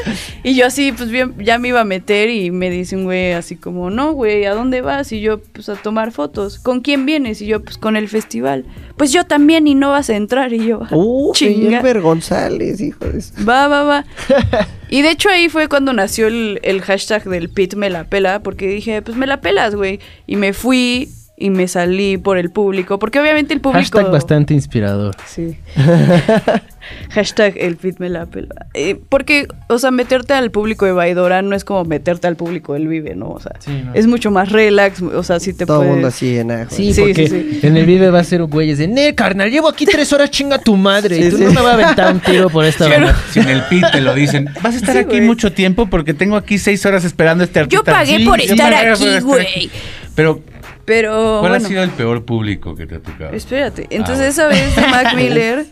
y 0.42 0.54
yo 0.54 0.66
así, 0.66 0.92
pues 0.92 1.10
bien, 1.10 1.34
ya 1.38 1.58
me 1.58 1.68
iba 1.68 1.80
a 1.80 1.84
meter 1.84 2.30
y 2.30 2.50
me 2.50 2.70
dice 2.70 2.96
un 2.96 3.04
güey 3.04 3.32
así 3.32 3.56
como, 3.56 3.90
no, 3.90 4.12
güey, 4.12 4.44
¿a 4.46 4.54
dónde 4.54 4.80
vas? 4.80 5.12
Y 5.12 5.20
yo, 5.20 5.40
pues 5.40 5.68
a 5.68 5.76
tomar 5.76 6.10
fotos. 6.12 6.58
¿Con 6.58 6.80
quién 6.80 7.06
vienes? 7.06 7.40
Y 7.42 7.46
yo, 7.46 7.62
pues 7.62 7.78
con 7.78 7.96
el 7.96 8.08
festival. 8.08 8.64
Pues 8.96 9.12
yo 9.12 9.24
también 9.24 9.66
y 9.68 9.74
no 9.74 9.90
vas 9.90 10.10
a 10.10 10.16
entrar. 10.16 10.52
Y 10.52 10.66
yo, 10.66 10.80
Uh, 10.90 11.32
chinga. 11.34 11.82
González, 12.00 12.80
hijo 12.80 13.04
de 13.04 13.20
su- 13.20 13.44
Va, 13.44 13.68
va, 13.68 13.82
va. 13.84 14.04
Y 14.90 15.02
de 15.02 15.10
hecho 15.10 15.28
ahí 15.28 15.50
fue 15.50 15.68
cuando 15.68 15.92
nació 15.92 16.28
el, 16.28 16.60
el 16.62 16.80
hashtag 16.80 17.24
del 17.24 17.50
pit 17.50 17.74
me 17.74 17.90
la 17.90 18.04
pela, 18.04 18.42
porque 18.42 18.66
dije, 18.68 19.02
pues 19.02 19.18
me 19.18 19.26
la 19.26 19.42
pelas, 19.42 19.74
güey. 19.74 20.00
Y 20.26 20.36
me 20.36 20.54
fui 20.54 21.10
y 21.38 21.50
me 21.50 21.68
salí 21.68 22.16
por 22.16 22.36
el 22.38 22.50
público, 22.50 22.98
porque 22.98 23.20
obviamente 23.20 23.54
el 23.54 23.60
público... 23.60 23.78
Hashtag 23.78 24.10
bastante 24.10 24.54
inspirador. 24.54 25.14
Sí. 25.26 25.56
hashtag 27.10 27.54
el 27.58 27.76
pit 27.76 27.98
me 27.98 28.08
la 28.08 28.26
pela. 28.26 28.66
Eh, 28.74 28.98
porque, 29.08 29.46
o 29.68 29.78
sea, 29.78 29.90
meterte 29.90 30.32
al 30.34 30.50
público 30.50 30.86
de 30.86 30.92
Baidora 30.92 31.42
no 31.42 31.54
es 31.54 31.64
como 31.64 31.84
meterte 31.84 32.26
al 32.26 32.36
público 32.36 32.72
del 32.74 32.88
Vive, 32.88 33.14
¿no? 33.14 33.28
O 33.30 33.40
sea, 33.40 33.52
Sí, 33.58 33.82
no. 33.84 33.94
es 33.94 34.06
mucho 34.06 34.30
más 34.30 34.50
relax, 34.50 35.02
o 35.02 35.22
sea, 35.22 35.38
sí 35.40 35.52
te 35.52 35.66
Todo 35.66 35.76
el 35.76 35.80
puedes... 35.80 35.92
mundo 35.94 36.08
así 36.08 36.38
en 36.38 36.50
ajo. 36.50 36.70
Sí, 36.74 36.92
Sí, 36.92 37.00
porque 37.02 37.28
sí, 37.28 37.58
sí. 37.60 37.66
en 37.66 37.76
el 37.76 37.86
Vive 37.86 38.10
va 38.10 38.20
a 38.20 38.24
ser 38.24 38.42
un 38.42 38.50
güeyes 38.50 38.78
de, 38.78 38.88
ne, 38.88 39.14
carnal, 39.14 39.50
llevo 39.50 39.68
aquí 39.68 39.84
tres 39.86 40.12
horas, 40.12 40.30
chinga 40.30 40.58
tu 40.58 40.76
madre. 40.76 41.22
Sí, 41.22 41.30
Tú 41.30 41.36
sí. 41.38 41.44
no 41.44 41.50
me 41.50 41.60
vas 41.62 41.66
a 41.66 41.74
aventar 41.74 42.12
un 42.14 42.20
tiro 42.20 42.48
por 42.50 42.64
esta 42.64 42.86
Pero- 42.88 43.06
banda. 43.06 43.22
Si 43.30 43.40
en 43.40 43.48
el 43.48 43.62
pit 43.64 43.84
te 43.92 44.00
lo 44.00 44.14
dicen, 44.14 44.48
vas 44.62 44.74
a 44.74 44.78
estar 44.78 44.92
Sí, 44.94 44.98
aquí 45.00 45.16
güey. 45.16 45.20
mucho 45.22 45.52
tiempo 45.52 45.86
porque 45.86 46.14
tengo 46.14 46.36
aquí 46.36 46.58
seis 46.58 46.84
horas 46.86 47.04
esperando 47.04 47.42
a 47.42 47.46
este 47.46 47.60
artista. 47.60 47.76
Yo 47.78 47.84
pagué 47.84 48.24
por 48.24 48.40
estar 48.40 48.72
aquí, 48.74 49.20
güey. 49.20 49.70
Pero, 50.14 50.40
Pero, 50.88 51.40
¿cuál 51.40 51.52
bueno. 51.52 51.66
ha 51.66 51.68
sido 51.68 51.82
el 51.82 51.90
peor 51.90 52.24
público 52.24 52.74
que 52.74 52.86
te 52.86 52.94
ha 52.94 53.00
tocado? 53.00 53.34
Espérate. 53.34 53.86
Entonces 53.90 54.24
Ah, 54.24 54.28
esa 54.28 54.46
vez 54.48 54.74
de 54.74 54.82
Mac 54.88 55.14
Miller 55.16 55.66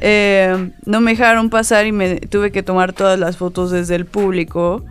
eh, 0.00 0.70
no 0.86 1.02
me 1.02 1.10
dejaron 1.10 1.50
pasar 1.50 1.86
y 1.86 1.92
me 1.92 2.16
tuve 2.16 2.50
que 2.50 2.62
tomar 2.62 2.94
todas 2.94 3.18
las 3.18 3.36
fotos 3.36 3.70
desde 3.70 3.96
el 3.96 4.06
público. 4.06 4.82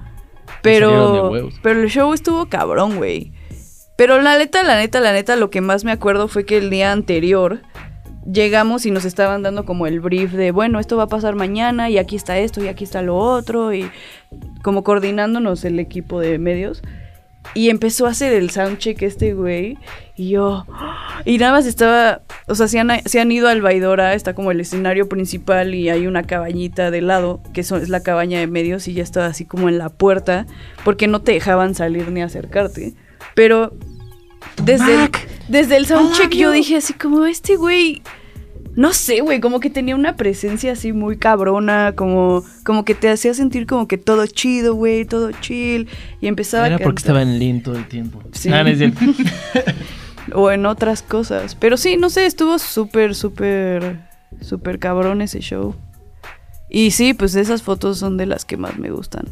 Pero, 0.61 1.49
pero 1.63 1.81
el 1.81 1.89
show 1.89 2.13
estuvo 2.13 2.45
cabrón, 2.45 2.97
güey. 2.97 3.31
Pero 3.97 4.21
la 4.21 4.37
neta, 4.37 4.61
la 4.61 4.77
neta, 4.77 4.99
la 4.99 5.13
neta, 5.13 5.35
lo 5.35 5.49
que 5.49 5.61
más 5.61 5.83
me 5.83 5.91
acuerdo 5.91 6.27
fue 6.27 6.45
que 6.45 6.57
el 6.57 6.69
día 6.69 6.91
anterior 6.91 7.61
llegamos 8.31 8.85
y 8.85 8.91
nos 8.91 9.05
estaban 9.05 9.41
dando 9.41 9.65
como 9.65 9.87
el 9.87 9.99
brief 9.99 10.31
de, 10.33 10.51
bueno, 10.51 10.79
esto 10.79 10.95
va 10.95 11.03
a 11.03 11.07
pasar 11.07 11.33
mañana 11.33 11.89
y 11.89 11.97
aquí 11.97 12.15
está 12.15 12.37
esto 12.37 12.63
y 12.63 12.67
aquí 12.67 12.83
está 12.83 13.01
lo 13.01 13.17
otro 13.17 13.73
y 13.73 13.89
como 14.61 14.83
coordinándonos 14.83 15.65
el 15.65 15.79
equipo 15.79 16.19
de 16.19 16.37
medios. 16.37 16.83
Y 17.53 17.69
empezó 17.69 18.05
a 18.07 18.11
hacer 18.11 18.31
el 18.33 18.49
soundcheck 18.49 19.01
este 19.01 19.33
güey. 19.33 19.77
Y 20.15 20.29
yo. 20.29 20.65
Y 21.25 21.37
nada 21.37 21.51
más 21.53 21.65
estaba. 21.65 22.21
O 22.47 22.55
sea, 22.55 22.67
se 22.67 22.79
han, 22.79 22.89
se 23.05 23.19
han 23.19 23.31
ido 23.31 23.49
al 23.49 23.61
Baidora. 23.61 24.13
Está 24.13 24.33
como 24.33 24.51
el 24.51 24.59
escenario 24.61 25.09
principal. 25.09 25.73
Y 25.75 25.89
hay 25.89 26.07
una 26.07 26.23
cabañita 26.23 26.91
de 26.91 27.01
lado. 27.01 27.41
Que 27.53 27.63
son- 27.63 27.81
es 27.81 27.89
la 27.89 28.03
cabaña 28.03 28.39
de 28.39 28.47
medios. 28.47 28.87
Y 28.87 28.93
ya 28.93 29.03
estaba 29.03 29.25
así 29.25 29.45
como 29.45 29.67
en 29.69 29.77
la 29.77 29.89
puerta. 29.89 30.45
Porque 30.85 31.07
no 31.07 31.21
te 31.21 31.33
dejaban 31.33 31.75
salir 31.75 32.09
ni 32.11 32.21
acercarte. 32.21 32.93
Pero. 33.35 33.73
Desde 34.63 35.03
el, 35.03 35.09
desde 35.49 35.77
el 35.77 35.85
soundcheck 35.85 36.31
yo 36.33 36.51
dije 36.51 36.77
así 36.77 36.93
como 36.93 37.25
este 37.25 37.55
güey. 37.57 38.01
No 38.75 38.93
sé, 38.93 39.21
güey, 39.21 39.41
como 39.41 39.59
que 39.59 39.69
tenía 39.69 39.95
una 39.95 40.15
presencia 40.15 40.73
así 40.73 40.93
muy 40.93 41.17
cabrona, 41.17 41.93
como, 41.95 42.43
como 42.63 42.85
que 42.85 42.95
te 42.95 43.09
hacía 43.09 43.33
sentir 43.33 43.65
como 43.67 43.87
que 43.87 43.97
todo 43.97 44.25
chido, 44.27 44.75
güey, 44.75 45.05
todo 45.05 45.31
chill. 45.41 45.87
Y 46.21 46.27
empezaba 46.27 46.65
a 46.65 46.67
Era 46.67 46.77
porque 46.79 46.99
estaba 46.99 47.21
en 47.21 47.37
lean 47.37 47.61
todo 47.61 47.75
el 47.75 47.87
tiempo. 47.87 48.21
Sí. 48.31 48.49
Ah. 48.51 48.63
O 50.33 50.51
en 50.51 50.65
otras 50.65 51.01
cosas. 51.01 51.55
Pero 51.55 51.77
sí, 51.77 51.97
no 51.97 52.09
sé, 52.09 52.25
estuvo 52.25 52.59
súper, 52.59 53.15
súper, 53.15 53.99
súper 54.39 54.79
cabrón 54.79 55.21
ese 55.21 55.39
show. 55.39 55.75
Y 56.69 56.91
sí, 56.91 57.13
pues 57.13 57.35
esas 57.35 57.63
fotos 57.63 57.97
son 57.97 58.17
de 58.17 58.27
las 58.27 58.45
que 58.45 58.55
más 58.55 58.77
me 58.77 58.91
gustan. 58.91 59.25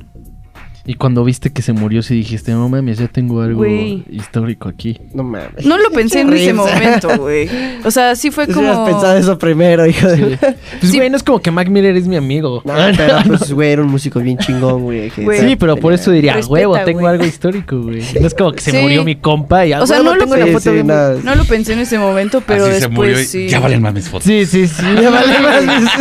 Y 0.90 0.96
cuando 0.96 1.24
viste 1.24 1.52
que 1.54 1.62
se 1.62 1.72
murió, 1.72 2.02
sí 2.02 2.16
dijiste, 2.16 2.52
no 2.52 2.68
mames, 2.68 2.98
ya 2.98 3.08
tengo 3.08 3.44
algo 3.44 3.64
histórico 4.10 4.68
aquí. 4.70 5.00
No 5.14 5.22
mames. 5.22 5.64
No 5.64 5.78
lo 5.78 5.90
pensé 5.94 6.22
en 6.22 6.34
ese 6.34 6.52
momento, 6.52 7.10
güey. 7.20 7.48
O 7.86 7.92
sea, 7.92 8.16
sí 8.16 8.32
fue 8.32 8.48
como... 8.48 8.62
hubieras 8.62 8.90
pensado 8.90 9.16
eso 9.18 9.38
primero, 9.38 9.86
hijo 9.86 10.08
de... 10.08 10.38
Pues, 10.40 10.56
Sí. 10.92 10.98
güey, 10.98 11.12
no 11.12 11.18
es 11.18 11.22
como 11.22 11.40
que 11.44 11.52
Mac 11.52 11.70
Miller 11.70 11.96
es 11.96 12.08
mi 12.08 12.16
amigo. 12.16 12.64
No, 12.66 12.74
pero 12.98 13.18
pues, 13.28 13.52
güey, 13.54 13.70
era 13.70 13.84
un 13.84 13.90
músico 13.90 14.20
bien 14.20 14.40
chingón, 14.40 14.82
güey. 14.82 15.12
Sí, 15.12 15.56
pero 15.60 15.76
por 15.78 15.94
eso 15.94 16.10
diría, 16.10 16.34
Respeta, 16.34 16.54
huevo, 16.54 16.78
tengo 16.84 17.06
algo 17.08 17.24
histórico, 17.24 17.80
güey. 17.84 18.02
No 18.20 18.26
es 18.26 18.34
como 18.34 18.52
que 18.54 18.62
se 18.62 18.72
Sí. 18.72 18.78
murió 18.78 19.04
mi 19.04 19.16
compa 19.16 19.68
y 19.68 19.74
a 19.74 19.84
O 19.84 19.86
sea, 19.86 20.00
no 20.02 20.16
lo, 20.16 20.18
tengo 20.18 20.34
una 20.34 20.46
Sí, 20.46 20.52
foto 20.54 20.64
sí, 20.64 20.70
bien- 20.72 20.88
no. 20.88 21.14
no 21.24 21.36
lo 21.36 21.46
pensé 21.46 21.74
en 21.74 21.80
ese 21.82 22.00
momento, 22.00 22.42
pero 22.48 22.66
Así 22.66 22.80
se 22.82 22.88
murió 22.88 23.12
y 23.12 23.16
después 23.16 23.30
sí. 23.30 23.48
ya 23.48 23.60
valen 23.60 23.84
más 23.84 23.94
mis 23.94 24.10
fotos. 24.10 24.24
Sí, 24.26 24.44
sí, 24.48 24.68
sí. 24.68 24.84
Ya 25.00 25.12
vale 25.12 25.40
más. 25.40 25.92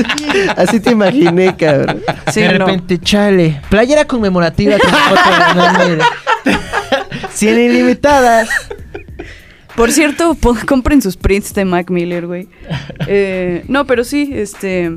Así 0.57 0.81
te 0.81 0.93
imaginé, 0.93 1.55
cabrón. 1.57 2.01
Sí, 2.33 2.41
de 2.41 2.49
repente, 2.53 2.97
chale. 2.99 3.61
Playera 3.69 4.07
conmemorativa 4.07 4.78
con 4.79 4.91
foto 4.91 5.31
de 5.31 5.55
Mac 5.55 5.79
Miller. 5.79 6.03
100 7.31 7.61
ilimitadas. 7.61 8.49
Por 9.77 9.93
cierto, 9.93 10.37
compren 10.67 11.01
sus 11.01 11.17
prints 11.17 11.55
de 11.55 11.65
Mac 11.65 11.91
Miller, 11.91 12.27
güey. 12.27 12.49
Eh, 13.07 13.65
no, 13.69 13.87
pero 13.87 14.03
sí, 14.03 14.31
este. 14.35 14.91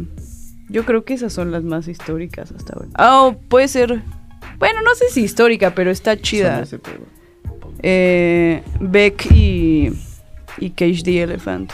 Yo 0.70 0.86
creo 0.86 1.04
que 1.04 1.14
esas 1.14 1.34
son 1.34 1.52
las 1.52 1.64
más 1.64 1.88
históricas 1.88 2.52
hasta 2.52 2.74
ahora. 2.74 2.88
Ah, 2.96 3.24
o 3.24 3.38
puede 3.38 3.68
ser. 3.68 4.02
Bueno, 4.58 4.82
no 4.82 4.96
sé 4.96 5.10
si 5.10 5.22
histórica, 5.22 5.76
pero 5.76 5.92
está 5.92 6.20
chida. 6.20 6.64
Eh, 7.84 8.64
Beck 8.80 9.32
y. 9.32 9.92
Y 10.58 10.72
Cage 10.72 11.04
the 11.04 11.22
Elephant. 11.22 11.72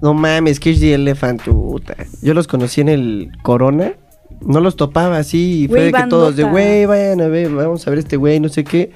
No 0.00 0.14
mames, 0.14 0.58
Cage 0.58 0.80
the 0.80 0.94
Elephant, 0.94 1.42
puta. 1.42 1.94
Yo 2.22 2.34
los 2.34 2.46
conocí 2.46 2.80
en 2.80 2.88
el 2.88 3.32
Corona. 3.42 3.92
No 4.40 4.60
los 4.60 4.76
topaba 4.76 5.18
así. 5.18 5.64
Y 5.64 5.68
fue 5.68 5.82
de 5.84 5.92
que 5.92 6.06
todos 6.08 6.36
de, 6.36 6.44
güey, 6.44 6.86
vayan 6.86 7.20
a 7.20 7.28
ver, 7.28 7.50
vamos 7.50 7.86
a 7.86 7.90
ver 7.90 7.98
este 7.98 8.16
güey, 8.16 8.40
no 8.40 8.48
sé 8.48 8.64
qué. 8.64 8.92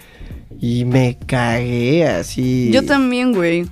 Y 0.61 0.85
me 0.85 1.19
cagué 1.27 2.07
así. 2.07 2.71
Yo 2.73 2.85
también, 2.85 3.33
güey. 3.33 3.67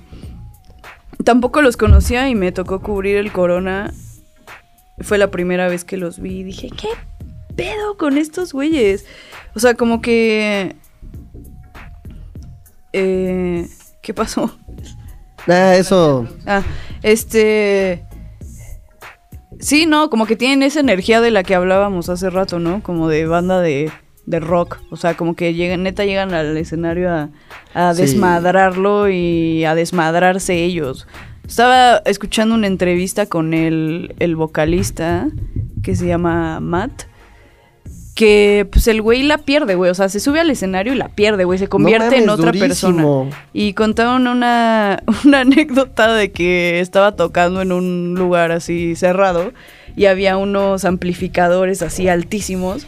Tampoco 1.23 1.61
los 1.61 1.77
conocía 1.77 2.27
y 2.29 2.35
me 2.35 2.51
tocó 2.51 2.81
cubrir 2.81 3.17
el 3.17 3.31
Corona. 3.31 3.93
Fue 4.99 5.17
la 5.17 5.31
primera 5.31 5.67
vez 5.67 5.83
que 5.83 5.97
los 5.97 6.19
vi 6.19 6.39
y 6.39 6.43
dije, 6.43 6.69
¿qué 6.69 6.89
pedo 7.55 7.97
con 7.97 8.17
estos 8.17 8.53
güeyes? 8.53 9.05
O 9.55 9.59
sea, 9.59 9.75
como 9.75 10.01
que... 10.01 10.75
Eh, 12.93 13.67
¿Qué 14.01 14.13
pasó? 14.13 14.55
Ah, 15.47 15.75
eso. 15.75 16.27
Ah, 16.45 16.63
este... 17.03 18.03
Sí, 19.61 19.85
no, 19.85 20.09
como 20.09 20.25
que 20.25 20.35
tienen 20.35 20.63
esa 20.63 20.79
energía 20.79 21.21
de 21.21 21.31
la 21.31 21.43
que 21.43 21.55
hablábamos 21.55 22.09
hace 22.09 22.29
rato, 22.29 22.59
¿no? 22.59 22.81
Como 22.83 23.07
de 23.07 23.25
banda 23.27 23.61
de, 23.61 23.89
de 24.25 24.39
rock. 24.39 24.79
O 24.89 24.97
sea, 24.97 25.15
como 25.15 25.35
que 25.35 25.53
llegan, 25.53 25.83
neta 25.83 26.03
llegan 26.03 26.33
al 26.33 26.57
escenario 26.57 27.09
a, 27.11 27.29
a 27.73 27.93
Sí. 27.93 28.01
desmadrarlo 28.01 29.07
y 29.09 29.63
a 29.65 29.75
desmadrarse 29.75 30.55
ellos. 30.63 31.07
Estaba 31.47 31.97
escuchando 32.05 32.55
una 32.55 32.67
entrevista 32.67 33.25
con 33.27 33.53
el, 33.53 34.15
el 34.19 34.35
vocalista 34.35 35.27
que 35.83 35.95
se 35.95 36.07
llama 36.07 36.59
Matt. 36.59 37.03
Que 38.15 38.67
pues 38.71 38.87
el 38.87 39.01
güey 39.01 39.23
la 39.23 39.37
pierde, 39.37 39.75
güey. 39.75 39.89
O 39.89 39.95
sea, 39.95 40.09
se 40.09 40.19
sube 40.19 40.39
al 40.39 40.49
escenario 40.49 40.93
y 40.93 40.97
la 40.97 41.09
pierde, 41.09 41.45
güey. 41.45 41.57
Se 41.59 41.67
convierte 41.67 42.17
en 42.17 42.25
mames, 42.25 42.29
otra 42.29 42.51
durísimo. 42.51 42.67
persona. 42.67 43.45
Y 43.53 43.73
contaron 43.73 44.27
una, 44.27 45.01
una 45.25 45.39
anécdota 45.41 46.13
de 46.13 46.31
que 46.31 46.79
estaba 46.81 47.15
tocando 47.15 47.61
en 47.61 47.71
un 47.71 48.15
lugar 48.17 48.51
así 48.51 48.95
cerrado 48.95 49.53
y 49.95 50.05
había 50.05 50.37
unos 50.37 50.85
amplificadores 50.85 51.81
así 51.81 52.07
altísimos. 52.07 52.85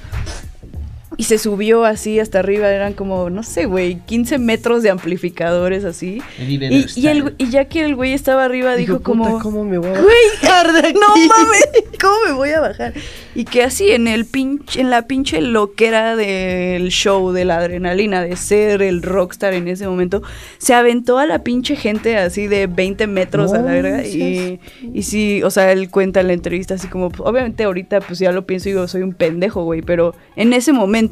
Y 1.17 1.23
se 1.25 1.37
subió 1.37 1.85
así 1.85 2.19
hasta 2.19 2.39
arriba, 2.39 2.69
eran 2.71 2.93
como, 2.93 3.29
no 3.29 3.43
sé, 3.43 3.65
güey, 3.65 3.99
15 4.05 4.39
metros 4.39 4.81
de 4.83 4.89
amplificadores 4.89 5.83
así. 5.85 6.21
Y, 6.39 6.55
y, 6.99 7.07
el- 7.07 7.35
y 7.37 7.49
ya 7.49 7.65
que 7.65 7.83
el 7.85 7.95
güey 7.95 8.13
estaba 8.13 8.43
arriba, 8.45 8.75
dijo, 8.75 8.93
Dijo, 8.93 9.03
como, 9.03 9.25
"Puta, 9.29 9.43
¿cómo 9.43 9.63
me 9.63 9.77
voy 9.77 9.89
a 9.89 10.01
Güey, 10.01 10.15
bajar 10.41 10.73
de 10.73 10.79
aquí?" 10.89 10.93
no 10.99 11.07
mames, 11.27 11.65
¿cómo 12.01 12.15
me 12.25 12.31
voy 12.33 12.49
a 12.49 12.59
bajar? 12.61 12.93
Y 13.35 13.45
que 13.45 13.63
así 13.63 13.91
en 13.91 14.07
el 14.07 14.25
pinche, 14.25 14.81
en 14.81 14.89
la 14.89 15.07
pinche 15.07 15.41
loquera 15.41 16.15
del 16.15 16.89
show, 16.89 17.31
de 17.31 17.45
la 17.45 17.57
adrenalina, 17.57 18.21
de 18.23 18.35
ser 18.35 18.81
el 18.81 19.01
rockstar 19.01 19.53
en 19.53 19.67
ese 19.67 19.87
momento, 19.87 20.21
se 20.57 20.73
aventó 20.73 21.17
a 21.19 21.25
la 21.25 21.43
pinche 21.43 21.75
gente 21.75 22.17
así 22.17 22.47
de 22.47 22.67
20 22.67 23.07
metros 23.07 23.53
a 23.53 23.59
la 23.59 23.71
verga. 23.71 24.05
Y, 24.05 24.59
y 24.93 25.03
sí, 25.03 25.41
o 25.43 25.49
sea, 25.51 25.71
él 25.71 25.89
cuenta 25.89 26.21
en 26.21 26.27
la 26.27 26.33
entrevista 26.33 26.73
así 26.75 26.87
como, 26.87 27.09
pues, 27.09 27.21
obviamente 27.27 27.63
ahorita 27.63 28.01
pues 28.01 28.19
ya 28.19 28.31
lo 28.31 28.45
pienso 28.45 28.69
y 28.69 28.73
digo, 28.73 28.87
soy 28.87 29.01
un 29.01 29.13
pendejo, 29.13 29.63
güey, 29.63 29.81
pero 29.81 30.15
en 30.35 30.53
ese 30.53 30.73
momento 30.73 31.02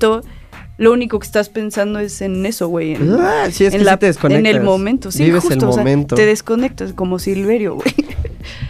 lo 0.77 0.91
único 0.93 1.19
que 1.19 1.25
estás 1.27 1.49
pensando 1.49 1.99
es 1.99 2.21
en 2.21 2.45
eso, 2.45 2.67
güey. 2.67 2.95
En, 2.95 3.11
Ah, 3.19 3.45
sí, 3.51 3.65
es 3.65 3.71
que 3.71 3.77
en, 3.81 3.85
sí 3.87 3.97
te 3.99 4.05
desconectas. 4.07 4.39
en 4.39 4.45
el 4.57 4.63
momento, 4.63 5.11
sí, 5.11 5.23
Vives 5.25 5.43
justo, 5.43 5.53
el 5.55 5.63
o 5.65 5.73
sea, 5.73 5.83
momento. 5.83 6.15
te 6.15 6.25
desconectas 6.25 6.93
como 6.93 7.19
Silverio, 7.19 7.75
güey. 7.75 7.93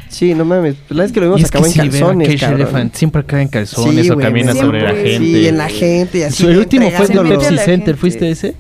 Sí, 0.10 0.34
no 0.34 0.44
mames. 0.44 0.76
La 0.90 1.04
vez 1.04 1.14
que 1.14 1.22
lo 1.22 1.28
vimos 1.28 1.42
es 1.42 1.48
acabó 1.48 1.66
en 1.66 1.72
calzones. 1.74 2.44
Elephant 2.44 2.94
siempre 2.94 3.22
acaba 3.22 3.42
en 3.42 3.48
calzones 3.48 4.06
Sí, 4.06 4.12
o 4.12 4.18
camina 4.18 4.52
siempre. 4.52 4.82
sobre 4.82 4.82
la 4.82 4.90
gente. 5.10 5.18
Sí, 5.26 5.48
en 5.48 5.58
la 5.58 5.70
gente 5.70 6.18
y 6.18 6.24
así. 6.24 6.44
Su- 6.44 6.50
el 6.50 6.58
último 6.58 6.92
fue 6.92 7.08
mete 7.08 7.20
a 7.20 7.24
Pepsi 7.24 7.58
Center. 7.60 7.96
¿Fuiste 7.96 8.30
ese? 8.30 8.56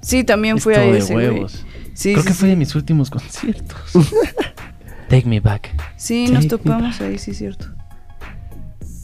Sí, 0.00 0.24
también 0.24 0.58
fui 0.58 0.72
Esto 0.74 0.84
a 0.90 0.96
ese, 0.96 1.12
güey. 1.12 1.46
Sí, 1.92 2.12
Creo 2.12 2.22
sí, 2.22 2.28
que 2.28 2.34
fue 2.34 2.48
de 2.48 2.56
mis 2.56 2.74
últimos 2.74 3.10
conciertos. 3.10 3.76
Take 5.10 5.26
me 5.28 5.40
back. 5.40 5.68
Sí, 5.96 6.24
Take 6.24 6.34
nos 6.34 6.48
topamos 6.48 7.00
ahí, 7.02 7.18
sí, 7.18 7.34
cierto. 7.34 7.66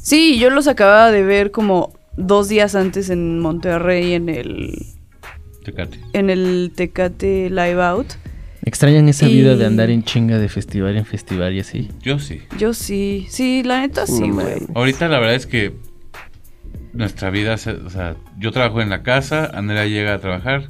Sí, 0.02 0.38
yo 0.38 0.50
los 0.50 0.66
acababa 0.66 1.10
de 1.10 1.22
ver 1.22 1.50
como 1.50 1.92
dos 2.20 2.48
días 2.48 2.74
antes 2.74 3.10
en 3.10 3.38
Monterrey 3.40 4.14
en 4.14 4.28
el 4.28 4.78
Tecate. 5.64 5.98
en 6.12 6.30
el 6.30 6.72
Tecate 6.74 7.50
Live 7.50 7.82
Out. 7.82 8.06
¿Extrañan 8.64 9.08
esa 9.08 9.26
Y- 9.28 9.34
vida 9.34 9.56
de 9.56 9.66
andar 9.66 9.90
en 9.90 10.04
chinga 10.04 10.38
de 10.38 10.48
festival 10.48 10.96
en 10.96 11.06
festival 11.06 11.54
y 11.54 11.60
así? 11.60 11.88
Yo 12.02 12.18
sí. 12.18 12.40
Yo 12.58 12.74
sí, 12.74 13.26
sí, 13.30 13.62
la 13.64 13.80
neta 13.80 14.06
sí, 14.06 14.28
güey. 14.30 14.58
Ahorita 14.74 15.08
la 15.08 15.18
verdad 15.18 15.34
es 15.34 15.46
que 15.46 15.74
nuestra 16.92 17.30
vida, 17.30 17.56
se- 17.56 17.70
o 17.72 17.90
sea, 17.90 18.16
yo 18.38 18.52
trabajo 18.52 18.80
en 18.82 18.90
la 18.90 19.02
casa, 19.02 19.46
Andrea 19.54 19.86
llega 19.86 20.14
a 20.14 20.18
trabajar. 20.18 20.64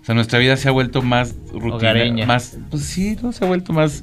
O 0.00 0.04
sea, 0.04 0.14
nuestra 0.14 0.38
vida 0.38 0.56
se 0.56 0.68
ha 0.68 0.72
vuelto 0.72 1.02
más 1.02 1.34
rutina, 1.52 1.74
Hogareña. 1.76 2.26
más, 2.26 2.58
pues 2.70 2.84
sí, 2.84 3.16
no 3.22 3.32
se 3.32 3.44
ha 3.44 3.48
vuelto 3.48 3.72
más. 3.72 4.02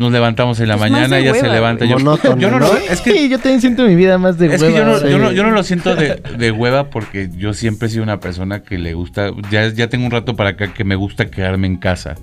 Nos 0.00 0.12
levantamos 0.12 0.58
en 0.60 0.68
la 0.68 0.78
Pues 0.78 0.90
mañana, 0.90 1.18
ella 1.18 1.34
se 1.34 1.46
levanta. 1.46 1.84
Yo, 1.84 1.98
Monótono, 1.98 2.40
yo 2.40 2.50
no, 2.50 2.58
¿no? 2.58 2.68
lo- 2.68 2.76
es 2.78 3.02
que 3.02 3.12
Sí, 3.12 3.28
yo 3.28 3.38
también 3.38 3.60
siento 3.60 3.82
mi 3.84 3.94
vida 3.94 4.16
más 4.16 4.38
de 4.38 4.46
Es 4.54 4.62
hueva 4.62 4.72
que 4.72 4.78
yo 4.78 4.84
no, 4.86 5.08
yo, 5.10 5.18
no, 5.18 5.30
yo 5.32 5.42
no 5.42 5.50
lo 5.50 5.62
siento 5.62 5.94
de, 5.94 6.14
de 6.38 6.50
hueva 6.50 6.88
porque 6.88 7.28
yo 7.36 7.52
siempre 7.52 7.88
he 7.88 7.90
sido 7.90 8.02
una 8.02 8.18
persona 8.18 8.62
que 8.62 8.78
le 8.78 8.94
gusta, 8.94 9.30
ya, 9.50 9.68
ya 9.68 9.88
tengo 9.88 10.06
un 10.06 10.10
rato 10.10 10.36
para 10.36 10.50
acá 10.50 10.72
que 10.72 10.84
me 10.84 10.94
gusta 10.96 11.26
quedarme 11.26 11.66
en 11.66 11.76
casa. 11.76 12.14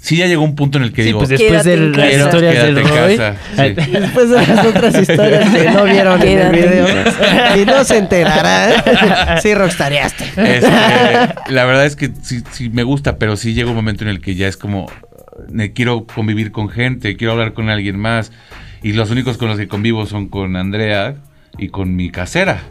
Sí, 0.00 0.18
ya 0.18 0.26
llegó 0.28 0.44
un 0.44 0.54
punto 0.54 0.78
en 0.78 0.84
el 0.84 0.92
que 0.92 1.02
Sí, 1.02 1.06
digo, 1.08 1.18
pues 1.18 1.30
después 1.30 1.64
de 1.64 1.76
las 1.78 2.08
historias 2.26 2.62
del 2.62 2.74
Quédate 2.76 2.80
en 2.80 2.86
Roy. 2.86 3.16
casa, 3.16 3.36
sí. 3.56 3.90
Después 3.90 4.30
de 4.30 4.36
las 4.46 4.66
otras 4.66 4.94
historias 5.00 5.50
que 5.52 5.70
no 5.72 5.82
vieron 5.84 6.22
en 6.22 6.38
el 6.38 6.52
video. 6.52 6.86
Y 7.60 7.64
no 7.66 7.82
se 7.82 7.98
enterará. 7.98 9.40
Sí, 9.42 9.52
rockstareaste. 9.52 10.24
Este, 10.36 10.70
la 11.48 11.64
verdad 11.64 11.86
es 11.86 11.96
que 11.96 12.12
sí, 12.22 12.44
sí 12.52 12.70
me 12.70 12.84
gusta, 12.84 13.16
pero 13.18 13.36
sí 13.36 13.52
llega 13.52 13.68
un 13.70 13.74
momento 13.74 14.04
en 14.04 14.10
el 14.10 14.20
que 14.20 14.36
ya 14.36 14.46
es 14.46 14.56
como, 14.56 14.86
quiero 15.74 16.06
convivir 16.06 16.52
con 16.52 16.68
gente, 16.68 17.16
quiero 17.16 17.32
hablar 17.32 17.52
con 17.52 17.68
alguien 17.68 17.98
más. 17.98 18.32
Y 18.82 18.92
los 18.92 19.10
únicos 19.10 19.36
con 19.38 19.48
los 19.48 19.58
que 19.58 19.68
convivo 19.68 20.06
son 20.06 20.28
con 20.28 20.56
Andrea 20.56 21.16
y 21.58 21.68
con 21.68 21.96
mi 21.96 22.10
casera. 22.10 22.62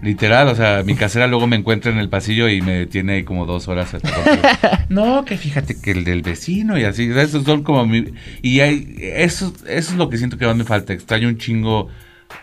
Literal, 0.00 0.46
o 0.46 0.54
sea, 0.54 0.84
mi 0.84 0.94
casera 0.94 1.26
luego 1.26 1.48
me 1.48 1.56
encuentra 1.56 1.90
en 1.90 1.98
el 1.98 2.08
pasillo 2.08 2.48
y 2.48 2.62
me 2.62 2.72
detiene 2.72 3.14
ahí 3.14 3.24
como 3.24 3.46
dos 3.46 3.66
horas. 3.66 3.94
hasta 3.94 4.86
no, 4.88 5.24
que 5.24 5.36
fíjate 5.36 5.80
que 5.80 5.90
el 5.90 6.04
del 6.04 6.22
vecino 6.22 6.78
y 6.78 6.84
así. 6.84 7.10
Esos 7.10 7.44
son 7.44 7.64
como 7.64 7.84
mi... 7.84 8.04
Y 8.40 8.60
hay, 8.60 8.94
eso, 9.00 9.52
eso 9.66 9.92
es 9.92 9.96
lo 9.96 10.08
que 10.08 10.16
siento 10.16 10.38
que 10.38 10.46
más 10.46 10.56
me 10.56 10.64
falta. 10.64 10.92
Extraño 10.92 11.28
un 11.28 11.38
chingo 11.38 11.88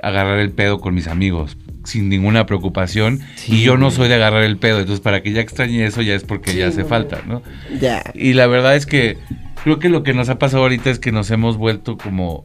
agarrar 0.01 0.39
el 0.39 0.51
pedo 0.51 0.79
con 0.79 0.93
mis 0.93 1.07
amigos 1.07 1.57
sin 1.85 2.09
ninguna 2.09 2.45
preocupación. 2.45 3.21
Sí, 3.35 3.55
y 3.55 3.63
yo 3.63 3.77
no 3.77 3.91
soy 3.91 4.09
de 4.09 4.15
agarrar 4.15 4.43
el 4.43 4.57
pedo. 4.57 4.79
Entonces, 4.79 5.01
para 5.01 5.21
que 5.21 5.31
ya 5.31 5.41
extrañe 5.41 5.85
eso, 5.85 6.01
ya 6.01 6.15
es 6.15 6.23
porque 6.23 6.55
ya 6.55 6.67
hace 6.67 6.83
falta, 6.83 7.21
¿no? 7.25 7.41
Ya. 7.79 8.03
Y 8.13 8.33
la 8.33 8.47
verdad 8.47 8.75
es 8.75 8.85
que 8.85 9.17
creo 9.65 9.79
que 9.79 9.89
lo 9.89 10.03
que 10.03 10.13
nos 10.13 10.29
ha 10.29 10.37
pasado 10.37 10.61
ahorita 10.61 10.91
es 10.91 10.99
que 10.99 11.11
nos 11.11 11.31
hemos 11.31 11.57
vuelto 11.57 11.97
como 11.97 12.43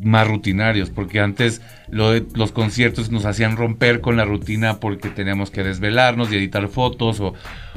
más 0.00 0.28
rutinarios, 0.28 0.90
porque 0.90 1.18
antes 1.18 1.60
lo 1.90 2.12
de- 2.12 2.24
los 2.36 2.52
conciertos 2.52 3.10
nos 3.10 3.24
hacían 3.24 3.56
romper 3.56 4.00
con 4.00 4.16
la 4.16 4.24
rutina 4.24 4.78
porque 4.78 5.08
teníamos 5.08 5.50
que 5.50 5.64
desvelarnos 5.64 6.30
y 6.32 6.36
editar 6.36 6.68
fotos 6.68 7.20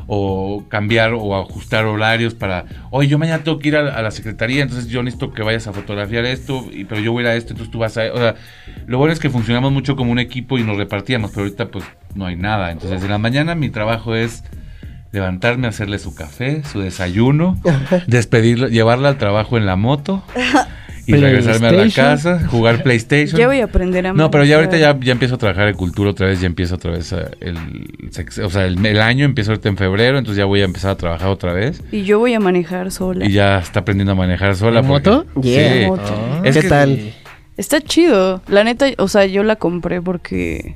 o, 0.08 0.64
cambiar 0.70 1.14
o 1.14 1.36
ajustar 1.36 1.86
horarios 1.86 2.36
para, 2.36 2.66
oye, 2.92 3.10
yo 3.10 3.18
mañana 3.18 3.44
tengo 3.44 3.58
que 3.58 3.70
ir 3.70 3.76
a, 3.76 3.96
a 3.96 4.04
la 4.04 4.12
secretaría, 4.12 4.62
entonces 4.62 4.88
yo 4.88 5.02
necesito 5.02 5.34
que 5.34 5.42
vayas 5.42 5.66
a 5.66 5.74
fotografiar 5.74 6.26
esto, 6.26 6.64
y, 6.72 6.86
pero 6.86 7.02
yo 7.02 7.12
voy 7.12 7.24
a 7.24 7.28
ir 7.30 7.32
a 7.32 7.36
esto, 7.36 7.54
entonces 7.54 7.72
tú 7.72 7.80
vas 7.80 7.98
a... 7.98 8.04
O 8.14 8.18
sea, 8.18 8.36
lo 8.86 9.00
bueno 9.00 9.14
es 9.14 9.20
que 9.20 9.32
funcionamos 9.32 9.72
mucho 9.72 9.96
como 9.96 10.12
un 10.12 10.20
equipo 10.20 10.60
y 10.60 10.64
nos 10.64 10.78
repartíamos, 10.78 11.32
pero 11.32 11.42
ahorita 11.46 11.70
pues 11.72 11.86
no 12.14 12.28
hay 12.28 12.36
nada. 12.36 12.72
Entonces 12.72 13.02
en 13.04 13.10
la 13.10 13.18
mañana 13.18 13.56
mi 13.56 13.70
trabajo 13.72 14.14
es 14.14 14.44
levantarme, 15.16 15.68
hacerle 15.68 15.98
su 15.98 16.14
café, 16.14 16.62
su 16.72 16.80
desayuno, 16.82 17.58
despedirlo, 18.08 18.68
llevarla 18.68 19.10
al 19.10 19.18
trabajo 19.18 19.58
en 19.58 19.66
la 19.66 19.76
moto 19.76 20.24
y 21.08 21.14
regresarme 21.16 21.68
a 21.68 21.72
la 21.72 21.90
casa, 21.90 22.48
jugar 22.50 22.82
PlayStation. 22.84 23.40
Ya 23.40 23.48
voy 23.48 23.60
a 23.62 23.66
aprender 23.66 24.06
a 24.08 24.14
No, 24.14 24.30
pero 24.32 24.44
ya 24.44 24.56
ahorita 24.56 24.78
ya, 24.78 24.98
ya 25.00 25.12
empiezo 25.12 25.36
a 25.36 25.38
trabajar 25.38 25.68
en 25.70 25.76
cultura 25.76 26.10
otra 26.10 26.28
vez, 26.28 26.42
ya 26.42 26.48
empiezo 26.48 26.76
otra 26.76 26.92
vez 26.92 27.12
eh, 27.14 27.26
el, 27.42 27.58
o 28.44 28.50
sea, 28.50 28.66
el, 28.66 28.84
el 28.86 29.00
año 29.02 29.24
empiezo 29.26 29.52
ahorita 29.52 29.70
en 29.70 29.78
febrero, 29.78 30.18
entonces 30.18 30.38
ya 30.40 30.46
voy 30.46 30.62
a 30.62 30.66
empezar 30.66 30.92
a 30.92 30.96
trabajar 30.98 31.30
otra 31.30 31.54
vez 31.54 31.82
Y 31.92 32.04
yo 32.04 32.20
voy 32.20 32.34
a 32.34 32.40
manejar 32.40 32.92
sola. 32.92 33.26
y 33.26 33.32
ya 33.32 33.60
está 33.60 33.82
aprendiendo 33.82 34.12
a 34.14 34.16
manejar 34.16 34.56
sola. 34.56 34.80
¿En 34.82 34.88
porque- 34.88 35.10
moto? 35.12 35.26
Yeah. 35.42 35.74
Sí. 35.82 35.86
Moto. 35.88 36.42
Es 36.44 36.56
¿Qué 36.56 36.62
que- 36.64 36.68
tal? 36.70 37.14
Está 37.58 37.80
chido. 37.80 38.42
La 38.50 38.66
neta, 38.66 38.88
o 38.98 39.08
sea, 39.08 39.26
yo 39.28 39.42
la 39.44 39.56
compré 39.56 40.02
porque... 40.02 40.76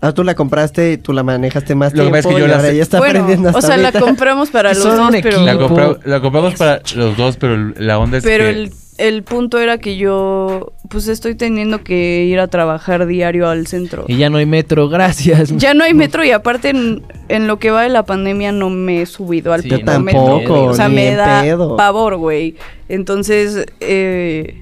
Ah, 0.00 0.12
tú 0.12 0.22
la 0.22 0.34
compraste 0.36 0.92
y 0.92 0.96
tú 0.98 1.12
la 1.12 1.22
manejaste 1.24 1.74
más 1.74 1.92
Lo 1.92 2.04
que 2.04 2.10
tiempo 2.10 2.16
pasa 2.18 2.28
es 2.28 2.34
que 2.34 2.40
yo 2.40 2.46
y 2.46 2.48
la 2.48 2.56
ahora 2.56 2.72
ya 2.72 2.82
está 2.82 2.98
bueno, 2.98 3.10
aprendiendo 3.10 3.48
hasta 3.48 3.58
o 3.58 3.62
sea, 3.62 3.76
la 3.76 3.92
compramos 3.92 4.50
para 4.50 4.72
los 4.74 4.84
dos, 4.84 5.10
pero... 5.22 5.40
La, 5.44 5.52
equipo. 5.54 5.68
compra- 5.68 5.98
la 6.04 6.20
compramos 6.20 6.54
para 6.54 6.80
los 6.94 7.16
dos, 7.16 7.36
pero 7.36 7.56
la 7.76 7.98
onda 7.98 8.18
es 8.18 8.24
Pero 8.24 8.44
que... 8.44 8.50
el, 8.50 8.72
el 8.98 9.22
punto 9.24 9.58
era 9.58 9.78
que 9.78 9.96
yo, 9.96 10.72
pues 10.88 11.08
estoy 11.08 11.34
teniendo 11.34 11.82
que 11.82 12.24
ir 12.24 12.38
a 12.38 12.46
trabajar 12.46 13.06
diario 13.06 13.48
al 13.48 13.66
centro. 13.66 14.04
Y 14.06 14.18
ya 14.18 14.30
no 14.30 14.38
hay 14.38 14.46
metro, 14.46 14.88
gracias. 14.88 15.56
Ya 15.56 15.74
no 15.74 15.82
hay 15.82 15.94
metro 15.94 16.24
y 16.24 16.30
aparte 16.30 16.68
en, 16.68 17.02
en 17.28 17.48
lo 17.48 17.58
que 17.58 17.72
va 17.72 17.82
de 17.82 17.88
la 17.88 18.04
pandemia 18.04 18.52
no 18.52 18.70
me 18.70 19.02
he 19.02 19.06
subido 19.06 19.52
al 19.52 19.62
Sí, 19.62 19.68
yo 19.68 19.78
metro, 19.78 19.92
tampoco. 19.94 20.64
O 20.66 20.74
sea, 20.74 20.88
ni 20.88 20.94
me 20.94 21.14
da 21.16 21.42
pedo. 21.42 21.76
pavor, 21.76 22.16
güey. 22.18 22.54
Entonces, 22.88 23.66
eh, 23.80 24.60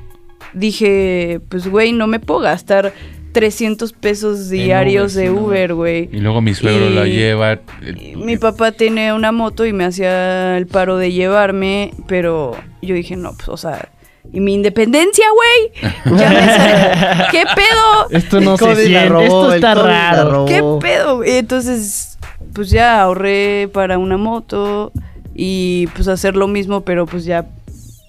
dije, 0.55 1.41
pues, 1.49 1.69
güey, 1.69 1.93
no 1.93 2.07
me 2.07 2.21
puedo 2.21 2.41
gastar 2.41 2.93
300 3.41 3.93
pesos 3.93 4.49
diarios 4.49 5.15
Uber, 5.15 5.23
de 5.25 5.29
sí. 5.31 5.39
Uber, 5.45 5.75
güey. 5.75 6.09
Y 6.11 6.21
luego 6.21 6.41
mi 6.41 6.55
suegro 6.55 6.89
Y- 6.89 6.95
la 6.95 7.05
lleva. 7.05 7.59
Y 7.83 8.17
Mi 8.17 8.39
papá 8.39 8.73
tiene 8.73 9.13
una 9.13 9.31
moto 9.31 9.67
y 9.67 9.75
me 9.75 9.85
hacía 9.85 10.57
el 10.57 10.67
paro 10.67 10.97
de 10.97 11.13
llevarme, 11.13 11.93
pero 12.07 12.57
yo 12.81 12.95
dije, 12.95 13.15
no, 13.17 13.35
pues, 13.35 13.51
o 13.51 13.57
sea, 13.59 13.91
y 14.33 14.41
mi 14.41 14.55
independencia, 14.55 15.27
güey. 15.35 15.93
Ya 16.19 16.31
me 16.31 16.47
sale- 16.47 17.25
¿Qué 17.31 17.43
pedo? 17.55 18.11
Esto 18.11 18.41
no 18.41 18.57
se 18.57 18.75
siente, 18.87 19.09
robó, 19.11 19.23
esto 19.25 19.55
está 19.55 19.75
raro. 19.75 20.47
¿Qué 20.47 20.63
pedo? 20.81 21.23
Entonces, 21.23 22.19
pues 22.55 22.71
ya 22.71 23.03
ahorré 23.03 23.69
para 23.71 23.99
una 23.99 24.17
moto 24.17 24.93
y 25.35 25.89
pues 25.89 26.09
hacer 26.09 26.37
lo 26.37 26.49
mismo, 26.49 26.81
pero 26.87 27.05
pues 27.05 27.27
ya 27.27 27.45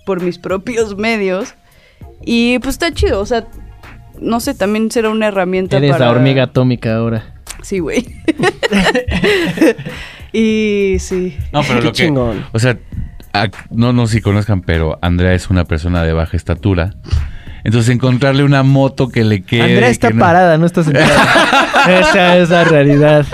por 0.05 0.21
mis 0.21 0.37
propios 0.39 0.95
medios. 0.95 1.53
Y 2.25 2.59
pues 2.59 2.75
está 2.75 2.93
chido, 2.93 3.19
o 3.19 3.25
sea, 3.25 3.45
no 4.21 4.39
sé, 4.39 4.53
también 4.53 4.89
será 4.91 5.09
una 5.09 5.27
herramienta 5.27 5.77
Eres 5.77 5.91
para... 5.91 6.05
la 6.05 6.11
hormiga 6.11 6.43
atómica 6.43 6.95
ahora. 6.95 7.33
Sí, 7.61 7.79
güey. 7.79 8.05
y 10.33 10.97
sí. 10.99 11.37
No, 11.51 11.61
pero 11.63 11.79
Qué 11.79 11.85
lo 11.85 11.91
que. 11.91 12.03
chingón. 12.03 12.45
O 12.51 12.59
sea, 12.59 12.77
no, 13.71 13.93
no 13.93 14.07
si 14.07 14.21
conozcan, 14.21 14.61
pero 14.61 14.97
Andrea 15.01 15.33
es 15.33 15.49
una 15.49 15.65
persona 15.65 16.03
de 16.03 16.13
baja 16.13 16.37
estatura. 16.37 16.93
Entonces, 17.63 17.93
encontrarle 17.93 18.43
una 18.43 18.63
moto 18.63 19.09
que 19.09 19.23
le 19.23 19.41
quede. 19.43 19.63
Andrea 19.63 19.89
está 19.89 20.07
que 20.09 20.13
no- 20.13 20.19
parada, 20.21 20.57
no 20.57 20.65
está 20.65 20.83
sentada. 20.83 21.07
Esa 21.99 22.37
es 22.37 22.49
la 22.49 22.63
realidad. 22.63 23.25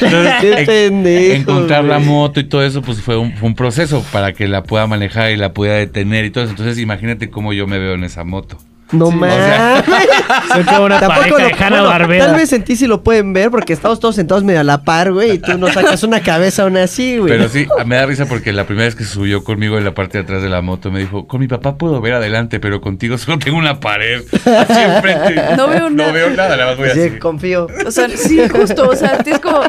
Entonces, 0.00 0.32
Qué 0.40 0.58
en- 0.60 0.66
pendejo, 0.66 1.50
encontrar 1.52 1.84
la 1.84 1.98
moto 1.98 2.40
y 2.40 2.44
todo 2.44 2.62
eso, 2.64 2.82
pues 2.82 3.00
fue 3.00 3.16
un, 3.16 3.34
fue 3.36 3.48
un 3.48 3.54
proceso 3.54 4.04
para 4.12 4.32
que 4.32 4.48
la 4.48 4.62
pueda 4.64 4.86
manejar 4.86 5.30
y 5.30 5.36
la 5.36 5.52
pueda 5.52 5.74
detener 5.74 6.24
y 6.26 6.30
todo 6.30 6.44
eso. 6.44 6.50
Entonces, 6.50 6.78
imagínate 6.78 7.30
cómo 7.30 7.52
yo 7.52 7.66
me 7.66 7.78
veo 7.78 7.94
en 7.94 8.04
esa 8.04 8.24
moto. 8.24 8.58
No 8.92 9.06
o 9.06 9.10
mames. 9.10 9.34
sea- 9.34 9.84
Soy 10.54 10.64
como 10.64 10.84
una 10.84 11.00
Tampoco 11.00 11.30
pareja 11.36 11.46
de 11.48 11.52
Hanna 11.64 11.68
bueno, 11.80 11.84
Barbera. 11.88 12.26
Tal 12.26 12.36
vez 12.36 12.52
en 12.52 12.62
ti 12.64 12.76
sí 12.76 12.86
lo 12.86 13.02
pueden 13.02 13.32
ver 13.32 13.50
porque 13.50 13.72
estamos 13.72 13.98
todos 13.98 14.14
sentados 14.14 14.44
medio 14.44 14.60
a 14.60 14.64
la 14.64 14.82
par, 14.84 15.12
güey, 15.12 15.32
y 15.32 15.38
tú 15.38 15.56
no 15.58 15.72
sacas 15.72 16.02
una 16.02 16.20
cabeza 16.20 16.62
aún 16.64 16.76
así, 16.76 17.16
güey. 17.18 17.32
Pero 17.32 17.48
sí, 17.48 17.66
me 17.86 17.96
da 17.96 18.06
risa 18.06 18.26
porque 18.26 18.52
la 18.52 18.64
primera 18.66 18.84
vez 18.84 18.94
que 18.94 19.04
se 19.04 19.10
subió 19.14 19.42
conmigo 19.42 19.78
en 19.78 19.84
la 19.84 19.94
parte 19.94 20.18
de 20.18 20.24
atrás 20.24 20.42
de 20.42 20.48
la 20.48 20.60
moto 20.60 20.90
me 20.90 21.00
dijo, 21.00 21.26
con 21.26 21.40
mi 21.40 21.48
papá 21.48 21.76
puedo 21.78 22.00
ver 22.00 22.14
adelante, 22.14 22.60
pero 22.60 22.80
contigo 22.80 23.18
solo 23.18 23.38
tengo 23.38 23.56
una 23.58 23.80
pared. 23.80 24.22
Así 24.32 24.80
enfrente. 24.80 25.42
No 25.56 25.66
veo 25.68 25.90
No 25.90 25.96
nada. 25.96 26.12
veo 26.12 26.30
nada, 26.30 26.56
nada 26.56 26.66
más 26.70 26.76
voy 26.76 26.90
Sí, 26.90 27.00
así. 27.00 27.18
confío. 27.18 27.66
O 27.86 27.90
sea, 27.90 28.08
sí, 28.10 28.38
justo, 28.48 28.88
o 28.88 28.94
sea, 28.94 29.18
es 29.24 29.38
como... 29.40 29.60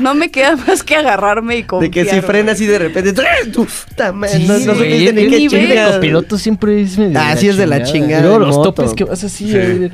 No 0.00 0.14
me 0.14 0.30
queda 0.30 0.56
más 0.56 0.82
que 0.82 0.96
agarrarme 0.96 1.58
y 1.58 1.62
confiar. 1.64 1.90
De 1.90 2.04
que 2.04 2.10
si 2.10 2.20
frena 2.20 2.52
así 2.52 2.66
de 2.66 2.78
repente, 2.78 3.12
tú, 3.52 3.66
puta 3.88 4.12
madre, 4.12 4.36
Sí, 4.38 4.46
no, 4.46 4.54
no 4.58 4.74
supiste 4.74 5.12
ni 5.12 5.22
el 5.22 5.30
qué 5.30 5.36
nivel. 5.38 5.68
chingas. 5.68 5.92
copiloto 5.94 6.38
siempre 6.38 6.80
es 6.82 6.98
medio 6.98 7.18
Ah, 7.20 7.36
sí 7.36 7.48
es 7.48 7.56
de 7.56 7.66
la 7.66 7.82
chingada 7.82 8.22
luego 8.22 8.38
los 8.40 8.56
moto. 8.56 8.72
topes 8.74 8.94
que 8.94 9.04
vas 9.04 9.22
así. 9.24 9.50
Sí. 9.50 9.56
eh, 9.56 9.90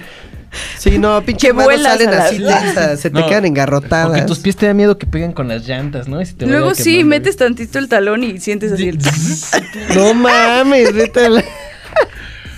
Sí, 0.78 0.96
no, 0.98 1.20
pinche 1.22 1.52
manos 1.52 1.82
salen 1.82 2.08
así 2.08 2.38
tensas, 2.38 2.98
se 3.00 3.10
te 3.10 3.22
quedan 3.26 3.44
engarrotadas. 3.44 4.06
Porque 4.08 4.22
tus 4.22 4.38
pies 4.38 4.56
te 4.56 4.64
da 4.66 4.72
miedo 4.72 4.96
que 4.96 5.04
peguen 5.04 5.32
con 5.32 5.48
las 5.48 5.66
llantas, 5.66 6.08
¿no? 6.08 6.22
Y 6.22 6.24
se 6.24 6.32
te 6.34 6.46
vaya 6.46 6.56
Luego 6.58 6.74
sí, 6.74 7.04
metes 7.04 7.36
tantito 7.36 7.78
el 7.78 7.88
talón 7.88 8.22
y 8.24 8.38
sientes 8.40 8.72
así 8.72 8.88
el... 8.88 8.98
No 9.94 10.14
mames, 10.14 10.94
vete 10.94 11.26
a 11.26 11.28
la- 11.28 11.44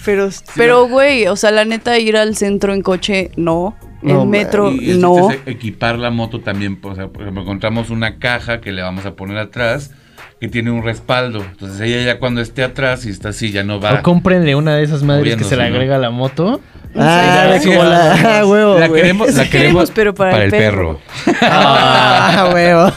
Pero, 0.04 0.28
pero, 0.54 0.86
güey, 0.86 1.26
o 1.26 1.34
sea, 1.36 1.50
la 1.50 1.64
neta, 1.64 1.98
ir 1.98 2.16
al 2.16 2.36
centro 2.36 2.72
en 2.72 2.82
coche, 2.82 3.30
no. 3.36 3.76
No, 4.02 4.22
en 4.22 4.30
metro, 4.30 4.72
Y 4.72 4.90
el 4.92 5.00
no. 5.00 5.30
es 5.30 5.38
equipar 5.46 5.98
la 5.98 6.10
moto 6.10 6.40
también, 6.40 6.78
o 6.82 6.94
sea, 6.94 7.08
por 7.08 7.22
ejemplo, 7.22 7.42
encontramos 7.42 7.90
una 7.90 8.18
caja 8.18 8.60
que 8.60 8.72
le 8.72 8.82
vamos 8.82 9.06
a 9.06 9.14
poner 9.16 9.38
atrás 9.38 9.92
que 10.40 10.48
tiene 10.48 10.70
un 10.70 10.84
respaldo. 10.84 11.44
Entonces 11.44 11.80
ella 11.80 12.02
ya 12.04 12.18
cuando 12.20 12.40
esté 12.40 12.62
atrás 12.62 13.04
y 13.06 13.10
está 13.10 13.30
así 13.30 13.50
ya 13.50 13.64
no 13.64 13.80
va. 13.80 13.94
O 13.94 14.02
cómprenle 14.02 14.54
una 14.54 14.76
de 14.76 14.84
esas 14.84 15.02
madres 15.02 15.36
que 15.36 15.44
se 15.44 15.56
le 15.56 15.64
agrega 15.64 15.96
a 15.96 15.98
la 15.98 16.10
moto. 16.10 16.60
Ah, 16.94 17.56
Sí, 17.60 17.68
como 17.68 17.82
la... 17.84 18.38
Ah, 18.40 18.46
huevo, 18.46 18.78
la 18.78 18.88
güey. 18.88 19.02
queremos, 19.02 19.34
la 19.34 19.50
queremos 19.50 19.90
pero 19.90 20.14
para 20.14 20.44
el 20.44 20.50
perro. 20.50 21.00
Ah, 21.42 22.50
huevo. 22.54 22.92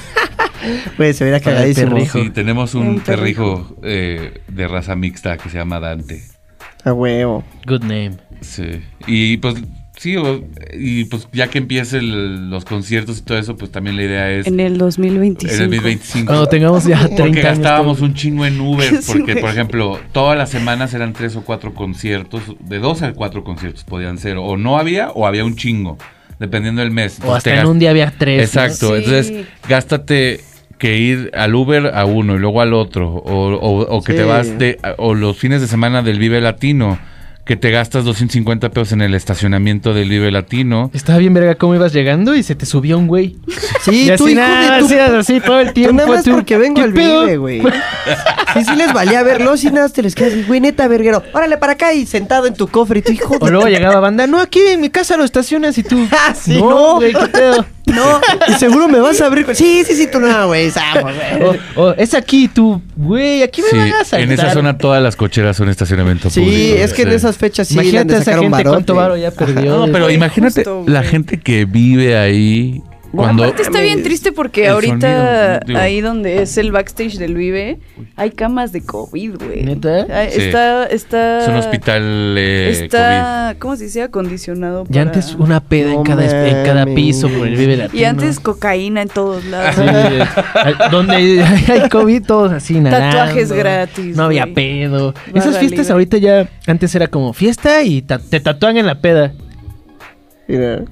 Güey, 0.98 1.14
se 1.14 1.26
Para 1.26 1.38
el 1.38 1.44
cagadísimo. 1.44 1.99
Sí, 2.06 2.30
tenemos 2.30 2.76
un 2.76 2.88
Un 2.88 2.99
perrijo. 2.99 3.76
perrijo 3.76 3.76
eh, 3.84 4.41
de 4.48 4.68
raza 4.68 4.95
mixta 4.95 5.38
que 5.38 5.49
se 5.49 5.57
llama 5.57 5.80
Dante. 5.80 6.22
A 6.86 6.94
huevo. 6.94 7.44
Good 7.65 7.82
name. 7.82 8.14
Sí. 8.41 8.84
Y 9.07 9.38
pues 9.38 9.56
sí, 10.02 10.18
o- 10.18 10.44
y 10.73 11.06
pues 11.06 11.28
ya 11.32 11.48
que 11.48 11.60
empiecen 11.60 12.49
los 12.49 12.65
conciertos 12.65 13.19
y 13.19 13.22
todo 13.22 13.38
eso, 13.38 13.56
pues 13.56 13.72
también 13.72 13.95
la 13.98 14.03
idea 14.03 14.32
es 14.32 14.48
En 14.48 14.60
el 14.60 14.80
2025. 14.80 15.53
en 15.53 15.61
el 15.61 15.69
2025. 15.69 16.26
Cuando 16.26 16.48
tengamos 16.48 16.86
ya 16.86 16.98
30 17.02 17.15
Porque 17.23 17.40
años. 17.41 17.44
gastábamos 17.60 18.02
un 18.02 18.14
chingo 18.15 18.45
en 18.48 18.60
Uber, 18.60 18.91
porque 19.07 19.36
por 19.36 19.49
ejemplo, 19.52 19.99
todas 20.11 20.36
las 20.38 20.49
semanas 20.49 20.94
eran 20.95 21.14
tres 21.14 21.36
o 21.36 21.44
cuatro 21.44 21.73
conciertos, 21.76 22.41
de 22.60 22.80
dos 22.80 23.03
a 23.03 23.14
cuatro 23.14 23.44
conciertos 23.44 23.84
podían 23.84 24.18
ser, 24.18 24.38
o 24.38 24.57
no 24.57 24.80
había 24.80 25.11
o 25.11 25.28
había 25.28 25.45
un 25.45 25.56
chingo, 25.56 25.98
dependiendo 26.40 26.82
del 26.82 26.90
mes. 26.91 27.19
O 27.23 27.36
hasta 27.36 27.60
en 27.61 27.68
un 27.68 27.78
día 27.78 27.91
había 27.91 28.11
tres. 28.18 28.44
Exacto, 28.44 28.90
Sí. 28.98 29.03
entonces 29.03 29.45
gástate 29.69 30.40
que 30.80 30.98
ir 30.98 31.30
al 31.36 31.53
Uber 31.53 31.91
a 31.94 32.06
uno 32.06 32.36
y 32.36 32.40
luego 32.40 32.60
al 32.60 32.73
otro, 32.73 33.07
o, 33.14 33.53
o- 33.53 33.82
o 33.98 34.02
que 34.02 34.14
Sí. 34.14 34.18
te 34.18 34.23
vas 34.23 34.57
de, 34.57 34.80
o 34.98 35.14
los 35.14 35.38
fines 35.38 35.61
de 35.61 35.68
semana 35.68 36.02
del 36.02 36.18
Vive 36.18 36.41
Latino, 36.41 36.98
que 37.45 37.55
te 37.55 37.72
gastas 37.72 38.05
250 38.05 38.69
pesos 38.69 38.91
en 38.93 39.01
el 39.01 39.13
estacionamiento 39.13 39.93
del 39.93 40.09
Vive 40.09 40.31
Latino. 40.31 40.91
Estaba 40.93 41.18
bien 41.19 41.34
verga 41.34 41.55
cómo 41.55 41.76
ibas 41.76 41.91
llegando 41.91 42.35
y 42.35 42.43
se 42.43 42.55
te 42.55 42.65
subía 42.65 42.97
un 42.97 43.07
güey. 43.07 43.38
Sí, 43.81 44.03
y 44.03 44.15
tú, 44.15 44.26
así 44.26 44.34
hijo 44.34 44.41
nada, 44.41 44.76
de 44.76 44.80
tu... 44.81 44.85
así, 44.85 44.95
así 44.99 45.39
todo 45.39 45.59
el 45.59 45.68
Tú 45.69 45.73
tiempo. 45.73 45.93
nada 45.95 46.07
más 46.09 46.23
tú, 46.23 46.31
porque 46.34 46.55
vengo 46.55 46.76
¿qué 46.76 46.81
al 46.84 46.93
pedo? 46.93 47.22
vive, 47.22 47.38
güey. 47.38 47.61
Sí, 48.53 48.65
sí 48.65 48.76
les 48.76 48.93
valía 48.93 49.23
verlo, 49.23 49.55
y 49.55 49.65
nada 49.68 49.84
más 49.84 49.93
te 49.93 50.03
les 50.03 50.13
quedas, 50.13 50.45
güey, 50.45 50.59
neta, 50.59 50.88
verguero. 50.88 51.23
Órale, 51.34 51.57
para 51.57 51.73
acá 51.73 51.93
y 51.93 52.05
sentado 52.05 52.45
en 52.47 52.53
tu 52.53 52.68
cofre 52.68 52.99
y 52.99 53.01
tu 53.01 53.11
hijo 53.13 53.38
O 53.39 53.49
luego 53.49 53.68
llegaba 53.69 53.99
banda, 54.01 54.27
no, 54.27 54.39
aquí 54.39 54.59
en 54.59 54.81
mi 54.81 54.89
casa 54.89 55.15
lo 55.18 55.23
estacionas 55.23 55.77
y 55.80 55.84
tú. 55.84 55.97
Ah, 56.11 56.35
sí, 56.35 56.59
no, 56.59 56.69
no. 56.69 56.95
güey, 56.97 57.13
qué 57.13 57.27
pedo. 57.27 57.65
No, 57.93 58.22
y 58.47 58.53
seguro 58.59 58.88
me 58.88 58.99
vas 58.99 59.19
a 59.22 59.26
abrir. 59.27 59.45
Sí, 59.53 59.84
sí, 59.85 59.95
sí, 59.95 60.07
tú 60.11 60.19
no, 60.19 60.47
güey. 60.47 60.72
O, 61.76 61.81
o, 61.81 61.91
es 61.93 62.13
aquí 62.13 62.47
tú, 62.47 62.81
güey, 62.95 63.43
aquí 63.43 63.61
me 63.61 63.69
Sí, 63.69 63.77
van 63.77 63.89
a 63.93 64.03
saltar. 64.03 64.22
en 64.22 64.31
esa 64.31 64.53
zona 64.53 64.77
todas 64.77 65.01
las 65.01 65.15
cocheras 65.15 65.57
son 65.57 65.69
estacionamiento 65.69 66.30
Sí, 66.30 66.41
público. 66.41 66.76
es 66.77 66.93
que 66.93 67.01
en 67.03 67.09
esas 67.09 67.38
fechas 67.38 67.68
sí 67.68 67.73
Imagínate 67.76 68.15
a 68.15 68.19
esa 68.19 68.38
gente 68.39 68.63
cuánto 68.63 68.93
barote. 68.93 68.93
varo 68.93 69.18
ya 69.18 69.31
perdió. 69.31 69.85
No, 69.85 69.91
pero 69.91 70.09
imagínate 70.09 70.63
justo, 70.63 70.84
la 70.88 71.03
gente 71.03 71.39
que 71.39 71.65
vive 71.65 72.18
ahí 72.18 72.81
cuando 73.11 73.43
Aparte 73.43 73.61
está 73.63 73.81
bien 73.81 74.03
triste 74.03 74.31
porque 74.31 74.67
ahorita 74.69 75.59
sonido, 75.61 75.79
ahí 75.79 76.01
donde 76.01 76.41
es 76.41 76.57
el 76.57 76.71
backstage 76.71 77.17
del 77.17 77.35
Vive 77.35 77.79
hay 78.15 78.31
camas 78.31 78.71
de 78.71 78.81
COVID, 78.85 79.35
güey. 79.43 79.63
¿Neta? 79.63 80.05
Sí. 80.29 80.41
Está, 80.41 80.85
está... 80.85 81.39
es 81.43 81.47
un 81.49 81.55
hospital 81.55 82.35
eh, 82.38 82.69
Está, 82.71 83.55
¿cómo 83.59 83.75
se 83.75 83.85
dice? 83.85 84.03
Acondicionado 84.03 84.83
Y 84.83 84.93
para- 84.93 85.01
antes 85.01 85.35
una 85.35 85.59
peda 85.59 85.93
en 85.93 86.03
cada, 86.03 86.47
en 86.47 86.65
cada 86.65 86.85
piso 86.85 87.27
por 87.29 87.47
el 87.47 87.55
Vive 87.55 87.77
Latino. 87.77 88.01
Y 88.01 88.05
antes 88.05 88.39
cocaína 88.39 89.01
en 89.01 89.09
todos 89.09 89.43
lados. 89.45 89.75
Sí, 89.75 90.81
donde 90.91 91.43
hay 91.67 91.89
COVID, 91.89 92.23
todos 92.25 92.51
así 92.51 92.79
nadando. 92.79 93.17
Tatuajes 93.17 93.51
gratis, 93.51 94.15
No 94.15 94.23
había 94.23 94.47
pedo. 94.53 95.13
Barra 95.13 95.39
Esas 95.39 95.57
fiestas 95.57 95.79
libre. 95.79 95.91
ahorita 95.93 96.17
ya, 96.17 96.49
antes 96.67 96.93
era 96.95 97.07
como 97.07 97.33
fiesta 97.33 97.83
y 97.83 98.01
ta- 98.01 98.19
te 98.19 98.39
tatúan 98.39 98.77
en 98.77 98.85
la 98.85 98.99
peda. 99.01 99.33
Mira. 100.47 100.83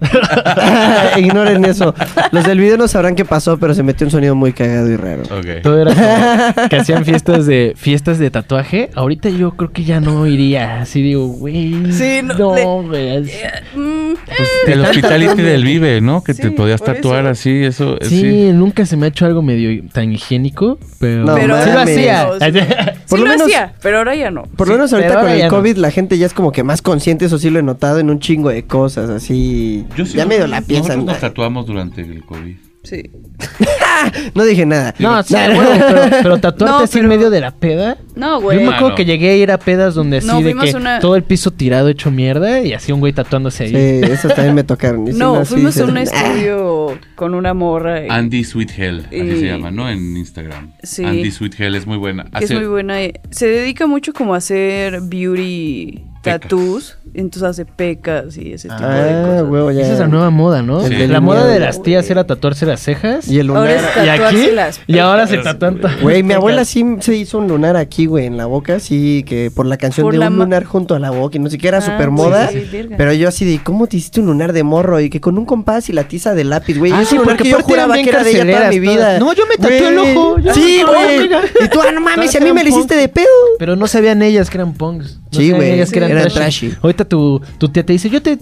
Ignoren 1.18 1.64
eso. 1.64 1.94
Los 2.32 2.44
del 2.44 2.58
video 2.60 2.76
no 2.76 2.88
sabrán 2.88 3.14
qué 3.14 3.24
pasó, 3.24 3.58
pero 3.58 3.74
se 3.74 3.82
metió 3.82 4.06
un 4.06 4.10
sonido 4.10 4.34
muy 4.34 4.52
cagado 4.52 4.90
y 4.90 4.96
raro. 4.96 5.22
Ok. 5.24 5.62
Todo 5.62 5.80
era 5.80 5.94
como 6.54 6.68
que 6.68 6.76
hacían 6.76 7.04
fiestas 7.04 7.46
de 7.46 7.74
fiestas 7.76 8.18
de 8.18 8.30
tatuaje. 8.30 8.90
Ahorita 8.94 9.28
yo 9.28 9.52
creo 9.52 9.70
que 9.72 9.84
ya 9.84 10.00
no 10.00 10.26
iría. 10.26 10.80
Así 10.82 11.02
digo, 11.02 11.26
güey. 11.28 11.92
Sí, 11.92 12.20
no, 12.22 12.34
no, 12.34 12.54
le- 12.54 12.64
güey. 12.64 13.22
Mm, 13.74 14.14
Pues 14.26 14.48
el 14.68 14.80
hospitality 14.84 15.42
del 15.42 15.64
Vive, 15.64 16.00
¿no? 16.00 16.22
Que 16.22 16.34
te 16.34 16.50
podías 16.50 16.82
tatuar 16.82 17.20
eso. 17.22 17.30
así, 17.30 17.64
eso. 17.64 17.96
eh, 18.00 18.04
Sí, 18.06 18.20
Sí. 18.20 18.50
nunca 18.52 18.84
se 18.86 18.96
me 18.96 19.06
ha 19.06 19.08
hecho 19.08 19.26
algo 19.26 19.42
medio 19.42 19.82
tan 19.92 20.12
higiénico, 20.12 20.78
pero, 20.98 21.24
No 21.24 21.34
Pero 21.34 21.62
sí 21.64 21.70
lo 21.70 21.78
hacía. 21.80 22.28
Por 23.10 23.18
sí 23.18 23.24
lo 23.24 23.30
lo, 23.30 23.30
menos- 23.32 23.42
hacía, 23.46 23.72
pero 23.82 23.98
ahora 23.98 24.14
ya 24.14 24.30
no. 24.30 24.42
Por 24.56 24.68
lo 24.68 24.74
Sí, 24.74 24.78
menos 24.78 24.92
ahorita 24.92 25.20
con 25.20 25.28
el 25.30 25.42
no. 25.42 25.48
COVID 25.48 25.76
la 25.78 25.90
gente 25.90 26.16
ya 26.18 26.26
es 26.26 26.34
como 26.34 26.52
que 26.52 26.62
más 26.62 26.80
consciente, 26.82 27.24
eso 27.24 27.38
sí 27.38 27.50
lo 27.50 27.58
he 27.58 27.62
notado 27.62 27.98
en 27.98 28.08
un 28.10 28.20
chingo 28.20 28.50
de 28.50 28.64
cosas, 28.64 29.10
así. 29.10 29.84
Yo 29.96 30.06
sí, 30.06 30.16
ya 30.16 30.26
medio 30.26 30.46
la 30.46 30.60
piensan. 30.62 30.98
Nosotros 30.98 31.06
nos 31.06 31.20
tatuamos 31.20 31.66
durante 31.66 32.00
el 32.02 32.24
COVID. 32.24 32.56
Sí. 32.82 33.10
No 34.34 34.44
dije 34.44 34.64
nada. 34.64 34.94
No, 34.98 35.22
sí, 35.22 35.34
Nah. 35.34 35.54
bueno, 35.54 35.70
pero, 35.86 36.00
pero 36.22 36.38
tatuarte 36.40 36.64
No, 36.64 36.78
así 36.78 36.98
en 37.00 37.08
medio 37.08 37.28
de 37.28 37.40
la 37.40 37.50
peda. 37.50 37.98
No, 38.16 38.36
Yo 38.38 38.40
güey. 38.40 38.58
me 38.60 38.64
Ah, 38.68 38.76
acuerdo 38.76 38.88
no. 38.90 38.94
que 38.94 39.04
llegué 39.04 39.28
a 39.30 39.36
ir 39.36 39.50
a 39.50 39.58
pedas 39.58 39.94
donde 39.94 40.18
así 40.18 40.26
No, 40.26 40.40
de 40.40 40.54
que 40.54 40.74
una- 40.74 41.00
todo 41.00 41.16
el 41.16 41.22
piso 41.22 41.50
tirado 41.50 41.88
hecho 41.90 42.10
mierda 42.10 42.60
y 42.62 42.72
así 42.72 42.92
un 42.92 43.00
güey 43.00 43.12
tatuándose 43.12 43.64
ahí. 43.64 43.70
Sí, 43.70 44.10
esos 44.10 44.34
también 44.34 44.54
me 44.54 44.64
tocaron. 44.64 45.06
Y 45.06 45.12
No, 45.12 45.44
fuimos 45.44 45.76
a 45.78 45.84
un 45.84 45.98
Ah, 45.98 46.02
estudio 46.02 46.98
con 47.14 47.34
una 47.34 47.52
morra. 47.52 48.06
y- 48.06 48.08
Andy 48.08 48.42
Sweet 48.42 48.70
Hell, 48.78 49.00
así 49.08 49.16
Y- 49.18 49.40
se 49.40 49.46
llama, 49.48 49.70
¿no? 49.70 49.86
En 49.90 50.16
Instagram. 50.16 50.72
Sí. 50.82 51.04
Andy 51.04 51.30
Sweet 51.30 51.60
Hell 51.60 51.74
es 51.74 51.86
muy 51.86 51.98
buena. 51.98 52.24
es 52.40 52.50
muy 52.50 52.66
buena. 52.66 52.96
Se 53.30 53.46
dedica 53.48 53.86
mucho 53.86 54.14
como 54.14 54.32
a 54.32 54.38
hacer 54.38 55.00
beauty 55.02 56.04
Tattoos. 56.22 56.96
Entonces 57.12 57.42
hace 57.42 57.64
pecas 57.64 58.36
y 58.36 58.52
ese 58.52 58.68
tipo 58.68 58.80
de 58.80 58.86
Ah, 59.10 59.22
cosas. 59.26 59.50
huevo, 59.50 59.70
ya. 59.72 59.82
Esa 59.82 59.92
es 59.94 59.98
la 59.98 60.06
nueva 60.06 60.30
moda, 60.30 60.62
¿no? 60.62 60.80
Sí. 60.86 60.94
La 61.08 61.20
moda 61.20 61.46
de 61.46 61.58
las 61.58 61.82
tías 61.82 62.08
era 62.08 62.24
tatuarse 62.24 62.66
las 62.66 62.80
cejas. 62.80 63.26
Y 63.26 63.40
el 63.40 63.48
lunar. 63.48 63.62
Ahora 63.62 63.74
es 63.74 63.82
y 63.96 64.08
aquí 64.08 64.18
tatuarse 64.22 64.52
las 64.52 64.80
y 64.86 64.98
ahora 64.98 65.26
se 65.26 65.38
tatúan 65.38 65.80
Güey, 66.02 66.22
mi 66.22 66.34
abuela 66.34 66.64
sí 66.64 66.84
se 67.00 67.16
hizo 67.16 67.38
un 67.38 67.48
lunar 67.48 67.76
aquí, 67.76 68.06
güey, 68.06 68.26
en 68.26 68.36
la 68.36 68.46
boca, 68.46 68.78
sí, 68.80 69.24
que 69.26 69.50
por 69.54 69.66
la 69.66 69.76
canción 69.76 70.04
Por 70.04 70.12
de 70.12 70.18
la 70.18 70.28
un 70.28 70.36
lunar 70.36 70.64
junto 70.64 70.94
a 70.94 70.98
la 70.98 71.10
boca, 71.10 71.36
y 71.36 71.40
no 71.40 71.50
sé 71.50 71.58
qué 71.58 71.68
era 71.68 71.78
Ah, 71.78 71.82
super 71.82 72.06
sí, 72.06 72.10
moda. 72.10 72.48
sí, 72.48 72.64
pero 72.96 73.12
yo 73.12 73.28
así 73.28 73.44
de, 73.44 73.60
¿cómo 73.62 73.86
te 73.86 73.96
hiciste 73.96 74.20
un 74.20 74.26
lunar 74.26 74.52
de 74.52 74.62
morro? 74.62 75.00
Y 75.00 75.10
que 75.10 75.20
con 75.20 75.36
un 75.38 75.46
compás 75.46 75.88
y 75.88 75.92
la 75.92 76.04
tiza 76.04 76.34
de 76.34 76.44
lápiz, 76.44 76.78
güey. 76.78 76.92
Ah, 76.92 77.04
sí, 77.04 77.16
porque 77.22 77.42
que 77.44 77.50
yo 77.50 77.60
juraba 77.62 77.94
que 77.94 78.08
era 78.08 78.22
de 78.22 78.30
ella 78.30 78.56
toda 78.58 78.68
mi 78.70 78.78
vida. 78.80 79.18
No, 79.18 79.32
yo 79.32 79.44
me 79.46 79.56
tatué 79.56 79.88
el 79.88 79.98
ojo, 79.98 80.36
Sí, 80.54 80.82
güey. 80.86 81.24
Y 81.64 81.68
tú, 81.68 81.80
ah, 81.80 81.90
no 81.92 82.00
mames, 82.00 82.30
si 82.30 82.38
a 82.38 82.40
mí 82.40 82.52
me 82.52 82.62
lo 82.62 82.68
hiciste 82.68 82.94
de 82.96 83.08
pedo. 83.08 83.26
Pero 83.58 83.74
no 83.76 83.86
sabían 83.86 84.22
ellas 84.22 84.50
que 84.50 84.58
eran 84.58 84.74
punks. 84.74 85.19
No 85.32 85.38
Sí, 85.38 85.52
güey, 85.52 85.72
ellas 85.72 85.90
que 85.90 85.98
eran, 85.98 86.10
eran 86.10 86.22
trashy. 86.24 86.68
trashy. 86.70 86.78
Ahorita 86.82 87.04
tu, 87.04 87.40
tu 87.58 87.68
tía 87.68 87.84
te 87.86 87.92
dice, 87.92 88.10
yo 88.10 88.20
te, 88.20 88.38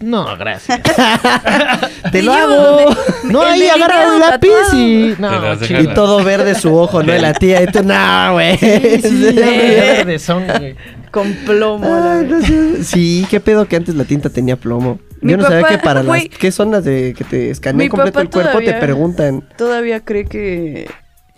No, 0.00 0.36
gracias. 0.36 0.80
Te 2.12 2.22
lo 2.22 2.32
hago. 2.32 2.94
no, 3.24 3.42
ahí 3.42 3.66
agarra 3.66 4.12
un 4.14 4.20
lápiz 4.20 4.72
y... 4.74 5.14
No, 5.18 5.30
las. 5.40 5.70
Y 5.70 5.86
todo 5.88 6.22
verde 6.22 6.54
su 6.54 6.74
ojo, 6.74 7.02
¿no? 7.02 7.12
La 7.14 7.32
tía. 7.32 7.62
Y 7.62 7.66
tú, 7.66 7.82
no, 7.82 8.32
güey. 8.32 8.56
Sí, 8.58 9.34
ya 9.34 9.40
verde 9.42 10.18
son, 10.18 10.46
güey. 10.46 10.76
Con 11.10 11.32
plomo. 11.46 11.94
a 11.94 12.00
la 12.00 12.12
Ay, 12.12 12.26
verga. 12.26 12.36
no 12.38 12.46
sé. 12.46 12.84
Sí, 12.84 13.26
qué 13.30 13.40
pedo 13.40 13.66
que 13.66 13.76
antes 13.76 13.94
la 13.94 14.04
tinta 14.04 14.30
tenía 14.30 14.56
plomo. 14.56 14.98
Mi 15.20 15.32
Yo 15.32 15.38
no 15.38 15.44
sabía 15.44 15.62
papá, 15.62 15.76
que 15.76 15.78
para 15.82 16.02
las... 16.02 16.24
¿Qué 16.28 16.52
zonas 16.52 16.84
de 16.84 17.14
que 17.16 17.24
te 17.24 17.50
escanean 17.50 17.88
completo 17.88 18.20
el 18.20 18.30
cuerpo 18.30 18.58
te 18.60 18.74
preguntan? 18.74 19.48
Todavía 19.56 20.04
cree 20.04 20.24
que. 20.26 20.88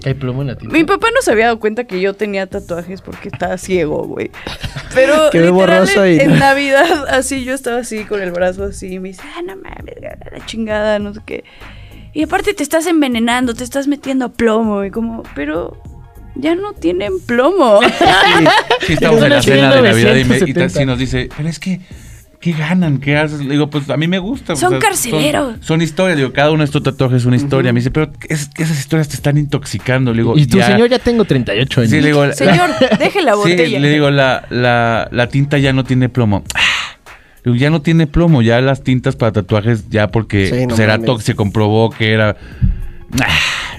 Hay 0.05 0.15
plomo 0.15 0.43
en 0.43 0.49
la 0.49 0.57
tinta. 0.57 0.73
Mi 0.73 0.85
papá 0.85 1.09
no 1.15 1.21
se 1.23 1.33
había 1.33 1.47
dado 1.47 1.59
cuenta 1.59 1.85
que 1.85 2.01
yo 2.01 2.15
tenía 2.15 2.47
tatuajes 2.47 3.03
porque 3.03 3.29
estaba 3.29 3.59
ciego, 3.59 4.05
güey. 4.07 4.31
Pero 4.95 5.31
literal, 5.33 5.89
en, 5.97 6.13
y- 6.15 6.21
en 6.21 6.39
Navidad, 6.39 7.07
así 7.09 7.45
yo 7.45 7.53
estaba 7.55 7.79
así 7.79 8.05
con 8.05 8.23
el 8.23 8.31
brazo 8.31 8.65
así. 8.65 8.95
Y 8.95 8.99
me 9.01 9.09
dice, 9.09 9.23
ah, 9.37 9.43
no 9.43 9.57
mames, 9.57 9.95
la 10.33 10.47
chingada, 10.47 10.99
no 11.01 11.15
sé 11.15 11.21
qué. 11.27 11.45
Y 12.15 12.23
aparte 12.23 12.55
te 12.55 12.63
estás 12.63 12.87
envenenando, 12.87 13.55
te 13.55 13.65
estás 13.65 13.87
metiendo 13.89 14.31
plomo. 14.33 14.85
Y 14.85 14.91
como, 14.91 15.25
pero 15.35 15.77
ya 16.37 16.55
no 16.55 16.73
tienen 16.75 17.19
plomo. 17.21 17.81
Sí, 18.87 18.93
estamos 18.93 19.19
Es 19.19 19.25
en 19.25 19.31
la 19.31 19.43
cena 19.43 19.75
de 19.75 19.83
Navidad 19.83 20.15
y, 20.17 20.25
me, 20.25 20.37
y 20.39 20.41
1970. 20.45 20.69
sí 20.81 20.87
nos 20.87 20.99
dice, 20.99 21.29
pero 21.37 21.49
es 21.49 21.59
que, 21.59 21.81
¿qué 22.41 22.53
ganan? 22.53 22.99
¿Qué 22.99 23.17
haces? 23.17 23.41
Le 23.41 23.51
digo, 23.53 23.69
pues 23.69 23.89
a 23.91 23.97
mí 23.97 24.07
me 24.09 24.19
gusta. 24.19 24.55
Son 24.57 24.75
o 24.75 24.81
sea, 24.81 24.89
carceleros. 24.89 25.55
Son, 25.55 25.63
son 25.63 25.83
historias, 25.83 26.17
digo, 26.17 26.33
cada 26.33 26.51
uno 26.51 26.61
de 26.61 26.67
estos 26.67 26.83
tatuajes 26.83 27.19
es 27.19 27.27
una 27.27 27.37
historia. 27.37 27.73
Me 27.73 27.81
dice, 27.81 27.91
pero 27.91 28.11
es, 28.29 28.51
esas 28.57 28.79
historias 28.79 29.09
te 29.09 29.15
están 29.17 29.37
intoxicando. 29.39 30.13
Le 30.13 30.19
digo, 30.23 30.37
Y 30.39 30.47
tu 30.47 30.59
ya. 30.59 30.67
señor 30.67 30.89
ya 30.89 30.99
tengo 30.99 31.25
38 31.25 31.81
años. 31.81 31.91
Sí, 31.91 32.01
le 32.01 32.07
digo, 32.09 32.25
la- 32.27 32.33
Señor, 32.35 32.71
deje 32.99 33.23
la 33.23 33.33
Sí, 33.35 33.39
botella. 33.39 33.81
le 33.81 33.91
digo, 33.91 34.11
la, 34.11 34.45
la, 34.51 35.09
la 35.11 35.29
tinta 35.29 35.59
ya 35.59 35.73
no 35.73 35.85
tiene 35.85 36.09
plomo. 36.09 36.45
Ah, 36.55 36.61
le 37.45 37.53
digo, 37.53 37.57
ya 37.61 37.71
no 37.71 37.83
tiene 37.83 38.07
plomo, 38.07 38.43
ya 38.43 38.61
las 38.61 38.83
tintas 38.85 39.17
para 39.17 39.33
tatuajes, 39.33 39.89
ya 39.91 40.09
porque 40.09 40.47
Sí, 40.49 40.67
no 40.67 40.75
era 40.77 40.95
mames. 40.95 41.07
tóxico, 41.07 41.27
se 41.27 41.35
comprobó 41.35 41.91
que 41.91 42.13
era... 42.13 42.37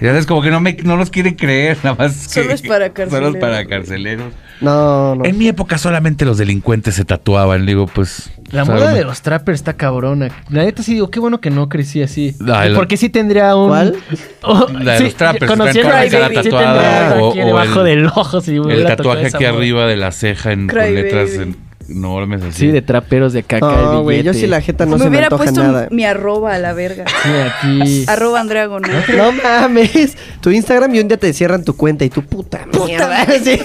Ya 0.02 0.10
sabes, 0.10 0.26
como 0.26 0.42
que 0.42 0.50
no, 0.50 0.60
me, 0.62 0.74
no 0.84 0.96
los 0.98 1.10
quieren 1.10 1.36
creer, 1.36 1.78
nada 1.84 1.96
más. 1.98 2.16
Solo 2.16 2.48
que- 2.48 2.54
es 2.54 2.62
para 2.62 2.86
Solo 2.88 2.94
carceleros. 2.94 3.36
es 3.36 3.42
para 3.42 3.66
carceleros. 3.66 4.34
No, 4.62 5.16
no. 5.16 5.26
En 5.26 5.38
mi 5.38 5.48
época 5.48 5.78
solamente 5.78 6.26
los 6.26 6.38
delincuentes 6.38 6.96
se 6.96 7.06
tatuaban, 7.06 7.66
digo, 7.66 7.86
pues... 7.88 8.30
La 8.52 8.66
moda 8.66 8.94
de 8.94 9.04
los 9.04 9.22
trappers 9.22 9.60
está 9.60 9.74
cabrona. 9.74 10.30
La 10.50 10.64
neta 10.66 10.84
sí 10.84 10.94
digo, 10.96 11.10
qué 11.12 11.20
bueno 11.20 11.40
que 11.40 11.50
no 11.50 11.70
crecí 11.70 12.02
así. 12.02 12.36
La- 12.40 12.70
Porque 12.76 12.98
sí 12.98 13.10
tendría 13.10 13.56
un... 13.56 13.70
¿Cuál? 13.70 13.96
Oh, 14.42 14.68
La 14.82 14.94
de 14.94 14.98
sí, 14.98 15.04
los 15.06 15.16
trappers, 15.16 15.52
toda 15.54 15.66
la 15.66 15.74
cara 15.74 16.04
sí 16.28 16.34
tatuada, 16.34 16.74
tendría 16.74 17.12
algo 17.14 17.28
o- 17.28 17.32
aquí 17.32 17.42
o 17.42 17.46
debajo 17.46 17.80
el- 17.82 17.86
del 17.86 18.06
ojo. 18.08 18.42
si 18.42 18.56
El 18.56 18.86
tatuaje 18.86 19.28
aquí 19.28 19.44
moda. 19.46 19.50
arriba 19.50 19.86
de 19.86 19.96
la 19.98 20.12
ceja 20.12 20.52
en, 20.52 20.68
con 20.68 20.78
letras 20.94 21.32
en- 21.36 21.56
enormes 21.90 22.42
así. 22.44 22.60
Sí, 22.60 22.68
de 22.68 22.82
traperos 22.82 23.34
de 23.34 23.44
caca. 23.44 23.66
No, 23.66 24.04
güey, 24.04 24.24
yo 24.24 24.34
sí 24.34 24.48
la 24.48 24.62
jeta 24.62 24.86
no 24.86 24.94
me 24.94 24.98
se 24.98 25.04
me 25.06 25.10
hubiera 25.10 25.28
antoja 25.28 25.44
puesto 25.46 25.64
nada. 25.64 25.88
mi 25.92 26.04
arroba 26.06 26.54
a 26.56 26.60
la 26.60 26.74
verga. 26.74 27.06
Sí, 27.24 27.30
aquí. 27.30 28.06
arroba 28.08 28.40
Andrea 28.40 28.66
Gonal. 28.68 29.04
No 29.18 29.32
mames, 29.32 30.18
tu 30.42 30.50
Instagram 30.52 30.94
y 30.96 31.00
un 31.00 31.08
día 31.08 31.18
te 31.18 31.34
cierran 31.34 31.64
tu 31.64 31.76
cuenta 31.76 32.06
y 32.06 32.10
tu 32.10 32.24
puta 32.24 32.66
mierda. 32.86 33.26
Sí. 33.44 33.60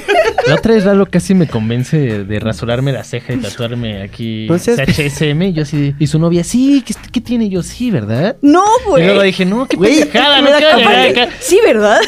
La 0.47 0.55
otra 0.57 0.75
vez 0.75 0.85
Lalo 0.85 1.07
casi 1.07 1.35
me 1.35 1.47
convence 1.47 1.97
de, 1.97 2.25
de 2.25 2.39
rasurarme 2.41 2.93
la 2.93 3.03
ceja 3.05 3.33
y 3.33 3.37
tatuarme 3.39 4.03
aquí 4.03 4.47
No 4.49 4.59
seas- 4.59 4.79
CHSM. 4.87 5.43
Y 5.43 5.53
yo 5.53 5.63
así. 5.63 5.95
Y 5.99 6.07
su 6.07 6.19
novia, 6.19 6.45
sí, 6.45 6.83
¿qué, 6.87 6.95
qué 7.13 7.21
tiene? 7.21 7.45
Y 7.47 7.51
yo, 7.51 7.63
sí, 7.63 7.91
¿verdad? 7.91 8.37
No, 8.43 8.63
Y 8.87 8.89
güey. 8.91 9.05
luego 9.07 9.23
dije, 9.23 9.45
no, 9.45 9.67
qué 9.67 9.77
Güey, 9.77 10.01
pendejada, 10.01 10.41
no 10.43 10.49
quiero 10.57 10.77
que- 10.77 11.21
acá. 11.21 11.33
Sí, 11.41 11.59
¿verdad? 11.65 11.99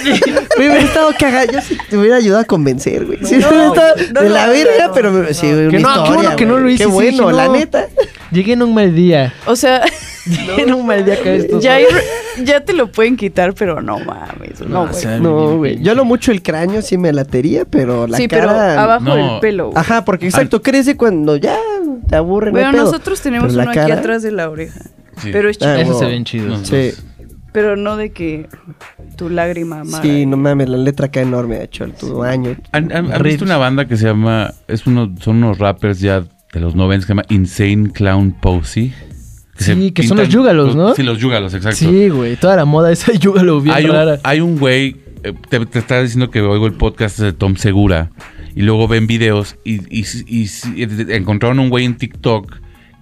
Me 0.59 0.67
hubiera 0.69 0.79
estado 0.81 1.11
cagado. 1.19 1.53
Yo 1.53 1.61
sí 1.61 1.77
te 1.89 1.97
hubiera 1.97 2.17
ayudado 2.17 2.43
a 2.43 2.45
convencer, 2.45 3.05
güey. 3.07 3.19
Sí, 3.25 3.37
No, 3.37 3.49
hubiera 3.49 3.67
estado 3.69 3.95
no, 4.15 4.21
de 4.23 4.29
la 4.31 4.47
verga, 4.49 4.87
no, 4.89 4.93
pero 4.93 5.35
sí, 5.35 5.47
no. 5.47 5.59
una 5.59 5.71
Que 5.71 5.79
no, 5.79 6.06
qué 6.07 6.13
historia, 6.13 6.31
bueno 6.31 6.37
que 6.37 6.47
no 6.47 6.59
lo 6.59 6.69
hice, 6.71 6.85
Qué 6.85 6.91
sí, 6.91 6.95
bueno, 6.95 7.31
la 7.33 7.47
no. 7.47 7.53
neta. 7.53 7.87
Llegué 8.33 8.53
en 8.55 8.63
un 8.63 8.75
mal 8.75 8.95
día. 8.95 9.33
O 9.47 9.57
sea, 9.57 9.83
Llegué 10.27 10.63
en 10.63 10.75
un 10.75 10.87
mal 10.87 11.05
día 11.05 11.17
con 11.19 11.29
estos. 11.29 11.63
ya, 11.63 11.79
ya 12.43 12.61
te 12.65 12.73
lo 12.73 12.91
pueden 12.91 13.17
quitar, 13.17 13.55
pero 13.55 13.81
no 13.81 13.99
mames. 14.01 14.61
No, 14.61 14.87
No, 14.87 14.89
güey. 14.93 15.21
No, 15.21 15.57
güey. 15.59 15.83
Yo 15.83 15.95
lo 15.95 16.05
mucho 16.05 16.33
el 16.33 16.43
cráneo 16.43 16.83
sí 16.83 16.99
me 16.99 17.13
latería, 17.13 17.65
pero 17.65 18.07
la 18.09 18.17
sí, 18.17 18.27
cara... 18.27 18.47
pero 18.49 18.81
abajo 18.81 19.05
No. 19.05 19.15
del 19.17 19.41
pelo. 19.41 19.71
Ajá, 19.77 20.05
porque 20.05 20.27
exacto, 20.27 20.63
crece 20.63 20.97
cuando 20.97 21.37
ya 21.37 21.57
te 22.09 22.17
aburre. 22.17 22.51
no 22.51 22.59
hay 22.59 22.65
Bueno, 22.65 22.85
nosotros 22.85 23.21
tenemos 23.21 23.55
uno 23.55 23.71
aquí 23.71 23.79
atrás 23.79 24.23
de 24.23 24.33
la 24.33 24.51
oreja. 24.51 24.81
Sí. 25.23 25.31
Pero 25.33 25.49
es 25.49 25.59
Ah. 25.63 25.81
Esos 25.81 25.93
wow. 25.95 26.01
se 26.01 26.07
ven 26.09 26.25
chidos. 26.25 26.61
Sí, 26.69 26.93
Pero 27.57 27.75
no 27.75 27.97
de 27.97 28.13
que 28.13 28.49
tu 29.17 29.31
lágrima 29.31 29.81
amarga. 29.81 30.03
sí, 30.03 30.27
no 30.27 30.37
mames, 30.37 30.69
la 30.69 30.77
letra 30.77 31.07
acá 31.07 31.23
enorme, 31.23 31.57
de 31.57 31.65
hecho, 31.65 31.85
el 31.85 31.93
tu 31.95 32.23
año. 32.23 32.55
¿Han, 32.73 32.93
han- 32.93 33.23
visto 33.23 33.47
una 33.47 33.57
banda 33.57 33.87
que 33.89 33.97
se 33.97 34.05
llama, 34.05 34.53
es 34.69 34.87
uno, 34.87 35.15
son 35.21 35.37
unos 35.43 35.59
rappers 35.59 35.99
ya 36.01 36.21
de 36.53 36.61
los 36.61 36.75
90 36.75 37.05
que 37.05 37.07
se 37.07 37.13
llama 37.13 37.25
Insane 37.31 37.91
Clown 37.95 38.33
Posey? 38.43 38.93
Sí, 39.57 39.91
que 39.93 40.03
son 40.03 40.19
los 40.19 40.29
yúgalos, 40.29 40.77
¿no? 40.77 40.95
Sí, 40.95 41.03
los 41.03 41.19
yúgalos, 41.19 41.55
exacto. 41.55 41.79
Sí, 41.79 42.11
güey. 42.11 42.37
Toda 42.37 42.57
la 42.57 42.67
moda 42.67 42.93
esa 42.93 43.13
yuga 43.15 43.43
lo 43.43 43.63
bien 43.63 43.75
hay, 43.75 43.87
un, 43.87 43.93
rara. 43.93 44.19
hay 44.23 44.41
un 44.43 44.59
güey, 44.59 44.97
eh, 45.25 45.33
te, 45.49 45.65
te 45.65 45.79
estaba 45.79 46.03
diciendo 46.03 46.31
que 46.31 46.43
oigo 46.43 46.67
el 46.67 46.75
podcast 46.75 47.19
de 47.19 47.33
Tom 47.33 47.57
Segura 47.57 48.11
y 48.55 48.61
luego 48.61 48.87
ven 48.87 49.07
videos 49.07 49.57
y, 49.65 49.77
y, 49.89 50.05
y- 50.27 50.43
y- 50.45 50.83
y 50.83 51.13
encontraron 51.15 51.59
un 51.59 51.71
güey 51.71 51.87
en 51.87 51.97
TikTok 51.97 52.55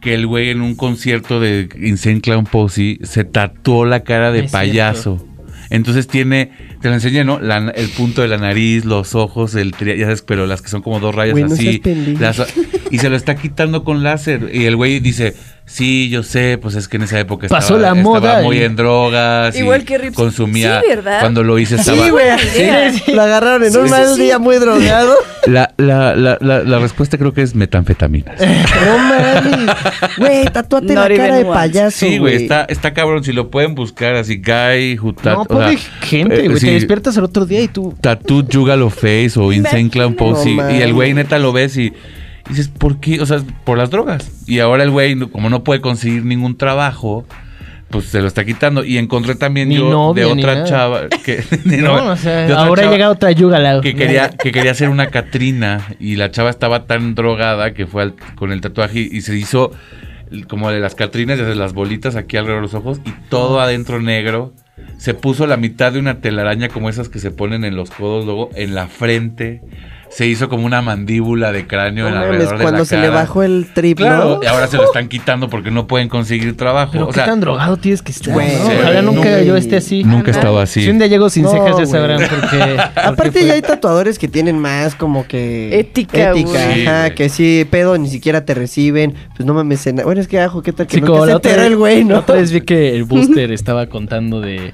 que 0.04 0.14
el 0.14 0.26
güey 0.26 0.50
en 0.50 0.60
un 0.60 0.74
concierto 0.76 1.40
de 1.40 1.68
Insane 1.80 2.20
Clown 2.20 2.44
Posey 2.44 3.00
se 3.02 3.24
tatuó 3.24 3.84
la 3.86 4.04
cara 4.04 4.30
de 4.30 4.40
Es 4.44 4.52
payaso. 4.52 5.26
Entonces 5.70 6.06
tiene, 6.06 6.50
te 6.82 6.88
lo 6.88 6.94
enseñé, 6.94 7.24
¿no? 7.24 7.40
La- 7.40 7.72
el 7.74 7.88
punto 7.88 8.20
de 8.22 8.28
la 8.28 8.36
nariz, 8.36 8.84
los 8.84 9.14
ojos, 9.14 9.54
el 9.54 9.72
ya 9.72 10.04
sabes, 10.04 10.22
pero 10.22 10.46
las 10.46 10.60
que 10.62 10.68
son 10.68 10.82
como 10.82 11.00
dos 11.00 11.14
rayas 11.14 11.34
así. 11.54 11.64
las- 12.20 12.54
y 12.90 12.98
se 12.98 13.08
lo 13.08 13.16
está 13.16 13.34
quitando 13.34 13.82
con 13.82 14.02
láser. 14.04 14.50
Y 14.52 14.66
el 14.66 14.76
güey 14.76 15.00
dice, 15.00 15.34
sí, 15.66 16.08
yo 16.10 16.22
sé, 16.22 16.58
pues 16.60 16.74
es 16.74 16.88
que 16.88 16.96
en 16.98 17.04
esa 17.04 17.18
época 17.18 17.48
Pasó 17.48 17.76
estaba, 17.76 17.94
la 17.94 18.00
moda 18.02 18.18
estaba 18.18 18.42
y- 18.42 18.44
muy 18.44 18.58
en 18.62 18.76
drogas. 18.76 19.54
y 19.56 19.60
Igual 19.60 19.84
que 19.84 19.98
Rips. 19.98 20.16
Consumía. 20.16 20.80
Sí, 20.82 20.88
¿verdad? 20.88 21.20
Cuando 21.20 21.42
lo 21.42 21.58
hice 21.58 21.76
estaba... 21.76 22.04
Sí, 22.04 22.10
güey. 22.10 22.26
Sí, 22.38 23.12
Lo 23.12 23.22
agarraron 23.22 23.64
en 23.64 23.72
Sí, 23.72 23.78
un 23.78 23.84
sí, 23.86 23.90
mal 23.90 24.06
sí. 24.14 24.22
día 24.22 24.38
muy 24.38 24.56
drogado. 24.56 25.14
La, 25.46 25.72
la, 25.76 26.14
la, 26.14 26.38
la, 26.40 26.62
la 26.62 26.78
respuesta 26.78 27.18
creo 27.18 27.32
que 27.34 27.42
es 27.42 27.54
metanfetaminas. 27.54 28.38
No 28.84 28.98
mames. 28.98 29.76
Güey, 30.18 30.44
tatúate 30.46 30.94
Not 30.94 31.08
la 31.10 31.16
cara 31.16 31.36
de 31.36 31.44
payaso, 31.44 31.98
Sí, 32.06 32.18
güey, 32.18 32.36
está, 32.36 32.64
está 32.64 32.92
cabrón. 32.92 33.24
Si 33.24 33.32
lo 33.32 33.50
pueden 33.50 33.74
buscar 33.74 34.14
así, 34.16 34.36
Guy, 34.36 34.98
who 34.98 35.12
tat- 35.14 35.34
No, 35.34 35.42
o 35.42 35.44
pobre 35.46 35.78
sea, 35.78 35.90
gente, 36.02 36.44
eh, 36.44 36.48
güey. 36.48 36.60
sí, 36.60 36.66
Te 36.66 36.72
despiertas 36.74 37.16
al 37.18 37.24
otro 37.24 37.46
día 37.46 37.60
y 37.62 37.68
tú. 37.68 37.94
Tattoo 38.00 38.44
Juggalo 38.50 38.90
Face 38.90 39.32
o 39.36 39.52
Insane 39.52 39.88
Clown 39.90 40.14
Posey. 40.14 40.56
No 40.56 40.70
y 40.70 40.82
el 40.82 40.92
güey 40.92 41.14
neta 41.14 41.38
lo 41.38 41.52
ves 41.52 41.76
y, 41.76 41.92
y 42.46 42.50
dices, 42.50 42.68
¿por 42.68 43.00
qué? 43.00 43.20
O 43.20 43.26
sea, 43.26 43.38
por 43.64 43.78
las 43.78 43.90
drogas. 43.90 44.30
Y 44.46 44.58
ahora 44.60 44.82
el 44.82 44.90
güey, 44.90 45.18
como 45.30 45.48
no 45.50 45.64
puede 45.64 45.80
conseguir 45.80 46.24
ningún 46.24 46.56
trabajo, 46.56 47.24
pues 47.90 48.06
se 48.06 48.20
lo 48.20 48.26
está 48.26 48.44
quitando. 48.44 48.84
Y 48.84 48.98
encontré 48.98 49.34
también 49.34 49.68
Ni 49.68 49.76
yo 49.76 49.88
novia, 49.88 50.24
de 50.26 50.32
otra 50.32 50.64
chava 50.64 51.08
que, 51.24 51.42
No, 51.64 52.10
o 52.12 52.16
sea, 52.16 52.46
ahora 52.58 52.90
llega 52.90 53.08
otra 53.10 53.30
yuga 53.32 53.58
la 53.58 53.80
que 53.80 53.94
quería, 53.94 54.28
que 54.42 54.52
quería 54.52 54.72
hacer 54.72 54.88
una 54.88 55.06
Catrina 55.06 55.86
y 55.98 56.16
la 56.16 56.30
chava 56.30 56.50
estaba 56.50 56.86
tan 56.86 57.14
drogada 57.14 57.72
que 57.72 57.86
fue 57.86 58.02
al- 58.02 58.14
con 58.34 58.52
el 58.52 58.60
tatuaje 58.60 59.00
y 59.10 59.20
se 59.22 59.36
hizo 59.36 59.70
como 60.48 60.70
de 60.70 60.80
las 60.80 60.94
Catrinas, 60.94 61.38
desde 61.38 61.54
las 61.54 61.72
bolitas 61.74 62.16
aquí 62.16 62.36
alrededor 62.36 62.62
de 62.62 62.66
los 62.66 62.74
ojos 62.74 63.00
y 63.04 63.10
todo 63.28 63.60
adentro 63.60 64.00
negro. 64.02 64.52
Se 64.98 65.14
puso 65.14 65.46
la 65.46 65.56
mitad 65.56 65.92
de 65.92 65.98
una 66.00 66.20
telaraña 66.20 66.68
como 66.68 66.88
esas 66.88 67.08
que 67.08 67.18
se 67.20 67.30
ponen 67.30 67.64
en 67.64 67.76
los 67.76 67.90
codos 67.90 68.24
luego 68.24 68.50
en 68.56 68.74
la 68.74 68.88
frente. 68.88 69.60
Se 70.16 70.26
hizo 70.26 70.48
como 70.48 70.64
una 70.64 70.80
mandíbula 70.80 71.50
de 71.50 71.66
cráneo 71.66 72.08
No 72.08 72.16
en 72.16 72.22
alrededor 72.22 72.58
de 72.58 72.62
cuando 72.62 72.84
se 72.84 72.96
le 72.98 73.08
bajó 73.08 73.42
el 73.42 73.66
trip, 73.74 73.98
Claro, 73.98 74.36
¿no? 74.36 74.40
y 74.42 74.46
ahora 74.46 74.68
se 74.68 74.76
lo 74.76 74.84
están 74.84 75.08
quitando 75.08 75.50
porque 75.50 75.70
no 75.72 75.86
pueden 75.88 76.08
conseguir 76.08 76.56
trabajo. 76.56 76.92
Pero 76.92 77.04
o 77.06 77.08
qué 77.08 77.14
sea, 77.14 77.24
tan 77.26 77.40
drogado 77.40 77.76
tienes 77.76 78.00
que 78.02 78.12
estar. 78.12 78.32
Güey, 78.32 78.46
nunca 79.02 79.42
yo 79.42 79.56
esté 79.56 79.76
así. 79.76 80.04
nunca 80.04 80.30
Ajá. 80.30 80.40
estaba 80.40 80.62
así. 80.62 80.82
Si 80.84 80.90
un 80.90 80.98
día 80.98 81.08
llego 81.08 81.28
sin 81.30 81.42
No, 81.42 81.50
cejas, 81.50 81.78
ya 81.78 81.86
sabrán 81.86 82.20
por 82.28 82.48
qué. 82.50 82.76
Aparte 82.94 83.44
ya 83.44 83.54
hay 83.54 83.62
tatuadores 83.62 84.18
que 84.18 84.28
tienen 84.28 84.58
más 84.58 84.94
como 84.94 85.26
que... 85.26 85.78
Ética, 85.80 86.30
güey. 86.32 86.46
Sí, 86.46 86.86
ajá, 86.86 87.10
que 87.10 87.28
sí, 87.28 87.66
pedo, 87.70 87.98
ni 87.98 88.08
siquiera 88.08 88.44
te 88.44 88.54
reciben. 88.54 89.14
Pues 89.36 89.44
no 89.46 89.52
mames, 89.54 89.84
en- 89.88 89.96
bueno, 89.96 90.20
es 90.20 90.28
que 90.28 90.38
ajo, 90.40 90.62
¿qué 90.62 90.72
tal 90.72 90.86
que 90.86 90.94
Sí, 90.96 91.00
no 91.00 91.06
que 91.40 91.48
se 91.48 91.56
vez, 91.56 91.66
el 91.66 91.76
güey, 91.76 92.04
no? 92.04 92.18
otra 92.18 92.36
vez 92.36 92.52
vi 92.52 92.60
que 92.60 92.94
el 92.94 93.02
booster 93.04 93.50
estaba 93.50 93.86
contando 93.88 94.40
de 94.40 94.72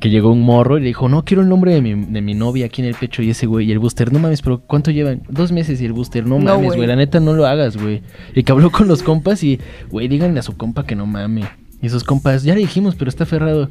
que 0.00 0.10
llegó 0.10 0.30
un 0.30 0.42
morro 0.42 0.76
y 0.76 0.80
le 0.80 0.86
dijo, 0.88 1.08
no, 1.08 1.24
quiero 1.24 1.42
el 1.42 1.48
nombre 1.48 1.72
de 1.72 1.80
mi, 1.80 1.94
de 1.94 2.20
mi 2.20 2.34
novia 2.34 2.66
aquí 2.66 2.82
en 2.82 2.88
el 2.88 2.94
pecho. 2.94 3.22
Y 3.22 3.30
ese 3.30 3.46
güey, 3.46 3.66
y 3.66 3.72
el 3.72 3.78
booster, 3.78 4.12
no 4.12 4.18
mames, 4.18 4.42
pero 4.42 4.60
¿cuánto 4.60 4.90
llevan? 4.90 5.22
Dos 5.28 5.52
meses 5.52 5.80
y 5.80 5.86
el 5.86 5.92
booster, 5.92 6.26
no 6.26 6.38
No, 6.38 6.44
mames, 6.44 6.66
güey. 6.66 6.76
güey, 6.78 6.88
la 6.88 6.96
neta 6.96 7.18
no 7.20 7.32
lo 7.32 7.46
hagas, 7.46 7.76
güey. 7.76 8.02
Y 8.34 8.42
que 8.42 8.52
habló 8.52 8.70
con 8.70 8.88
los 8.88 9.02
compas 9.02 9.42
y, 9.42 9.58
güey, 9.90 10.08
díganle 10.08 10.40
a 10.40 10.42
su 10.42 10.56
compa 10.56 10.84
que 10.84 10.94
no 10.96 11.06
mame. 11.06 11.44
Y 11.82 11.88
sus 11.88 12.04
compas, 12.04 12.42
ya 12.42 12.54
le 12.54 12.60
dijimos, 12.60 12.94
pero 12.94 13.08
está 13.08 13.24
aferrado. 13.24 13.70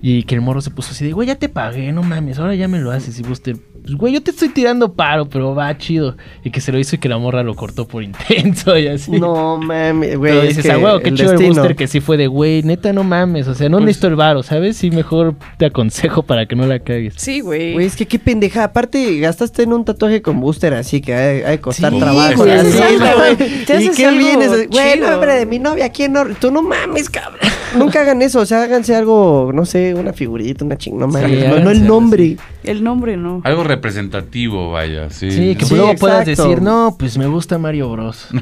Y 0.00 0.24
que 0.24 0.34
el 0.34 0.40
morro 0.40 0.60
se 0.60 0.70
puso 0.70 0.90
así 0.90 1.04
de, 1.04 1.12
güey, 1.12 1.28
ya 1.28 1.36
te 1.36 1.48
pagué, 1.48 1.92
no 1.92 2.02
mames, 2.02 2.38
ahora 2.38 2.54
ya 2.54 2.66
me 2.68 2.80
lo 2.80 2.90
haces. 2.90 3.18
Y 3.18 3.22
Booster, 3.22 3.56
pues, 3.82 3.94
güey, 3.96 4.12
yo 4.14 4.22
te 4.22 4.30
estoy 4.30 4.48
tirando 4.50 4.92
paro, 4.92 5.28
pero 5.28 5.54
va 5.54 5.76
chido. 5.76 6.16
Y 6.44 6.50
que 6.50 6.60
se 6.60 6.72
lo 6.72 6.78
hizo 6.78 6.96
y 6.96 6.98
que 6.98 7.08
la 7.08 7.18
morra 7.18 7.42
lo 7.42 7.54
cortó 7.54 7.86
por 7.86 8.02
intenso 8.02 8.76
y 8.78 8.86
así. 8.88 9.10
No 9.12 9.56
mames, 9.58 10.16
güey. 10.16 10.32
Pero 10.32 10.42
es 10.42 10.48
dices, 10.50 10.64
que 10.64 10.72
ah, 10.72 10.78
huevo, 10.78 11.00
qué 11.00 11.08
el 11.10 11.16
chido 11.16 11.32
el 11.32 11.46
booster 11.46 11.76
que 11.76 11.86
sí 11.88 12.00
fue 12.00 12.16
de, 12.16 12.26
güey, 12.26 12.62
neta, 12.62 12.92
no 12.92 13.04
mames. 13.04 13.48
O 13.48 13.54
sea, 13.54 13.68
no 13.68 13.78
Pues- 13.78 13.86
necesito 13.86 14.06
el 14.08 14.16
varo, 14.16 14.42
¿sabes? 14.42 14.76
Sí, 14.76 14.90
mejor 14.90 15.34
te 15.58 15.66
aconsejo 15.66 16.22
para 16.22 16.46
que 16.46 16.56
no 16.56 16.66
la 16.66 16.78
cagues. 16.78 17.14
Sí, 17.16 17.40
güey. 17.40 17.72
Güey, 17.74 17.86
es 17.86 17.96
que 17.96 18.06
qué 18.06 18.18
pendeja. 18.18 18.64
Aparte, 18.64 19.18
gastaste 19.18 19.62
en 19.62 19.72
un 19.72 19.84
tatuaje 19.84 20.22
con 20.22 20.40
booster, 20.40 20.74
así 20.74 21.00
que 21.00 21.14
ha 21.14 21.20
de, 21.20 21.46
ha 21.46 21.50
de 21.50 21.60
costar 21.60 21.92
Sí, 21.92 21.98
trabajo. 21.98 22.44
güey, 22.44 22.58
güey. 23.36 23.84
¿Y 23.84 23.88
qué 23.90 24.10
vienes? 24.10 24.68
Güey, 24.70 25.00
nombre 25.00 25.34
de 25.34 25.46
mi 25.46 25.58
novia, 25.58 25.88
¿quién 25.90 26.12
no? 26.12 26.24
Tú 26.40 26.50
no 26.50 26.62
mames, 26.62 27.10
cabrón. 27.10 27.40
Nunca 27.76 28.02
hagan 28.02 28.20
eso, 28.20 28.40
o 28.40 28.46
sea, 28.46 28.62
háganse 28.64 28.94
algo, 28.94 29.50
no 29.54 29.64
sé, 29.64 29.94
una 29.94 30.12
figurita, 30.12 30.64
una 30.64 30.76
ching, 30.76 30.98
no 30.98 31.08
mames. 31.08 31.30
no, 31.30 31.46
no 31.46 31.52
háganse 31.54 31.72
el 31.72 31.86
nombre. 31.86 32.36
El 32.64 32.84
nombre 32.84 33.16
no. 33.16 33.40
Algo 33.44 33.64
representativo, 33.74 34.70
vaya, 34.70 35.10
sí. 35.10 35.30
Sí, 35.30 35.56
que 35.56 35.64
Sí, 35.64 35.74
luego 35.74 35.94
puedas 35.96 36.26
decir, 36.26 36.60
no, 36.60 36.94
pues 36.98 37.16
me 37.16 37.26
gusta 37.26 37.58
Mario 37.58 37.90
Bros. 37.90 38.28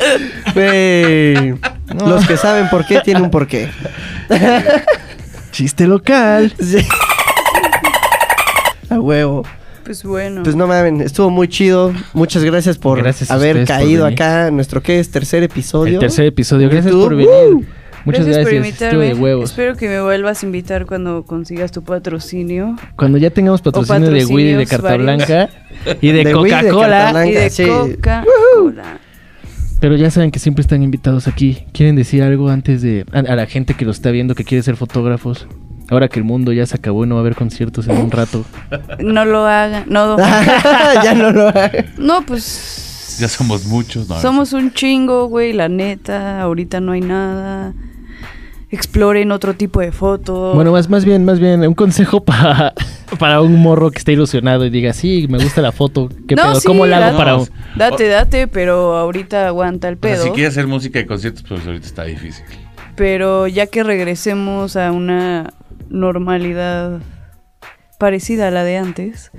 No, 0.00 0.52
Güey. 0.54 1.54
Los 2.06 2.26
que 2.26 2.36
saben 2.36 2.68
por 2.68 2.86
qué 2.86 3.00
tienen 3.00 3.24
un 3.24 3.30
porqué. 3.30 3.68
chiste 5.50 5.86
local. 5.86 6.52
Sí. 6.60 6.86
A 8.88 9.00
huevo. 9.00 9.44
Pues 9.84 10.04
bueno. 10.04 10.42
Pues 10.44 10.54
no 10.54 10.66
mames, 10.68 11.06
estuvo 11.06 11.30
muy 11.30 11.48
chido. 11.48 11.92
Muchas 12.12 12.44
gracias 12.44 12.78
por 12.78 12.98
Gracias 12.98 13.30
haber 13.30 13.56
por 13.56 13.66
caído 13.66 14.06
acá 14.06 14.50
nuestro, 14.52 14.82
¿qué 14.82 15.00
es? 15.00 15.10
Tercer 15.10 15.42
episodio. 15.42 15.94
El 15.94 15.98
tercer 16.00 16.26
episodio. 16.26 16.68
Gracias 16.68 16.92
YouTube. 16.92 17.02
por 17.02 17.16
venir. 17.16 17.66
Muchas 18.04 18.26
gracias, 18.26 18.46
gracias. 18.46 18.46
por 18.46 18.54
Estuvo 18.54 18.66
invitarme. 18.66 19.06
de 19.06 19.14
huevos. 19.14 19.50
Espero 19.50 19.76
que 19.76 19.88
me 19.88 20.00
vuelvas 20.02 20.42
a 20.42 20.46
invitar 20.46 20.86
cuando 20.86 21.24
consigas 21.24 21.70
tu 21.72 21.82
patrocinio. 21.82 22.76
Cuando 22.96 23.18
ya 23.18 23.30
tengamos 23.30 23.62
patrocinio 23.62 24.10
de 24.10 24.24
Weed 24.26 24.46
y 24.46 24.52
de 24.54 24.66
Carta 24.66 24.88
varios. 24.96 25.04
Blanca 25.04 25.48
y 26.00 26.12
de 26.12 26.32
Coca-Cola. 26.32 27.26
Y 27.26 27.32
de 27.32 27.50
sí. 27.50 27.64
Coca-Cola. 27.66 28.98
Pero 29.80 29.96
ya 29.96 30.10
saben 30.10 30.30
que 30.30 30.38
siempre 30.38 30.60
están 30.62 30.82
invitados 30.82 31.26
aquí. 31.26 31.64
¿Quieren 31.72 31.96
decir 31.96 32.22
algo 32.22 32.50
antes 32.50 32.82
de 32.82 33.06
a, 33.12 33.20
a 33.20 33.36
la 33.36 33.46
gente 33.46 33.74
que 33.74 33.84
lo 33.84 33.90
está 33.92 34.10
viendo 34.10 34.34
que 34.34 34.44
quiere 34.44 34.62
ser 34.62 34.76
fotógrafos? 34.76 35.46
Ahora 35.90 36.08
que 36.08 36.20
el 36.20 36.24
mundo 36.24 36.52
ya 36.52 36.66
se 36.66 36.76
acabó 36.76 37.04
y 37.04 37.08
no 37.08 37.16
va 37.16 37.20
a 37.20 37.22
haber 37.22 37.34
conciertos 37.34 37.88
en 37.88 37.96
un 37.96 38.10
rato. 38.10 38.44
No 39.00 39.24
lo 39.24 39.46
hagan. 39.46 39.84
No, 39.88 40.16
ya 41.02 41.14
no 41.14 41.32
lo 41.32 41.52
no 41.98 42.22
pues. 42.26 43.16
Ya 43.18 43.28
somos 43.28 43.66
muchos, 43.66 44.08
¿no? 44.08 44.20
Somos 44.20 44.52
un 44.52 44.72
chingo, 44.72 45.26
güey, 45.26 45.52
la 45.52 45.68
neta. 45.68 46.40
Ahorita 46.42 46.80
no 46.80 46.92
hay 46.92 47.00
nada. 47.00 47.74
Exploren 48.72 49.32
otro 49.32 49.54
tipo 49.54 49.80
de 49.80 49.90
foto. 49.90 50.54
Bueno, 50.54 50.70
más, 50.72 50.88
más 50.88 51.04
bien, 51.04 51.24
más 51.24 51.40
bien, 51.40 51.66
un 51.66 51.74
consejo 51.74 52.22
para, 52.24 52.72
para 53.18 53.40
un 53.40 53.56
morro 53.56 53.90
que 53.90 53.98
esté 53.98 54.12
ilusionado 54.12 54.64
y 54.64 54.70
diga, 54.70 54.92
sí, 54.92 55.26
me 55.28 55.38
gusta 55.42 55.60
la 55.60 55.72
foto. 55.72 56.08
¿Qué 56.28 56.36
No, 56.36 56.42
pedo? 56.42 56.54
sí, 56.60 56.66
¿Cómo 56.68 56.86
la 56.86 56.98
hago 56.98 57.06
date. 57.06 57.16
para 57.18 57.36
un... 57.36 57.48
Date, 57.76 58.06
date, 58.08 58.46
pero 58.48 58.96
ahorita 58.96 59.48
aguanta 59.48 59.88
el 59.88 59.94
O 59.96 59.98
sea, 60.00 60.12
pedo. 60.14 60.22
si 60.24 60.30
quieres 60.30 60.52
hacer 60.54 60.66
música 60.68 60.98
de 61.00 61.06
conciertos, 61.06 61.42
pues 61.48 61.66
ahorita 61.66 61.84
está 61.86 62.04
difícil. 62.04 62.44
Pero 62.94 63.46
ya 63.48 63.66
que 63.66 63.82
regresemos 63.82 64.76
a 64.76 64.92
una 64.92 65.52
normalidad 65.88 67.00
parecida 67.98 68.48
a 68.48 68.50
la 68.52 68.62
de 68.64 68.76
antes, 68.78 69.32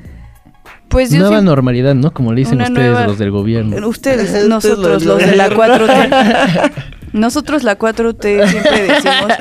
Pues 0.89 1.09
yo 1.09 1.19
Nueva 1.19 1.35
siempre- 1.35 1.45
normalidad, 1.45 1.95
¿no? 1.95 2.11
Como 2.11 2.33
le 2.33 2.39
dicen 2.41 2.59
ustedes 2.61 2.77
nueva- 2.91 3.07
los 3.07 3.17
del 3.17 3.31
gobierno. 3.31 3.87
Ustedes, 3.87 4.45
nosotros, 4.49 5.05
los- 5.05 5.05
los 5.05 5.17
de 5.19 5.35
la 5.37 5.49
4T. 5.49 6.71
Nosotros 7.13 7.63
la 7.63 7.77
4T 7.77 8.47
siempre 8.47 8.81
decimos 8.87 9.33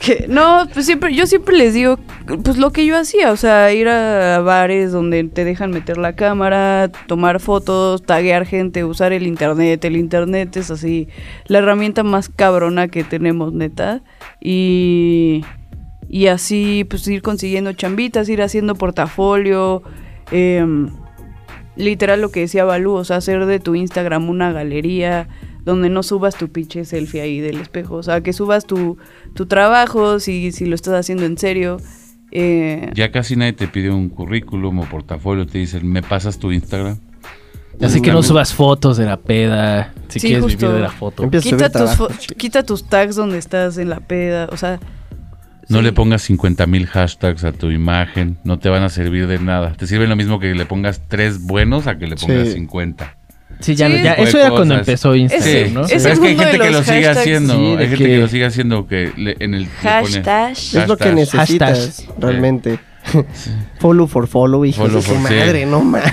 que 0.00 0.26
no, 0.28 0.66
pues 0.72 0.86
siempre 0.86 1.14
yo 1.14 1.26
siempre 1.26 1.56
les 1.56 1.74
digo 1.74 1.98
pues 2.44 2.56
lo 2.56 2.72
que 2.72 2.84
yo 2.86 2.98
hacía, 2.98 3.30
o 3.30 3.36
sea, 3.36 3.72
ir 3.72 3.88
a 3.88 4.40
bares 4.40 4.92
donde 4.92 5.22
te 5.24 5.44
dejan 5.44 5.70
meter 5.70 5.96
la 5.98 6.14
cámara, 6.14 6.90
tomar 7.06 7.40
fotos, 7.40 8.02
taguear 8.02 8.46
gente, 8.46 8.84
usar 8.84 9.12
el 9.12 9.26
internet, 9.26 9.84
el 9.84 9.96
internet 9.96 10.56
es 10.56 10.70
así 10.70 11.08
la 11.46 11.58
herramienta 11.58 12.02
más 12.02 12.28
cabrona 12.28 12.88
que 12.88 13.04
tenemos, 13.04 13.52
neta, 13.52 14.02
y 14.40 15.44
y 16.08 16.26
así 16.26 16.84
pues 16.84 17.06
ir 17.08 17.22
consiguiendo 17.22 17.72
chambitas, 17.72 18.28
ir 18.28 18.42
haciendo 18.42 18.74
portafolio, 18.74 19.82
em, 20.30 20.90
literal 21.76 22.20
lo 22.20 22.30
que 22.30 22.40
decía 22.40 22.64
Balú, 22.64 22.92
o 22.92 23.04
sea, 23.04 23.16
hacer 23.16 23.46
de 23.46 23.60
tu 23.60 23.74
Instagram 23.74 24.28
una 24.28 24.52
galería 24.52 25.28
donde 25.64 25.88
no 25.90 26.02
subas 26.02 26.36
tu 26.36 26.48
pinche 26.48 26.84
selfie 26.84 27.20
ahí 27.20 27.40
del 27.40 27.60
espejo, 27.60 27.96
o 27.96 28.02
sea, 28.02 28.20
que 28.20 28.32
subas 28.32 28.66
tu, 28.66 28.98
tu 29.34 29.46
trabajo, 29.46 30.18
si, 30.20 30.52
si 30.52 30.64
lo 30.66 30.74
estás 30.74 30.94
haciendo 30.94 31.24
en 31.24 31.38
serio. 31.38 31.78
eh, 32.32 32.90
Ya 32.94 33.10
casi 33.12 33.36
nadie 33.36 33.52
te 33.52 33.68
pide 33.68 33.90
un 33.90 34.08
currículum 34.08 34.78
o 34.80 34.84
portafolio, 34.84 35.46
te 35.46 35.58
dicen, 35.58 35.86
¿me 35.90 36.02
pasas 36.02 36.38
tu 36.38 36.50
Instagram? 36.52 36.98
Así 37.80 38.00
que 38.02 38.12
no 38.12 38.22
subas 38.22 38.52
fotos 38.52 38.96
de 38.96 39.06
la 39.06 39.16
peda. 39.16 39.92
Si 40.08 40.20
Sí, 40.20 40.26
quieres 40.28 40.44
justo. 40.44 40.58
vivir 40.66 40.74
de 40.76 40.82
la 40.82 40.90
foto. 40.90 41.28
Quita, 41.30 41.40
tus 41.68 41.72
trabajos, 41.72 41.98
fo- 42.10 42.18
chicos. 42.18 42.36
quita 42.36 42.62
tus 42.64 42.84
tags 42.88 43.16
donde 43.16 43.38
estás 43.38 43.78
en 43.78 43.88
la 43.88 44.00
peda, 44.00 44.48
o 44.52 44.56
sea... 44.56 44.78
No 45.68 45.78
sí. 45.78 45.84
le 45.84 45.92
pongas 45.92 46.22
50 46.22 46.66
mil 46.66 46.86
hashtags 46.86 47.44
a 47.44 47.52
tu 47.52 47.70
imagen, 47.70 48.36
no 48.44 48.58
te 48.58 48.68
van 48.68 48.82
a 48.82 48.88
servir 48.88 49.26
de 49.26 49.38
nada. 49.38 49.72
Te 49.72 49.86
sirve 49.86 50.06
lo 50.06 50.16
mismo 50.16 50.38
que 50.38 50.54
le 50.54 50.66
pongas 50.66 51.08
tres 51.08 51.40
buenos 51.46 51.86
a 51.86 51.96
que 51.98 52.06
le 52.06 52.16
pongas 52.16 52.48
Sí. 52.48 52.54
50. 52.54 53.16
Sí, 53.62 53.74
ya, 53.74 53.88
Sí. 53.88 54.02
ya- 54.02 54.12
eso 54.14 54.38
era 54.38 54.50
cuando 54.50 54.74
cosas. 54.74 54.88
empezó 54.88 55.14
Instagram, 55.16 55.48
Ese- 55.48 55.70
¿no? 55.70 55.84
ese- 55.86 55.98
Pero 55.98 56.12
es 56.14 56.20
que 56.20 56.26
hay 56.28 56.36
gente 56.36 56.58
que 56.58 56.70
lo 56.70 56.82
sigue 56.82 57.08
haciendo. 57.08 57.54
Sí, 57.54 57.60
hay 57.78 57.88
gente 57.88 57.96
que- 57.96 58.04
que 58.10 58.18
lo 58.18 58.28
sigue 58.28 58.44
haciendo 58.44 58.86
que 58.86 59.12
le- 59.16 59.36
en 59.40 59.54
el 59.54 59.66
pone 59.66 59.90
Hashtag. 59.94 60.52
Es 60.52 60.88
lo 60.88 60.96
que 60.98 61.12
necesitas, 61.12 61.78
Hashtags. 61.78 62.08
realmente. 62.18 62.78
follow 63.80 64.06
for 64.06 64.28
follow, 64.28 64.64
hijos 64.64 64.78
Follow 64.86 65.00
de 65.00 65.06
su 65.08 65.12
sí. 65.14 65.18
madre, 65.18 65.66
no 65.66 65.80
mames. 65.80 66.12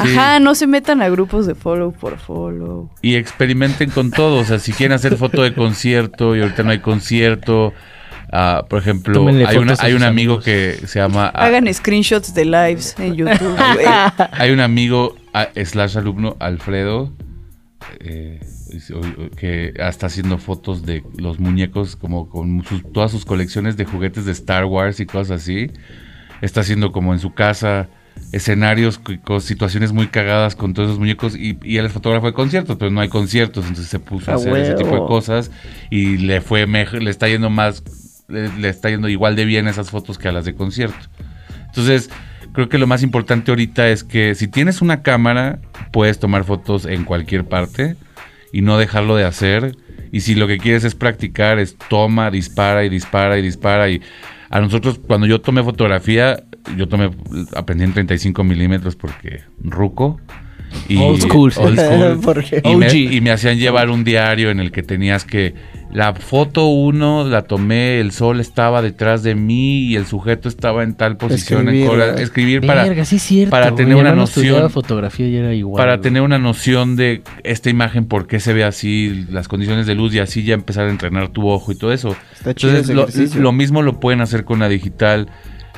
Ajá, 0.00 0.38
no 0.40 0.54
se 0.54 0.66
metan 0.66 1.02
a 1.02 1.08
grupos 1.10 1.46
de 1.46 1.54
follow 1.54 1.92
por 1.92 2.18
follow. 2.18 2.88
Y 3.02 3.16
experimenten 3.16 3.90
con 3.90 4.10
todo. 4.10 4.36
O 4.40 4.44
sea, 4.44 4.58
si 4.58 4.72
quieren 4.72 4.94
hacer 4.94 5.16
foto 5.16 5.42
de 5.42 5.52
concierto 5.54 6.34
y 6.34 6.40
ahorita 6.40 6.62
no 6.62 6.70
hay 6.70 6.78
concierto. 6.78 7.74
Ah, 8.32 8.64
por 8.68 8.80
ejemplo, 8.80 9.26
hay, 9.46 9.56
una- 9.58 9.74
hay 9.78 9.92
un 9.92 10.02
amigo 10.02 10.34
amigos. 10.34 10.44
que 10.44 10.78
se 10.86 10.98
llama. 10.98 11.28
Hagan 11.28 11.72
screenshots 11.72 12.34
de 12.34 12.44
lives 12.44 12.94
en 12.98 13.14
YouTube. 13.14 13.56
Hay 14.32 14.50
un 14.50 14.60
amigo 14.60 15.14
ah, 15.34 15.48
slash 15.64 15.96
alumno, 15.98 16.36
Alfredo, 16.40 17.12
eh, 18.00 18.40
que 19.36 19.72
está 19.76 20.06
haciendo 20.06 20.38
fotos 20.38 20.84
de 20.86 21.04
los 21.16 21.38
muñecos 21.38 21.96
como 21.96 22.28
con 22.28 22.64
sus- 22.64 22.82
todas 22.92 23.10
sus 23.10 23.24
colecciones 23.24 23.76
de 23.76 23.84
juguetes 23.84 24.24
de 24.24 24.32
Star 24.32 24.64
Wars 24.64 25.00
y 25.00 25.06
cosas 25.06 25.42
así. 25.42 25.70
Está 26.40 26.60
haciendo 26.62 26.90
como 26.92 27.12
en 27.12 27.20
su 27.20 27.34
casa 27.34 27.88
escenarios 28.32 28.98
co- 28.98 29.12
con 29.24 29.40
situaciones 29.40 29.92
muy 29.92 30.06
cagadas 30.08 30.54
con 30.54 30.74
todos 30.74 30.88
esos 30.88 30.98
muñecos 30.98 31.34
y, 31.36 31.58
y 31.62 31.76
él 31.78 31.86
es 31.86 31.92
fotógrafo 31.92 32.26
de 32.26 32.32
conciertos, 32.32 32.76
pero 32.78 32.90
no 32.90 33.00
hay 33.00 33.08
conciertos, 33.08 33.64
entonces 33.64 33.88
se 33.88 33.98
puso 33.98 34.30
a 34.30 34.34
hacer 34.34 34.54
ese 34.56 34.74
tipo 34.74 34.90
de 34.94 35.06
cosas 35.06 35.50
y 35.90 36.18
le 36.18 36.40
fue 36.40 36.66
mejor, 36.66 37.02
le 37.02 37.10
está 37.10 37.28
yendo 37.28 37.48
más, 37.50 37.82
le, 38.28 38.68
está 38.68 38.90
yendo 38.90 39.08
igual 39.08 39.36
de 39.36 39.44
bien 39.44 39.68
esas 39.68 39.90
fotos 39.90 40.18
que 40.18 40.28
a 40.28 40.32
las 40.32 40.44
de 40.44 40.54
concierto. 40.54 41.08
Entonces, 41.66 42.10
creo 42.52 42.68
que 42.68 42.78
lo 42.78 42.86
más 42.86 43.02
importante 43.02 43.50
ahorita 43.50 43.88
es 43.88 44.04
que 44.04 44.34
si 44.34 44.48
tienes 44.48 44.82
una 44.82 45.02
cámara, 45.02 45.60
puedes 45.92 46.18
tomar 46.18 46.44
fotos 46.44 46.84
en 46.84 47.04
cualquier 47.04 47.44
parte 47.44 47.96
y 48.52 48.62
no 48.62 48.78
dejarlo 48.78 49.16
de 49.16 49.24
hacer. 49.24 49.76
Y 50.12 50.20
si 50.20 50.34
lo 50.34 50.46
que 50.46 50.58
quieres 50.58 50.84
es 50.84 50.94
practicar, 50.94 51.58
es 51.58 51.76
toma, 51.88 52.30
dispara 52.30 52.84
y 52.84 52.88
dispara 52.90 53.38
y 53.38 53.42
dispara. 53.42 53.88
Y 53.88 54.02
a 54.50 54.60
nosotros, 54.60 55.00
cuando 55.06 55.26
yo 55.26 55.40
tomé 55.40 55.62
fotografía, 55.62 56.44
yo 56.76 56.86
tomé, 56.88 57.10
aprendí 57.56 57.84
en 57.84 57.94
35 57.94 58.44
milímetros 58.44 58.96
porque 58.96 59.42
ruco. 59.58 60.20
Y 60.88 60.96
Old 60.98 61.20
school, 61.22 61.52
sí. 61.52 61.60
old 61.60 61.78
school. 61.78 62.20
Porque- 62.24 62.60
Y 62.64 62.76
me, 62.76 62.86
OG. 62.86 62.94
y 62.94 63.20
me 63.20 63.30
hacían 63.30 63.58
llevar 63.58 63.90
un 63.90 64.04
diario 64.04 64.50
en 64.50 64.60
el 64.60 64.70
que 64.72 64.82
tenías 64.82 65.24
que... 65.24 65.54
La 65.92 66.14
foto 66.14 66.68
uno 66.68 67.28
la 67.28 67.42
tomé, 67.42 68.00
el 68.00 68.12
sol 68.12 68.40
estaba 68.40 68.80
detrás 68.80 69.22
de 69.22 69.34
mí 69.34 69.80
y 69.88 69.96
el 69.96 70.06
sujeto 70.06 70.48
estaba 70.48 70.82
en 70.84 70.94
tal 70.94 71.18
posición. 71.18 71.68
Escribir, 71.68 72.66
para, 72.66 72.84
Verga, 72.84 73.04
sí 73.04 73.16
es 73.16 73.22
cierto, 73.22 73.50
para 73.50 73.74
tener 73.74 73.96
una 73.96 74.14
noción 74.14 74.70
fotografía 74.70 75.28
y 75.28 75.36
era 75.36 75.52
igual. 75.52 75.78
para 75.78 75.96
güey. 75.96 76.02
tener 76.02 76.22
una 76.22 76.38
noción 76.38 76.96
de 76.96 77.20
esta 77.44 77.68
imagen, 77.68 78.06
por 78.06 78.26
qué 78.26 78.40
se 78.40 78.54
ve 78.54 78.64
así, 78.64 79.26
las 79.30 79.48
condiciones 79.48 79.86
de 79.86 79.94
luz 79.94 80.14
y 80.14 80.20
así 80.20 80.42
ya 80.44 80.54
empezar 80.54 80.86
a 80.86 80.90
entrenar 80.90 81.28
tu 81.28 81.46
ojo 81.46 81.72
y 81.72 81.74
todo 81.74 81.92
eso. 81.92 82.16
Está 82.32 82.54
chido 82.54 82.74
Entonces, 82.74 83.20
ese 83.30 83.36
lo, 83.36 83.42
lo 83.42 83.52
mismo 83.52 83.82
lo 83.82 84.00
pueden 84.00 84.22
hacer 84.22 84.44
con 84.44 84.60
la 84.60 84.70
digital 84.70 85.28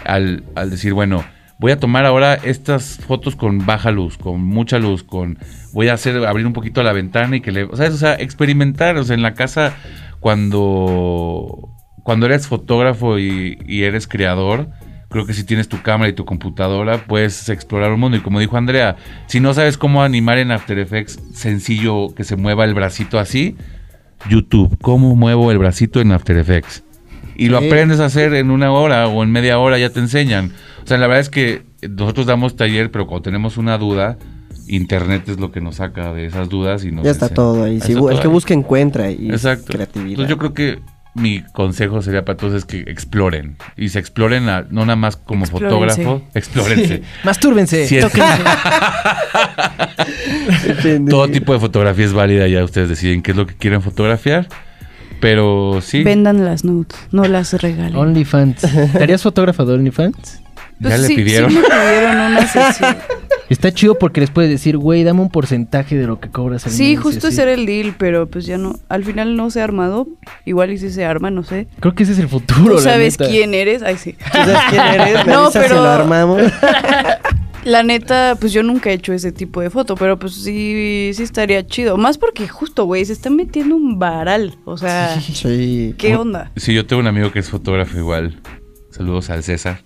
al, 0.05 0.45
al 0.55 0.71
decir, 0.71 0.93
bueno, 0.93 1.25
voy 1.59 1.73
a 1.73 1.79
tomar 1.79 2.05
ahora 2.05 2.35
estas 2.35 2.99
fotos 2.99 3.37
con 3.37 3.65
baja 3.67 3.91
luz, 3.91 4.19
con 4.19 4.43
mucha 4.43 4.79
luz, 4.79 5.03
con 5.03 5.39
voy 5.73 5.89
a 5.89 5.95
hacer 5.95 6.25
abrir 6.27 6.47
un 6.47 6.53
poquito 6.53 6.83
la 6.83 6.93
ventana 6.93 7.37
y 7.37 7.41
que 7.41 7.53
le, 7.53 7.69
sea, 7.77 7.89
o 7.89 7.93
sea, 7.93 8.15
experimentar, 8.15 8.97
o 8.97 9.05
sea, 9.05 9.15
en 9.15 9.23
la 9.23 9.35
casa 9.35 9.75
cuando 10.21 11.71
cuando 12.03 12.27
eres 12.27 12.47
fotógrafo 12.47 13.19
y, 13.19 13.59
y 13.67 13.85
eres 13.85 14.07
creador, 14.07 14.69
creo 15.09 15.27
que 15.27 15.33
si 15.33 15.45
tienes 15.45 15.69
tu 15.69 15.81
cámara 15.81 16.11
y 16.11 16.13
tu 16.13 16.25
computadora, 16.25 16.99
puedes 17.07 17.49
explorar 17.49 17.93
un 17.93 18.01
mundo. 18.01 18.17
Y 18.17 18.21
como 18.21 18.41
dijo 18.41 18.57
Andrea, 18.57 18.97
si 19.27 19.41
no 19.41 19.55
sabes 19.55 19.79
cómo 19.79 20.03
animar 20.03 20.39
en 20.39 20.51
After 20.51 20.79
Effects 20.79 21.19
sencillo 21.33 22.15
que 22.15 22.25
se 22.25 22.37
mueva 22.37 22.65
el 22.65 22.75
bracito 22.75 23.19
así, 23.19 23.57
YouTube, 24.29 24.77
¿cómo 24.83 25.17
muevo 25.17 25.51
el 25.51 25.59
bracito 25.59 26.01
en 26.01 26.13
After 26.13 26.37
Effects? 26.37 26.84
Y 27.37 27.49
lo 27.49 27.61
Sí. 27.61 27.67
aprendes 27.67 28.01
a 28.01 28.07
hacer 28.07 28.35
en 28.35 28.51
una 28.51 28.73
hora 28.73 29.07
o 29.09 29.23
en 29.23 29.31
media 29.33 29.59
hora, 29.59 29.79
ya 29.79 29.91
te 29.91 30.01
enseñan. 30.01 30.53
O 30.83 30.87
sea, 30.87 30.99
la 30.99 31.07
verdad 31.07 31.21
es 31.21 31.31
que 31.31 31.63
nosotros 31.89 32.27
damos 32.27 32.57
taller, 32.57 32.91
pero 32.91 33.07
cuando 33.07 33.23
tenemos 33.23 33.57
una 33.57 33.79
duda, 33.79 34.17
Internet 34.67 35.29
es 35.29 35.39
lo 35.39 35.53
que 35.53 35.61
nos 35.61 35.77
saca 35.77 36.13
de 36.15 36.25
esas 36.27 36.49
dudas 36.49 36.85
y 36.85 36.91
nos 36.91 37.05
Ya 37.05 37.11
está 37.11 37.27
enseña. 37.27 37.35
todo 37.37 37.65
ahí. 37.65 37.81
Si 37.81 37.93
el 37.93 37.99
todo 37.99 38.09
que 38.09 38.15
ahí. 38.23 38.27
busca 38.29 38.55
encuentra 38.55 39.11
y 39.11 39.29
Exacto. 39.31 39.67
creatividad. 39.73 40.11
Entonces 40.11 40.31
yo 40.31 40.39
creo 40.39 40.55
que 40.55 40.79
mi 41.15 41.43
consejo 41.53 42.01
sería 42.03 42.25
para 42.25 42.37
todos 42.39 42.55
es 42.55 42.65
que 42.65 42.81
exploren. 42.81 43.57
Y 43.77 43.91
se 43.91 43.99
exploren 43.99 44.49
a- 44.49 44.67
no 44.71 44.81
nada 44.87 44.97
más 44.97 45.17
como 45.17 45.45
Explórense. 45.45 46.03
fotógrafo, 46.03 46.23
explórense. 46.35 47.03
Mastúrbense. 47.25 47.87
Si 47.87 47.99
es- 47.99 48.05
Entiende. 50.67 51.11
todo 51.11 51.29
tipo 51.29 51.53
de 51.53 51.61
fotografía 51.61 52.05
es 52.05 52.13
válida, 52.13 52.47
ya 52.49 52.65
ustedes 52.65 52.89
deciden 52.89 53.23
qué 53.23 53.31
es 53.33 53.37
lo 53.37 53.47
que 53.47 53.55
quieren 53.55 53.83
fotografiar. 53.83 54.49
Pero 55.25 55.79
sí, 55.81 56.03
Vendan 56.03 56.45
las 56.45 56.65
nudes, 56.65 56.89
no 57.11 57.25
las 57.25 57.55
regalen. 57.55 57.97
OnlyFans. 57.97 58.61
¿Te 58.93 59.03
harías 59.03 59.23
fotógrafo 59.23 59.65
de 59.65 59.73
OnlyFans? 59.73 60.41
ya 60.81 60.89
Pues 60.91 61.01
le 61.01 61.15
pidieron. 61.15 61.51
Sí 61.51 61.57
me 61.57 61.63
pidieron 61.65 62.17
una 62.21 62.47
sesión. 62.47 62.95
Está 63.49 63.73
chido 63.73 63.99
porque 63.99 64.21
les 64.21 64.31
puedes 64.31 64.51
decir, 64.51 64.77
güey, 64.77 65.03
dame 65.03 65.21
un 65.23 65.31
porcentaje 65.31 65.97
de 65.97 66.07
lo 66.07 66.21
que 66.21 66.29
cobras 66.29 66.67
al 66.67 66.73
Sí, 66.73 66.83
mes", 66.83 66.93
y 66.93 66.97
justo 66.97 67.29
ese 67.29 67.43
era 67.43 67.53
el 67.55 67.65
deal, 67.65 67.95
pero 67.97 68.27
pues 68.27 68.45
ya 68.45 68.59
no. 68.59 68.75
Al 68.91 69.03
final 69.05 69.35
no 69.37 69.49
se 69.51 69.61
ha 69.61 69.65
armado. 69.65 70.07
Igual 70.45 70.73
y 70.73 70.79
si 70.79 70.91
se 70.91 71.05
arma, 71.07 71.31
no 71.31 71.43
sé. 71.43 71.69
Creo 71.81 71.95
que 71.95 72.03
ese 72.03 72.13
es 72.13 72.19
el 72.19 72.29
futuro. 72.29 72.63
¿Tú 72.65 72.75
la 72.77 72.81
sabes 72.93 73.19
neta. 73.19 73.31
quién 73.31 73.55
eres? 73.55 73.83
Ay, 73.83 73.97
sí. 73.97 74.13
¿Tú 74.15 74.31
sabes 74.39 74.59
quién 74.71 74.83
eres? 74.83 75.27
No, 75.27 75.45
avisas 75.45 75.53
si 75.53 75.59
pero- 75.59 75.83
lo 75.83 75.89
armamos. 75.91 76.43
La 77.65 77.83
neta, 77.83 78.37
pues 78.39 78.53
yo 78.53 78.63
nunca 78.63 78.91
he 78.91 78.95
hecho 78.95 79.13
ese 79.13 79.33
tipo 79.33 79.61
de 79.63 79.71
foto, 79.71 79.95
pero 79.95 80.19
pues 80.19 80.35
sí, 80.35 81.11
sí 81.15 81.23
estaría 81.23 81.67
chido. 81.67 81.97
Más 81.97 82.19
porque 82.19 82.47
justo, 82.47 82.85
güey, 82.85 83.05
se 83.05 83.15
está 83.15 83.31
metiendo 83.31 83.77
un 83.77 83.99
varal. 83.99 84.59
O 84.65 84.77
sea, 84.77 85.19
Sí. 85.21 85.95
¿qué 85.97 86.17
onda? 86.17 86.51
Sí, 86.57 86.75
yo 86.75 86.87
tengo 86.87 87.01
un 87.01 87.07
amigo 87.09 87.33
que 87.33 87.39
es 87.39 87.49
fotógrafo 87.49 87.97
igual. 87.99 88.41
Saludos 88.91 89.31
al 89.31 89.43
César. 89.43 89.83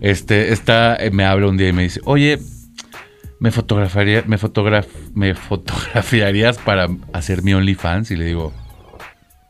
Este, 0.00 0.52
está, 0.52 0.96
eh, 0.96 1.10
me 1.10 1.24
habla 1.24 1.48
un 1.48 1.56
día 1.56 1.68
y 1.68 1.72
me 1.72 1.82
dice, 1.82 2.00
oye, 2.04 2.38
me 3.40 3.50
fotografaría, 3.50 4.24
me 4.26 4.38
fotograf, 4.38 4.86
me 5.14 5.34
fotografiarías 5.34 6.58
para 6.58 6.88
hacer 7.12 7.42
mi 7.42 7.54
OnlyFans 7.54 8.10
y 8.10 8.16
le 8.16 8.24
digo, 8.24 8.52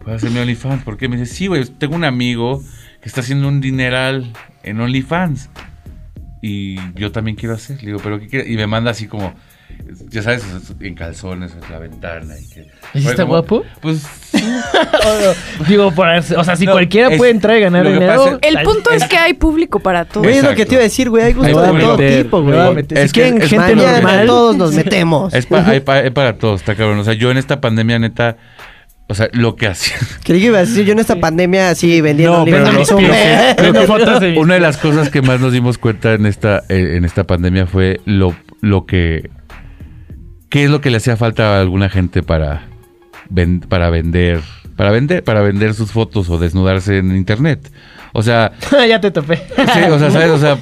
¿puedo 0.00 0.16
hacer 0.16 0.30
mi 0.30 0.40
OnlyFans? 0.40 0.82
¿Por 0.82 0.96
qué? 0.96 1.08
Me 1.08 1.16
dice, 1.16 1.32
sí, 1.32 1.46
güey, 1.46 1.64
tengo 1.64 1.94
un 1.94 2.04
amigo 2.04 2.62
que 3.00 3.08
está 3.08 3.20
haciendo 3.20 3.48
un 3.48 3.60
dineral 3.60 4.32
en 4.62 4.80
OnlyFans 4.80 5.48
y 6.40 6.76
yo 6.94 7.10
también 7.12 7.36
quiero 7.36 7.54
hacer. 7.54 7.80
Le 7.82 7.88
digo, 7.88 8.00
pero 8.02 8.18
¿qué 8.20 8.28
quieres? 8.28 8.48
Y 8.50 8.56
me 8.56 8.66
manda 8.66 8.90
así 8.92 9.06
como, 9.06 9.34
ya 10.08 10.22
sabes, 10.22 10.44
en 10.80 10.94
calzones, 10.94 11.52
en 11.52 11.72
la 11.72 11.78
ventana. 11.78 12.34
Y 12.38 12.48
que, 12.48 12.66
¿Y 12.94 13.00
si 13.02 13.08
está 13.08 13.22
como, 13.22 13.34
guapo? 13.34 13.64
Pues 13.80 14.06
Digo, 15.68 15.90
por, 15.92 16.08
o 16.08 16.22
sea, 16.44 16.56
si 16.56 16.66
No, 16.66 16.72
cualquiera 16.72 17.08
es- 17.10 17.18
puede 17.18 17.30
entrar 17.30 17.56
y 17.56 17.60
ganar 17.60 17.86
dinero. 17.86 18.24
pasa- 18.24 18.38
El 18.42 18.62
punto 18.62 18.90
es 18.90 19.04
que 19.04 19.16
hay 19.16 19.34
público 19.34 19.80
para 19.80 20.04
todo. 20.04 20.24
Es 20.24 20.42
lo 20.42 20.54
que 20.54 20.66
te 20.66 20.74
iba 20.74 20.80
a 20.80 20.84
decir, 20.84 21.10
güey. 21.10 21.24
Hay 21.24 21.32
gusto 21.32 21.52
voy 21.52 21.64
a 21.64 21.72
de 21.72 21.80
todo 21.80 21.96
meter, 21.96 22.22
tipo, 22.24 22.42
güey. 22.42 22.86
Es 22.90 23.10
si 23.10 23.14
quieren 23.14 23.40
gente 23.40 23.74
normal. 23.76 24.26
todos 24.26 24.56
nos 24.56 24.72
metemos. 24.74 25.34
Es, 25.34 25.46
pa- 25.46 25.66
hay, 25.66 25.80
pa- 25.80 25.94
hay 25.96 26.10
para 26.10 26.34
todos, 26.38 26.60
está 26.60 26.74
cabrón. 26.74 26.98
O 26.98 27.04
sea, 27.04 27.14
yo 27.14 27.30
en 27.30 27.36
esta 27.38 27.60
pandemia, 27.60 27.98
neta, 27.98 28.36
o 29.08 29.14
sea, 29.14 29.28
lo 29.32 29.56
que 29.56 29.66
hacía. 29.66 29.96
Creí 30.24 30.40
que 30.40 30.46
iba 30.46 30.58
a 30.58 30.60
decir 30.60 30.84
yo 30.84 30.92
en 30.92 30.98
esta 30.98 31.16
pandemia 31.16 31.70
así 31.70 32.00
vendiendo 32.00 32.38
No, 32.38 32.44
pero 32.44 32.58
libros. 32.70 32.90
lo- 32.90 32.98
en 32.98 33.06
lo 33.08 33.12
que- 33.12 33.54
Tengo 33.62 33.82
fotos 33.86 34.20
de 34.20 34.30
mis 34.30 34.38
Una 34.38 34.54
de 34.54 34.60
las 34.60 34.76
cosas 34.76 35.10
que 35.10 35.22
más 35.22 35.40
nos 35.40 35.52
dimos 35.52 35.78
cuenta 35.78 36.12
en 36.14 36.26
esta, 36.26 36.62
eh, 36.68 36.94
en 36.96 37.04
esta 37.04 37.24
pandemia 37.24 37.66
fue 37.66 38.00
lo, 38.04 38.34
lo 38.60 38.86
que. 38.86 39.30
¿Qué 40.50 40.64
es 40.64 40.70
lo 40.70 40.80
que 40.80 40.90
le 40.90 40.96
hacía 40.98 41.16
falta 41.16 41.56
a 41.56 41.60
alguna 41.60 41.88
gente 41.90 42.22
para, 42.22 42.66
ven- 43.28 43.60
para 43.60 43.90
vender? 43.90 44.40
Para 44.76 44.92
vender, 44.92 45.24
para 45.24 45.42
vender 45.42 45.74
sus 45.74 45.90
fotos 45.90 46.30
o 46.30 46.38
desnudarse 46.38 46.98
en 46.98 47.14
internet. 47.16 47.70
O 48.12 48.22
sea, 48.22 48.52
ya 48.88 49.00
te 49.00 49.10
topé. 49.10 49.36
Sí, 49.36 49.80
o 49.90 49.98
sea, 49.98 50.10
¿sabes? 50.10 50.30
O 50.30 50.38
sea, 50.38 50.58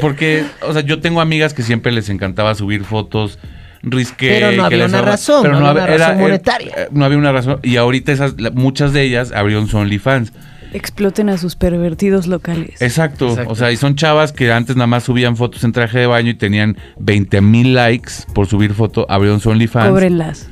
porque, 0.00 0.44
o 0.62 0.72
sea, 0.72 0.82
yo 0.82 1.00
tengo 1.00 1.20
amigas 1.20 1.54
que 1.54 1.62
siempre 1.62 1.92
les 1.92 2.08
encantaba 2.08 2.54
subir 2.54 2.84
fotos 2.84 3.38
risqué. 3.82 4.28
Pero 4.28 4.52
no 4.52 4.64
había 4.64 4.84
una 4.86 4.98
daba- 4.98 5.10
razón, 5.12 5.50
no 5.50 5.66
había 5.66 5.84
una 5.84 5.86
razón 5.96 6.18
monetaria. 6.20 6.72
eh, 6.76 6.88
no 6.92 7.04
había 7.04 7.18
una 7.18 7.32
razón. 7.32 7.58
Y 7.62 7.76
ahorita 7.76 8.12
esas, 8.12 8.34
muchas 8.54 8.92
de 8.92 9.02
ellas 9.02 9.32
abrieron 9.32 9.68
su 9.68 9.76
OnlyFans. 9.78 10.32
Exploten 10.74 11.28
a 11.28 11.36
sus 11.36 11.54
pervertidos 11.54 12.26
locales. 12.26 12.80
Exacto. 12.80 13.28
Exacto. 13.28 13.52
O 13.52 13.54
sea, 13.54 13.70
y 13.72 13.76
son 13.76 13.94
chavas 13.94 14.32
que 14.32 14.50
antes 14.52 14.74
nada 14.76 14.86
más 14.86 15.04
subían 15.04 15.36
fotos 15.36 15.64
en 15.64 15.72
traje 15.72 15.98
de 15.98 16.06
baño 16.06 16.30
y 16.30 16.34
tenían 16.34 16.78
20 16.98 17.42
mil 17.42 17.74
likes 17.74 18.12
por 18.32 18.46
subir 18.46 18.72
foto. 18.72 19.04
Abrieron 19.10 19.38
su 19.40 19.50
OnlyFans. 19.50 19.88
Cóbrenlas. 19.90 20.48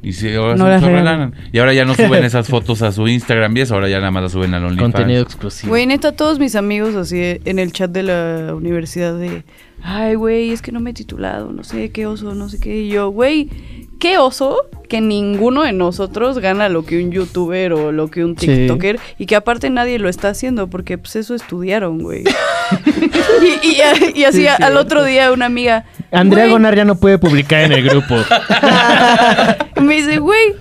Y, 0.00 0.12
sí, 0.12 0.32
ahora 0.34 0.54
No 0.54 0.64
se 0.66 0.70
las 0.70 0.82
relanan. 0.82 1.34
y 1.52 1.58
ahora 1.58 1.74
ya 1.74 1.84
no 1.84 1.94
suben 1.96 2.24
esas 2.24 2.46
fotos 2.48 2.82
a 2.82 2.92
su 2.92 3.08
Instagram 3.08 3.56
y 3.56 3.60
eso, 3.62 3.74
ahora 3.74 3.88
ya 3.88 3.98
nada 3.98 4.10
más 4.12 4.22
las 4.24 4.32
suben 4.32 4.54
al 4.54 4.64
OnlyFans. 4.64 4.92
Contenido 4.94 5.22
exclusivo. 5.22 5.70
Güey, 5.70 5.86
neta, 5.86 6.12
todos 6.12 6.38
mis 6.38 6.54
amigos 6.54 6.94
así 6.94 7.40
en 7.44 7.58
el 7.58 7.72
chat 7.72 7.90
de 7.90 8.04
la 8.04 8.54
universidad 8.54 9.18
de, 9.18 9.42
ay, 9.82 10.14
güey, 10.14 10.50
es 10.52 10.62
que 10.62 10.70
no 10.70 10.78
me 10.80 10.90
he 10.90 10.94
titulado, 10.94 11.50
no 11.52 11.64
sé 11.64 11.90
qué 11.90 12.06
oso, 12.06 12.34
no 12.34 12.48
sé 12.48 12.60
qué. 12.60 12.82
Y 12.82 12.88
yo, 12.90 13.08
güey, 13.10 13.48
qué 13.98 14.18
oso 14.18 14.58
que 14.88 15.00
ninguno 15.00 15.64
de 15.64 15.72
nosotros 15.72 16.38
gana 16.38 16.68
lo 16.68 16.84
que 16.86 17.02
un 17.02 17.10
youtuber 17.10 17.72
o 17.72 17.90
lo 17.90 18.08
que 18.08 18.24
un 18.24 18.38
Sí. 18.38 18.46
tiktoker 18.46 19.00
y 19.18 19.26
que 19.26 19.34
aparte 19.36 19.68
nadie 19.68 19.98
lo 19.98 20.08
está 20.08 20.28
haciendo 20.28 20.68
porque 20.70 20.96
pues 20.96 21.16
eso 21.16 21.34
estudiaron, 21.34 21.98
güey. 21.98 22.22
y, 23.62 23.66
y- 23.66 24.20
y 24.20 24.24
así 24.24 24.42
Sí, 24.42 24.46
al 24.46 24.76
otro 24.76 25.02
día 25.04 25.32
una 25.32 25.46
amiga, 25.46 25.84
Andrea 26.10 26.44
güey, 26.44 26.52
Gonar 26.52 26.74
ya 26.76 26.84
no 26.84 26.96
puede 26.96 27.18
publicar 27.18 27.62
en 27.64 27.72
el 27.72 27.82
grupo. 27.88 28.16
me 29.80 29.94
dice, 29.96 30.18
güey, 30.18 30.54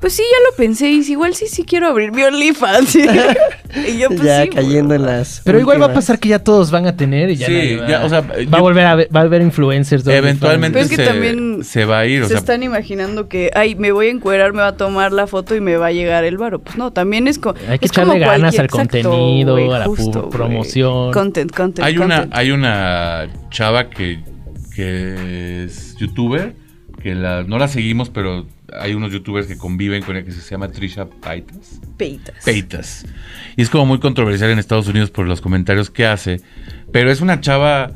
pues 0.00 0.14
sí, 0.14 0.22
ya 0.22 0.50
lo 0.50 0.56
pensé, 0.56 0.88
y 0.88 1.02
si 1.02 1.12
igual 1.12 1.34
sí, 1.34 1.46
sí 1.46 1.64
quiero 1.64 1.88
abrir 1.88 2.10
mi 2.12 2.22
OnlyFans. 2.22 2.94
y 3.86 3.98
yo, 3.98 4.08
pues 4.08 4.22
ya 4.22 4.44
sí, 4.44 4.48
cayendo 4.48 4.94
en 4.94 5.04
las. 5.04 5.42
Pero 5.44 5.58
igual 5.60 5.80
va 5.82 5.86
a 5.86 5.92
pasar 5.92 6.18
que 6.18 6.30
ya 6.30 6.38
todos 6.38 6.70
van 6.70 6.86
a 6.86 6.96
tener 6.96 7.28
y 7.28 7.36
ya, 7.36 7.46
Sí, 7.48 7.52
nadie 7.52 7.76
va, 7.76 7.86
ya, 7.88 8.04
o 8.04 8.08
sea, 8.08 8.20
va 8.22 8.38
yo- 8.38 8.56
a 8.56 8.60
volver 8.62 8.86
a 8.86 8.94
ver, 8.94 9.08
va 9.14 9.20
a 9.20 9.24
haber 9.24 9.42
influencers. 9.42 10.02
de 10.04 10.16
Eventualmente 10.16 10.72
Pero 10.72 10.84
es 10.84 10.90
que 10.90 10.96
se, 10.96 11.04
también 11.04 11.64
se 11.64 11.84
va 11.84 11.98
a 11.98 12.06
ir. 12.06 12.22
O 12.22 12.24
se 12.24 12.30
sea, 12.30 12.38
están 12.38 12.62
imaginando 12.62 13.28
que, 13.28 13.50
ay, 13.54 13.74
me 13.74 13.92
voy 13.92 14.06
a 14.06 14.10
encuerar, 14.10 14.54
me 14.54 14.60
va 14.62 14.68
a 14.68 14.76
tomar 14.78 15.12
la 15.12 15.26
foto 15.26 15.54
y 15.54 15.60
me 15.60 15.76
va 15.76 15.88
a 15.88 15.92
llegar 15.92 16.24
el 16.24 16.38
varo. 16.38 16.60
Pues 16.60 16.76
no, 16.78 16.92
también 16.92 17.28
es, 17.28 17.38
co 17.38 17.54
Hay 17.68 17.78
que 17.78 17.84
es 17.84 17.92
echarle 17.92 18.18
ganas 18.20 18.54
cualquier- 18.54 18.60
al 18.62 18.68
contenido, 18.68 19.74
a 19.74 19.78
la 19.80 19.84
justo, 19.84 20.30
promoción. 20.30 21.12
Content, 21.12 21.54
content, 21.54 21.86
hay 21.86 21.98
una, 21.98 22.20
content. 22.20 22.34
hay 22.36 22.50
una 22.52 23.28
chava 23.50 23.90
que, 23.90 24.20
que 24.80 25.64
es 25.64 25.94
youtuber, 25.96 26.54
que 27.02 27.14
la, 27.14 27.42
no 27.42 27.58
la 27.58 27.68
seguimos, 27.68 28.08
pero 28.08 28.46
hay 28.78 28.94
unos 28.94 29.12
youtubers 29.12 29.46
que 29.46 29.58
conviven 29.58 30.02
con 30.02 30.16
ella 30.16 30.24
que 30.24 30.32
se 30.32 30.50
llama 30.50 30.68
Trisha 30.68 31.06
Paitas. 31.06 31.80
Peitas. 31.98 32.44
Peitas. 32.44 33.06
Y 33.56 33.62
es 33.62 33.68
como 33.68 33.84
muy 33.84 34.00
controversial 34.00 34.50
en 34.50 34.58
Estados 34.58 34.88
Unidos 34.88 35.10
por 35.10 35.26
los 35.26 35.42
comentarios 35.42 35.90
que 35.90 36.06
hace. 36.06 36.40
Pero 36.92 37.10
es 37.10 37.20
una 37.20 37.40
chava 37.42 37.92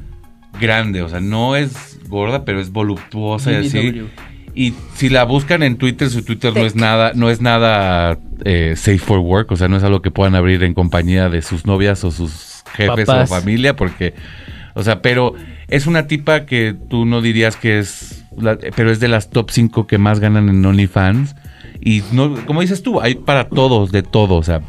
grande, 0.61 1.01
o 1.01 1.09
sea, 1.09 1.20
no 1.20 1.56
es 1.56 1.98
gorda, 2.09 2.44
pero 2.44 2.61
es 2.61 2.70
voluptuosa 2.70 3.52
y 3.52 3.66
así. 3.66 4.02
Y 4.55 4.74
si 4.94 5.09
la 5.09 5.24
buscan 5.24 5.62
en 5.62 5.78
Twitter, 5.78 6.11
su 6.11 6.23
Twitter 6.23 6.55
no 6.55 6.66
es 6.66 6.77
nada, 6.77 7.12
no 7.15 7.31
es 7.31 7.40
nada 7.40 8.19
eh, 8.44 8.74
safe 8.77 8.98
for 8.98 9.20
work, 9.20 9.51
o 9.51 9.56
sea, 9.56 9.69
no 9.69 9.78
es 9.78 9.82
algo 9.82 10.02
que 10.02 10.11
puedan 10.11 10.35
abrir 10.35 10.62
en 10.62 10.74
compañía 10.74 11.31
de 11.31 11.40
sus 11.40 11.65
novias 11.66 12.05
o 12.05 12.11
sus 12.11 12.62
jefes 12.74 13.06
Papás. 13.06 13.31
o 13.31 13.35
familia, 13.35 13.74
porque, 13.74 14.15
o 14.74 14.82
sea, 14.82 15.02
pero 15.02 15.35
es 15.68 15.86
una 15.86 16.06
tipa 16.06 16.46
que 16.46 16.74
tú 16.90 17.04
no 17.06 17.20
dirías 17.22 17.56
que 17.56 17.78
es, 17.78 18.24
la- 18.36 18.58
pero 18.76 18.90
es 18.90 19.00
de 19.00 19.08
las 19.08 19.30
top 19.30 19.50
5 19.50 19.86
que 19.86 19.98
más 19.98 20.20
ganan 20.20 20.48
en 20.48 20.64
OnlyFans. 20.64 21.34
Y 21.80 22.02
no, 22.12 22.34
como 22.46 22.60
dices 22.62 22.82
tú, 22.82 23.00
hay 23.00 23.14
para 23.14 23.48
todos, 23.48 23.92
de 23.92 24.02
todo, 24.02 24.36
o 24.36 24.42
sea, 24.42 24.62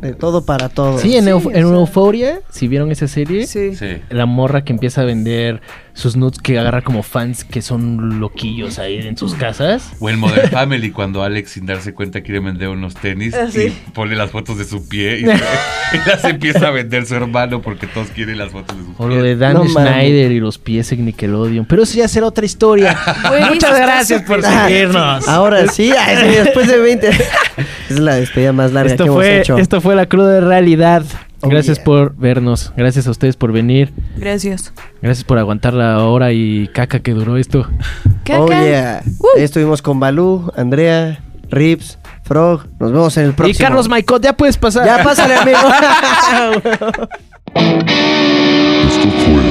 De 0.00 0.12
todo 0.14 0.44
para 0.44 0.68
todo. 0.68 0.98
Sí, 0.98 1.16
en, 1.16 1.24
Sí, 1.24 1.48
en. 1.54 1.64
Euphoria, 1.66 2.40
si 2.50 2.68
vieron 2.68 2.92
esa 2.92 3.08
serie, 3.08 3.46
Sí. 3.48 3.74
sí. 3.74 3.96
la 4.10 4.26
morra 4.26 4.62
que 4.62 4.72
empieza 4.72 5.00
a 5.00 5.04
vender 5.04 5.60
sus 5.98 6.14
nudes 6.16 6.38
que 6.38 6.56
agarra 6.58 6.82
como 6.82 7.02
fans 7.02 7.42
que 7.42 7.60
son 7.60 8.20
loquillos 8.20 8.78
ahí 8.78 8.98
en 8.98 9.16
sus 9.16 9.34
casas. 9.34 9.90
O 9.98 10.08
en 10.08 10.16
Modern 10.18 10.48
Family, 10.50 10.92
cuando 10.92 11.24
Alex, 11.24 11.50
sin 11.50 11.66
darse 11.66 11.92
cuenta, 11.92 12.20
quiere 12.20 12.38
vender 12.38 12.68
unos 12.68 12.94
tenis 12.94 13.34
Ah, 13.34 13.48
sí. 13.50 13.62
y 13.86 13.90
pone 13.90 14.14
las 14.14 14.30
fotos 14.30 14.58
de 14.58 14.64
su 14.64 14.88
pie 14.88 15.18
y, 15.18 15.24
y 15.24 15.98
las 16.08 16.22
empieza 16.24 16.68
a 16.68 16.70
vender 16.70 17.04
su 17.04 17.16
hermano 17.16 17.60
porque 17.62 17.88
todos 17.88 18.08
quieren 18.10 18.38
las 18.38 18.50
fotos 18.52 18.76
de 18.78 18.84
su 18.84 18.90
O 18.92 19.08
pie. 19.08 19.16
lo 19.16 19.22
de 19.24 19.34
Dan 19.36 19.54
No. 19.54 19.66
Schneider 19.68 20.30
y 20.30 20.38
los 20.38 20.58
pies 20.58 20.92
en 20.92 21.04
Nickelodeon. 21.06 21.66
Pero 21.66 21.82
eso 21.82 21.98
ya 21.98 22.06
será 22.06 22.26
otra 22.26 22.46
historia. 22.46 22.96
Muchas 23.50 23.76
gracias 23.76 24.22
por 24.22 24.40
Ah, 24.44 24.66
seguirnos. 24.68 25.26
Ahora 25.28 25.66
sí, 25.66 25.90
ay, 25.98 26.16
sí, 26.16 26.36
después 26.44 26.68
de 26.68 26.78
20. 26.78 27.08
es 27.90 27.98
la 27.98 28.14
despedida 28.14 28.52
más 28.52 28.72
larga 28.72 28.90
que 28.90 28.92
Esto 28.94 29.04
hemos 29.06 29.16
fue, 29.16 29.40
hecho. 29.40 29.58
esto 29.58 29.80
fue 29.80 29.96
la 29.96 30.06
cruda 30.06 30.40
realidad. 30.40 31.02
Oh, 31.40 31.48
Gracias 31.48 31.78
yeah. 31.78 31.84
por 31.84 32.16
vernos. 32.16 32.72
Gracias 32.76 33.06
a 33.06 33.10
ustedes 33.10 33.36
por 33.36 33.52
venir. 33.52 33.92
Gracias. 34.16 34.72
Gracias 35.00 35.24
por 35.24 35.38
aguantar 35.38 35.74
la 35.74 36.02
hora 36.04 36.32
y 36.32 36.68
caca 36.68 37.00
que 37.00 37.12
duró 37.12 37.36
esto. 37.36 37.66
Caca. 38.24 38.40
Oh, 38.40 38.48
yeah. 38.48 39.02
Uh. 39.18 39.38
Estuvimos 39.38 39.80
con 39.80 40.00
Balú, 40.00 40.52
Andrea, 40.56 41.22
Rips, 41.50 41.98
Frog. 42.24 42.66
Nos 42.80 42.92
vemos 42.92 43.16
en 43.16 43.26
el 43.26 43.34
próximo. 43.34 43.56
Y 43.56 43.62
Carlos 43.62 43.88
Maicot, 43.88 44.22
ya 44.22 44.36
puedes 44.36 44.56
pasar. 44.56 44.84
Ya 44.84 45.04
pásale, 45.04 45.36
amigo. 45.36 45.58